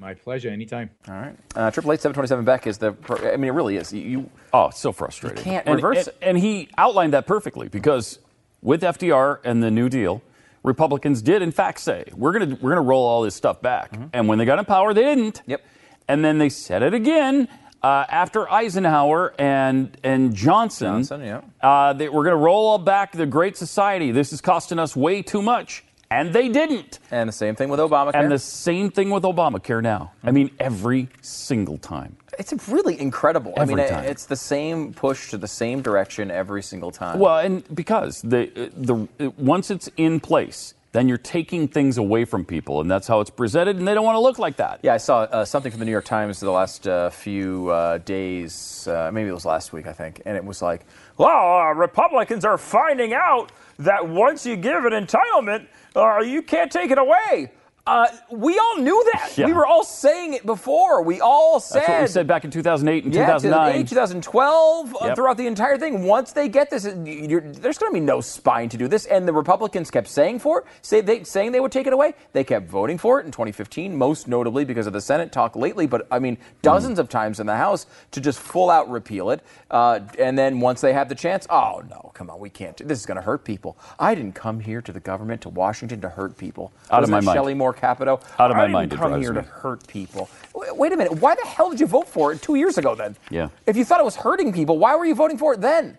My 0.00 0.14
pleasure. 0.14 0.48
Anytime. 0.48 0.90
All 1.08 1.14
right, 1.14 1.36
uh, 1.54 1.70
triple 1.70 1.92
eight 1.92 2.00
seven 2.00 2.14
twenty 2.14 2.26
seven 2.26 2.44
Beck 2.44 2.66
is 2.66 2.78
the. 2.78 2.94
I 3.32 3.36
mean, 3.36 3.50
it 3.50 3.54
really 3.54 3.76
is. 3.76 3.92
You, 3.92 4.00
you 4.00 4.30
Oh, 4.52 4.66
it's 4.68 4.80
so 4.80 4.92
frustrating. 4.92 5.38
You 5.38 5.44
can't 5.44 5.66
and, 5.66 5.76
reverse 5.76 6.08
and, 6.08 6.16
and 6.22 6.38
he 6.38 6.68
outlined 6.78 7.12
that 7.12 7.26
perfectly 7.26 7.68
because 7.68 8.18
with 8.62 8.82
FDR 8.82 9.40
and 9.44 9.62
the 9.62 9.70
New 9.70 9.88
Deal, 9.90 10.22
Republicans 10.62 11.20
did 11.22 11.42
in 11.42 11.52
fact 11.52 11.80
say 11.80 12.04
we're 12.16 12.32
going 12.32 12.48
to 12.48 12.54
we're 12.56 12.70
going 12.70 12.82
to 12.82 12.88
roll 12.88 13.06
all 13.06 13.22
this 13.22 13.34
stuff 13.34 13.60
back. 13.60 13.92
And 14.12 14.26
when 14.26 14.38
they 14.38 14.44
got 14.46 14.58
in 14.58 14.64
power, 14.64 14.94
they 14.94 15.04
didn't. 15.04 15.40
Mm-hmm. 15.40 15.50
Yep. 15.50 15.64
And 16.08 16.24
then 16.24 16.38
they 16.38 16.48
said 16.48 16.82
it 16.82 16.94
again 16.94 17.46
uh, 17.82 18.04
after 18.08 18.50
Eisenhower 18.50 19.34
and 19.38 19.96
and 20.02 20.34
Johnson. 20.34 21.02
Johnson, 21.04 21.20
yeah. 21.22 21.40
Uh, 21.60 21.92
they 21.92 22.08
were 22.08 22.24
going 22.24 22.32
to 22.36 22.42
roll 22.42 22.66
all 22.66 22.78
back 22.78 23.12
the 23.12 23.26
Great 23.26 23.56
Society. 23.56 24.12
This 24.12 24.32
is 24.32 24.40
costing 24.40 24.78
us 24.78 24.96
way 24.96 25.22
too 25.22 25.42
much, 25.42 25.84
and 26.10 26.32
they 26.32 26.48
didn't. 26.48 26.98
and 27.10 27.28
the 27.28 27.32
same 27.32 27.54
thing 27.54 27.68
with 27.68 27.80
Obamacare. 27.80 28.14
And 28.14 28.32
the 28.32 28.38
same 28.38 28.90
thing 28.90 29.10
with 29.10 29.22
Obamacare 29.22 29.82
now. 29.82 30.12
I 30.22 30.30
mean, 30.32 30.50
every 30.58 31.08
single 31.22 31.78
time. 31.78 32.16
it's 32.38 32.52
really 32.68 33.00
incredible. 33.00 33.52
Every 33.56 33.74
I 33.74 33.76
mean, 33.76 33.88
time. 33.88 34.04
it's 34.04 34.26
the 34.26 34.36
same 34.36 34.92
push 34.92 35.30
to 35.30 35.38
the 35.38 35.48
same 35.48 35.82
direction 35.82 36.30
every 36.30 36.62
single 36.62 36.90
time. 36.90 37.18
Well, 37.18 37.38
and 37.38 37.62
because 37.74 38.22
the 38.22 38.70
the 38.76 39.30
once 39.36 39.70
it's 39.70 39.88
in 39.96 40.20
place, 40.20 40.74
then 40.92 41.06
you're 41.08 41.18
taking 41.18 41.68
things 41.68 41.98
away 41.98 42.24
from 42.24 42.44
people, 42.44 42.80
and 42.80 42.90
that's 42.90 43.06
how 43.06 43.20
it's 43.20 43.30
presented, 43.30 43.76
and 43.76 43.86
they 43.86 43.94
don't 43.94 44.04
want 44.04 44.16
to 44.16 44.20
look 44.20 44.38
like 44.38 44.56
that. 44.56 44.80
Yeah, 44.82 44.94
I 44.94 44.96
saw 44.96 45.20
uh, 45.20 45.44
something 45.44 45.70
from 45.70 45.78
the 45.78 45.84
New 45.84 45.92
York 45.92 46.04
Times 46.04 46.40
the 46.40 46.50
last 46.50 46.88
uh, 46.88 47.10
few 47.10 47.68
uh, 47.68 47.98
days. 47.98 48.88
Uh, 48.88 49.10
maybe 49.12 49.28
it 49.28 49.32
was 49.32 49.44
last 49.44 49.72
week, 49.72 49.86
I 49.86 49.92
think, 49.92 50.20
and 50.26 50.36
it 50.36 50.44
was 50.44 50.62
like, 50.62 50.84
Well, 51.16 51.58
uh, 51.58 51.72
Republicans 51.74 52.44
are 52.44 52.58
finding 52.58 53.12
out 53.12 53.52
that 53.78 54.08
once 54.08 54.44
you 54.44 54.56
give 54.56 54.84
an 54.84 54.92
entitlement, 54.92 55.66
uh, 55.96 56.18
you 56.20 56.42
can't 56.42 56.70
take 56.70 56.90
it 56.90 56.98
away. 56.98 57.52
Uh, 57.86 58.06
"We 58.30 58.58
all 58.58 58.78
knew 58.78 59.04
that. 59.12 59.32
Yeah. 59.36 59.46
We 59.46 59.52
were 59.52 59.66
all 59.66 59.84
saying 59.84 60.34
it 60.34 60.44
before. 60.46 61.02
We 61.02 61.20
all 61.20 61.60
said." 61.60 61.80
That's 61.80 61.88
what 61.88 62.00
we 62.02 62.06
said 62.08 62.26
back 62.26 62.44
in 62.44 62.50
2008 62.50 63.04
and 63.04 63.14
Yeah, 63.14 63.26
2009. 63.38 63.86
2008, 63.86 63.88
2012, 63.88 64.96
uh, 65.00 65.14
throughout 65.14 65.36
the 65.36 65.46
entire 65.46 65.78
thing. 65.78 66.04
Once 66.04 66.32
they 66.32 66.48
get 66.48 66.70
this, 66.70 66.84
you're, 67.04 67.40
there's 67.40 67.78
going 67.78 67.90
to 67.90 67.94
be 67.94 68.00
no 68.04 68.20
spine 68.20 68.68
to 68.68 68.76
do 68.76 68.88
this. 68.88 69.06
And 69.06 69.26
the 69.26 69.32
Republicans 69.32 69.90
kept 69.90 70.08
saying 70.08 70.38
for 70.40 70.60
it, 70.60 70.66
say 70.82 71.00
they, 71.00 71.24
saying 71.24 71.52
they 71.52 71.60
would 71.60 71.72
take 71.72 71.86
it 71.86 71.92
away. 71.92 72.14
They 72.32 72.44
kept 72.44 72.68
voting 72.68 72.98
for 72.98 73.20
it 73.20 73.26
in 73.26 73.32
2015, 73.32 73.96
most 73.96 74.28
notably 74.28 74.64
because 74.64 74.86
of 74.86 74.92
the 74.92 75.00
Senate 75.00 75.32
talk 75.32 75.56
lately. 75.56 75.86
But 75.86 76.06
I 76.10 76.18
mean, 76.18 76.38
dozens 76.62 76.98
of 76.98 77.08
times 77.08 77.40
in 77.40 77.46
the 77.46 77.56
House 77.56 77.86
to 78.12 78.20
just 78.20 78.38
full 78.38 78.70
out 78.70 78.88
repeal 78.90 79.30
it. 79.30 79.42
Uh, 79.70 80.00
and 80.18 80.38
then 80.38 80.60
once 80.60 80.80
they 80.80 80.92
have 80.92 81.08
the 81.08 81.14
chance, 81.14 81.46
oh 81.50 81.82
no, 81.88 82.10
come 82.14 82.30
on, 82.30 82.38
we 82.38 82.50
can't. 82.50 82.76
This 82.86 83.00
is 83.00 83.06
going 83.06 83.16
to 83.16 83.22
hurt 83.22 83.44
people. 83.44 83.76
I 83.98 84.14
didn't 84.14 84.34
come 84.34 84.60
here 84.60 84.80
to 84.82 84.92
the 84.92 85.00
government 85.00 85.40
to 85.42 85.48
Washington 85.48 86.00
to 86.02 86.08
hurt 86.08 86.36
people. 86.36 86.72
Out 86.90 87.02
of 87.02 87.10
Wasn't 87.10 87.24
my 87.24 87.32
mind. 87.32 87.36
Shelley 87.36 87.54
Moore 87.54 87.69
Capito. 87.72 88.20
Out 88.38 88.50
of 88.50 88.56
my 88.56 88.66
mind, 88.66 88.92
it 88.92 88.96
come 88.96 89.20
here 89.20 89.32
me. 89.32 89.42
to 89.42 89.46
hurt 89.46 89.86
people. 89.86 90.28
Wait, 90.54 90.92
a 90.92 90.96
minute. 90.96 91.12
Why 91.14 91.34
the 91.34 91.46
hell 91.46 91.70
did 91.70 91.80
you 91.80 91.86
vote 91.86 92.08
for 92.08 92.32
it 92.32 92.42
two 92.42 92.54
years 92.56 92.78
ago 92.78 92.94
then? 92.94 93.16
Yeah. 93.30 93.48
If 93.66 93.76
you 93.76 93.84
thought 93.84 94.00
it 94.00 94.04
was 94.04 94.16
hurting 94.16 94.52
people, 94.52 94.78
why 94.78 94.96
were 94.96 95.06
you 95.06 95.14
voting 95.14 95.38
for 95.38 95.54
it 95.54 95.60
then? 95.60 95.96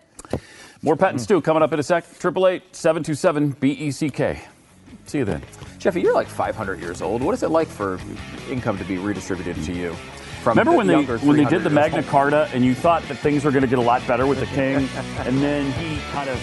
More 0.82 0.96
Pat 0.96 1.10
and 1.10 1.20
Stu 1.20 1.40
coming 1.40 1.62
up 1.62 1.72
in 1.72 1.78
a 1.78 1.82
sec. 1.82 2.18
Triple 2.18 2.48
eight 2.48 2.74
seven 2.74 3.02
two 3.02 3.14
seven 3.14 3.50
B 3.50 3.70
E 3.70 3.90
C 3.90 4.10
K. 4.10 4.40
See 5.06 5.18
you 5.18 5.24
then. 5.24 5.42
Jeffy, 5.78 6.00
you're 6.00 6.14
like 6.14 6.28
500 6.28 6.80
years 6.80 7.02
old. 7.02 7.22
What 7.22 7.34
is 7.34 7.42
it 7.42 7.48
like 7.48 7.68
for 7.68 7.98
income 8.50 8.78
to 8.78 8.84
be 8.84 8.98
redistributed 8.98 9.62
to 9.64 9.72
you? 9.72 9.94
From 10.42 10.58
Remember 10.58 10.72
the 10.72 10.76
when 10.78 10.86
they 10.86 11.16
when 11.26 11.36
they 11.36 11.44
did 11.44 11.62
the 11.62 11.70
Magna? 11.70 12.02
Carta 12.02 12.48
and 12.52 12.64
you 12.64 12.74
thought 12.74 13.02
that 13.04 13.16
things 13.18 13.44
were 13.44 13.52
going 13.52 13.62
to 13.62 13.68
get 13.68 13.78
a 13.78 13.82
lot 13.82 14.04
better 14.08 14.26
with 14.26 14.40
the 14.40 14.46
king, 14.46 14.88
and 15.18 15.38
then 15.38 15.70
he 15.72 16.00
kind 16.10 16.28
of 16.28 16.36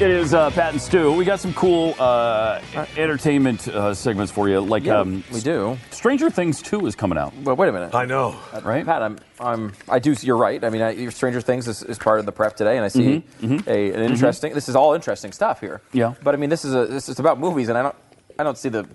it 0.00 0.10
is 0.10 0.34
uh, 0.34 0.50
Pat 0.50 0.72
and 0.72 0.80
Stu. 0.80 1.12
We 1.12 1.24
got 1.24 1.40
some 1.40 1.54
cool 1.54 1.94
uh, 1.98 2.60
entertainment 2.96 3.66
uh, 3.68 3.94
segments 3.94 4.30
for 4.30 4.48
you. 4.48 4.60
Like 4.60 4.84
Yeah, 4.84 5.00
um, 5.00 5.24
we 5.32 5.40
do. 5.40 5.78
Stranger 5.90 6.28
Things 6.30 6.60
Two 6.60 6.86
is 6.86 6.94
coming 6.94 7.16
out. 7.16 7.32
But 7.42 7.56
wait 7.56 7.68
a 7.68 7.72
minute. 7.72 7.94
I 7.94 8.04
know. 8.04 8.36
Right? 8.62 8.84
Pat, 8.84 9.02
I'm, 9.02 9.18
I'm, 9.40 9.72
I 9.88 9.98
do. 9.98 10.14
You're 10.20 10.36
right. 10.36 10.62
I 10.62 10.68
mean, 10.68 10.82
I, 10.82 11.08
Stranger 11.08 11.40
Things 11.40 11.66
is, 11.66 11.82
is 11.82 11.98
part 11.98 12.20
of 12.20 12.26
the 12.26 12.32
prep 12.32 12.56
today, 12.56 12.76
and 12.76 12.84
I 12.84 12.88
see 12.88 13.24
A, 13.66 13.92
an 13.92 14.02
interesting. 14.02 14.52
This 14.52 14.68
is 14.68 14.76
all 14.76 14.92
interesting 14.94 15.32
stuff 15.32 15.60
here. 15.60 15.80
Mm-hmm. 15.88 15.98
Yeah. 15.98 16.14
But 16.22 16.34
I 16.34 16.38
mean, 16.38 16.50
this 16.50 16.64
is 16.64 16.74
a 16.74 16.86
this 16.86 17.08
is 17.08 17.18
about 17.18 17.40
movies, 17.40 17.68
and 17.68 17.78
I 17.78 17.82
don't 17.82 17.96
I 18.38 18.42
don't 18.42 18.58
see 18.58 18.68
the 18.68 18.86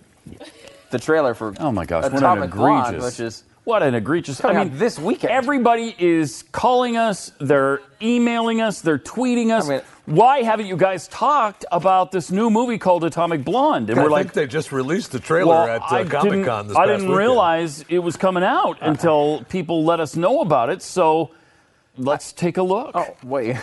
the 0.92 1.00
trailer 1.00 1.34
for 1.34 1.54
Oh 1.60 1.72
my 1.72 1.86
gosh, 1.86 2.04
what 2.04 2.12
an 2.12 2.18
Atomic 2.20 2.52
Blonde, 2.52 2.96
egregious! 2.96 3.20
which 3.20 3.26
is 3.26 3.44
what 3.64 3.84
an 3.84 3.94
egregious! 3.96 4.40
coming 4.42 4.58
I 4.58 4.62
out 4.62 4.68
mean, 4.70 4.78
this 4.80 4.98
weekend. 5.00 5.32
everybody 5.32 5.96
is 6.00 6.44
calling 6.52 6.98
us, 6.98 7.32
they're 7.40 7.82
emailing 8.02 8.62
us, 8.62 8.82
they're 8.82 8.98
tweeting 9.00 9.52
us. 9.52 9.68
I 9.68 9.74
mean- 9.74 9.82
Why 10.08 10.42
haven't 10.42 10.66
you 10.66 10.76
guys 10.76 11.08
talked 11.10 11.64
about 11.72 12.12
this 12.12 12.32
new 12.32 12.50
movie 12.50 12.78
called 12.80 13.04
Atomic 13.04 13.46
Blonde? 13.46 13.90
And 13.92 14.00
I 14.00 14.04
we're 14.04 14.10
think 14.10 14.26
like, 14.28 14.34
they 14.34 14.48
just 14.48 14.72
released 14.72 15.12
the 15.12 15.20
trailer 15.20 15.50
well, 15.56 15.68
at 15.68 15.82
I 15.84 16.02
uh, 16.02 16.06
Comic 16.10 16.12
Con 16.12 16.24
didn't, 16.66 16.68
this 16.70 16.78
I 16.78 16.80
past 16.82 16.88
didn't 16.88 17.02
weekend. 17.02 17.18
realize 17.18 17.86
it 17.88 18.00
was 18.00 18.18
coming 18.18 18.44
out 18.44 18.78
until 18.82 19.44
people 19.50 19.84
let 19.86 20.00
us 20.00 20.16
know 20.16 20.42
about 20.42 20.70
it. 20.70 20.82
So 20.82 21.32
let's 21.98 22.34
take 22.34 22.58
a 22.58 22.64
look. 22.64 22.92
Oh 22.96 23.16
wait. 23.24 23.58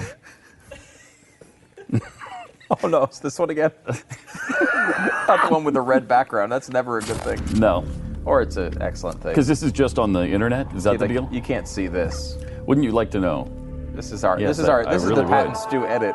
oh 2.70 2.86
no, 2.86 3.02
it's 3.04 3.18
this 3.18 3.38
one 3.38 3.50
again. 3.50 3.72
Not 3.86 5.48
the 5.48 5.48
one 5.50 5.64
with 5.64 5.74
the 5.74 5.80
red 5.80 6.06
background. 6.08 6.52
That's 6.52 6.68
never 6.70 6.98
a 6.98 7.02
good 7.02 7.16
thing. 7.18 7.40
No, 7.58 7.84
Or 8.28 8.42
it's 8.42 8.56
an 8.58 8.80
excellent 8.82 9.22
thing. 9.22 9.32
because 9.32 9.46
this 9.48 9.62
is 9.62 9.72
just 9.72 9.98
on 9.98 10.12
the 10.12 10.26
internet. 10.28 10.70
Is 10.74 10.84
that 10.84 10.92
You, 10.92 10.98
the 10.98 11.04
like, 11.06 11.12
deal? 11.14 11.28
you 11.32 11.40
can't 11.40 11.66
see 11.66 11.86
this. 11.86 12.36
Wouldn't 12.66 12.84
you 12.84 12.92
like 12.92 13.10
to 13.12 13.20
know? 13.20 13.50
This 13.94 14.12
is 14.12 14.22
our. 14.22 14.38
Yes, 14.38 14.50
this 14.50 14.58
is 14.64 14.68
our. 14.68 14.86
I 14.86 14.92
This 14.92 15.02
is 15.02 15.08
really 15.08 15.22
the 15.22 15.28
Pat 15.28 15.46
would. 15.46 15.56
and 15.56 15.56
Stu 15.56 15.86
edit, 15.86 16.14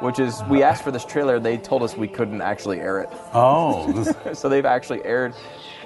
which 0.00 0.18
is 0.18 0.42
we 0.50 0.62
uh-huh. 0.62 0.70
asked 0.72 0.84
for 0.84 0.90
this 0.90 1.06
trailer. 1.06 1.40
They 1.40 1.56
told 1.56 1.82
us 1.82 1.96
we 1.96 2.06
couldn't 2.06 2.42
actually 2.42 2.80
air 2.80 3.00
it, 3.00 3.08
Oh, 3.32 3.90
this, 3.92 4.14
so 4.38 4.48
they've 4.50 4.66
actually 4.66 5.02
aired. 5.04 5.32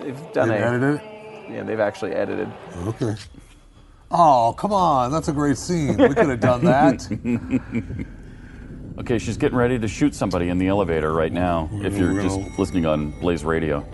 They've 0.03 0.33
done 0.33 0.49
they've 0.49 0.61
a. 0.61 0.67
edited? 0.67 1.01
Yeah, 1.49 1.63
they've 1.63 1.81
actually 1.81 2.13
edited. 2.13 2.53
Okay. 2.89 3.15
Oh, 4.11 4.55
come 4.59 4.73
on. 4.73 5.13
That's 5.13 5.29
a 5.29 5.33
great 5.33 5.57
scene. 5.59 5.97
We 5.97 6.09
could 6.09 6.29
have 6.29 6.41
done 6.41 6.65
that. 6.65 8.07
Okay, 8.99 9.19
she's 9.21 9.37
getting 9.37 9.57
ready 9.57 9.79
to 9.79 9.87
shoot 9.87 10.13
somebody 10.13 10.49
in 10.49 10.59
the 10.59 10.67
elevator 10.67 11.13
right 11.13 11.33
now. 11.33 11.71
If 11.73 11.97
you're 11.97 12.21
just 12.21 12.41
listening 12.59 12.85
on 12.85 13.13
Blaze 13.21 13.45
Radio. 13.45 13.87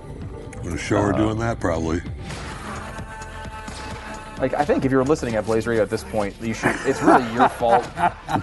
I'm 0.64 0.70
going 0.70 0.78
to 0.78 0.82
show 0.82 1.02
her 1.02 1.12
doing 1.12 1.38
that 1.40 1.60
probably. 1.60 2.00
Like 4.38 4.54
I 4.54 4.64
think 4.64 4.86
if 4.86 4.90
you're 4.90 5.04
listening 5.04 5.34
at 5.34 5.44
Blaze 5.44 5.66
Radio 5.66 5.82
at 5.82 5.90
this 5.90 6.04
point, 6.04 6.34
you 6.40 6.54
should. 6.54 6.74
It's 6.86 7.02
really 7.02 7.30
your 7.34 7.50
fault 7.50 7.86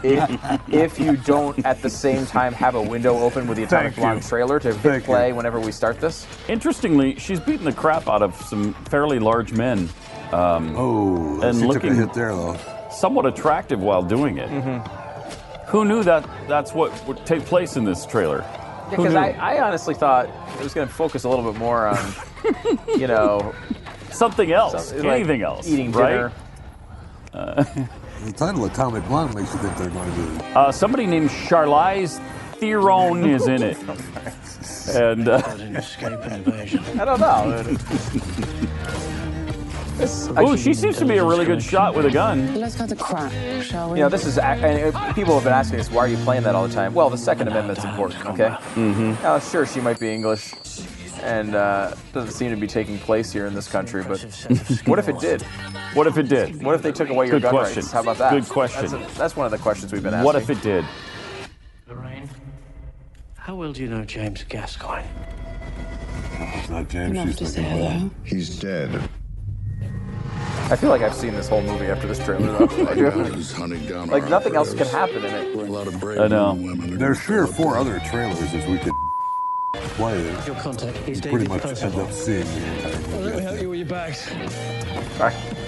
if, 0.03 0.69
if 0.69 0.99
you 0.99 1.17
don't 1.17 1.65
at 1.65 1.81
the 1.81 1.89
same 1.89 2.27
time 2.27 2.53
have 2.53 2.75
a 2.75 2.81
window 2.81 3.17
open 3.17 3.47
with 3.47 3.57
the 3.57 3.63
Atomic 3.63 3.93
Thank 3.93 3.97
you. 3.97 4.03
Blonde 4.03 4.23
trailer 4.23 4.59
to 4.59 4.71
hit 4.71 5.03
play 5.03 5.33
whenever 5.33 5.59
we 5.59 5.71
start 5.71 5.99
this. 5.99 6.27
Interestingly, 6.47 7.17
she's 7.17 7.39
beating 7.39 7.65
the 7.65 7.73
crap 7.73 8.07
out 8.07 8.21
of 8.21 8.35
some 8.35 8.75
fairly 8.85 9.17
large 9.17 9.53
men. 9.53 9.89
Um, 10.31 10.75
oh, 10.77 11.41
and 11.41 11.55
she 11.55 11.61
took 11.61 11.69
a 11.71 11.73
looking 11.73 11.95
hit 11.95 12.13
there, 12.13 12.35
though. 12.35 12.55
somewhat 12.91 13.25
attractive 13.25 13.81
while 13.81 14.03
doing 14.03 14.37
it. 14.37 14.49
Who 15.69 15.85
knew 15.85 16.03
that 16.03 16.29
that's 16.47 16.71
what 16.71 17.07
would 17.07 17.25
take 17.25 17.45
place 17.45 17.77
in 17.77 17.83
this 17.83 18.05
trailer? 18.05 18.45
Who 18.91 18.97
Because? 19.03 19.15
I, 19.15 19.31
I 19.31 19.61
honestly 19.61 19.93
thought 19.95 20.27
it 20.57 20.63
was 20.63 20.73
going 20.73 20.87
to 20.87 20.93
focus 20.93 21.23
a 21.23 21.29
little 21.29 21.49
bit 21.51 21.59
more 21.59 21.87
on, 21.87 22.13
you 22.87 23.07
know, 23.07 23.53
something 24.11 24.51
else, 24.51 24.87
something 24.87 25.05
like 25.07 25.15
anything 25.21 25.41
else, 25.41 25.67
eating 25.67 25.91
right? 25.91 26.09
dinner. 26.11 26.31
Uh, 27.33 27.63
The 28.25 28.31
title 28.33 28.63
of 28.65 28.71
Atomic 28.71 29.03
Blonde 29.07 29.33
makes 29.33 29.51
you 29.51 29.59
think 29.61 29.75
they're 29.77 29.89
going 29.89 30.11
to 30.13 30.17
be. 30.39 30.43
uh, 30.53 30.71
somebody 30.71 31.07
named 31.07 31.31
Charlize 31.31 32.19
Theron 32.57 33.25
is 33.29 33.47
in 33.47 33.63
it, 33.63 33.77
and 34.95 35.27
uh, 35.27 35.41
I 37.01 37.03
don't 37.03 37.19
know. 37.19 37.63
Oh, 40.03 40.55
she 40.55 40.73
seems 40.73 40.97
to 40.97 41.05
be 41.05 41.17
a 41.17 41.25
really 41.25 41.45
good 41.45 41.61
shot 41.61 41.95
with 41.95 42.05
a 42.05 42.11
gun. 42.11 42.55
Let's 42.59 42.75
cut 42.75 42.89
the 42.89 42.95
crap, 42.95 43.31
shall 43.63 43.91
we? 43.91 43.99
You 43.99 44.05
know, 44.05 44.09
this 44.09 44.25
is, 44.25 44.37
and 44.37 44.95
uh, 44.95 45.13
people 45.13 45.33
have 45.35 45.43
been 45.43 45.53
asking 45.53 45.79
us, 45.79 45.89
why 45.91 46.05
are 46.05 46.07
you 46.07 46.17
playing 46.17 46.43
that 46.43 46.55
all 46.55 46.67
the 46.67 46.73
time? 46.73 46.93
Well, 46.93 47.09
the 47.09 47.17
Second 47.17 47.47
Amendment's 47.47 47.83
important, 47.83 48.25
okay? 48.25 48.49
Mm-hmm. 48.75 49.23
Now, 49.23 49.39
sure, 49.39 49.65
she 49.65 49.79
might 49.79 49.99
be 49.99 50.11
English 50.11 50.53
and 51.21 51.55
uh, 51.55 51.93
doesn't 52.13 52.31
seem 52.31 52.49
to 52.49 52.57
be 52.57 52.67
taking 52.67 52.97
place 52.97 53.31
here 53.31 53.45
in 53.45 53.53
this 53.53 53.67
country, 53.67 54.03
but 54.03 54.19
what 54.85 54.99
if 54.99 55.07
it 55.07 55.19
did? 55.19 55.41
What 55.93 56.07
if 56.07 56.17
it 56.17 56.27
did? 56.27 56.63
What 56.63 56.75
if 56.75 56.81
they 56.81 56.91
took 56.91 57.09
away 57.09 57.27
your 57.27 57.35
Good 57.35 57.43
gun 57.43 57.51
question. 57.51 57.81
rights? 57.81 57.91
How 57.91 58.01
about 58.01 58.17
that? 58.17 58.31
Good 58.31 58.49
question. 58.49 58.87
That's, 58.89 59.15
a- 59.15 59.17
that's 59.19 59.35
one 59.35 59.45
of 59.45 59.51
the 59.51 59.57
questions 59.57 59.91
we've 59.91 60.03
been 60.03 60.13
asking. 60.13 60.25
What 60.25 60.35
if 60.35 60.49
it 60.49 60.61
did? 60.61 60.85
Lorraine, 61.87 62.29
how 63.35 63.55
well 63.55 63.71
do 63.71 63.81
you 63.81 63.89
know 63.89 64.03
James 64.03 64.43
Gascoigne? 64.43 65.05
It's 66.39 66.69
not 66.69 66.89
James. 66.89 67.11
Enough 67.11 67.35
to 67.37 67.45
say 67.45 67.61
hello. 67.63 68.09
He's 68.23 68.59
dead. 68.59 69.09
I 70.71 70.75
feel 70.77 70.89
like 70.89 71.01
I've 71.01 71.13
seen 71.13 71.33
this 71.33 71.49
whole 71.49 71.61
movie 71.61 71.87
after 71.87 72.07
this 72.07 72.17
trailer, 72.23 72.65
though. 72.65 72.87
I 72.87 72.93
do. 72.95 73.09
He's 73.33 73.51
hunting 73.51 73.85
down 73.87 74.07
Like, 74.07 74.29
nothing 74.29 74.55
else 74.55 74.73
can 74.73 74.87
happen 74.87 75.17
in 75.17 75.25
it. 75.25 75.55
A 75.55 75.59
lot 75.71 75.85
of 75.87 75.99
brave 75.99 76.19
I 76.19 76.27
know. 76.27 76.53
women. 76.53 76.97
There's 76.97 77.19
three 77.21 77.39
or 77.39 77.47
four 77.47 77.77
other 77.77 77.99
trailers 78.09 78.41
as 78.53 78.65
we 78.67 78.77
could 78.77 78.93
play 79.73 80.17
it. 80.17 80.47
Your 80.47 80.55
contact 80.55 80.97
is 81.09 81.23
You 81.23 81.29
pretty 81.29 81.47
much 81.49 81.65
end 81.65 81.95
up 81.95 82.11
seeing 82.13 82.45
the 82.45 82.73
entire 82.75 82.99
movie. 83.01 83.17
Let 83.25 83.35
me 83.35 83.41
help 83.41 83.61
you 83.61 83.69
with 83.69 83.79
your 83.79 83.87
bags. 83.89 84.31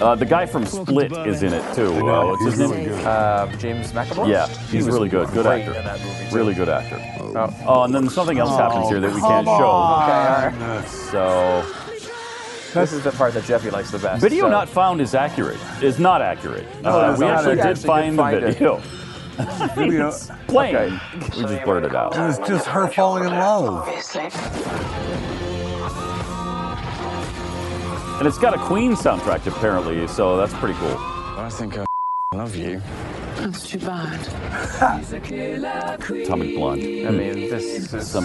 Uh, 0.00 0.14
the 0.14 0.24
guy 0.24 0.46
from 0.46 0.64
Split 0.64 1.12
is 1.26 1.42
in 1.42 1.52
it 1.52 1.74
too. 1.74 1.92
Uh, 2.08 2.26
what's 2.26 2.42
his 2.44 2.54
He's 2.54 2.60
name? 2.60 2.70
really 2.70 2.84
good. 2.84 3.04
Uh, 3.06 3.56
James 3.58 3.92
McAvoy? 3.92 4.28
Yeah, 4.30 4.46
he's 4.48 4.86
was 4.86 4.94
really 4.94 5.08
good. 5.10 5.28
Good 5.32 5.46
actor. 5.46 5.74
in 5.74 5.84
that 5.84 6.00
movie, 6.00 6.30
too. 6.30 6.34
Really 6.36 6.54
good 6.54 6.68
actor. 6.70 6.98
Oh. 7.36 7.54
Oh, 7.66 7.82
and 7.84 7.94
then 7.94 8.08
something 8.08 8.38
else 8.38 8.56
happens 8.56 8.88
here 8.88 9.00
that 9.00 9.14
we 9.14 9.20
can't 9.20 9.46
show. 9.46 9.52
on. 9.52 10.02
Okay, 10.02 10.64
all 10.64 10.76
right. 10.78 10.88
So, 10.88 11.83
This 12.74 12.92
is 12.92 13.04
the 13.04 13.12
part 13.12 13.34
that 13.34 13.44
Jeffy 13.44 13.70
likes 13.70 13.90
the 13.90 13.98
best. 13.98 14.20
video 14.20 14.44
so- 14.44 14.50
not 14.50 14.68
found 14.68 15.00
is 15.00 15.14
accurate. 15.14 15.58
Is 15.82 15.98
not 15.98 16.20
accurate. 16.22 16.66
No, 16.82 16.90
Uh, 16.90 17.16
we 17.18 17.24
not. 17.26 17.36
actually 17.38 17.56
did 17.56 17.66
actually 17.66 17.86
find 17.86 18.16
did 18.16 18.42
the 18.42 18.46
video. 18.52 18.82
Video. 19.74 20.08
It's 20.08 20.30
plain. 20.46 20.76
Okay. 20.76 20.98
We 21.36 21.42
just 21.42 21.64
blurred 21.64 21.84
it 21.84 21.94
out. 21.94 22.14
It 22.16 22.20
was 22.20 22.38
just 22.46 22.66
her 22.66 22.86
falling 22.86 23.24
in 23.24 23.30
love. 23.32 23.88
And 28.18 28.28
it's 28.28 28.38
got 28.38 28.54
a 28.54 28.58
Queen 28.58 28.92
soundtrack 28.94 29.44
apparently, 29.46 30.06
so 30.06 30.36
that's 30.36 30.54
pretty 30.54 30.74
cool. 30.78 30.96
I 31.36 31.48
think 31.50 31.76
I 31.78 31.84
love 32.32 32.54
you. 32.54 32.80
That's 33.36 33.68
too 33.68 33.78
bad. 33.80 34.20
Atomic 36.08 36.54
Blonde. 36.54 36.82
I 36.82 37.10
mean, 37.10 37.50
this 37.50 37.92
is 37.92 38.08
Some, 38.08 38.24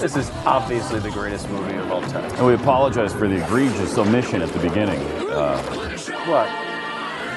this 0.00 0.16
is 0.16 0.30
obviously 0.46 1.00
the 1.00 1.10
greatest 1.10 1.48
movie 1.50 1.74
of 1.76 1.90
all 1.90 2.02
time. 2.02 2.24
and 2.36 2.46
we 2.46 2.54
apologize 2.54 3.12
for 3.12 3.26
the 3.28 3.42
egregious 3.44 3.96
omission 3.98 4.42
at 4.42 4.48
the 4.50 4.58
beginning. 4.60 5.00
Uh, 5.30 5.60
What? 6.26 6.48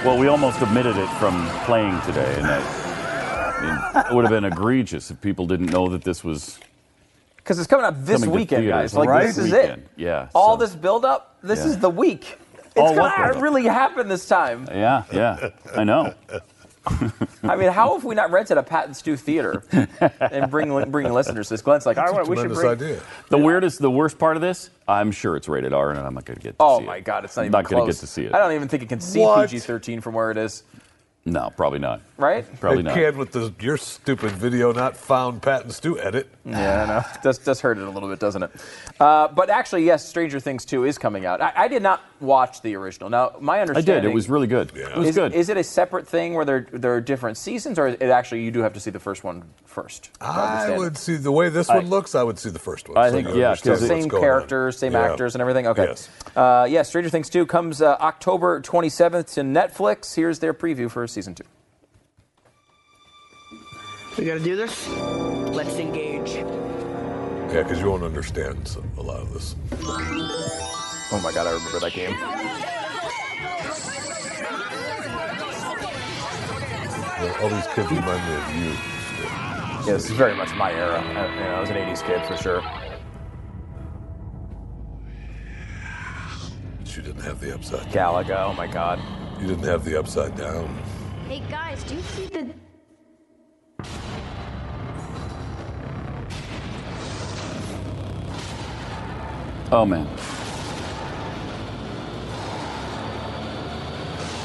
well, 0.06 0.18
we 0.18 0.28
almost 0.28 0.62
omitted 0.62 0.98
it 0.98 1.08
from 1.20 1.48
playing 1.66 2.00
today, 2.02 2.34
and 2.36 2.46
that, 2.46 2.62
I 3.58 3.62
mean, 4.04 4.06
it 4.12 4.16
would 4.16 4.24
have 4.26 4.32
been 4.32 4.46
egregious 4.46 5.10
if 5.12 5.20
people 5.22 5.46
didn't 5.48 5.68
know 5.72 5.88
that 5.90 6.04
this 6.04 6.24
was 6.24 6.60
Because 7.38 7.58
it's 7.60 7.68
coming 7.68 7.86
up 7.86 7.96
this 8.06 8.20
Coming 8.22 8.36
weekend, 8.36 8.64
theaters, 8.64 8.92
guys. 8.92 8.94
Like 8.96 9.10
right? 9.10 9.26
this 9.28 9.38
is 9.38 9.52
Weekend, 9.52 9.82
it. 9.84 9.90
yeah, 9.98 10.30
All 10.36 10.58
so- 10.58 10.66
this 10.66 10.76
build 10.76 11.04
up. 11.06 11.36
This 11.44 11.60
Yeah. 11.60 11.66
is 11.68 11.80
the 11.80 11.90
week. 11.90 12.38
It's 12.74 12.78
All 12.78 12.96
what 12.96 13.18
gonna 13.18 13.40
really 13.42 13.64
happen 13.66 14.08
this 14.08 14.26
time. 14.28 14.66
Yeah, 14.72 15.04
yeah, 15.12 15.50
I 15.76 15.84
know. 15.84 16.14
I 17.44 17.56
mean, 17.56 17.72
how 17.72 17.94
have 17.94 18.04
we 18.04 18.16
not 18.16 18.32
rented 18.32 18.58
a 18.58 18.64
Pat 18.64 18.86
and 18.86 18.96
Stu 18.96 19.16
theater 19.16 19.64
and 20.20 20.50
bring 20.50 20.90
bring 20.90 21.12
listeners 21.14 21.48
to 21.50 21.54
this? 21.54 21.62
Glenn's 21.62 21.86
like, 21.86 21.98
I 21.98 22.02
That's 22.02 22.12
a 22.12 22.16
want, 22.16 22.28
we 22.28 22.38
should 22.38 22.54
bring. 22.54 22.72
idea. 22.72 23.02
The 23.30 23.38
weirdest, 23.38 23.80
the 23.80 23.92
worst 23.92 24.18
part 24.18 24.36
of 24.36 24.42
this, 24.42 24.72
I'm 24.88 25.12
sure 25.12 25.36
it's 25.36 25.48
rated 25.48 25.74
R, 25.74 25.92
and 25.92 26.00
I'm 26.00 26.14
not 26.14 26.26
going 26.26 26.38
to 26.38 26.44
get. 26.44 26.58
To 26.58 26.64
oh 26.64 26.78
see 26.78 26.84
it. 26.84 26.86
Oh 26.86 26.88
my 26.88 26.98
it. 26.98 27.04
God, 27.04 27.24
it's 27.26 27.36
not 27.36 27.44
I'm 27.44 27.46
even 27.48 27.52
not 27.52 27.70
going 27.70 27.86
to 27.86 27.92
get 27.92 28.00
to 28.00 28.08
see 28.08 28.24
it. 28.24 28.34
I 28.34 28.40
don't 28.40 28.54
even 28.54 28.68
think 28.68 28.84
it 28.84 28.90
can 28.90 29.00
see 29.00 29.20
PG-13 29.20 30.02
from 30.02 30.16
where 30.16 30.32
it 30.32 30.38
is. 30.38 30.64
No, 31.24 31.52
probably 31.56 31.78
not. 31.78 32.02
Right? 32.18 32.46
Probably 32.60 32.80
it 32.80 32.84
not. 32.84 32.96
can 32.96 33.16
with 33.18 33.32
the, 33.32 33.54
your 33.60 33.78
stupid 33.78 34.32
video 34.32 34.72
not 34.74 34.98
found 34.98 35.42
patents 35.44 35.66
and 35.66 35.74
Stu 35.74 36.00
edit. 36.00 36.28
Yeah, 36.44 36.84
I 36.84 36.88
know. 36.88 37.04
Does 37.22 37.38
does 37.38 37.62
hurt 37.62 37.78
it 37.78 37.84
a 37.84 37.90
little 37.92 38.10
bit, 38.10 38.20
doesn't 38.20 38.42
it? 38.42 38.52
Uh, 39.00 39.28
but 39.28 39.52
actually, 39.52 39.86
yes, 39.86 40.08
Stranger 40.08 40.40
Things 40.40 40.66
2 40.66 40.86
is 40.86 40.98
coming 40.98 41.28
out. 41.28 41.40
I, 41.40 41.54
I 41.56 41.68
did 41.68 41.84
not 41.84 42.02
watch 42.20 42.62
the 42.64 42.76
original. 42.76 43.12
Now, 43.12 43.34
my 43.40 43.62
understanding. 43.62 43.96
I 43.98 44.00
did. 44.00 44.10
It 44.10 44.14
was 44.14 44.30
really 44.30 44.48
good. 44.48 44.76
It 44.76 44.96
was 44.98 45.10
is, 45.10 45.16
good. 45.16 45.34
Is 45.34 45.50
it 45.50 45.58
a 45.58 45.64
separate 45.64 46.08
thing 46.08 46.34
where 46.34 46.46
there 46.46 46.68
there 46.72 46.96
are 46.96 47.02
different 47.02 47.38
seasons, 47.38 47.78
or 47.78 47.88
it 47.90 48.02
actually 48.02 48.44
you 48.44 48.50
do 48.50 48.62
have 48.62 48.74
to 48.74 48.80
see 48.80 48.90
the 48.90 49.00
first 49.00 49.24
one 49.24 49.44
first? 49.66 50.06
to 50.16 50.26
I 50.26 50.76
would 50.76 50.98
see 50.98 51.18
the 51.18 51.32
way 51.32 51.50
this 51.50 51.70
I- 51.70 51.78
one 51.78 51.90
looks. 51.90 52.16
I 52.16 52.24
would 52.24 52.40
see 52.40 52.50
the 52.50 52.58
first 52.60 52.90
one. 52.90 52.98
I 52.98 53.10
so 53.10 53.16
think, 53.16 53.28
you 53.30 53.42
yeah, 53.42 53.50
understand 53.50 53.76
'cause 53.76 53.84
it- 53.84 53.88
same 53.88 54.08
going 54.08 54.24
on. 54.24 54.28
characters, 54.28 54.80
same 54.80 54.94
Yeah. 54.94 55.12
actors, 55.12 55.36
and 55.36 55.42
everything. 55.42 55.68
Okay. 55.68 55.86
Yes. 55.86 56.10
Uh, 56.36 56.66
yeah, 56.68 56.82
Stranger 56.82 57.10
Things 57.12 57.30
2 57.30 57.46
comes 57.46 57.80
uh, 57.82 57.96
October 58.00 58.60
27th 58.62 59.34
to 59.36 59.42
Netflix. 59.42 60.16
Here's 60.16 60.40
their 60.40 60.54
preview 60.56 60.90
for 60.90 61.04
season 61.12 61.36
two. 61.36 61.44
We 64.18 64.26
gotta 64.26 64.40
do 64.40 64.56
this? 64.56 64.88
Let's 64.90 65.76
engage. 65.76 66.32
Yeah, 66.32 67.64
because 67.64 67.80
you 67.80 67.90
won't 67.90 68.04
understand 68.04 68.68
some, 68.68 68.90
a 68.98 69.02
lot 69.02 69.22
of 69.22 69.34
this. 69.34 69.56
Oh 71.14 71.20
my 71.24 71.32
god, 71.34 71.48
I 71.48 71.52
remember 71.52 71.80
that 71.80 71.94
game. 71.94 72.16
All 77.42 77.50
these 77.50 77.68
kids 77.68 77.90
remind 77.92 78.28
me 78.28 78.36
of 78.36 78.56
you. 78.56 78.92
Yeah, 79.86 79.94
this 79.94 80.06
is 80.06 80.12
very 80.12 80.36
much 80.36 80.54
my 80.56 80.72
era. 80.72 81.02
I, 81.02 81.34
you 81.34 81.40
know, 81.40 81.56
I 81.56 81.60
was 81.60 81.70
an 81.70 81.76
80s 81.76 82.06
kid 82.06 82.26
for 82.26 82.38
sure. 82.38 82.62
But 86.78 86.96
you 86.96 87.02
didn't 87.02 87.22
have 87.22 87.40
the 87.40 87.54
upside 87.56 87.92
down. 87.92 88.24
Galaga, 88.24 88.46
oh 88.46 88.54
my 88.54 88.68
god. 88.68 89.00
You 89.42 89.48
didn't 89.48 89.64
have 89.64 89.84
the 89.84 90.00
upside 90.00 90.36
down. 90.38 90.80
Hey 91.32 91.42
guys, 91.50 91.82
do 91.86 91.96
you 91.96 92.02
see 92.02 92.26
the 92.26 92.46
oh 99.72 99.86
man. 99.86 100.06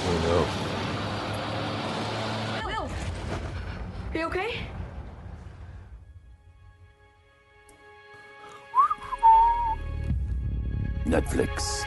I 0.05 0.15
know. 0.23 0.47
Will? 2.65 2.89
Are 4.13 4.17
you 4.17 4.27
okay? 4.27 4.61
Netflix. 11.05 11.85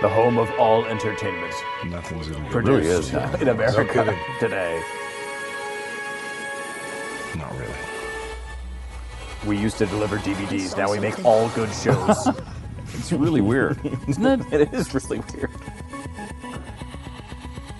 The 0.00 0.08
home 0.08 0.38
of 0.38 0.50
all 0.58 0.86
entertainment. 0.86 1.52
Nothing's 1.86 2.28
gonna 2.28 2.46
It 2.48 2.54
really 2.54 2.86
is 2.86 3.12
now. 3.12 3.32
in 3.34 3.48
America 3.48 4.04
No 4.04 4.16
today. 4.38 4.82
Not 7.36 7.52
really. 7.58 7.74
We 9.46 9.58
used 9.58 9.76
to 9.78 9.86
deliver 9.86 10.16
DVDs. 10.18 10.76
Now 10.76 10.90
we 10.90 10.98
make 11.00 11.22
all 11.24 11.48
good 11.50 11.70
shows. 11.72 12.28
It's 12.92 13.12
really 13.12 13.40
weird, 13.40 13.78
isn't 14.08 14.26
it? 14.52 14.52
it 14.52 14.74
is 14.74 14.92
really 14.92 15.22
weird. 15.32 15.50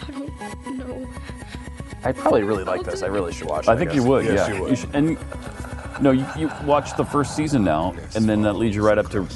I 0.02 0.10
don't 0.12 0.78
know. 0.78 1.08
I 2.04 2.12
probably 2.12 2.44
really 2.44 2.62
like 2.62 2.84
this. 2.84 3.02
I 3.02 3.08
really 3.08 3.32
should 3.32 3.48
watch 3.48 3.64
it. 3.66 3.70
I 3.70 3.76
think 3.76 3.92
you 3.92 4.04
would. 4.04 4.24
Yes, 4.24 4.48
yeah. 4.48 4.54
you 4.54 4.62
would. 4.62 4.78
should- 4.78 4.94
and 4.94 5.18
no, 6.00 6.12
you, 6.12 6.24
you 6.38 6.48
watch 6.64 6.96
the 6.96 7.04
first 7.04 7.34
season 7.34 7.64
now, 7.64 7.92
and 8.14 8.26
then 8.28 8.40
that 8.42 8.52
leads 8.54 8.76
you 8.76 8.86
right 8.86 8.96
up 8.98 9.10
to, 9.10 9.26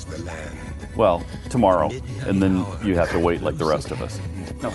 well, 0.96 1.24
tomorrow, 1.50 1.90
and 2.26 2.42
then 2.42 2.64
you 2.82 2.94
have 2.94 3.10
to 3.12 3.18
wait 3.18 3.42
like 3.42 3.58
the 3.58 3.64
rest 3.64 3.90
of 3.90 4.00
us. 4.02 4.20
No, 4.62 4.72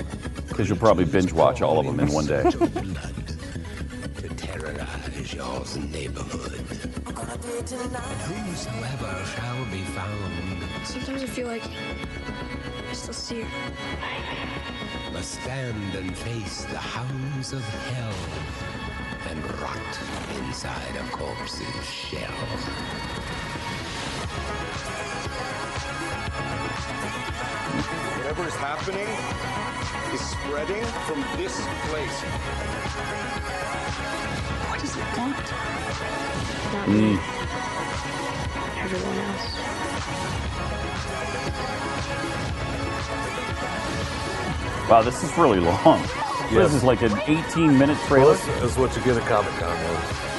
because 0.47 0.69
you'll 0.69 0.77
probably 0.77 1.05
binge 1.05 1.33
watch 1.33 1.61
all 1.61 1.79
of 1.79 1.85
them 1.85 1.99
in 1.99 2.11
one 2.11 2.25
day. 2.25 2.43
To 2.43 4.29
terrorize 4.35 5.33
your 5.33 5.63
neighborhood. 5.91 6.53
And 7.71 7.95
whosoever 8.21 9.25
shall 9.25 9.65
be 9.71 9.83
found. 9.83 10.63
Sometimes 10.85 11.23
I 11.23 11.27
feel 11.27 11.47
like 11.47 11.63
I 12.89 12.93
Still 12.93 13.13
see 13.13 13.41
her. 13.41 15.11
Must 15.13 15.41
stand 15.41 15.95
and 15.95 16.17
face 16.17 16.65
the 16.65 16.77
hounds 16.77 17.53
of 17.53 17.63
hell 17.63 18.15
and 19.29 19.61
rot 19.61 19.99
inside 20.37 20.95
a 20.95 21.03
corpse's 21.11 21.85
shell. 21.85 22.33
Whatever 27.81 28.47
is 28.47 28.56
happening 28.56 29.07
is 30.14 30.22
spreading 30.22 30.84
from 31.07 31.22
this 31.38 31.56
place. 31.88 32.22
What 34.69 34.80
does 34.80 34.95
it 34.97 35.18
want? 35.18 35.38
Not 36.73 36.88
Mm. 36.88 37.18
Everyone 38.84 39.18
else. 39.18 40.60
Wow, 44.89 45.03
this 45.03 45.23
is 45.23 45.38
really 45.38 45.60
long. 45.60 46.01
This 46.51 46.73
is 46.73 46.84
like 46.84 47.03
an 47.03 47.14
18 47.27 47.77
minute 47.77 47.95
Well, 47.97 48.07
trailer. 48.07 48.34
this 48.34 48.72
is 48.72 48.77
what 48.77 48.95
you 48.95 49.03
get 49.03 49.18
at 49.18 49.27
Comic 49.27 49.51
Con. 49.60 50.38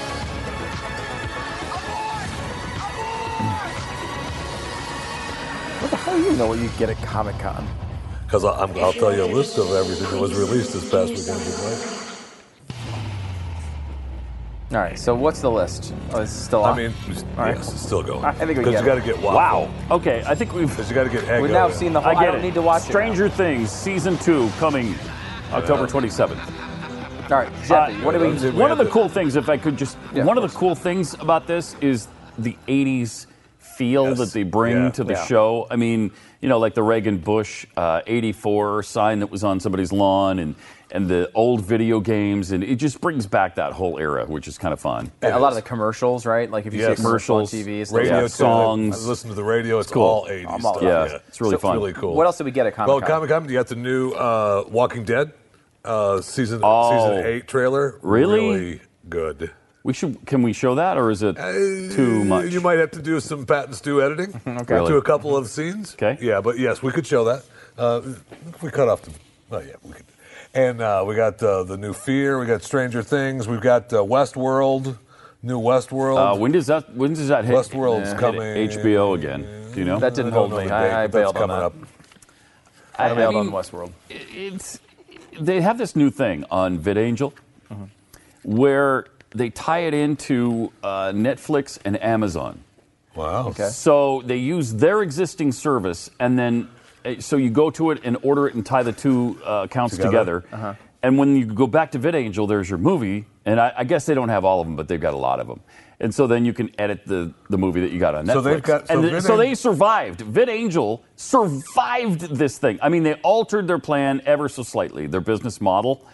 You 6.23 6.33
know 6.37 6.47
what 6.47 6.59
you 6.59 6.69
get 6.79 6.91
at 6.91 6.97
Comic 7.03 7.39
Con? 7.39 7.67
Because 8.25 8.45
I'll 8.45 8.93
tell 8.93 9.15
you 9.15 9.25
a 9.25 9.33
list 9.33 9.59
of 9.59 9.71
everything 9.73 10.11
that 10.13 10.21
was 10.21 10.35
released 10.39 10.73
this 10.73 10.89
past 10.91 11.11
weekend. 11.11 11.41
if 11.41 11.47
you'd 11.47 11.65
like. 11.65 11.97
All 14.73 14.79
right, 14.79 14.97
so 14.97 15.17
what's 15.17 15.41
the 15.41 15.51
list? 15.51 15.93
Oh, 16.13 16.21
it's 16.23 16.31
still 16.31 16.63
on. 16.63 16.79
I 16.79 16.83
mean, 16.89 16.95
All 17.37 17.45
right. 17.45 17.57
yes, 17.57 17.73
it's 17.73 17.83
still 17.85 18.05
going. 18.05 18.25
I 18.25 18.31
think 18.33 18.51
we 18.51 18.55
Because 18.55 18.81
you 18.81 18.87
got 18.87 18.95
to 18.95 19.01
get 19.01 19.17
Waffle. 19.21 19.35
Wow. 19.67 19.71
Okay, 19.97 20.23
I 20.25 20.37
think 20.37 20.53
we've. 20.55 20.69
Because 20.69 20.89
you 20.89 20.95
got 20.95 21.05
to 21.05 21.11
get 21.11 21.25
Eggo. 21.25 21.43
We've 21.43 21.51
now 21.51 21.67
in. 21.67 21.73
seen 21.73 21.93
the 21.93 22.01
whole. 22.01 22.13
I 22.13 22.15
I, 22.15 22.25
get 22.25 22.31
don't 22.31 22.41
it. 22.41 22.45
need 22.45 22.55
to 22.55 22.63
watch 22.63 22.83
Stranger 22.83 23.29
Things 23.29 23.69
season 23.73 24.17
two 24.19 24.49
coming 24.61 24.95
October 25.51 25.89
twenty 25.89 26.09
seventh. 26.09 26.41
All 27.33 27.39
right, 27.39 27.53
Jeffy, 27.65 27.95
Uh, 27.95 28.05
what 28.05 28.13
do 28.13 28.21
we? 28.21 28.51
One 28.53 28.71
of 28.71 28.79
the 28.79 28.87
cool 28.87 29.09
things, 29.09 29.35
if 29.35 29.49
I 29.49 29.57
could 29.57 29.77
just, 29.77 29.97
Yeah, 30.15 30.25
one 30.25 30.39
of 30.39 30.45
of 30.45 30.53
the 30.53 30.57
cool 30.59 30.77
things 30.77 31.15
about 31.15 31.49
this 31.49 31.75
is 31.81 32.07
the 32.39 32.57
'80s 32.69 33.27
feel 33.81 34.09
Yes. 34.09 34.19
that 34.19 34.33
they 34.35 34.43
bring 34.43 34.77
Yeah. 34.85 34.91
to 34.91 35.05
the 35.05 35.15
Yeah. 35.15 35.25
show. 35.27 35.67
I 35.71 35.77
mean, 35.77 36.11
you 36.43 36.49
know, 36.51 36.59
like 36.59 36.75
the 36.75 36.83
Reagan 36.83 37.17
Bush 37.17 37.65
uh, 37.79 38.03
'84 38.07 38.83
sign 38.83 39.21
that 39.21 39.31
was 39.31 39.43
on 39.43 39.59
somebody's 39.59 39.91
lawn, 39.93 40.39
and 40.39 40.55
and 40.93 41.09
the 41.09 41.31
old 41.37 41.61
video 41.61 42.01
games, 42.01 42.51
and 42.51 42.65
it 42.65 42.75
just 42.75 43.01
brings 43.01 43.25
back 43.25 43.55
that 43.55 43.73
whole 43.73 43.97
era, 43.99 44.25
which 44.27 44.49
is 44.49 44.59
kind 44.59 44.73
of 44.75 44.81
fun. 44.81 45.11
a 45.23 45.39
lot 45.39 45.51
of 45.51 45.55
the 45.55 45.63
commercials, 45.63 46.27
right? 46.27 46.51
Like 46.51 46.67
if 46.67 46.75
you 46.75 46.81
Yes. 46.81 46.89
see 46.89 46.93
a 46.93 46.97
commercial 46.97 47.37
on 47.37 47.47
Commercials, 47.47 47.65
TV, 47.67 47.81
it's 47.81 47.93
radio 47.93 48.21
Yeah, 48.23 48.27
songs. 48.27 49.07
I 49.07 49.09
listen 49.09 49.29
to 49.31 49.37
the 49.37 49.45
radio. 49.45 49.79
It's 49.79 49.91
cool. 49.91 50.03
all 50.03 50.27
80s 50.29 50.65
all 50.65 50.75
stuff. 50.75 50.83
Yeah, 50.83 51.07
Yeah, 51.07 51.19
it's 51.29 51.41
really 51.41 51.55
It's 51.55 51.63
fun. 51.63 51.77
really 51.79 51.93
cool. 51.95 52.15
What 52.17 52.27
else 52.27 52.37
did 52.39 52.45
we 52.45 52.51
get 52.51 52.67
at 52.67 52.75
Comic 52.75 52.87
Con? 52.89 52.95
Well, 52.95 53.01
Con? 53.01 53.09
Comic 53.29 53.31
Con, 53.31 53.49
you 53.49 53.55
got 53.55 53.69
the 53.69 53.77
new 53.77 54.11
uh, 54.11 54.65
Walking 54.69 55.05
Dead 55.05 55.31
uh, 55.85 56.21
season 56.21 56.61
Oh. 56.65 56.91
season 56.91 57.25
eight 57.25 57.47
trailer. 57.49 57.95
Really? 58.03 58.41
Really 58.41 58.81
good. 59.09 59.51
We 59.83 59.95
should. 59.95 60.27
Can 60.27 60.43
we 60.43 60.53
show 60.53 60.75
that, 60.75 60.99
or 60.99 61.11
is 61.11 61.23
it 61.23 61.37
too 61.37 62.25
much? 62.25 62.45
Uh, 62.45 62.49
You 62.49 62.61
might 62.61 62.79
have 62.79 62.91
to 62.93 63.03
do 63.03 63.19
some 63.21 63.47
Pat 63.47 63.67
and 63.67 63.75
Stu 63.75 64.03
editing 64.03 64.39
Okay. 64.47 64.77
to 64.77 64.97
a 64.97 65.03
couple 65.03 65.37
of 65.37 65.49
scenes. 65.49 65.95
Okay. 65.95 66.19
Yeah, 66.21 66.41
but 66.43 66.59
yes, 66.59 66.83
we 66.83 66.93
could 66.93 67.07
show 67.07 67.25
that. 67.25 67.45
Uh, 67.79 68.03
we 68.63 68.71
cut 68.71 68.89
off 68.89 69.03
the. 69.03 69.13
Oh 69.51 69.61
yeah, 69.61 69.77
we 69.83 69.93
could. 69.93 70.05
And 70.53 70.81
uh, 70.83 71.05
we 71.07 71.15
got 71.15 71.43
uh, 71.43 71.63
the 71.63 71.77
new 71.79 71.93
Fear. 71.95 72.39
We 72.39 72.45
got 72.47 72.63
Stranger 72.63 73.03
Things. 73.03 73.49
We've 73.49 73.61
got 73.61 73.91
uh, 73.93 73.99
Westworld. 73.99 74.99
New 75.43 75.59
Westworld. 75.59 76.35
Uh, 76.35 76.39
when 76.39 76.53
does 76.53 76.67
that? 76.67 76.95
When 76.95 77.15
does 77.15 77.29
that 77.29 77.47
hit? 77.47 77.55
Westworld's 77.55 78.11
hit 78.11 78.19
coming. 78.19 78.43
HBO 78.43 79.15
again? 79.15 79.47
Do 79.73 79.79
you 79.79 79.87
know? 79.87 79.99
That 79.99 80.15
didn't 80.15 80.33
hold 80.33 80.51
me. 80.51 80.67
the 80.67 80.75
I- 80.75 80.83
date, 80.89 80.93
I 80.95 81.07
bailed 81.07 81.37
on 81.37 81.41
coming 81.43 81.57
that. 81.57 81.63
up. 81.65 81.75
I, 82.99 83.11
I 83.11 83.15
bailed 83.15 83.35
mean- 83.37 83.47
on 83.47 83.53
Westworld. 83.53 83.93
it's 84.11 84.79
they 85.41 85.63
have 85.63 85.79
this 85.79 85.97
new 85.97 86.11
thing 86.11 86.45
on 86.51 86.79
VidAngel 86.79 87.33
Uh-huh. 87.71 87.85
where 88.43 89.07
they 89.31 89.51
tie 89.51 89.81
it 89.81 89.95
into 89.95 90.73
uh, 90.83 91.11
Netflix 91.13 91.79
and 91.85 92.03
Amazon. 92.03 92.63
Wow. 93.15 93.49
Okay. 93.49 93.69
So 93.69 94.23
they 94.25 94.37
use 94.37 94.73
their 94.75 95.03
existing 95.03 95.53
service, 95.53 96.11
and 96.21 96.39
then 96.39 96.69
uh, 97.05 97.15
so 97.21 97.37
you 97.37 97.51
go 97.51 97.71
to 97.71 97.91
it 97.91 98.01
and 98.05 98.17
order 98.23 98.47
it 98.47 98.55
and 98.55 98.65
tie 98.65 98.83
the 98.83 98.93
two 98.93 99.41
uh, 99.45 99.63
accounts 99.65 99.97
Together. 99.97 100.41
together. 100.41 100.45
Uh-huh. 100.53 100.75
And 101.03 101.17
when 101.19 101.35
you 101.35 101.47
go 101.47 101.67
back 101.67 101.93
to 101.93 101.99
VidAngel, 101.99 102.47
there's 102.47 102.69
your 102.69 102.79
movie, 102.79 103.25
and 103.47 103.59
I, 103.59 103.73
I 103.79 103.85
guess 103.85 104.05
they 104.05 104.15
don't 104.15 104.29
have 104.29 104.45
all 104.45 104.61
of 104.61 104.67
them, 104.67 104.77
but 104.77 104.87
they've 104.87 105.01
got 105.01 105.15
a 105.15 105.19
lot 105.19 105.41
of 105.41 105.47
them. 105.47 105.61
And 105.99 106.15
so 106.15 106.27
then 106.27 106.45
you 106.45 106.53
can 106.53 106.71
edit 106.79 107.05
the, 107.07 107.33
the 107.49 107.59
movie 107.59 107.81
that 107.81 107.91
you 107.91 107.99
got 107.99 108.15
on 108.15 108.27
Netflix. 108.27 108.33
So 108.33 108.41
they've 108.43 108.63
got- 108.63 108.87
so 108.89 108.95
and 109.01 109.11
th- 109.11 109.23
so 109.23 109.37
they 109.37 109.55
survived. 109.55 110.21
VidAngel 110.21 111.01
survived 111.17 112.21
this 112.21 112.59
thing. 112.59 112.79
I 112.83 112.89
mean, 112.89 113.03
they 113.03 113.15
altered 113.15 113.67
their 113.67 113.79
plan 113.79 114.23
ever 114.27 114.49
so 114.49 114.63
slightly, 114.63 115.07
their 115.07 115.21
business 115.21 115.61
model. 115.61 116.07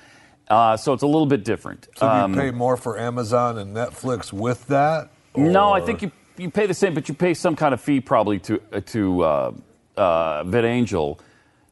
Uh, 0.48 0.76
so 0.76 0.92
it's 0.92 1.02
a 1.02 1.06
little 1.06 1.26
bit 1.26 1.44
different. 1.44 1.88
So 1.96 2.06
do 2.06 2.12
Um, 2.12 2.34
you 2.34 2.40
pay 2.40 2.50
more 2.52 2.76
for 2.76 2.98
Amazon 2.98 3.58
and 3.58 3.74
Netflix 3.74 4.32
with 4.32 4.66
that? 4.68 5.10
no, 5.36 5.72
I 5.72 5.80
think 5.80 6.02
you, 6.02 6.12
you 6.38 6.50
pay 6.50 6.66
the 6.66 6.74
same, 6.74 6.94
but 6.94 7.08
you 7.08 7.14
pay 7.14 7.34
some 7.34 7.56
kind 7.56 7.74
of 7.74 7.80
fee 7.80 8.00
probably 8.00 8.38
to 8.40 8.60
uh, 8.72 8.80
to 8.86 9.22
uh, 9.22 9.52
uh, 9.96 10.44
VidAngel 10.44 11.18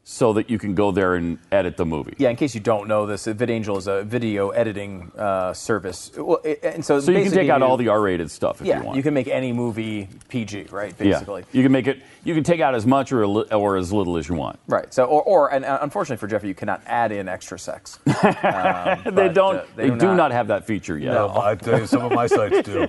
so 0.07 0.33
that 0.33 0.51
you 0.51 0.59
can 0.59 0.75
go 0.75 0.91
there 0.91 1.15
and 1.15 1.39
edit 1.51 1.77
the 1.77 1.85
movie. 1.85 2.13
Yeah, 2.19 2.29
in 2.29 2.35
case 2.35 2.53
you 2.53 2.61
don't 2.61 2.87
know 2.87 3.07
this, 3.07 3.25
VidAngel 3.25 3.75
is 3.79 3.87
a 3.87 4.03
video 4.03 4.51
editing 4.51 5.11
uh, 5.17 5.51
service. 5.51 6.11
Well, 6.15 6.39
it, 6.43 6.59
and 6.61 6.85
so 6.85 6.99
So 6.99 7.11
you 7.11 7.23
can 7.23 7.31
take 7.31 7.49
out 7.49 7.63
all 7.63 7.75
the 7.75 7.87
R-rated 7.87 8.29
stuff 8.29 8.61
if 8.61 8.67
yeah, 8.67 8.77
you 8.77 8.85
want. 8.85 8.97
You 8.97 9.01
can 9.01 9.15
make 9.15 9.27
any 9.27 9.51
movie 9.51 10.07
PG, 10.29 10.67
right? 10.69 10.95
Basically. 10.95 11.41
Yeah, 11.41 11.57
you 11.57 11.63
can 11.63 11.71
make 11.71 11.87
it. 11.87 12.03
You 12.23 12.35
can 12.35 12.43
take 12.43 12.61
out 12.61 12.75
as 12.75 12.85
much 12.85 13.11
or 13.11 13.25
or 13.51 13.77
as 13.77 13.91
little 13.91 14.17
as 14.17 14.29
you 14.29 14.35
want. 14.35 14.59
Right. 14.67 14.93
So, 14.93 15.05
or, 15.05 15.23
or 15.23 15.51
and 15.51 15.65
uh, 15.65 15.79
unfortunately 15.81 16.17
for 16.17 16.27
Jeffrey, 16.27 16.49
you 16.49 16.55
cannot 16.55 16.83
add 16.85 17.11
in 17.11 17.27
extra 17.27 17.57
sex. 17.57 17.99
Um, 18.45 19.15
they 19.15 19.29
don't. 19.29 19.57
uh, 19.57 19.65
they 19.75 19.89
do 19.89 20.13
not, 20.15 20.31
have 20.31 20.47
that 20.47 20.65
feature 20.65 20.97
yet. 20.97 21.13
No. 21.13 21.35
I 21.35 21.55
tell 21.55 21.79
you, 21.79 21.87
some 21.87 22.03
of 22.03 22.11
my 22.11 22.27
sites 22.27 22.63
do. 22.63 22.81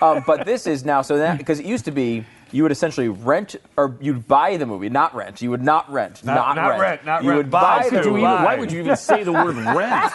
um, 0.00 0.22
but 0.26 0.44
this 0.44 0.66
is 0.66 0.84
now 0.84 1.02
so 1.02 1.18
that 1.18 1.38
because 1.38 1.60
it 1.60 1.66
used 1.66 1.84
to 1.86 1.90
be 1.90 2.24
you 2.54 2.62
would 2.62 2.72
essentially 2.72 3.08
rent 3.08 3.56
or 3.76 3.96
you'd 4.00 4.28
buy 4.28 4.56
the 4.56 4.64
movie, 4.64 4.88
not 4.88 5.14
rent. 5.14 5.42
You 5.42 5.50
would 5.50 5.62
not 5.62 5.90
rent, 5.92 6.24
Not- 6.24 6.34
not, 6.36 6.56
not 6.56 6.68
rent. 6.68 6.80
rent, 6.80 7.04
not 7.04 7.22
you 7.24 7.30
rent, 7.30 7.38
would 7.38 7.50
buy 7.50 7.80
buy 7.82 7.88
the 7.90 8.08
movie. 8.08 8.22
why 8.22 8.56
would 8.56 8.70
you 8.70 8.78
even 8.80 8.96
say 8.96 9.24
the 9.24 9.32
word 9.32 9.56
rent? 9.76 10.12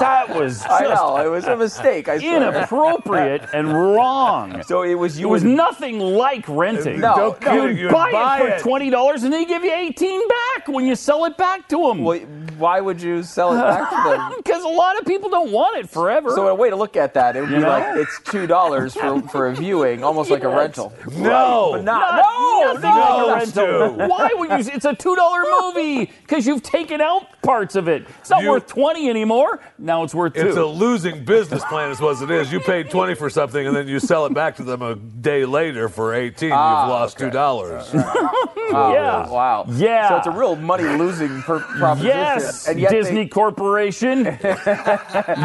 that 0.00 0.26
was 0.28 0.62
just 0.62 0.70
I 0.70 0.94
know 0.94 1.16
it 1.18 1.28
was 1.28 1.44
a 1.46 1.56
mistake. 1.56 2.08
I 2.08 2.18
inappropriate 2.18 3.42
and 3.52 3.72
wrong. 3.72 4.62
So 4.66 4.82
it 4.82 4.94
was 4.94 5.18
you 5.18 5.26
It 5.28 5.30
was 5.30 5.42
would 5.44 5.52
nothing 5.52 5.98
like 5.98 6.44
renting. 6.48 7.00
No, 7.00 7.14
you'd, 7.16 7.40
kidding, 7.40 7.76
you 7.78 7.84
would 7.86 7.92
buy, 7.92 8.10
buy 8.12 8.40
it 8.40 8.46
it. 8.46 8.58
for 8.58 8.62
twenty 8.62 8.90
dollars 8.90 9.22
and 9.22 9.32
they 9.32 9.44
give 9.44 9.64
you 9.64 9.72
eighteen 9.72 10.20
back 10.28 10.68
when 10.68 10.86
you 10.86 10.94
sell 10.94 11.24
it 11.24 11.36
back 11.36 11.68
to 11.68 11.76
them. 11.88 12.02
Well, 12.04 12.18
why 12.58 12.80
would 12.80 13.00
you 13.02 13.22
sell 13.22 13.52
it 13.54 13.60
back 13.60 13.90
to 13.90 14.10
them? 14.10 14.32
Because 14.46 14.62
a 14.62 14.68
lot 14.68 14.98
of 14.98 15.04
people 15.06 15.28
don't 15.30 15.50
want 15.52 15.76
it 15.78 15.88
forever. 15.88 16.30
So 16.30 16.46
a 16.48 16.54
way 16.54 16.70
to 16.70 16.76
look 16.76 16.96
at 16.96 17.14
that, 17.14 17.36
it 17.36 17.40
would 17.40 17.50
You 17.50 17.56
be 17.56 17.62
know? 17.62 17.68
like 17.68 17.96
it's 17.96 18.20
two 18.22 18.46
dollars 18.46 18.94
for, 18.94 19.20
for 19.22 19.48
a 19.48 19.54
viewing, 19.54 20.04
almost 20.04 20.30
like 20.30 20.44
a 20.44 20.48
rental. 20.48 20.92
No. 21.12 21.55
But 21.72 21.84
not, 21.84 22.14
Not- 22.16 22.22
no, 22.22 22.72
nothing 22.72 22.90
no, 22.90 23.26
like 23.26 23.42
a 23.42 23.46
Those 23.46 23.56
rental. 23.56 23.96
two. 23.96 24.08
Why 24.08 24.30
would 24.34 24.50
you? 24.66 24.72
It's 24.74 24.84
a 24.84 24.94
two 24.94 25.14
dollar 25.16 25.44
movie 25.60 26.06
because 26.22 26.46
you've 26.46 26.62
taken 26.62 27.00
out 27.00 27.26
parts 27.42 27.76
of 27.76 27.88
it. 27.88 28.06
It's 28.20 28.30
not 28.30 28.42
You- 28.42 28.50
worth 28.50 28.66
twenty 28.66 29.08
anymore. 29.10 29.60
Now 29.78 30.02
it's 30.02 30.14
worth 30.14 30.34
two. 30.34 30.48
It's 30.48 30.56
a 30.56 30.64
losing 30.64 31.24
business 31.24 31.64
plan, 31.64 31.90
is 31.90 32.00
what 32.00 32.20
it 32.22 32.30
is. 32.30 32.50
You 32.52 32.60
paid 32.60 32.90
twenty 32.90 33.14
for 33.14 33.28
something, 33.30 33.66
and 33.66 33.74
then 33.76 33.86
you 33.88 33.98
sell 34.00 34.26
it 34.26 34.34
back 34.34 34.56
to 34.56 34.64
them 34.64 34.82
a 34.82 34.94
day 34.96 35.44
later 35.44 35.88
for 35.88 36.14
eighteen. 36.14 36.52
Ah, 36.52 36.82
You've 36.84 36.90
lost 36.90 37.18
two 37.18 37.30
dollars. 37.30 37.92
Wow. 37.92 38.42
Yeah. 38.66 39.28
Wow. 39.30 39.64
Yeah. 39.68 40.08
So 40.08 40.16
it's 40.16 40.26
a 40.26 40.30
real 40.32 40.56
money 40.56 40.82
losing 40.84 41.40
per- 41.42 41.60
proposition. 41.60 42.04
Yes, 42.08 42.66
And 42.66 42.80
yet 42.80 42.90
they- 42.90 42.96
Disney 43.00 43.28
Corporation. 43.28 44.24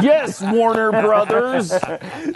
yes, 0.01 0.41
Warner 0.41 0.91
Brothers 0.91 1.71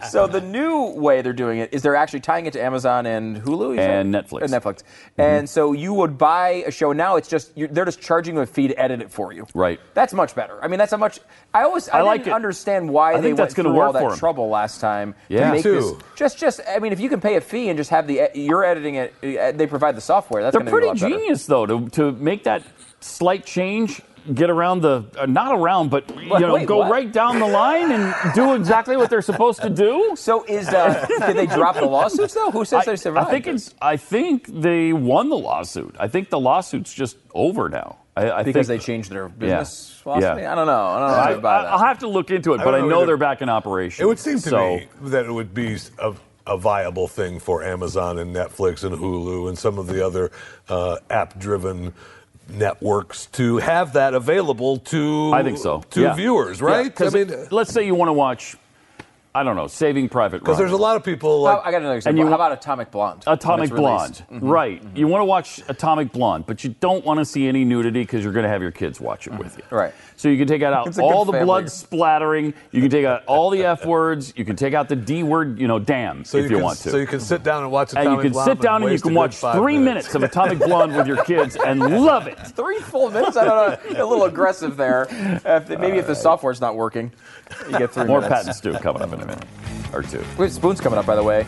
so 0.09 0.27
the 0.27 0.41
new 0.41 0.91
way 0.91 1.21
they're 1.21 1.33
doing 1.33 1.59
it 1.59 1.73
is 1.73 1.81
they're 1.81 1.95
actually 1.95 2.19
tying 2.19 2.45
it 2.45 2.53
to 2.53 2.61
Amazon 2.61 3.05
and 3.05 3.37
Hulu 3.41 3.54
you 3.63 3.79
and 3.79 4.13
said? 4.13 4.25
Netflix. 4.25 4.41
And 4.41 4.51
Netflix. 4.51 4.83
And 5.17 5.49
so 5.49 5.73
you 5.73 5.93
would 5.93 6.17
buy 6.17 6.63
a 6.67 6.71
show. 6.71 6.91
Now 6.91 7.15
it's 7.15 7.27
just 7.27 7.55
you 7.57 7.67
they're 7.67 7.85
just 7.85 8.01
charging 8.01 8.35
you 8.35 8.41
a 8.41 8.45
fee 8.45 8.67
to 8.67 8.79
edit 8.79 9.01
it 9.01 9.11
for 9.11 9.31
you. 9.33 9.45
Right. 9.53 9.79
That's 9.93 10.13
much 10.13 10.35
better. 10.35 10.63
I 10.63 10.67
mean, 10.67 10.77
that's 10.77 10.93
a 10.93 10.97
much. 10.97 11.19
I 11.53 11.63
always 11.63 11.87
I, 11.89 11.99
I 11.99 12.01
like 12.01 12.21
didn't 12.21 12.33
it. 12.33 12.35
understand 12.35 12.89
why 12.89 13.11
I 13.11 13.15
they 13.17 13.21
think 13.21 13.37
went 13.37 13.37
that's 13.37 13.53
gonna 13.53 13.69
through 13.69 13.77
work 13.77 13.95
all 13.95 14.09
that 14.09 14.17
trouble 14.19 14.49
last 14.49 14.81
time 14.81 15.15
Yeah. 15.29 15.39
to 15.47 15.51
make 15.55 15.65
Me 15.65 15.71
this. 15.71 15.91
too. 15.91 15.99
Just 16.15 16.37
just 16.37 16.61
I 16.67 16.79
mean, 16.79 16.93
if 16.93 16.99
you 16.99 17.09
can 17.09 17.21
pay 17.21 17.35
a 17.35 17.41
fee 17.41 17.69
and 17.69 17.77
just 17.77 17.89
have 17.89 18.07
the 18.07 18.29
you're 18.33 18.63
editing 18.63 18.95
it, 18.95 19.13
uh, 19.23 19.51
they 19.51 19.67
provide 19.67 19.95
the 19.95 20.01
software. 20.01 20.43
That's 20.43 20.53
They're 20.53 20.59
gonna 20.61 20.71
be 20.71 20.71
a 20.71 20.73
pretty 20.73 20.87
lot 20.87 20.99
better. 20.99 21.15
genius, 21.21 21.45
though, 21.45 21.65
to, 21.65 21.89
to 21.89 22.11
make 22.13 22.43
that 22.43 22.63
slight 23.05 23.45
change, 23.45 24.01
get 24.33 24.49
around 24.49 24.81
the, 24.81 25.05
uh, 25.19 25.25
not 25.27 25.53
around, 25.55 25.89
but, 25.89 26.09
you 26.17 26.39
know, 26.39 26.55
wait, 26.55 26.67
go 26.67 26.77
what? 26.77 26.91
right 26.91 27.11
down 27.11 27.39
the 27.39 27.47
line 27.47 27.91
and 27.91 28.15
do 28.33 28.55
exactly 28.55 28.97
what 28.97 29.09
they're 29.09 29.21
supposed 29.21 29.61
to 29.61 29.69
do. 29.69 30.15
So 30.15 30.43
is 30.45 30.67
uh, 30.69 31.05
did 31.27 31.37
they 31.37 31.45
drop 31.45 31.75
the 31.75 31.85
lawsuits 31.85 32.33
though? 32.33 32.49
Who 32.51 32.65
says 32.65 32.87
I, 32.87 32.91
they 32.91 32.95
survived? 32.95 33.27
I 33.27 33.31
think 33.31 33.47
it's. 33.47 33.75
I 33.81 33.97
think 33.97 34.47
they 34.47 34.93
won 34.93 35.29
the 35.29 35.37
lawsuit. 35.37 35.95
I 35.99 36.07
think 36.07 36.29
the 36.29 36.39
lawsuit's 36.39 36.93
just 36.93 37.17
over 37.33 37.69
now. 37.69 37.97
I, 38.17 38.31
I 38.31 38.43
because 38.43 38.67
think, 38.67 38.79
they 38.79 38.85
changed 38.85 39.11
their 39.11 39.27
business 39.29 39.91
Yeah. 39.97 40.03
philosophy. 40.03 40.41
Yeah. 40.41 40.51
I 40.51 40.55
don't 40.55 40.67
know. 40.67 40.85
I 40.85 40.99
don't 40.99 41.07
know. 41.09 41.13
if 41.15 41.19
I, 41.19 41.31
I 41.31 41.35
buy 41.35 41.61
that. 41.63 41.71
will 41.71 41.79
have 41.79 41.99
to 41.99 42.07
look 42.07 42.31
into 42.31 42.53
it, 42.53 42.57
but 42.59 42.71
don't 42.71 42.75
I 42.75 42.79
know 42.79 42.87
know 42.87 42.97
either. 42.99 43.07
they're 43.07 43.17
back 43.17 43.41
in 43.41 43.49
operation. 43.49 44.03
It 44.03 44.07
would 44.07 44.19
seem 44.19 44.35
to 44.39 44.49
so, 44.49 44.77
me 44.77 44.87
that 45.01 45.25
it 45.25 45.31
would 45.31 45.53
be 45.53 45.77
of 45.99 46.21
a 46.47 46.57
viable 46.57 47.07
thing 47.07 47.39
for 47.39 47.61
Amazon 47.63 48.19
and 48.19 48.33
Netflix 48.33 48.83
and 48.83 48.95
Hulu 48.95 49.49
and 49.49 49.57
some 49.57 49.77
of 49.77 49.87
the 49.87 50.05
other 50.05 50.31
uh, 50.69 50.97
app-driven 51.09 51.91
networks 52.49 53.25
to 53.27 53.57
have 53.57 53.93
that 53.93 54.13
available 54.13 54.77
to 54.77 55.31
I 55.33 55.43
think 55.43 55.57
so. 55.57 55.83
to 55.91 56.01
Yeah. 56.01 56.13
viewers, 56.15 56.59
Yeah, 56.61 56.67
right? 56.67 56.95
'cause 56.95 57.15
let's 57.51 57.71
say 57.71 57.85
you 57.85 57.95
want 57.95 58.09
to 58.09 58.13
watch, 58.13 58.55
I 59.35 59.43
don't 59.43 59.57
know, 59.57 59.67
Saving 59.67 60.07
Private 60.07 60.37
Ryan. 60.37 60.43
Because 60.45 60.57
there's 60.57 60.71
a 60.71 60.77
lot 60.77 60.95
of 60.95 61.03
people 61.03 61.41
like 61.41 61.59
I 61.65 61.71
got 61.71 61.77
another 61.81 61.89
And 61.89 61.97
example. 61.97 62.23
you 62.23 62.29
How 62.29 62.35
about 62.35 62.53
Atomic 62.53 62.89
Blonde? 62.89 63.23
Atomic 63.27 63.65
it's 63.65 63.73
released? 63.73 64.23
Blonde, 64.29 64.41
Mhm. 64.43 64.49
right? 64.49 64.81
You 64.95 65.07
want 65.09 65.19
to 65.21 65.25
watch 65.25 65.61
Atomic 65.67 66.13
Blonde, 66.13 66.45
but 66.47 66.63
you 66.63 66.73
don't 66.79 67.03
want 67.05 67.19
to 67.19 67.25
see 67.25 67.45
any 67.45 67.65
nudity 67.65 67.99
because 68.01 68.23
you're 68.23 68.31
going 68.31 68.43
to 68.45 68.49
have 68.49 68.61
your 68.61 68.71
kids 68.71 69.01
watch 69.01 69.27
it 69.27 69.33
with 69.33 69.57
you. 69.57 69.63
Right. 69.69 69.93
So 70.15 70.29
you 70.29 70.37
can 70.37 70.47
take 70.47 70.63
out 70.63 70.73
all 70.99 71.25
the 71.25 71.33
family. 71.33 71.45
blood 71.45 71.69
splattering. 71.69 72.53
You 72.71 72.79
can 72.81 72.89
take 72.89 73.05
out 73.05 73.23
all 73.27 73.49
the 73.49 73.65
f 73.65 73.85
words. 73.85 74.31
You 74.37 74.45
can 74.45 74.55
take 74.55 74.73
out 74.73 74.87
the 74.87 74.95
d 74.95 75.21
word. 75.23 75.59
You 75.59 75.67
know, 75.67 75.79
damn, 75.79 76.23
so 76.23 76.37
if 76.37 76.43
you, 76.49 76.55
can, 76.57 76.63
want 76.63 76.77
to. 76.79 76.89
So 76.91 76.97
you 76.97 77.05
can 77.07 77.19
sit 77.19 77.43
down 77.43 77.63
and 77.63 77.71
watch 77.73 77.91
Atomic 77.91 78.05
Blonde. 78.05 78.07
and 78.07 78.17
you 78.17 78.29
can 78.29 78.31
Blonde 78.33 78.51
sit 78.51 78.61
down 78.61 78.83
and 78.83 78.91
you 78.93 78.99
can 78.99 79.13
watch 79.13 79.35
three 79.35 79.77
minutes. 79.77 80.13
minutes 80.13 80.15
of 80.15 80.23
Atomic 80.23 80.59
Blonde 80.59 80.95
with 80.95 81.07
your 81.07 81.23
kids 81.25 81.57
and 81.65 81.79
love 81.81 82.27
it. 82.27 82.39
Three 82.39 82.79
full 82.79 83.09
minutes? 83.11 83.35
I 83.35 83.43
don't 83.43 83.93
know. 83.93 84.03
A 84.03 84.05
little 84.05 84.23
aggressive 84.23 84.77
there. 84.77 85.07
If 85.45 85.67
the- 85.67 85.77
maybe 85.77 85.97
if 85.97 86.07
the 86.07 86.15
software's 86.15 86.61
not 86.61 86.75
working, 86.77 87.11
you 87.69 87.77
get 87.77 87.91
three 87.91 88.05
More 88.05 88.21
minutes. 88.21 88.35
Pat 88.35 88.45
and 88.47 88.55
Stu 88.55 88.73
coming 88.73 89.01
up 89.01 89.13
in 89.13 89.21
a 89.21 89.25
minute 89.25 89.45
or 89.93 90.03
two. 90.03 90.23
Wait, 90.37 90.51
Spoon's 90.51 90.81
coming 90.81 90.99
up, 90.99 91.05
by 91.05 91.15
the 91.15 91.23
way. 91.23 91.45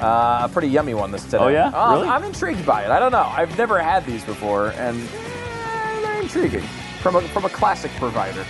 Uh, 0.00 0.42
a 0.44 0.50
pretty 0.52 0.68
yummy 0.68 0.94
one 0.94 1.10
this 1.10 1.24
today. 1.24 1.38
Oh, 1.38 1.48
yeah? 1.48 1.68
Um, 1.68 1.94
Really? 1.94 2.08
I'm 2.08 2.22
intrigued 2.24 2.64
by 2.64 2.84
it. 2.84 2.90
I 2.90 2.98
don't 3.00 3.10
know. 3.12 3.24
I've 3.36 3.56
never 3.58 3.78
had 3.80 4.06
these 4.06 4.24
before, 4.24 4.68
and 4.72 4.96
eh, 5.00 6.00
they're 6.02 6.20
intriguing 6.22 6.62
from 7.02 7.16
a, 7.16 7.20
from 7.22 7.44
a 7.44 7.48
classic 7.48 7.90
provider. 7.92 8.44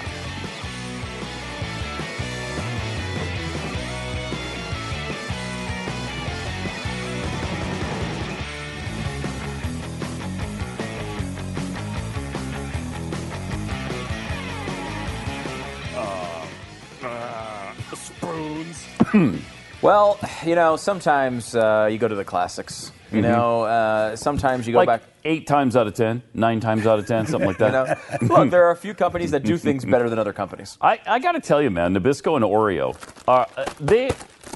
Well, 19.80 20.18
you 20.44 20.56
know, 20.56 20.74
sometimes 20.74 21.54
uh, 21.54 21.88
you 21.88 21.98
go 21.98 22.08
to 22.08 22.16
the 22.16 22.24
classics. 22.24 22.90
You 23.12 23.18
Mhm. 23.20 23.22
know, 23.22 23.62
uh, 23.62 24.16
sometimes 24.16 24.66
you 24.66 24.72
go 24.72 24.78
like 24.80 24.88
back. 24.88 25.02
eight 25.24 25.46
times 25.46 25.76
out 25.76 25.86
of 25.86 25.94
ten, 25.94 26.20
nine 26.34 26.58
times 26.58 26.84
out 26.84 26.98
of 26.98 27.06
ten, 27.06 27.26
something 27.28 27.46
like 27.46 27.58
that. 27.64 27.96
You 28.20 28.26
know, 28.28 28.34
look, 28.38 28.50
there 28.50 28.64
are 28.66 28.72
a 28.72 28.76
few 28.76 28.92
companies 28.92 29.30
that 29.30 29.44
do 29.44 29.56
things 29.66 29.84
better 29.84 30.10
than 30.10 30.18
other 30.18 30.32
companies. 30.32 30.76
I, 30.80 30.98
I 31.06 31.20
got 31.20 31.32
to 31.32 31.40
tell 31.40 31.62
you, 31.62 31.70
man, 31.70 31.94
Nabisco 31.94 32.34
and 32.34 32.44
Oreo, 32.44 32.96
uh, 33.28 33.44
uh, 33.56 33.66
they 33.78 34.10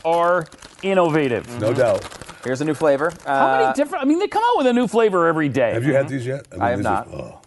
are 0.05 0.45
innovative. 0.83 1.47
No 1.61 1.73
doubt. 1.73 2.03
Here's 2.43 2.61
a 2.61 2.65
new 2.65 2.75
flavor. 2.75 3.13
How 3.25 3.47
Uh, 3.47 3.61
many 3.61 3.75
different? 3.75 4.03
I 4.05 4.09
mean, 4.09 4.19
they 4.19 4.27
come 4.27 4.43
out 4.45 4.59
with 4.59 4.67
a 4.67 4.73
new 4.73 4.89
flavor 4.89 5.29
every 5.29 5.49
day. 5.51 5.73
Have 5.73 5.85
you 5.85 5.95
had 5.95 6.09
these 6.09 6.27
yet? 6.27 6.47
I 6.61 6.71
have 6.71 6.83
not. 6.83 7.07
Are, 7.07 7.15
oh. 7.15 7.39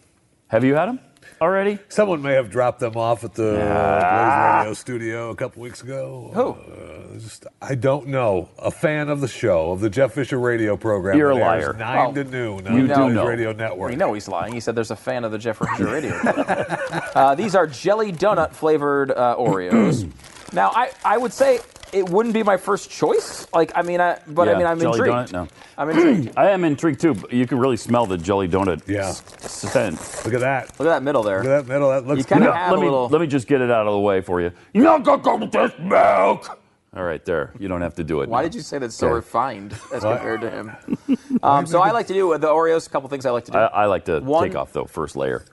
Have 0.48 0.64
you 0.64 0.76
had 0.76 0.86
them 0.88 1.00
already? 1.46 1.78
Someone 1.90 2.22
may 2.22 2.34
have 2.34 2.50
dropped 2.50 2.80
them 2.80 2.98
off 2.98 3.24
at 3.24 3.34
the. 3.36 3.44
Blaze 3.54 4.58
Radio 4.60 4.74
studio 4.74 5.30
a 5.30 5.36
couple 5.36 5.62
weeks 5.62 5.82
ago. 5.84 6.32
Who? 6.34 6.50
Uh, 6.52 7.20
just, 7.20 7.46
I 7.62 7.76
don't 7.76 8.08
know. 8.08 8.50
A 8.58 8.72
fan 8.72 9.10
of 9.10 9.22
the 9.22 9.28
show, 9.28 9.72
of 9.72 9.80
the 9.80 9.90
Jeff 9.90 10.14
Fisher 10.14 10.40
radio 10.40 10.76
program. 10.76 11.18
You're 11.18 11.32
a 11.32 11.36
that 11.36 11.42
airs 11.60 11.64
liar. 11.68 11.74
Nine 11.74 11.98
Well, 11.98 12.14
to 12.14 12.24
noon 12.26 12.66
you 12.66 12.88
the 12.88 12.96
know- 12.98 13.10
Blaze. 13.14 13.28
Radio 13.28 13.52
Network. 13.54 13.90
We 13.92 13.96
know 13.96 14.14
he's 14.14 14.28
lying. 14.28 14.54
He 14.54 14.60
said 14.60 14.76
there's 14.76 14.92
a 14.92 14.96
fan 14.96 15.24
of 15.24 15.32
the 15.32 15.38
Jeff 15.38 15.58
Fisher 15.60 15.86
Radio. 15.86 16.14
uh, 17.16 17.36
these 17.36 17.56
are 17.56 17.68
jelly 17.68 18.12
donut 18.12 18.52
flavored 18.52 19.12
uh, 19.12 19.36
Oreos. 19.38 20.12
now, 20.54 20.72
I, 20.76 20.92
I 21.04 21.18
would 21.18 21.32
say 21.32 21.60
it 21.96 22.10
wouldn't 22.10 22.34
be 22.34 22.44
my 22.44 22.58
first 22.58 22.90
choice. 22.92 23.48
Like, 23.54 23.72
I 23.76 23.82
mean, 23.82 24.02
I, 24.02 24.20
but 24.28 24.50
I 24.50 24.56
mean, 24.58 24.68
I'm 24.68 24.80
jelly 24.80 25.00
intrigued. 25.00 25.30
donut. 25.30 25.32
No, 25.32 25.48
I'm 25.78 25.90
intrigued. 25.90 26.34
I 26.38 26.50
am 26.52 26.64
intrigued 26.66 27.00
too. 27.00 27.14
But 27.16 27.34
you 27.34 27.48
can 27.48 27.58
really 27.58 27.78
smell 27.78 28.06
the 28.06 28.18
jelly 28.18 28.48
donut. 28.48 28.88
Yeah. 28.88 29.08
s- 29.10 29.24
scent. 29.42 29.96
Look 30.26 30.34
at 30.34 30.42
that. 30.42 30.68
Look 30.80 30.88
at 30.88 30.92
that 30.92 31.04
middle 31.04 31.24
there. 31.24 31.38
Look 31.44 31.48
at 31.52 31.66
that 31.66 31.74
middle. 31.74 31.90
That 31.90 32.06
looks 32.06 32.20
You 32.20 32.24
kinda 32.26 32.54
have 32.54 32.72
let 32.72 32.78
a 32.78 32.82
me 32.82 32.88
little. 32.90 33.08
let 33.10 33.22
me 33.22 33.28
just 33.28 33.48
get 33.48 33.62
it 33.62 33.72
out 33.72 33.88
of 33.88 33.94
the 33.94 34.00
way 34.00 34.22
for 34.22 34.42
you. 34.42 34.52
You 34.74 34.84
not 34.84 35.04
gonna 35.04 35.22
go 35.24 35.38
with 35.38 35.52
this 35.52 35.72
milk. 35.80 36.60
All 36.96 37.04
right, 37.04 37.24
there. 37.26 37.52
You 37.60 37.68
don't 37.68 37.82
have 37.82 37.96
to 37.96 38.06
do 38.06 38.22
it. 38.22 38.30
Why 38.30 38.40
now. 38.40 38.44
did 38.44 38.56
you 38.56 38.62
say 38.62 38.78
that 38.78 38.94
so 38.94 39.08
Okay. 39.08 39.16
refined 39.16 39.74
as 39.94 40.02
compared 40.04 40.42
to 40.42 40.50
him? 40.50 40.72
Um, 41.44 41.66
so 41.68 41.82
I 41.82 41.92
like 41.92 42.08
to 42.08 42.14
do 42.14 42.28
with 42.28 42.42
the 42.42 42.48
Oreos. 42.48 42.88
A 42.88 42.90
couple 42.90 43.08
things 43.10 43.26
I 43.26 43.30
like 43.30 43.44
to 43.46 43.52
do. 43.52 43.58
I, 43.58 43.66
I 43.66 43.86
like 43.86 44.06
to 44.06 44.20
One- 44.22 44.48
take 44.48 44.56
off 44.56 44.72
the 44.72 44.86
first 44.86 45.16
layer. 45.16 45.44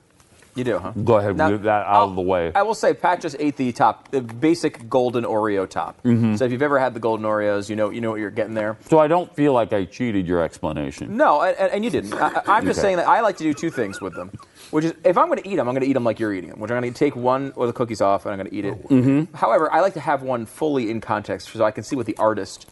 You 0.54 0.64
do, 0.64 0.78
huh? 0.78 0.90
Go 0.90 1.16
ahead, 1.16 1.36
Now, 1.36 1.48
move 1.50 1.62
that 1.62 1.86
out 1.86 2.08
of 2.10 2.14
the 2.14 2.20
way. 2.20 2.52
I 2.54 2.62
will 2.62 2.74
say, 2.74 2.92
Pat 2.92 3.20
just 3.22 3.36
ate 3.38 3.56
the 3.56 3.72
top, 3.72 4.10
the 4.10 4.20
basic 4.20 4.88
golden 4.88 5.24
Oreo 5.24 5.68
top. 5.68 6.02
Mhm. 6.02 6.36
So 6.38 6.44
if 6.44 6.52
you've 6.52 6.60
ever 6.62 6.78
had 6.78 6.92
the 6.94 7.00
golden 7.00 7.24
Oreos, 7.24 7.70
you 7.70 7.76
know 7.76 7.88
you 7.90 8.00
know 8.00 8.10
what 8.10 8.20
you're 8.20 8.30
getting 8.30 8.54
there. 8.54 8.76
So 8.88 8.98
I 8.98 9.06
don't 9.08 9.34
feel 9.34 9.52
like 9.54 9.72
I 9.72 9.84
cheated 9.86 10.26
your 10.26 10.42
explanation. 10.42 11.16
No, 11.16 11.40
and, 11.40 11.56
and- 11.58 11.72
and 11.72 11.84
you 11.84 11.90
didn't. 11.90 12.12
I, 12.14 12.42
I'm 12.46 12.64
just 12.66 12.78
Okay. 12.78 12.88
saying 12.88 12.96
that 12.98 13.08
I 13.08 13.20
like 13.22 13.36
to 13.38 13.44
do 13.44 13.54
two 13.54 13.70
things 13.70 14.00
with 14.00 14.14
them, 14.14 14.30
which 14.70 14.84
is 14.84 14.94
if 15.04 15.16
I'm 15.16 15.28
going 15.28 15.42
to 15.42 15.48
eat 15.48 15.56
them, 15.56 15.68
I'm 15.68 15.74
going 15.74 15.84
to 15.84 15.88
eat 15.88 15.94
them 15.94 16.04
like 16.04 16.20
you're 16.20 16.34
eating 16.34 16.50
them. 16.50 16.60
Which 16.60 16.70
I'm 16.70 16.80
going 16.80 16.92
to 16.92 16.98
take 16.98 17.16
one 17.16 17.52
or 17.56 17.66
the 17.66 17.72
cookies 17.72 18.00
off, 18.02 18.26
and 18.26 18.32
I'm 18.32 18.38
going 18.38 18.50
to 18.50 18.54
eat 18.54 18.64
it. 18.66 18.88
Mm-hmm. 18.88 19.34
However, 19.34 19.72
I 19.72 19.80
like 19.80 19.94
to 19.94 20.00
have 20.00 20.22
one 20.22 20.44
fully 20.44 20.90
in 20.90 21.00
context 21.00 21.48
so 21.52 21.64
I 21.64 21.70
can 21.70 21.82
see 21.84 21.96
what 21.96 22.04
the 22.06 22.16
artist. 22.18 22.68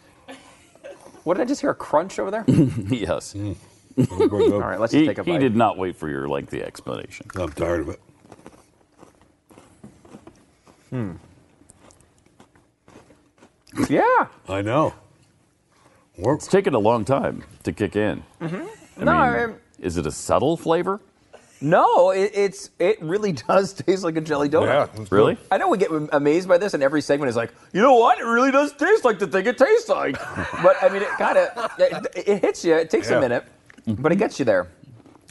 What 1.25 1.37
did 1.37 1.43
I 1.43 1.47
just 1.47 1.61
hear? 1.61 1.71
A 1.71 1.75
crunch 1.75 2.19
over 2.19 2.31
there? 2.31 2.45
yes. 2.89 3.35
All 3.99 4.61
right, 4.61 4.79
let's 4.81 4.93
he, 4.93 5.07
take 5.07 5.19
a 5.19 5.23
bite. 5.25 5.27
he 5.31 5.37
bite. 5.37 5.43
did 5.43 5.57
not 5.57 5.77
wait 5.79 5.97
for 5.97 6.09
your 6.09 6.29
lengthy 6.29 6.63
explanation. 6.63 7.27
I'm 7.37 7.51
tired 7.53 7.81
of 7.81 7.89
it. 7.91 8.01
Hmm. 10.91 11.13
Yeah. 13.89 14.27
I 14.49 14.63
know. 14.63 14.95
It's 16.17 16.47
taken 16.47 16.75
a 16.75 16.79
long 16.79 17.05
time 17.05 17.45
to 17.63 17.73
kick 17.73 17.97
in. 17.97 18.23
Mm-hmm. 18.41 19.01
I 19.01 19.05
no, 19.05 19.13
mean, 19.13 19.13
I 19.15 19.47
mean, 19.47 19.57
is 19.79 19.97
it 19.97 20.07
a 20.07 20.11
subtle 20.11 20.57
flavor? 20.57 21.01
no, 21.63 22.11
it, 22.11 22.31
it's 22.35 22.71
it 22.79 23.01
really 23.03 23.33
does 23.49 23.73
taste 23.75 24.03
like 24.03 24.17
a 24.17 24.21
jelly 24.21 24.49
donut. 24.49 24.67
Yeah, 24.67 25.01
it's 25.03 25.13
Really? 25.13 25.37
I 25.51 25.59
know 25.59 25.69
we 25.69 25.79
get 25.79 25.91
amazed 26.13 26.49
by 26.49 26.59
this, 26.59 26.75
and 26.75 26.83
every 26.83 27.01
segment 27.01 27.29
is 27.31 27.37
like, 27.37 27.53
you 27.73 27.81
know 27.81 27.95
what? 27.95 28.19
It 28.19 28.25
really 28.25 28.51
does 28.51 28.73
taste 28.73 29.05
like 29.05 29.19
the 29.19 29.27
thing 29.27 29.47
it 29.47 29.57
tastes 29.59 29.89
like. 29.89 30.15
but 30.63 30.77
I 30.83 30.89
mean, 30.89 31.03
it 31.03 31.09
kind 31.11 31.39
of 31.39 31.71
it, 31.79 32.07
it 32.27 32.43
hits 32.43 32.65
you. 32.65 32.75
It 32.75 32.91
takes 32.91 33.09
Yeah. 33.11 33.19
a 33.19 33.21
minute, 33.21 33.45
but 33.99 34.13
it 34.13 34.17
gets 34.17 34.39
you 34.39 34.45
there. 34.45 34.69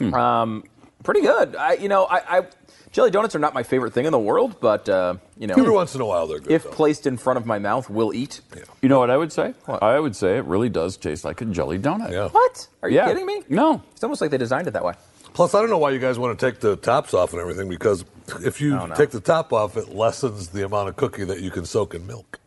Um, 0.00 0.64
pretty 1.04 1.20
good. 1.22 1.56
I, 1.56 1.74
you 1.74 1.88
know, 1.88 2.04
I, 2.06 2.38
I 2.38 2.46
jelly 2.92 3.10
donuts 3.10 3.34
are 3.34 3.38
not 3.38 3.52
my 3.54 3.62
favorite 3.62 3.92
thing 3.92 4.06
in 4.06 4.12
the 4.12 4.18
world, 4.18 4.56
but 4.60 4.88
uh, 4.88 5.14
you 5.38 5.46
know, 5.46 5.54
Every 5.56 5.70
once 5.70 5.94
in 5.94 6.00
a 6.00 6.06
while, 6.06 6.26
they're 6.26 6.38
good. 6.38 6.50
if 6.52 6.64
placed 6.70 7.06
in 7.06 7.16
front 7.18 7.36
of 7.36 7.46
my 7.46 7.58
mouth, 7.58 7.90
will 7.90 8.12
eat. 8.14 8.40
You 8.82 8.88
know 8.88 8.98
what 8.98 9.10
I 9.10 9.16
would 9.16 9.32
say? 9.32 9.54
I 9.68 9.98
would 10.00 10.16
say 10.16 10.38
it 10.38 10.44
really 10.44 10.68
does 10.68 10.96
taste 10.96 11.24
like 11.24 11.40
a 11.40 11.44
jelly 11.44 11.78
donut. 11.78 12.10
Yeah. 12.12 12.28
What? 12.28 12.66
Are 12.82 12.88
you 12.88 12.96
Yeah. 12.96 13.08
kidding 13.08 13.26
me? 13.26 13.42
No. 13.48 13.82
It's 13.92 14.02
almost 14.02 14.20
like 14.20 14.30
they 14.30 14.38
designed 14.38 14.66
it 14.68 14.72
that 14.72 14.84
way. 14.84 14.94
Plus, 15.32 15.54
I 15.54 15.60
don't 15.60 15.70
know 15.70 15.78
why 15.78 15.90
you 15.90 16.00
guys 16.00 16.18
want 16.18 16.36
to 16.38 16.50
take 16.50 16.60
the 16.60 16.74
tops 16.76 17.14
off 17.14 17.32
and 17.32 17.40
everything 17.40 17.68
because 17.68 18.04
if 18.44 18.60
you 18.60 18.76
Oh, 18.76 18.86
no. 18.86 18.94
take 18.96 19.10
the 19.10 19.20
top 19.20 19.52
off, 19.52 19.76
it 19.76 19.94
lessens 19.94 20.48
the 20.48 20.64
amount 20.64 20.88
of 20.88 20.96
cookie 20.96 21.24
that 21.24 21.40
you 21.40 21.50
can 21.52 21.64
soak 21.64 21.94
in 21.94 22.04
milk. 22.06 22.40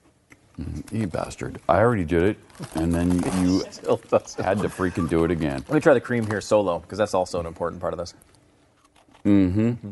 You 0.92 1.08
bastard. 1.08 1.60
I 1.68 1.80
already 1.80 2.06
did 2.06 2.24
it, 2.24 2.38
and 2.76 2.94
then 2.94 3.12
you 3.44 3.64
had 4.38 4.60
to 4.60 4.70
freaking 4.70 5.10
do 5.10 5.24
it 5.24 5.32
again. 5.32 5.64
Let 5.68 5.74
me 5.74 5.80
try 5.80 5.96
the 5.96 6.02
cream 6.02 6.28
here 6.28 6.42
solo 6.42 6.78
because 6.80 7.00
that's 7.00 7.16
also 7.16 7.40
an 7.40 7.48
important 7.48 7.82
part 7.82 7.94
of 7.94 7.98
this. 7.98 8.14
Mm-hmm. 9.26 9.90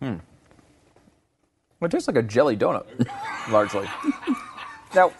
Hmm. 0.00 0.16
Well, 1.80 1.86
it 1.86 1.90
tastes 1.90 2.06
like 2.06 2.16
a 2.18 2.22
jelly 2.22 2.56
donut, 2.56 2.84
largely. 3.50 3.88
now, 4.94 5.12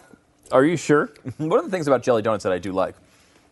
are 0.51 0.65
you 0.65 0.77
sure? 0.77 1.11
One 1.39 1.59
of 1.59 1.65
the 1.65 1.71
things 1.71 1.87
about 1.87 2.03
jelly 2.03 2.21
donuts 2.23 2.45
that 2.45 2.53
I 2.53 2.59
do 2.59 2.73
like 2.73 2.95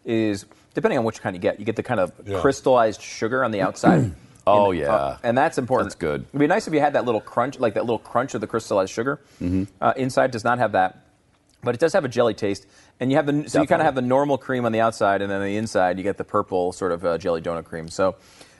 is, 0.05 0.45
depending 0.75 0.99
on 0.99 1.05
which 1.05 1.23
kind 1.23 1.35
you 1.35 1.41
get, 1.41 1.59
you 1.59 1.65
get 1.65 1.77
the 1.77 1.83
kind 1.83 1.99
of 1.99 2.13
Yeah. 2.27 2.41
crystallized 2.41 3.01
sugar 3.01 3.43
on 3.43 3.53
the 3.53 3.63
outside. 3.63 4.13
Oh, 4.51 4.71
And, 4.71 4.81
yeah. 4.81 4.95
uh, 4.95 5.19
and 5.23 5.37
that's 5.37 5.59
important. 5.59 5.91
That's 5.91 5.95
good. 6.01 6.25
It'd 6.31 6.41
be 6.41 6.47
nice 6.47 6.67
if 6.67 6.75
you 6.75 6.81
had 6.81 6.93
that 6.95 7.05
little 7.05 7.21
crunch, 7.21 7.59
like 7.59 7.75
that 7.75 7.85
little 7.85 7.99
crunch 7.99 8.35
of 8.35 8.41
the 8.41 8.47
crystallized 8.47 8.93
sugar. 8.93 9.21
Mm-hmm. 9.41 9.65
Uh, 9.81 9.93
inside 9.97 10.31
does 10.31 10.45
not 10.45 10.59
have 10.59 10.73
that, 10.73 11.05
but 11.63 11.75
it 11.75 11.81
does 11.81 11.93
have 11.93 12.05
a 12.05 12.09
jelly 12.09 12.35
taste. 12.35 12.67
And 13.01 13.11
you 13.11 13.17
have 13.17 13.27
the 13.27 13.49
so 13.49 13.61
you 13.63 13.67
kind 13.67 13.81
of 13.81 13.87
have 13.87 13.95
the 13.95 14.03
normal 14.03 14.37
cream 14.39 14.65
on 14.67 14.73
the 14.73 14.81
outside, 14.81 15.23
and 15.23 15.31
then 15.31 15.41
on 15.41 15.47
the 15.47 15.57
inside 15.57 15.97
you 15.97 16.05
get 16.05 16.19
the 16.19 16.25
purple 16.25 16.73
sort 16.73 16.93
of 16.93 17.05
uh, 17.05 17.19
jelly 17.19 17.41
donut 17.41 17.65
cream. 17.65 17.89
So. 17.89 18.17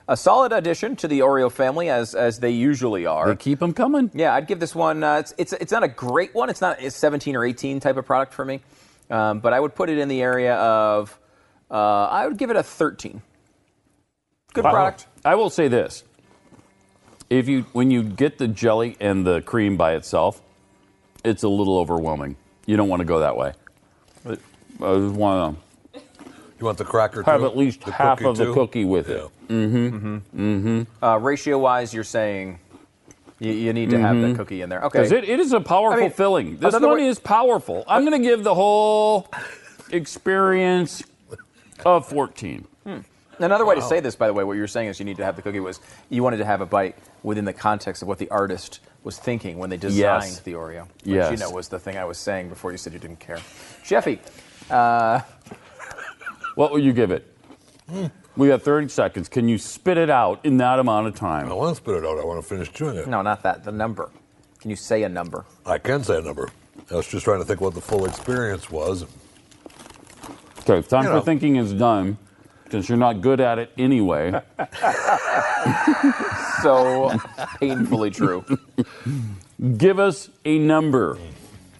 A 0.07 0.17
solid 0.17 0.51
addition 0.51 0.97
to 0.97 1.07
the 1.07 1.19
Oreo 1.19 1.49
family, 1.49 1.89
as 1.89 2.15
as 2.15 2.39
they 2.39 2.49
usually 2.49 3.05
are. 3.05 3.27
They 3.29 3.35
keep 3.37 3.59
them 3.59 3.71
coming. 3.71 4.09
Yeah, 4.13 4.33
I'd 4.33 4.45
give 4.47 4.59
this 4.59 4.75
one. 4.75 5.03
Uh, 5.03 5.17
it's, 5.19 5.33
it's 5.37 5.53
it's 5.53 5.71
not 5.71 5.83
a 5.83 5.87
great 5.87 6.33
one. 6.35 6.49
It's 6.49 6.59
not 6.59 6.81
a 6.83 6.91
17 6.91 7.33
or 7.35 7.45
18 7.45 7.79
type 7.79 7.95
of 7.95 8.05
product 8.05 8.33
for 8.33 8.43
me, 8.43 8.59
um, 9.09 9.39
but 9.39 9.53
I 9.53 9.59
would 9.59 9.73
put 9.73 9.89
it 9.89 9.99
in 9.99 10.09
the 10.09 10.21
area 10.21 10.55
of. 10.55 11.17
Uh, 11.69 12.07
I 12.07 12.27
would 12.27 12.37
give 12.37 12.49
it 12.49 12.57
a 12.57 12.63
13. 12.63 13.21
Good 14.53 14.65
I- 14.65 14.71
product. 14.71 15.07
I 15.23 15.35
will 15.35 15.49
say 15.49 15.67
this: 15.67 16.03
if 17.29 17.47
you 17.47 17.63
when 17.73 17.91
you 17.91 18.03
get 18.03 18.37
the 18.37 18.47
jelly 18.47 18.97
and 18.99 19.25
the 19.25 19.41
cream 19.41 19.77
by 19.77 19.93
itself, 19.93 20.41
it's 21.23 21.43
a 21.43 21.49
little 21.49 21.77
overwhelming. 21.77 22.35
You 22.65 22.77
don't 22.77 22.89
want 22.89 23.01
to 23.01 23.05
go 23.05 23.19
that 23.19 23.35
way. 23.37 23.53
I 24.25 24.35
just 24.95 25.15
want 25.15 25.57
You 25.93 26.65
want 26.65 26.77
the 26.77 26.85
cracker 26.85 27.23
to 27.23 27.29
have 27.29 27.41
too? 27.41 27.45
at 27.47 27.57
least 27.57 27.81
The 27.85 27.91
half 27.91 28.17
cookie 28.19 28.29
of 28.29 28.37
the 28.37 28.53
cookie 28.53 28.85
with 28.85 29.09
it. 29.09 29.23
Mm-hmm. 29.47 30.15
Mm-hmm. 30.17 31.03
Uh, 31.03 31.17
ratio 31.17 31.57
wise, 31.59 31.93
you're 31.93 32.03
saying 32.03 32.59
You, 33.39 33.51
you 33.51 33.73
need 33.73 33.89
to 33.91 33.99
have 33.99 34.19
the 34.21 34.33
cookie 34.35 34.61
in 34.61 34.69
there. 34.69 34.83
Okay. 34.85 34.99
Because 34.99 35.11
it, 35.11 35.23
it 35.25 35.39
is 35.39 35.53
a 35.53 35.59
powerful 35.59 35.99
I 35.99 36.03
mean, 36.03 36.11
filling. 36.11 36.57
This 36.57 36.73
one 36.73 36.89
way- 36.97 37.07
is 37.07 37.19
powerful. 37.19 37.83
I'm 37.87 38.05
going 38.05 38.19
to 38.21 38.27
give 38.27 38.43
the 38.43 38.53
whole 38.55 39.27
experience 39.91 41.03
a 41.85 42.01
14. 42.01 42.65
Another 43.43 43.65
way 43.65 43.75
to 43.75 43.81
say 43.81 43.99
this, 43.99 44.15
by 44.15 44.27
the 44.27 44.33
way, 44.33 44.43
what 44.43 44.53
you 44.53 44.61
were 44.61 44.67
saying 44.67 44.87
is 44.89 44.99
you 44.99 45.05
need 45.05 45.17
to 45.17 45.25
have 45.25 45.35
the 45.35 45.41
cookie 45.41 45.59
was 45.59 45.79
you 46.09 46.23
wanted 46.23 46.37
to 46.37 46.45
have 46.45 46.61
a 46.61 46.65
bite 46.65 46.95
within 47.23 47.45
the 47.45 47.53
context 47.53 48.01
of 48.01 48.07
what 48.07 48.17
the 48.17 48.29
artist 48.29 48.79
was 49.03 49.17
thinking 49.17 49.57
when 49.57 49.69
they 49.69 49.77
designed 49.77 49.97
Yes. 49.97 50.39
the 50.41 50.53
Oreo. 50.53 50.83
Which, 50.83 50.89
Yes. 51.05 51.31
you 51.31 51.37
know, 51.37 51.49
was 51.49 51.67
the 51.67 51.79
thing 51.79 51.97
I 51.97 52.05
was 52.05 52.17
saying 52.17 52.49
before 52.49 52.71
you 52.71 52.77
said 52.77 52.93
you 52.93 52.99
didn't 52.99 53.19
care. 53.19 53.39
Jeffy, 53.85 54.19
uh, 54.69 55.21
What 56.55 56.71
will 56.71 56.79
you 56.79 56.91
give 56.93 57.11
it? 57.11 57.25
We 58.35 58.49
have 58.49 58.61
30 58.61 58.89
seconds. 58.89 59.29
Can 59.29 59.47
you 59.47 59.57
spit 59.57 59.97
it 59.97 60.09
out 60.09 60.45
in 60.45 60.57
that 60.57 60.79
amount 60.79 61.07
of 61.07 61.15
time? 61.15 61.49
I 61.49 61.53
want 61.53 61.75
to 61.75 61.81
spit 61.81 61.95
it 61.95 62.05
out. 62.05 62.19
I 62.19 62.25
want 62.25 62.41
to 62.43 62.47
finish 62.47 62.71
chewing 62.71 62.97
it. 62.97 63.07
no, 63.07 63.21
not 63.21 63.41
that. 63.43 63.63
The 63.63 63.71
number. 63.71 64.09
Can 64.59 64.69
you 64.69 64.75
say 64.75 65.03
a 65.03 65.09
number? 65.09 65.45
I 65.65 65.77
can 65.77 66.03
say 66.03 66.17
a 66.19 66.21
number. 66.21 66.49
I 66.91 66.95
was 66.95 67.07
just 67.07 67.23
trying 67.23 67.39
to 67.39 67.45
think 67.45 67.61
what 67.61 67.73
the 67.73 67.81
full 67.81 68.05
experience 68.05 68.69
was. 68.69 69.05
Okay, 70.69 70.87
time 70.87 71.03
You 71.03 71.09
for 71.09 71.15
know. 71.15 71.21
thinking 71.21 71.55
is 71.55 71.73
done, 71.73 72.17
since 72.71 72.89
you're 72.89 72.97
not 72.97 73.21
good 73.21 73.39
at 73.39 73.59
it 73.59 73.71
anyway. 73.77 74.41
so 76.61 77.11
painfully 77.59 78.09
true. 78.09 78.43
Give 79.77 79.99
us 79.99 80.29
a 80.45 80.57
number. 80.57 81.17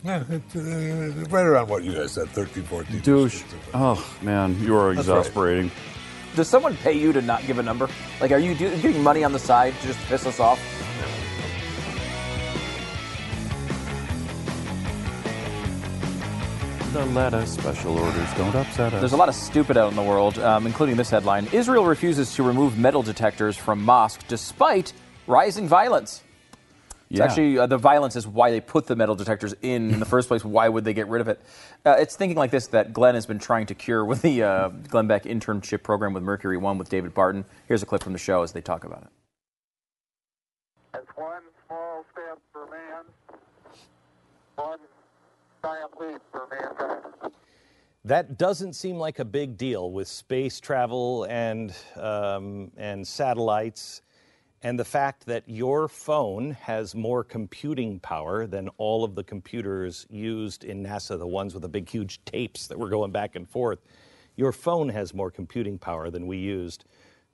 Yeah, 0.03 0.23
it's, 0.29 0.55
uh, 0.55 1.13
right 1.29 1.45
around 1.45 1.69
what 1.69 1.83
you 1.83 1.93
guys 1.93 2.13
said, 2.13 2.27
13, 2.29 2.63
14. 2.63 2.99
Douche. 3.01 3.43
Oh, 3.73 4.03
man, 4.21 4.59
you 4.59 4.75
are 4.75 4.93
That's 4.95 5.07
right. 5.07 5.17
exasperating. 5.19 5.71
Does 6.35 6.47
someone 6.47 6.75
pay 6.77 6.93
you 6.93 7.13
to 7.13 7.21
not 7.21 7.45
give 7.45 7.59
a 7.59 7.63
number? 7.63 7.87
Like, 8.19 8.31
are 8.31 8.39
you 8.39 8.55
do- 8.55 8.75
getting 8.81 9.03
money 9.03 9.23
on 9.23 9.31
the 9.31 9.39
side 9.39 9.73
to 9.81 9.87
just 9.87 9.99
piss 10.07 10.25
us 10.25 10.39
off? 10.39 10.59
The 16.93 17.05
lettuce 17.05 17.53
special 17.53 17.97
orders 17.97 18.33
don't 18.33 18.53
upset 18.53 18.93
us. 18.93 18.99
There's 18.99 19.13
a 19.13 19.17
lot 19.17 19.29
of 19.29 19.35
stupid 19.35 19.77
out 19.77 19.89
in 19.91 19.95
the 19.95 20.01
world, 20.03 20.37
um, 20.39 20.65
including 20.67 20.97
this 20.97 21.09
headline 21.09 21.47
Israel 21.53 21.85
refuses 21.85 22.35
to 22.35 22.43
remove 22.43 22.77
metal 22.77 23.01
detectors 23.01 23.55
from 23.55 23.81
mosque 23.83 24.21
despite 24.27 24.91
rising 25.25 25.69
violence. 25.69 26.21
It's 27.09 27.19
Yeah. 27.19 27.25
actually 27.25 27.57
uh, 27.59 27.65
the 27.67 27.77
violence 27.77 28.17
is 28.17 28.27
why 28.27 28.51
they 28.51 28.59
put 28.59 28.87
the 28.87 28.95
metal 28.97 29.15
detectors 29.15 29.53
in 29.61 29.91
in 29.93 29.99
the 30.01 30.05
first 30.05 30.27
place. 30.27 30.43
Why 30.43 30.67
would 30.67 30.83
they 30.83 30.93
get 30.93 31.07
rid 31.07 31.21
of 31.21 31.29
it? 31.29 31.39
Uh, 31.85 31.95
it's 31.97 32.17
thinking 32.17 32.37
like 32.37 32.51
this 32.51 32.67
that 32.67 32.91
Glenn 32.91 33.15
has 33.15 33.25
been 33.25 33.39
trying 33.39 33.67
to 33.67 33.73
cure 33.75 34.03
with 34.03 34.21
the 34.21 34.43
uh, 34.43 34.67
Glenn 34.89 35.07
Beck 35.07 35.23
internship 35.23 35.83
program 35.83 36.11
with 36.13 36.23
Mercury 36.23 36.57
One 36.57 36.77
with 36.77 36.89
David 36.89 37.13
Barton. 37.13 37.45
Here's 37.69 37.81
a 37.83 37.85
clip 37.85 38.03
from 38.03 38.11
the 38.13 38.19
show 38.19 38.43
as 38.43 38.51
they 38.51 38.61
talk 38.61 38.83
about 38.83 39.03
it. 39.03 39.09
It's 40.95 41.11
one 41.15 41.41
small 41.67 42.03
step 42.11 42.37
for 42.51 42.65
man, 42.67 43.05
one 44.55 44.67
giant 44.67 44.79
leap 44.79 44.79
for 44.79 44.79
mankind. 44.79 44.89
That 48.03 48.37
doesn't 48.37 48.73
seem 48.73 48.97
like 48.97 49.19
a 49.19 49.25
big 49.25 49.57
deal 49.57 49.91
with 49.91 50.07
space 50.07 50.59
travel 50.59 51.25
and 51.25 51.73
um, 51.95 52.71
and 52.77 53.07
satellites, 53.07 54.01
and 54.63 54.79
the 54.79 54.85
fact 54.85 55.27
that 55.27 55.43
your 55.47 55.87
phone 55.87 56.51
has 56.51 56.95
more 56.95 57.23
computing 57.23 57.99
power 57.99 58.47
than 58.47 58.69
all 58.77 59.03
of 59.03 59.13
the 59.13 59.23
computers 59.23 60.07
used 60.09 60.63
in 60.63 60.83
NASA, 60.83 61.17
the 61.19 61.27
ones 61.27 61.53
with 61.53 61.61
the 61.61 61.69
big, 61.69 61.87
huge 61.87 62.25
tapes 62.25 62.65
that 62.67 62.79
were 62.79 62.89
going 62.89 63.11
back 63.11 63.35
and 63.35 63.47
forth. 63.47 63.79
Your 64.35 64.51
phone 64.51 64.89
has 64.89 65.13
more 65.13 65.29
computing 65.29 65.77
power 65.77 66.09
than 66.09 66.25
we 66.25 66.37
used 66.37 66.85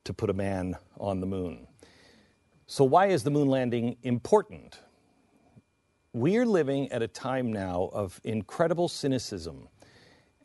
to 0.03 0.13
put 0.13 0.29
a 0.29 0.33
man 0.33 0.75
on 0.99 1.21
the 1.21 1.27
moon. 1.27 1.67
So, 2.65 2.83
why 2.83 3.07
is 3.07 3.23
the 3.23 3.31
moon 3.31 3.47
landing 3.47 3.95
important? 4.03 4.79
We're 6.17 6.47
living 6.47 6.91
at 6.91 7.03
a 7.03 7.07
time 7.07 7.53
now 7.53 7.91
of 7.93 8.19
incredible 8.23 8.87
cynicism. 8.87 9.67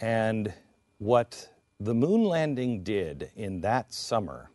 And 0.03 0.53
what 0.99 1.49
the 1.81 1.95
moon 1.95 2.25
landing 2.25 2.83
did 2.83 3.31
in 3.37 3.63
that 3.63 3.95
summer 3.95 4.51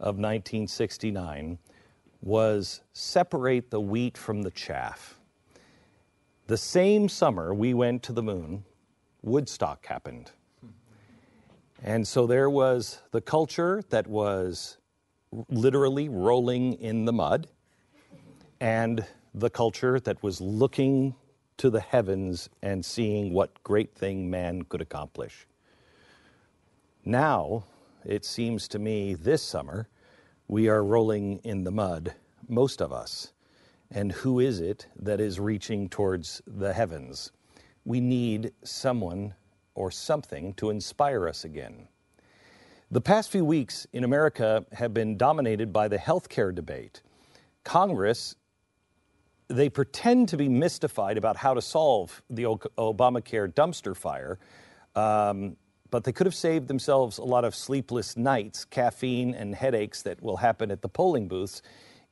of 0.00 0.16
1969 0.16 1.58
was 2.22 2.80
separate 2.94 3.70
the 3.70 3.82
wheat 3.82 4.16
from 4.16 4.40
the 4.40 4.50
chaff. 4.50 5.20
The 6.46 6.56
same 6.56 7.10
summer 7.10 7.52
we 7.52 7.74
went 7.74 8.02
to 8.04 8.14
the 8.14 8.22
moon, 8.22 8.64
Woodstock 9.20 9.84
happened. 9.84 10.30
And 11.82 12.08
so 12.08 12.26
there 12.26 12.48
was 12.48 13.02
the 13.10 13.20
culture 13.20 13.82
that 13.90 14.06
was 14.06 14.78
literally 15.50 16.08
rolling 16.08 16.72
in 16.80 17.04
the 17.04 17.12
mud, 17.12 17.46
and 18.58 19.04
the 19.36 19.50
culture 19.50 20.00
that 20.00 20.22
was 20.22 20.40
looking 20.40 21.14
to 21.58 21.68
the 21.68 21.80
heavens 21.80 22.48
and 22.62 22.82
seeing 22.82 23.34
what 23.34 23.62
great 23.62 23.94
thing 23.94 24.30
man 24.30 24.62
could 24.62 24.80
accomplish. 24.80 25.46
Now, 27.04 27.64
it 28.04 28.24
seems 28.24 28.66
to 28.68 28.78
me 28.78 29.12
this 29.12 29.42
summer, 29.42 29.88
we 30.48 30.68
are 30.68 30.82
rolling 30.82 31.40
in 31.44 31.64
the 31.64 31.70
mud, 31.70 32.14
most 32.48 32.80
of 32.80 32.92
us. 32.92 33.32
And 33.90 34.10
who 34.10 34.40
is 34.40 34.60
it 34.60 34.86
that 34.96 35.20
is 35.20 35.38
reaching 35.38 35.90
towards 35.90 36.40
the 36.46 36.72
heavens? 36.72 37.30
We 37.84 38.00
need 38.00 38.52
someone 38.64 39.34
or 39.74 39.90
something 39.90 40.54
to 40.54 40.70
inspire 40.70 41.28
us 41.28 41.44
again. 41.44 41.88
The 42.90 43.02
past 43.02 43.30
few 43.30 43.44
weeks 43.44 43.86
in 43.92 44.02
America 44.02 44.64
have 44.72 44.94
been 44.94 45.18
dominated 45.18 45.72
by 45.72 45.88
the 45.88 45.98
healthcare 45.98 46.54
debate. 46.54 47.02
Congress, 47.64 48.34
they 49.48 49.68
pretend 49.68 50.28
to 50.30 50.36
be 50.36 50.48
mystified 50.48 51.18
about 51.18 51.36
how 51.36 51.54
to 51.54 51.62
solve 51.62 52.22
the 52.28 52.44
Obamacare 52.44 53.52
dumpster 53.52 53.96
fire, 53.96 54.38
um, 54.94 55.56
but 55.90 56.04
they 56.04 56.12
could 56.12 56.26
have 56.26 56.34
saved 56.34 56.68
themselves 56.68 57.18
a 57.18 57.24
lot 57.24 57.44
of 57.44 57.54
sleepless 57.54 58.16
nights, 58.16 58.64
caffeine, 58.64 59.34
and 59.34 59.54
headaches 59.54 60.02
that 60.02 60.20
will 60.22 60.38
happen 60.38 60.70
at 60.70 60.82
the 60.82 60.88
polling 60.88 61.28
booths 61.28 61.62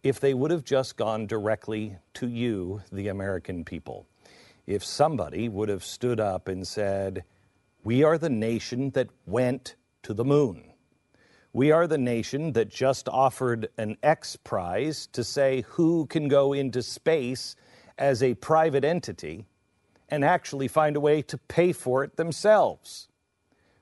if 0.02 0.20
they 0.20 0.34
would 0.34 0.50
have 0.50 0.64
just 0.64 0.96
gone 0.96 1.26
directly 1.26 1.96
to 2.12 2.28
you, 2.28 2.82
the 2.92 3.08
American 3.08 3.64
people. 3.64 4.06
If 4.66 4.84
somebody 4.84 5.48
would 5.48 5.68
have 5.68 5.82
stood 5.82 6.20
up 6.20 6.46
and 6.46 6.66
said, 6.66 7.24
We 7.82 8.04
are 8.04 8.18
the 8.18 8.30
nation 8.30 8.90
that 8.90 9.08
went 9.26 9.76
to 10.02 10.14
the 10.14 10.24
moon. 10.24 10.73
We 11.54 11.70
are 11.70 11.86
the 11.86 11.98
nation 11.98 12.50
that 12.54 12.68
just 12.68 13.08
offered 13.08 13.68
an 13.78 13.96
X 14.02 14.34
prize 14.34 15.06
to 15.12 15.22
say 15.22 15.62
who 15.68 16.04
can 16.06 16.26
go 16.26 16.52
into 16.52 16.82
space 16.82 17.54
as 17.96 18.24
a 18.24 18.34
private 18.34 18.84
entity 18.84 19.46
and 20.08 20.24
actually 20.24 20.66
find 20.66 20.96
a 20.96 21.00
way 21.00 21.22
to 21.22 21.38
pay 21.38 21.72
for 21.72 22.02
it 22.02 22.16
themselves. 22.16 23.06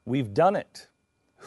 We've 0.04 0.34
done 0.34 0.54
it. 0.54 0.88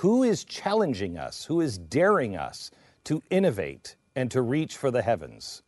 Who 0.02 0.24
is 0.24 0.44
challenging 0.44 1.16
us? 1.16 1.46
Who 1.46 1.62
is 1.62 1.78
daring 1.78 2.36
us 2.36 2.72
to 3.04 3.22
innovate 3.30 3.96
and 4.16 4.32
to 4.32 4.42
reach 4.42 4.78
for 4.78 4.90
the 4.90 5.04
heavens? 5.04 5.62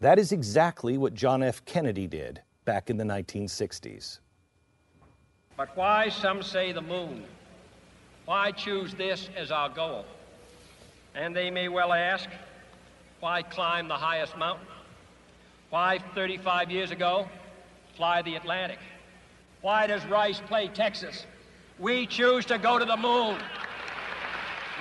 That 0.00 0.18
is 0.18 0.32
exactly 0.32 0.96
what 0.96 1.12
John 1.12 1.42
F. 1.42 1.62
Kennedy 1.66 2.06
did 2.06 2.40
back 2.64 2.88
in 2.88 2.96
the 2.96 3.04
1960s. 3.04 4.20
But 5.58 5.76
why, 5.76 6.08
some 6.08 6.42
say, 6.42 6.72
the 6.72 6.80
moon? 6.80 7.26
Why 8.28 8.50
choose 8.50 8.92
this 8.92 9.30
as 9.38 9.50
our 9.50 9.70
goal? 9.70 10.04
And 11.14 11.34
they 11.34 11.50
may 11.50 11.68
well 11.68 11.94
ask, 11.94 12.28
why 13.20 13.40
climb 13.40 13.88
the 13.88 13.94
highest 13.94 14.36
mountain? 14.36 14.66
Why, 15.70 15.98
35 16.14 16.70
years 16.70 16.90
ago, 16.90 17.26
fly 17.96 18.20
the 18.20 18.34
Atlantic? 18.34 18.80
Why 19.62 19.86
does 19.86 20.04
Rice 20.04 20.40
play 20.40 20.68
Texas? 20.68 21.24
We 21.78 22.06
choose 22.06 22.44
to 22.44 22.58
go 22.58 22.78
to 22.78 22.84
the 22.84 22.98
moon. 22.98 23.38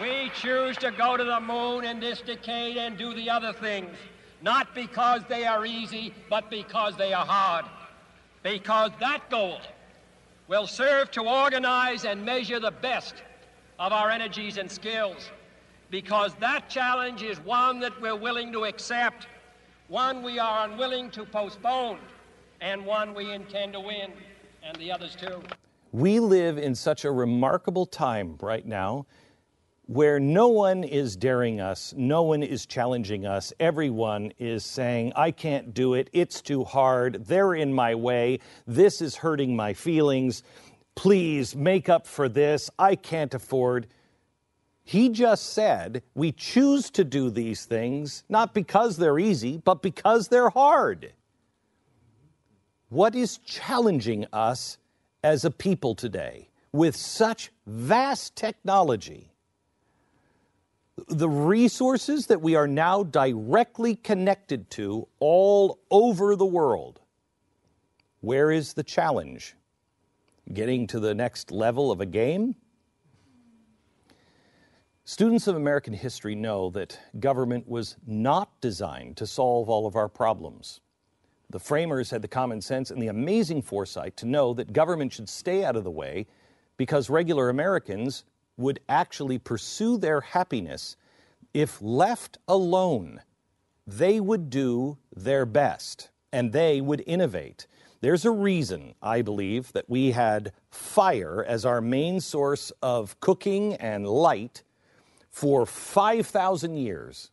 We 0.01 0.29
choose 0.35 0.75
to 0.79 0.91
go 0.91 1.15
to 1.15 1.23
the 1.23 1.39
moon 1.39 1.85
in 1.85 2.01
this 2.01 2.19
decade 2.19 2.75
and 2.75 2.97
do 2.97 3.13
the 3.13 3.29
other 3.29 3.53
things, 3.53 3.95
not 4.41 4.75
because 4.75 5.21
they 5.29 5.45
are 5.45 5.65
easy, 5.65 6.13
but 6.29 6.49
because 6.49 6.97
they 6.97 7.13
are 7.13 7.25
hard. 7.25 7.63
Because 8.43 8.91
that 8.99 9.29
goal 9.29 9.61
will 10.49 10.67
serve 10.67 11.11
to 11.11 11.21
organize 11.21 12.03
and 12.03 12.25
measure 12.25 12.59
the 12.59 12.71
best 12.71 13.15
of 13.79 13.91
our 13.91 14.09
energies 14.09 14.57
and 14.57 14.71
skills. 14.71 15.29
Because 15.89 16.33
that 16.35 16.69
challenge 16.69 17.23
is 17.23 17.39
one 17.39 17.79
that 17.79 17.99
we're 18.01 18.15
willing 18.15 18.51
to 18.51 18.65
accept, 18.65 19.27
one 19.87 20.21
we 20.21 20.37
are 20.37 20.67
unwilling 20.67 21.09
to 21.11 21.23
postpone, 21.23 21.99
and 22.59 22.85
one 22.85 23.13
we 23.13 23.31
intend 23.31 23.73
to 23.73 23.79
win, 23.79 24.11
and 24.63 24.75
the 24.77 24.91
others 24.91 25.15
too. 25.15 25.41
We 25.93 26.19
live 26.19 26.57
in 26.57 26.75
such 26.75 27.05
a 27.05 27.11
remarkable 27.11 27.85
time 27.85 28.37
right 28.41 28.65
now 28.65 29.05
where 29.85 30.19
no 30.19 30.49
one 30.49 30.83
is 30.83 31.15
daring 31.15 31.61
us, 31.61 31.93
no 31.95 32.21
one 32.21 32.43
is 32.43 32.65
challenging 32.65 33.25
us. 33.25 33.53
Everyone 33.57 34.33
is 34.37 34.65
saying, 34.65 35.13
I 35.15 35.31
can't 35.31 35.73
do 35.73 35.93
it, 35.93 36.09
it's 36.11 36.41
too 36.41 36.65
hard, 36.65 37.25
they're 37.25 37.53
in 37.53 37.73
my 37.73 37.95
way, 37.95 38.39
this 38.65 39.01
is 39.01 39.15
hurting 39.15 39.55
my 39.55 39.73
feelings. 39.73 40.43
Please 40.97 41.55
make 41.55 41.89
up 41.89 42.07
for 42.07 42.27
this, 42.27 42.71
I 42.79 42.95
can't 42.95 43.35
afford. 43.35 43.85
He 44.83 45.09
just 45.09 45.53
said 45.53 46.01
we 46.15 46.31
choose 46.31 46.89
to 46.89 47.03
do 47.03 47.29
these 47.29 47.65
things 47.65 48.23
not 48.29 48.55
because 48.55 48.97
they're 48.97 49.19
easy, 49.19 49.61
but 49.63 49.83
because 49.83 50.27
they're 50.27 50.49
hard. 50.49 51.13
What 52.89 53.13
is 53.13 53.37
challenging 53.37 54.25
us 54.33 54.79
as 55.23 55.45
a 55.45 55.51
people 55.51 55.93
today 55.93 56.49
with 56.71 56.95
such 56.95 57.51
vast 57.67 58.35
technology? 58.35 59.29
The 61.09 61.29
resources 61.29 62.25
that 62.25 62.41
we 62.41 62.55
are 62.55 62.67
now 62.67 63.03
directly 63.03 63.95
connected 63.97 64.71
to 64.71 65.07
all 65.19 65.77
over 65.91 66.35
the 66.35 66.45
world. 66.45 67.01
Where 68.21 68.49
is 68.49 68.73
the 68.73 68.83
challenge? 68.83 69.55
Getting 70.53 70.87
to 70.87 70.99
the 70.99 71.13
next 71.13 71.51
level 71.51 71.91
of 71.91 71.99
a 71.99 72.05
game? 72.05 72.55
Students 75.03 75.47
of 75.47 75.55
American 75.55 75.93
history 75.93 76.35
know 76.35 76.69
that 76.69 76.99
government 77.19 77.67
was 77.67 77.97
not 78.05 78.61
designed 78.61 79.17
to 79.17 79.27
solve 79.27 79.69
all 79.69 79.85
of 79.85 79.95
our 79.95 80.07
problems. 80.07 80.79
The 81.49 81.59
framers 81.59 82.09
had 82.11 82.21
the 82.21 82.27
common 82.27 82.61
sense 82.61 82.91
and 82.91 83.01
the 83.01 83.07
amazing 83.07 83.61
foresight 83.61 84.17
to 84.17 84.25
know 84.25 84.53
that 84.53 84.73
government 84.73 85.13
should 85.13 85.29
stay 85.29 85.63
out 85.63 85.75
of 85.75 85.83
the 85.83 85.91
way 85.91 86.27
because 86.77 87.09
regular 87.09 87.49
Americans 87.49 88.25
would 88.57 88.79
actually 88.89 89.37
pursue 89.37 89.97
their 89.97 90.21
happiness 90.21 90.97
if 91.53 91.81
left 91.81 92.37
alone. 92.47 93.21
They 93.85 94.19
would 94.19 94.49
do 94.49 94.97
their 95.15 95.45
best 95.45 96.09
and 96.31 96.51
they 96.51 96.81
would 96.81 97.03
innovate. 97.07 97.67
There's 97.99 98.25
a 98.25 98.31
reason, 98.31 98.93
I 99.01 99.23
believe, 99.23 99.73
that 99.73 99.89
we 99.89 100.11
had 100.11 100.51
fire 100.69 101.43
as 101.47 101.65
our 101.65 101.81
main 101.81 102.21
source 102.21 102.71
of 102.81 103.19
cooking 103.19 103.73
and 103.75 104.07
light 104.07 104.63
for 105.29 105.65
5,000 105.65 106.77
years. 106.77 107.31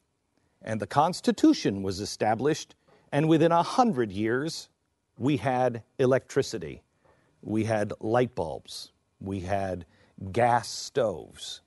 And 0.63 0.81
the 0.81 0.87
Constitution 0.87 1.83
was 1.83 2.01
established, 2.01 2.75
and 3.13 3.29
within 3.29 3.53
a 3.53 3.63
hundred 3.63 4.11
years, 4.11 4.71
we 5.19 5.37
had 5.37 5.83
electricity, 5.99 6.83
we 7.43 7.65
had 7.65 7.93
light 8.01 8.35
bulbs, 8.35 8.91
we 9.21 9.41
had 9.41 9.85
gas 10.33 10.69
stoves. 10.71 11.61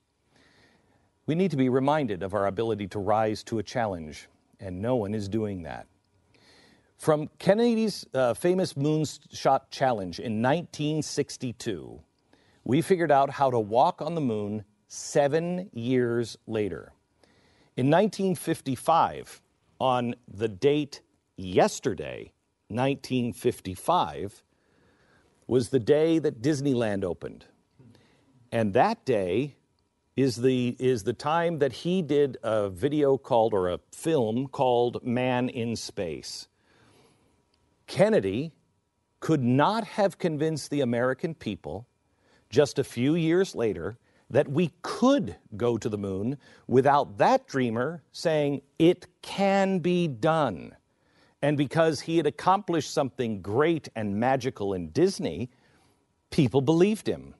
We 1.26 1.36
need 1.36 1.52
to 1.52 1.56
be 1.56 1.68
reminded 1.68 2.24
of 2.24 2.34
our 2.34 2.46
ability 2.46 2.88
to 2.88 2.98
rise 2.98 3.44
to 3.44 3.60
a 3.60 3.62
challenge, 3.62 4.28
and 4.58 4.82
no 4.82 4.96
one 4.96 5.14
is 5.14 5.28
doing 5.28 5.62
that. 5.62 5.86
From 6.98 7.30
Kennedy's 7.38 8.04
uh, 8.12 8.34
famous 8.34 8.74
moonshot 8.74 9.70
challenge 9.70 10.18
in 10.18 10.42
1962, 10.42 12.00
we 12.64 12.82
figured 12.82 13.12
out 13.12 13.30
how 13.30 13.52
to 13.52 13.60
walk 13.60 14.02
on 14.02 14.16
the 14.16 14.20
moon 14.20 14.64
seven 14.88 15.70
years 15.72 16.36
later. 16.48 16.92
In 17.76 17.88
1955, 17.88 19.40
on 19.78 20.16
the 20.26 20.48
date 20.48 21.00
yesterday, 21.36 22.32
1955, 22.66 24.42
was 25.46 25.68
the 25.68 25.78
day 25.78 26.18
that 26.18 26.42
Disneyland 26.42 27.04
opened. 27.04 27.44
And 28.50 28.74
that 28.74 29.04
day 29.04 29.54
is 30.16 30.34
the, 30.34 30.74
is 30.80 31.04
the 31.04 31.12
time 31.12 31.60
that 31.60 31.72
he 31.72 32.02
did 32.02 32.38
a 32.42 32.68
video 32.68 33.16
called, 33.16 33.54
or 33.54 33.68
a 33.68 33.78
film 33.92 34.48
called 34.48 35.06
Man 35.06 35.48
in 35.48 35.76
Space. 35.76 36.48
Kennedy 37.88 38.52
could 39.18 39.42
not 39.42 39.82
have 39.84 40.18
convinced 40.18 40.70
the 40.70 40.82
American 40.82 41.34
people 41.34 41.88
just 42.50 42.78
a 42.78 42.84
few 42.84 43.16
years 43.16 43.54
later 43.54 43.98
that 44.30 44.46
we 44.46 44.70
could 44.82 45.36
go 45.56 45.78
to 45.78 45.88
the 45.88 45.98
moon 45.98 46.38
without 46.66 47.16
that 47.16 47.48
dreamer 47.48 48.02
saying 48.12 48.60
it 48.78 49.06
can 49.22 49.78
be 49.78 50.06
done. 50.06 50.76
And 51.40 51.56
because 51.56 52.00
he 52.00 52.18
had 52.18 52.26
accomplished 52.26 52.92
something 52.92 53.40
great 53.40 53.88
and 53.96 54.20
magical 54.20 54.74
in 54.74 54.90
Disney, 54.90 55.50
people 56.30 56.60
believed 56.60 57.08
him. 57.08 57.34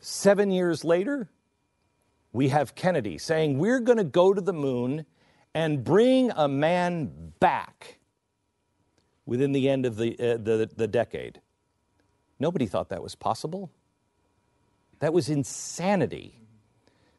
Seven 0.00 0.50
years 0.50 0.82
later, 0.82 1.28
we 2.32 2.48
have 2.48 2.74
Kennedy 2.74 3.18
saying, 3.18 3.58
We're 3.58 3.80
going 3.80 3.98
to 3.98 4.04
go 4.04 4.32
to 4.32 4.40
the 4.40 4.52
moon 4.52 5.04
and 5.54 5.84
bring 5.84 6.30
a 6.30 6.48
man 6.48 7.32
back 7.38 7.98
within 9.26 9.52
the 9.52 9.68
end 9.68 9.86
of 9.86 9.96
the, 9.96 10.18
uh, 10.18 10.36
the, 10.36 10.68
the 10.76 10.88
decade. 10.88 11.40
Nobody 12.38 12.66
thought 12.66 12.88
that 12.88 13.02
was 13.02 13.14
possible. 13.14 13.70
That 14.98 15.12
was 15.12 15.28
insanity. 15.28 16.40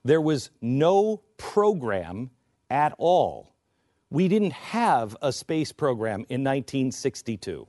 There 0.04 0.22
was 0.22 0.50
no 0.62 1.22
program 1.38 2.32
at 2.70 2.94
all. 2.98 3.54
We 4.10 4.28
didn't 4.28 4.54
have 4.54 5.16
a 5.22 5.32
space 5.32 5.72
program 5.72 6.20
in 6.30 6.44
1962. 6.44 7.68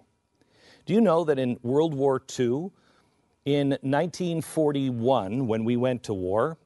Do 0.87 0.93
you 0.93 1.01
know 1.01 1.25
that 1.25 1.39
in 1.39 1.59
World 1.63 1.95
War 1.95 2.21
II, 2.39 2.71
in 3.45 3.71
1941, 3.71 5.47
when 5.47 5.65
we 5.65 5.77
went 5.77 6.03
to 6.05 6.15
war, 6.15 6.59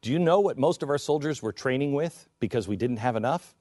do 0.00 0.10
you 0.10 0.18
know 0.18 0.40
what 0.40 0.58
most 0.58 0.82
of 0.82 0.90
our 0.90 0.98
soldiers 0.98 1.42
were 1.42 1.52
training 1.52 1.92
with 1.92 2.28
because 2.40 2.66
we 2.66 2.76
didn't 2.76 2.96
have 2.96 3.14
enough? 3.14 3.54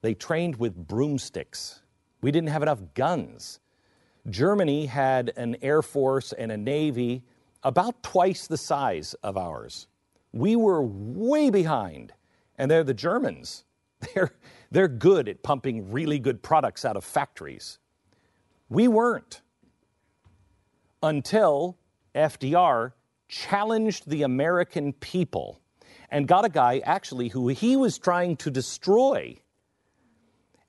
They 0.00 0.14
trained 0.14 0.56
with 0.56 0.74
broomsticks. 0.74 1.80
We 2.26 2.32
didn't 2.32 2.48
have 2.48 2.62
enough 2.62 2.80
guns. 2.94 3.60
Germany 4.28 4.86
had 4.86 5.32
an 5.36 5.58
air 5.62 5.80
force 5.80 6.32
and 6.32 6.50
a 6.50 6.56
navy 6.56 7.22
about 7.62 8.02
twice 8.02 8.48
the 8.48 8.56
size 8.56 9.14
of 9.22 9.36
ours. 9.36 9.86
We 10.32 10.56
were 10.56 10.82
way 10.82 11.50
behind, 11.50 12.12
and 12.58 12.68
they're 12.68 12.82
the 12.82 12.94
Germans. 12.94 13.62
They're, 14.12 14.32
they're 14.72 14.88
good 14.88 15.28
at 15.28 15.44
pumping 15.44 15.92
really 15.92 16.18
good 16.18 16.42
products 16.42 16.84
out 16.84 16.96
of 16.96 17.04
factories. 17.04 17.78
We 18.68 18.88
weren't 18.88 19.40
until 21.04 21.78
FDR 22.12 22.92
challenged 23.28 24.10
the 24.10 24.24
American 24.24 24.92
people 24.94 25.60
and 26.10 26.26
got 26.26 26.44
a 26.44 26.48
guy 26.48 26.80
actually 26.84 27.28
who 27.28 27.46
he 27.46 27.76
was 27.76 27.98
trying 27.98 28.36
to 28.38 28.50
destroy 28.50 29.38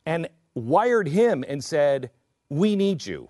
and 0.07 0.29
wired 0.57 1.07
him 1.07 1.43
and 1.47 1.63
said, 1.63 2.11
We 2.49 2.75
need 2.75 3.05
you. 3.05 3.29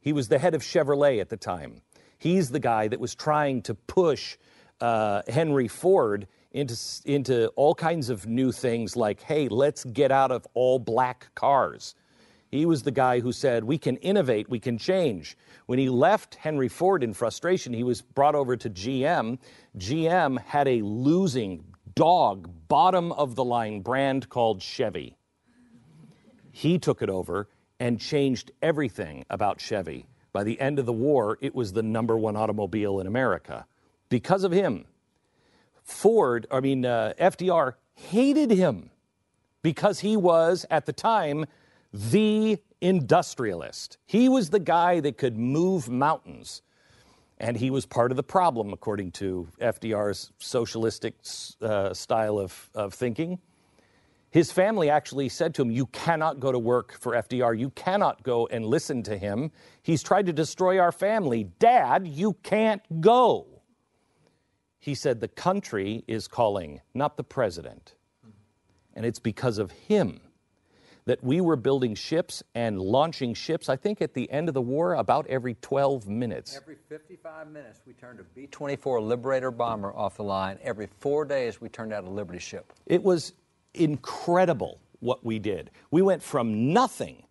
He 0.00 0.12
was 0.12 0.28
the 0.28 0.38
head 0.38 0.54
of 0.54 0.62
Chevrolet 0.62 1.20
at 1.20 1.30
the 1.30 1.36
time. 1.36 1.82
He's 2.18 2.50
the 2.50 2.60
guy 2.60 2.88
that 2.88 3.00
was 3.00 3.14
trying 3.14 3.62
to 3.62 3.74
push 3.74 4.36
uh, 4.80 5.22
Henry 5.28 5.68
Ford 5.68 6.28
into, 6.52 6.76
into 7.04 7.48
all 7.48 7.74
kinds 7.74 8.08
of 8.08 8.26
new 8.26 8.52
things 8.52 8.96
like, 8.96 9.20
hey, 9.20 9.48
let's 9.48 9.84
get 9.84 10.10
out 10.10 10.30
of 10.30 10.46
all 10.54 10.78
black 10.78 11.34
cars. 11.34 11.94
He 12.50 12.64
was 12.64 12.82
the 12.82 12.90
guy 12.90 13.20
who 13.20 13.32
said, 13.32 13.64
we 13.64 13.76
can 13.76 13.96
innovate, 13.96 14.48
we 14.48 14.60
can 14.60 14.78
change. 14.78 15.36
When 15.66 15.78
he 15.78 15.90
left 15.90 16.36
Henry 16.36 16.68
Ford 16.68 17.02
in 17.02 17.12
frustration, 17.12 17.72
he 17.72 17.82
was 17.82 18.00
brought 18.00 18.34
over 18.34 18.56
to 18.56 18.70
GM. 18.70 19.38
GM 19.76 20.40
had 20.44 20.68
a 20.68 20.82
losing 20.82 21.64
dog, 21.94 22.48
bottom 22.68 23.12
of 23.12 23.34
the 23.34 23.44
line 23.44 23.80
brand 23.80 24.28
called 24.28 24.62
Chevy. 24.62 25.15
He 26.56 26.78
took 26.78 27.02
it 27.02 27.10
over 27.10 27.50
and 27.78 28.00
changed 28.00 28.50
everything 28.62 29.26
about 29.28 29.60
Chevy. 29.60 30.06
By 30.32 30.42
the 30.42 30.58
end 30.58 30.78
of 30.78 30.86
the 30.86 30.92
war, 30.92 31.36
it 31.42 31.54
was 31.54 31.74
the 31.74 31.82
number 31.82 32.16
one 32.16 32.34
automobile 32.34 32.98
in 32.98 33.06
America 33.06 33.66
because 34.08 34.42
of 34.42 34.52
him. 34.52 34.86
Ford, 35.82 36.46
I 36.50 36.60
mean, 36.60 36.86
uh, 36.86 37.12
FDR 37.20 37.74
hated 37.92 38.50
him 38.50 38.88
because 39.60 40.00
he 40.00 40.16
was, 40.16 40.64
at 40.70 40.86
the 40.86 40.94
time, 40.94 41.44
the 41.92 42.58
industrialist. 42.80 43.98
He 44.06 44.30
was 44.30 44.48
the 44.48 44.58
guy 44.58 45.00
that 45.00 45.18
could 45.18 45.36
move 45.36 45.90
mountains. 45.90 46.62
And 47.36 47.58
he 47.58 47.68
was 47.68 47.84
part 47.84 48.10
of 48.12 48.16
the 48.16 48.22
problem, 48.22 48.72
according 48.72 49.10
to 49.12 49.46
FDR's 49.60 50.32
socialistic 50.38 51.16
uh, 51.60 51.92
style 51.92 52.38
of, 52.38 52.70
of 52.74 52.94
thinking. 52.94 53.40
His 54.36 54.52
family 54.52 54.90
actually 54.90 55.30
said 55.30 55.54
to 55.54 55.62
him, 55.62 55.70
You 55.70 55.86
cannot 55.86 56.40
go 56.40 56.52
to 56.52 56.58
work 56.58 56.92
for 56.92 57.12
FDR. 57.12 57.58
You 57.58 57.70
cannot 57.70 58.22
go 58.22 58.46
and 58.46 58.66
listen 58.66 59.02
to 59.04 59.16
him. 59.16 59.50
He's 59.82 60.02
tried 60.02 60.26
to 60.26 60.32
destroy 60.34 60.78
our 60.78 60.92
family. 60.92 61.44
Dad, 61.58 62.06
you 62.06 62.34
can't 62.42 62.82
go. 63.00 63.46
He 64.78 64.94
said, 64.94 65.20
The 65.20 65.28
country 65.28 66.04
is 66.06 66.28
calling, 66.28 66.82
not 66.92 67.16
the 67.16 67.24
president. 67.24 67.94
And 68.92 69.06
it's 69.06 69.18
because 69.18 69.56
of 69.56 69.70
him 69.70 70.20
that 71.06 71.24
we 71.24 71.40
were 71.40 71.56
building 71.56 71.94
ships 71.94 72.42
and 72.54 72.78
launching 72.78 73.32
ships, 73.32 73.70
I 73.70 73.76
think 73.76 74.02
at 74.02 74.12
the 74.12 74.30
end 74.30 74.48
of 74.48 74.54
the 74.54 74.60
war, 74.60 74.96
about 74.96 75.26
every 75.28 75.54
12 75.54 76.08
minutes. 76.08 76.58
Every 76.60 76.76
55 76.90 77.48
minutes, 77.48 77.80
we 77.86 77.94
turned 77.94 78.20
a 78.20 78.24
B 78.34 78.48
24 78.48 79.00
Liberator 79.00 79.50
bomber 79.50 79.94
off 79.96 80.18
the 80.18 80.24
line. 80.24 80.58
Every 80.62 80.88
four 80.98 81.24
days, 81.24 81.58
we 81.58 81.70
turned 81.70 81.94
out 81.94 82.04
a 82.04 82.10
Liberty 82.10 82.38
ship. 82.38 82.74
It 82.84 83.02
was 83.02 83.32
incredible 83.76 84.80
what 85.00 85.24
we 85.24 85.38
did. 85.38 85.70
We 85.90 86.02
went 86.02 86.22
from 86.22 86.72
nothing 86.72 87.24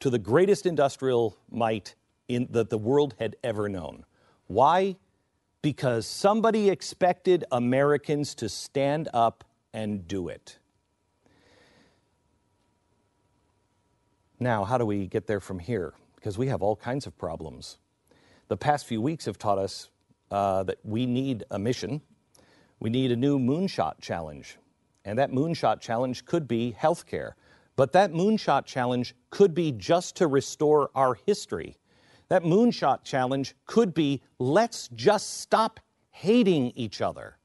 to 0.00 0.10
the 0.10 0.18
greatest 0.18 0.66
industrial 0.66 1.36
might 1.50 1.94
in, 2.28 2.48
that 2.50 2.70
the 2.70 2.78
world 2.78 3.14
had 3.18 3.36
ever 3.42 3.68
known. 3.68 4.04
Why? 4.46 4.96
because 5.62 6.06
somebody 6.06 6.70
expected 6.70 7.44
Americans 7.52 8.34
to 8.36 8.48
stand 8.48 9.08
up 9.12 9.44
and 9.72 10.06
do 10.08 10.28
it. 10.28 10.58
Now, 14.38 14.64
how 14.64 14.78
do 14.78 14.86
we 14.86 15.06
get 15.06 15.26
there 15.26 15.40
from 15.40 15.58
here? 15.58 15.92
Because 16.16 16.38
we 16.38 16.46
have 16.46 16.62
all 16.62 16.76
kinds 16.76 17.06
of 17.06 17.16
problems. 17.18 17.76
The 18.48 18.56
past 18.56 18.86
few 18.86 19.02
weeks 19.02 19.26
have 19.26 19.38
taught 19.38 19.58
us 19.58 19.90
uh, 20.30 20.62
that 20.62 20.78
we 20.82 21.04
need 21.04 21.44
a 21.50 21.58
mission. 21.58 22.00
We 22.78 22.88
need 22.88 23.12
a 23.12 23.16
new 23.16 23.38
moonshot 23.38 24.00
challenge. 24.00 24.56
And 25.04 25.18
that 25.18 25.32
moonshot 25.32 25.80
challenge 25.80 26.24
could 26.24 26.46
be 26.46 26.76
healthcare. 26.78 27.32
But 27.76 27.92
that 27.92 28.12
moonshot 28.12 28.66
challenge 28.66 29.14
could 29.30 29.54
be 29.54 29.72
just 29.72 30.16
to 30.16 30.26
restore 30.26 30.90
our 30.94 31.14
history. 31.26 31.78
That 32.28 32.42
moonshot 32.42 33.04
challenge 33.04 33.54
could 33.66 33.94
be 33.94 34.22
let's 34.38 34.88
just 34.94 35.40
stop 35.40 35.80
hating 36.10 36.72
each 36.76 37.00
other 37.00 37.38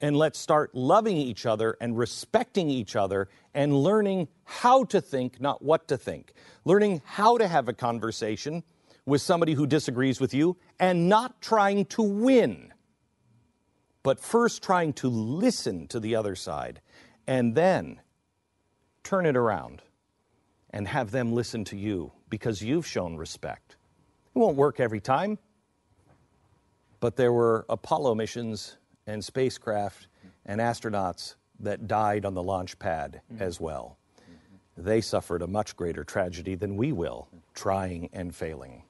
and 0.00 0.16
let's 0.16 0.38
start 0.38 0.74
loving 0.74 1.16
each 1.16 1.46
other 1.46 1.76
and 1.80 1.96
respecting 1.96 2.70
each 2.70 2.96
other 2.96 3.28
and 3.54 3.74
learning 3.74 4.28
how 4.44 4.84
to 4.84 5.00
think, 5.00 5.40
not 5.40 5.62
what 5.62 5.88
to 5.88 5.96
think. 5.96 6.32
Learning 6.64 7.02
how 7.04 7.36
to 7.36 7.46
have 7.46 7.68
a 7.68 7.72
conversation 7.72 8.62
with 9.06 9.20
somebody 9.20 9.54
who 9.54 9.66
disagrees 9.66 10.20
with 10.20 10.32
you 10.32 10.56
and 10.78 11.08
not 11.08 11.40
trying 11.40 11.84
to 11.86 12.02
win, 12.02 12.69
but 14.02 14.20
first 14.20 14.62
trying 14.62 14.92
to 14.94 15.08
listen 15.08 15.86
to 15.88 16.00
the 16.00 16.14
other 16.14 16.34
side 16.34 16.80
and 17.26 17.54
then 17.54 18.00
turn 19.02 19.26
it 19.26 19.36
around 19.36 19.82
and 20.70 20.86
have 20.88 21.10
them 21.10 21.32
listen 21.32 21.64
to 21.64 21.76
you 21.76 22.12
because 22.28 22.62
you've 22.62 22.86
shown 22.86 23.16
respect. 23.16 23.76
It 24.34 24.38
won't 24.38 24.56
work 24.56 24.80
every 24.80 25.00
time, 25.00 25.38
but 27.00 27.16
there 27.16 27.32
were 27.32 27.66
Apollo 27.68 28.14
missions 28.14 28.76
and 29.06 29.24
spacecraft 29.24 30.06
and 30.46 30.60
astronauts 30.60 31.34
that 31.58 31.86
died 31.86 32.24
on 32.24 32.34
the 32.34 32.42
launch 32.42 32.78
pad 32.78 33.20
mm-hmm. 33.32 33.42
as 33.42 33.60
well. 33.60 33.98
They 34.76 35.00
suffered 35.00 35.42
a 35.42 35.46
much 35.46 35.76
greater 35.76 36.04
tragedy 36.04 36.54
than 36.54 36.76
we 36.76 36.92
will, 36.92 37.28
trying 37.54 38.08
and 38.12 38.34
failing. 38.34 38.84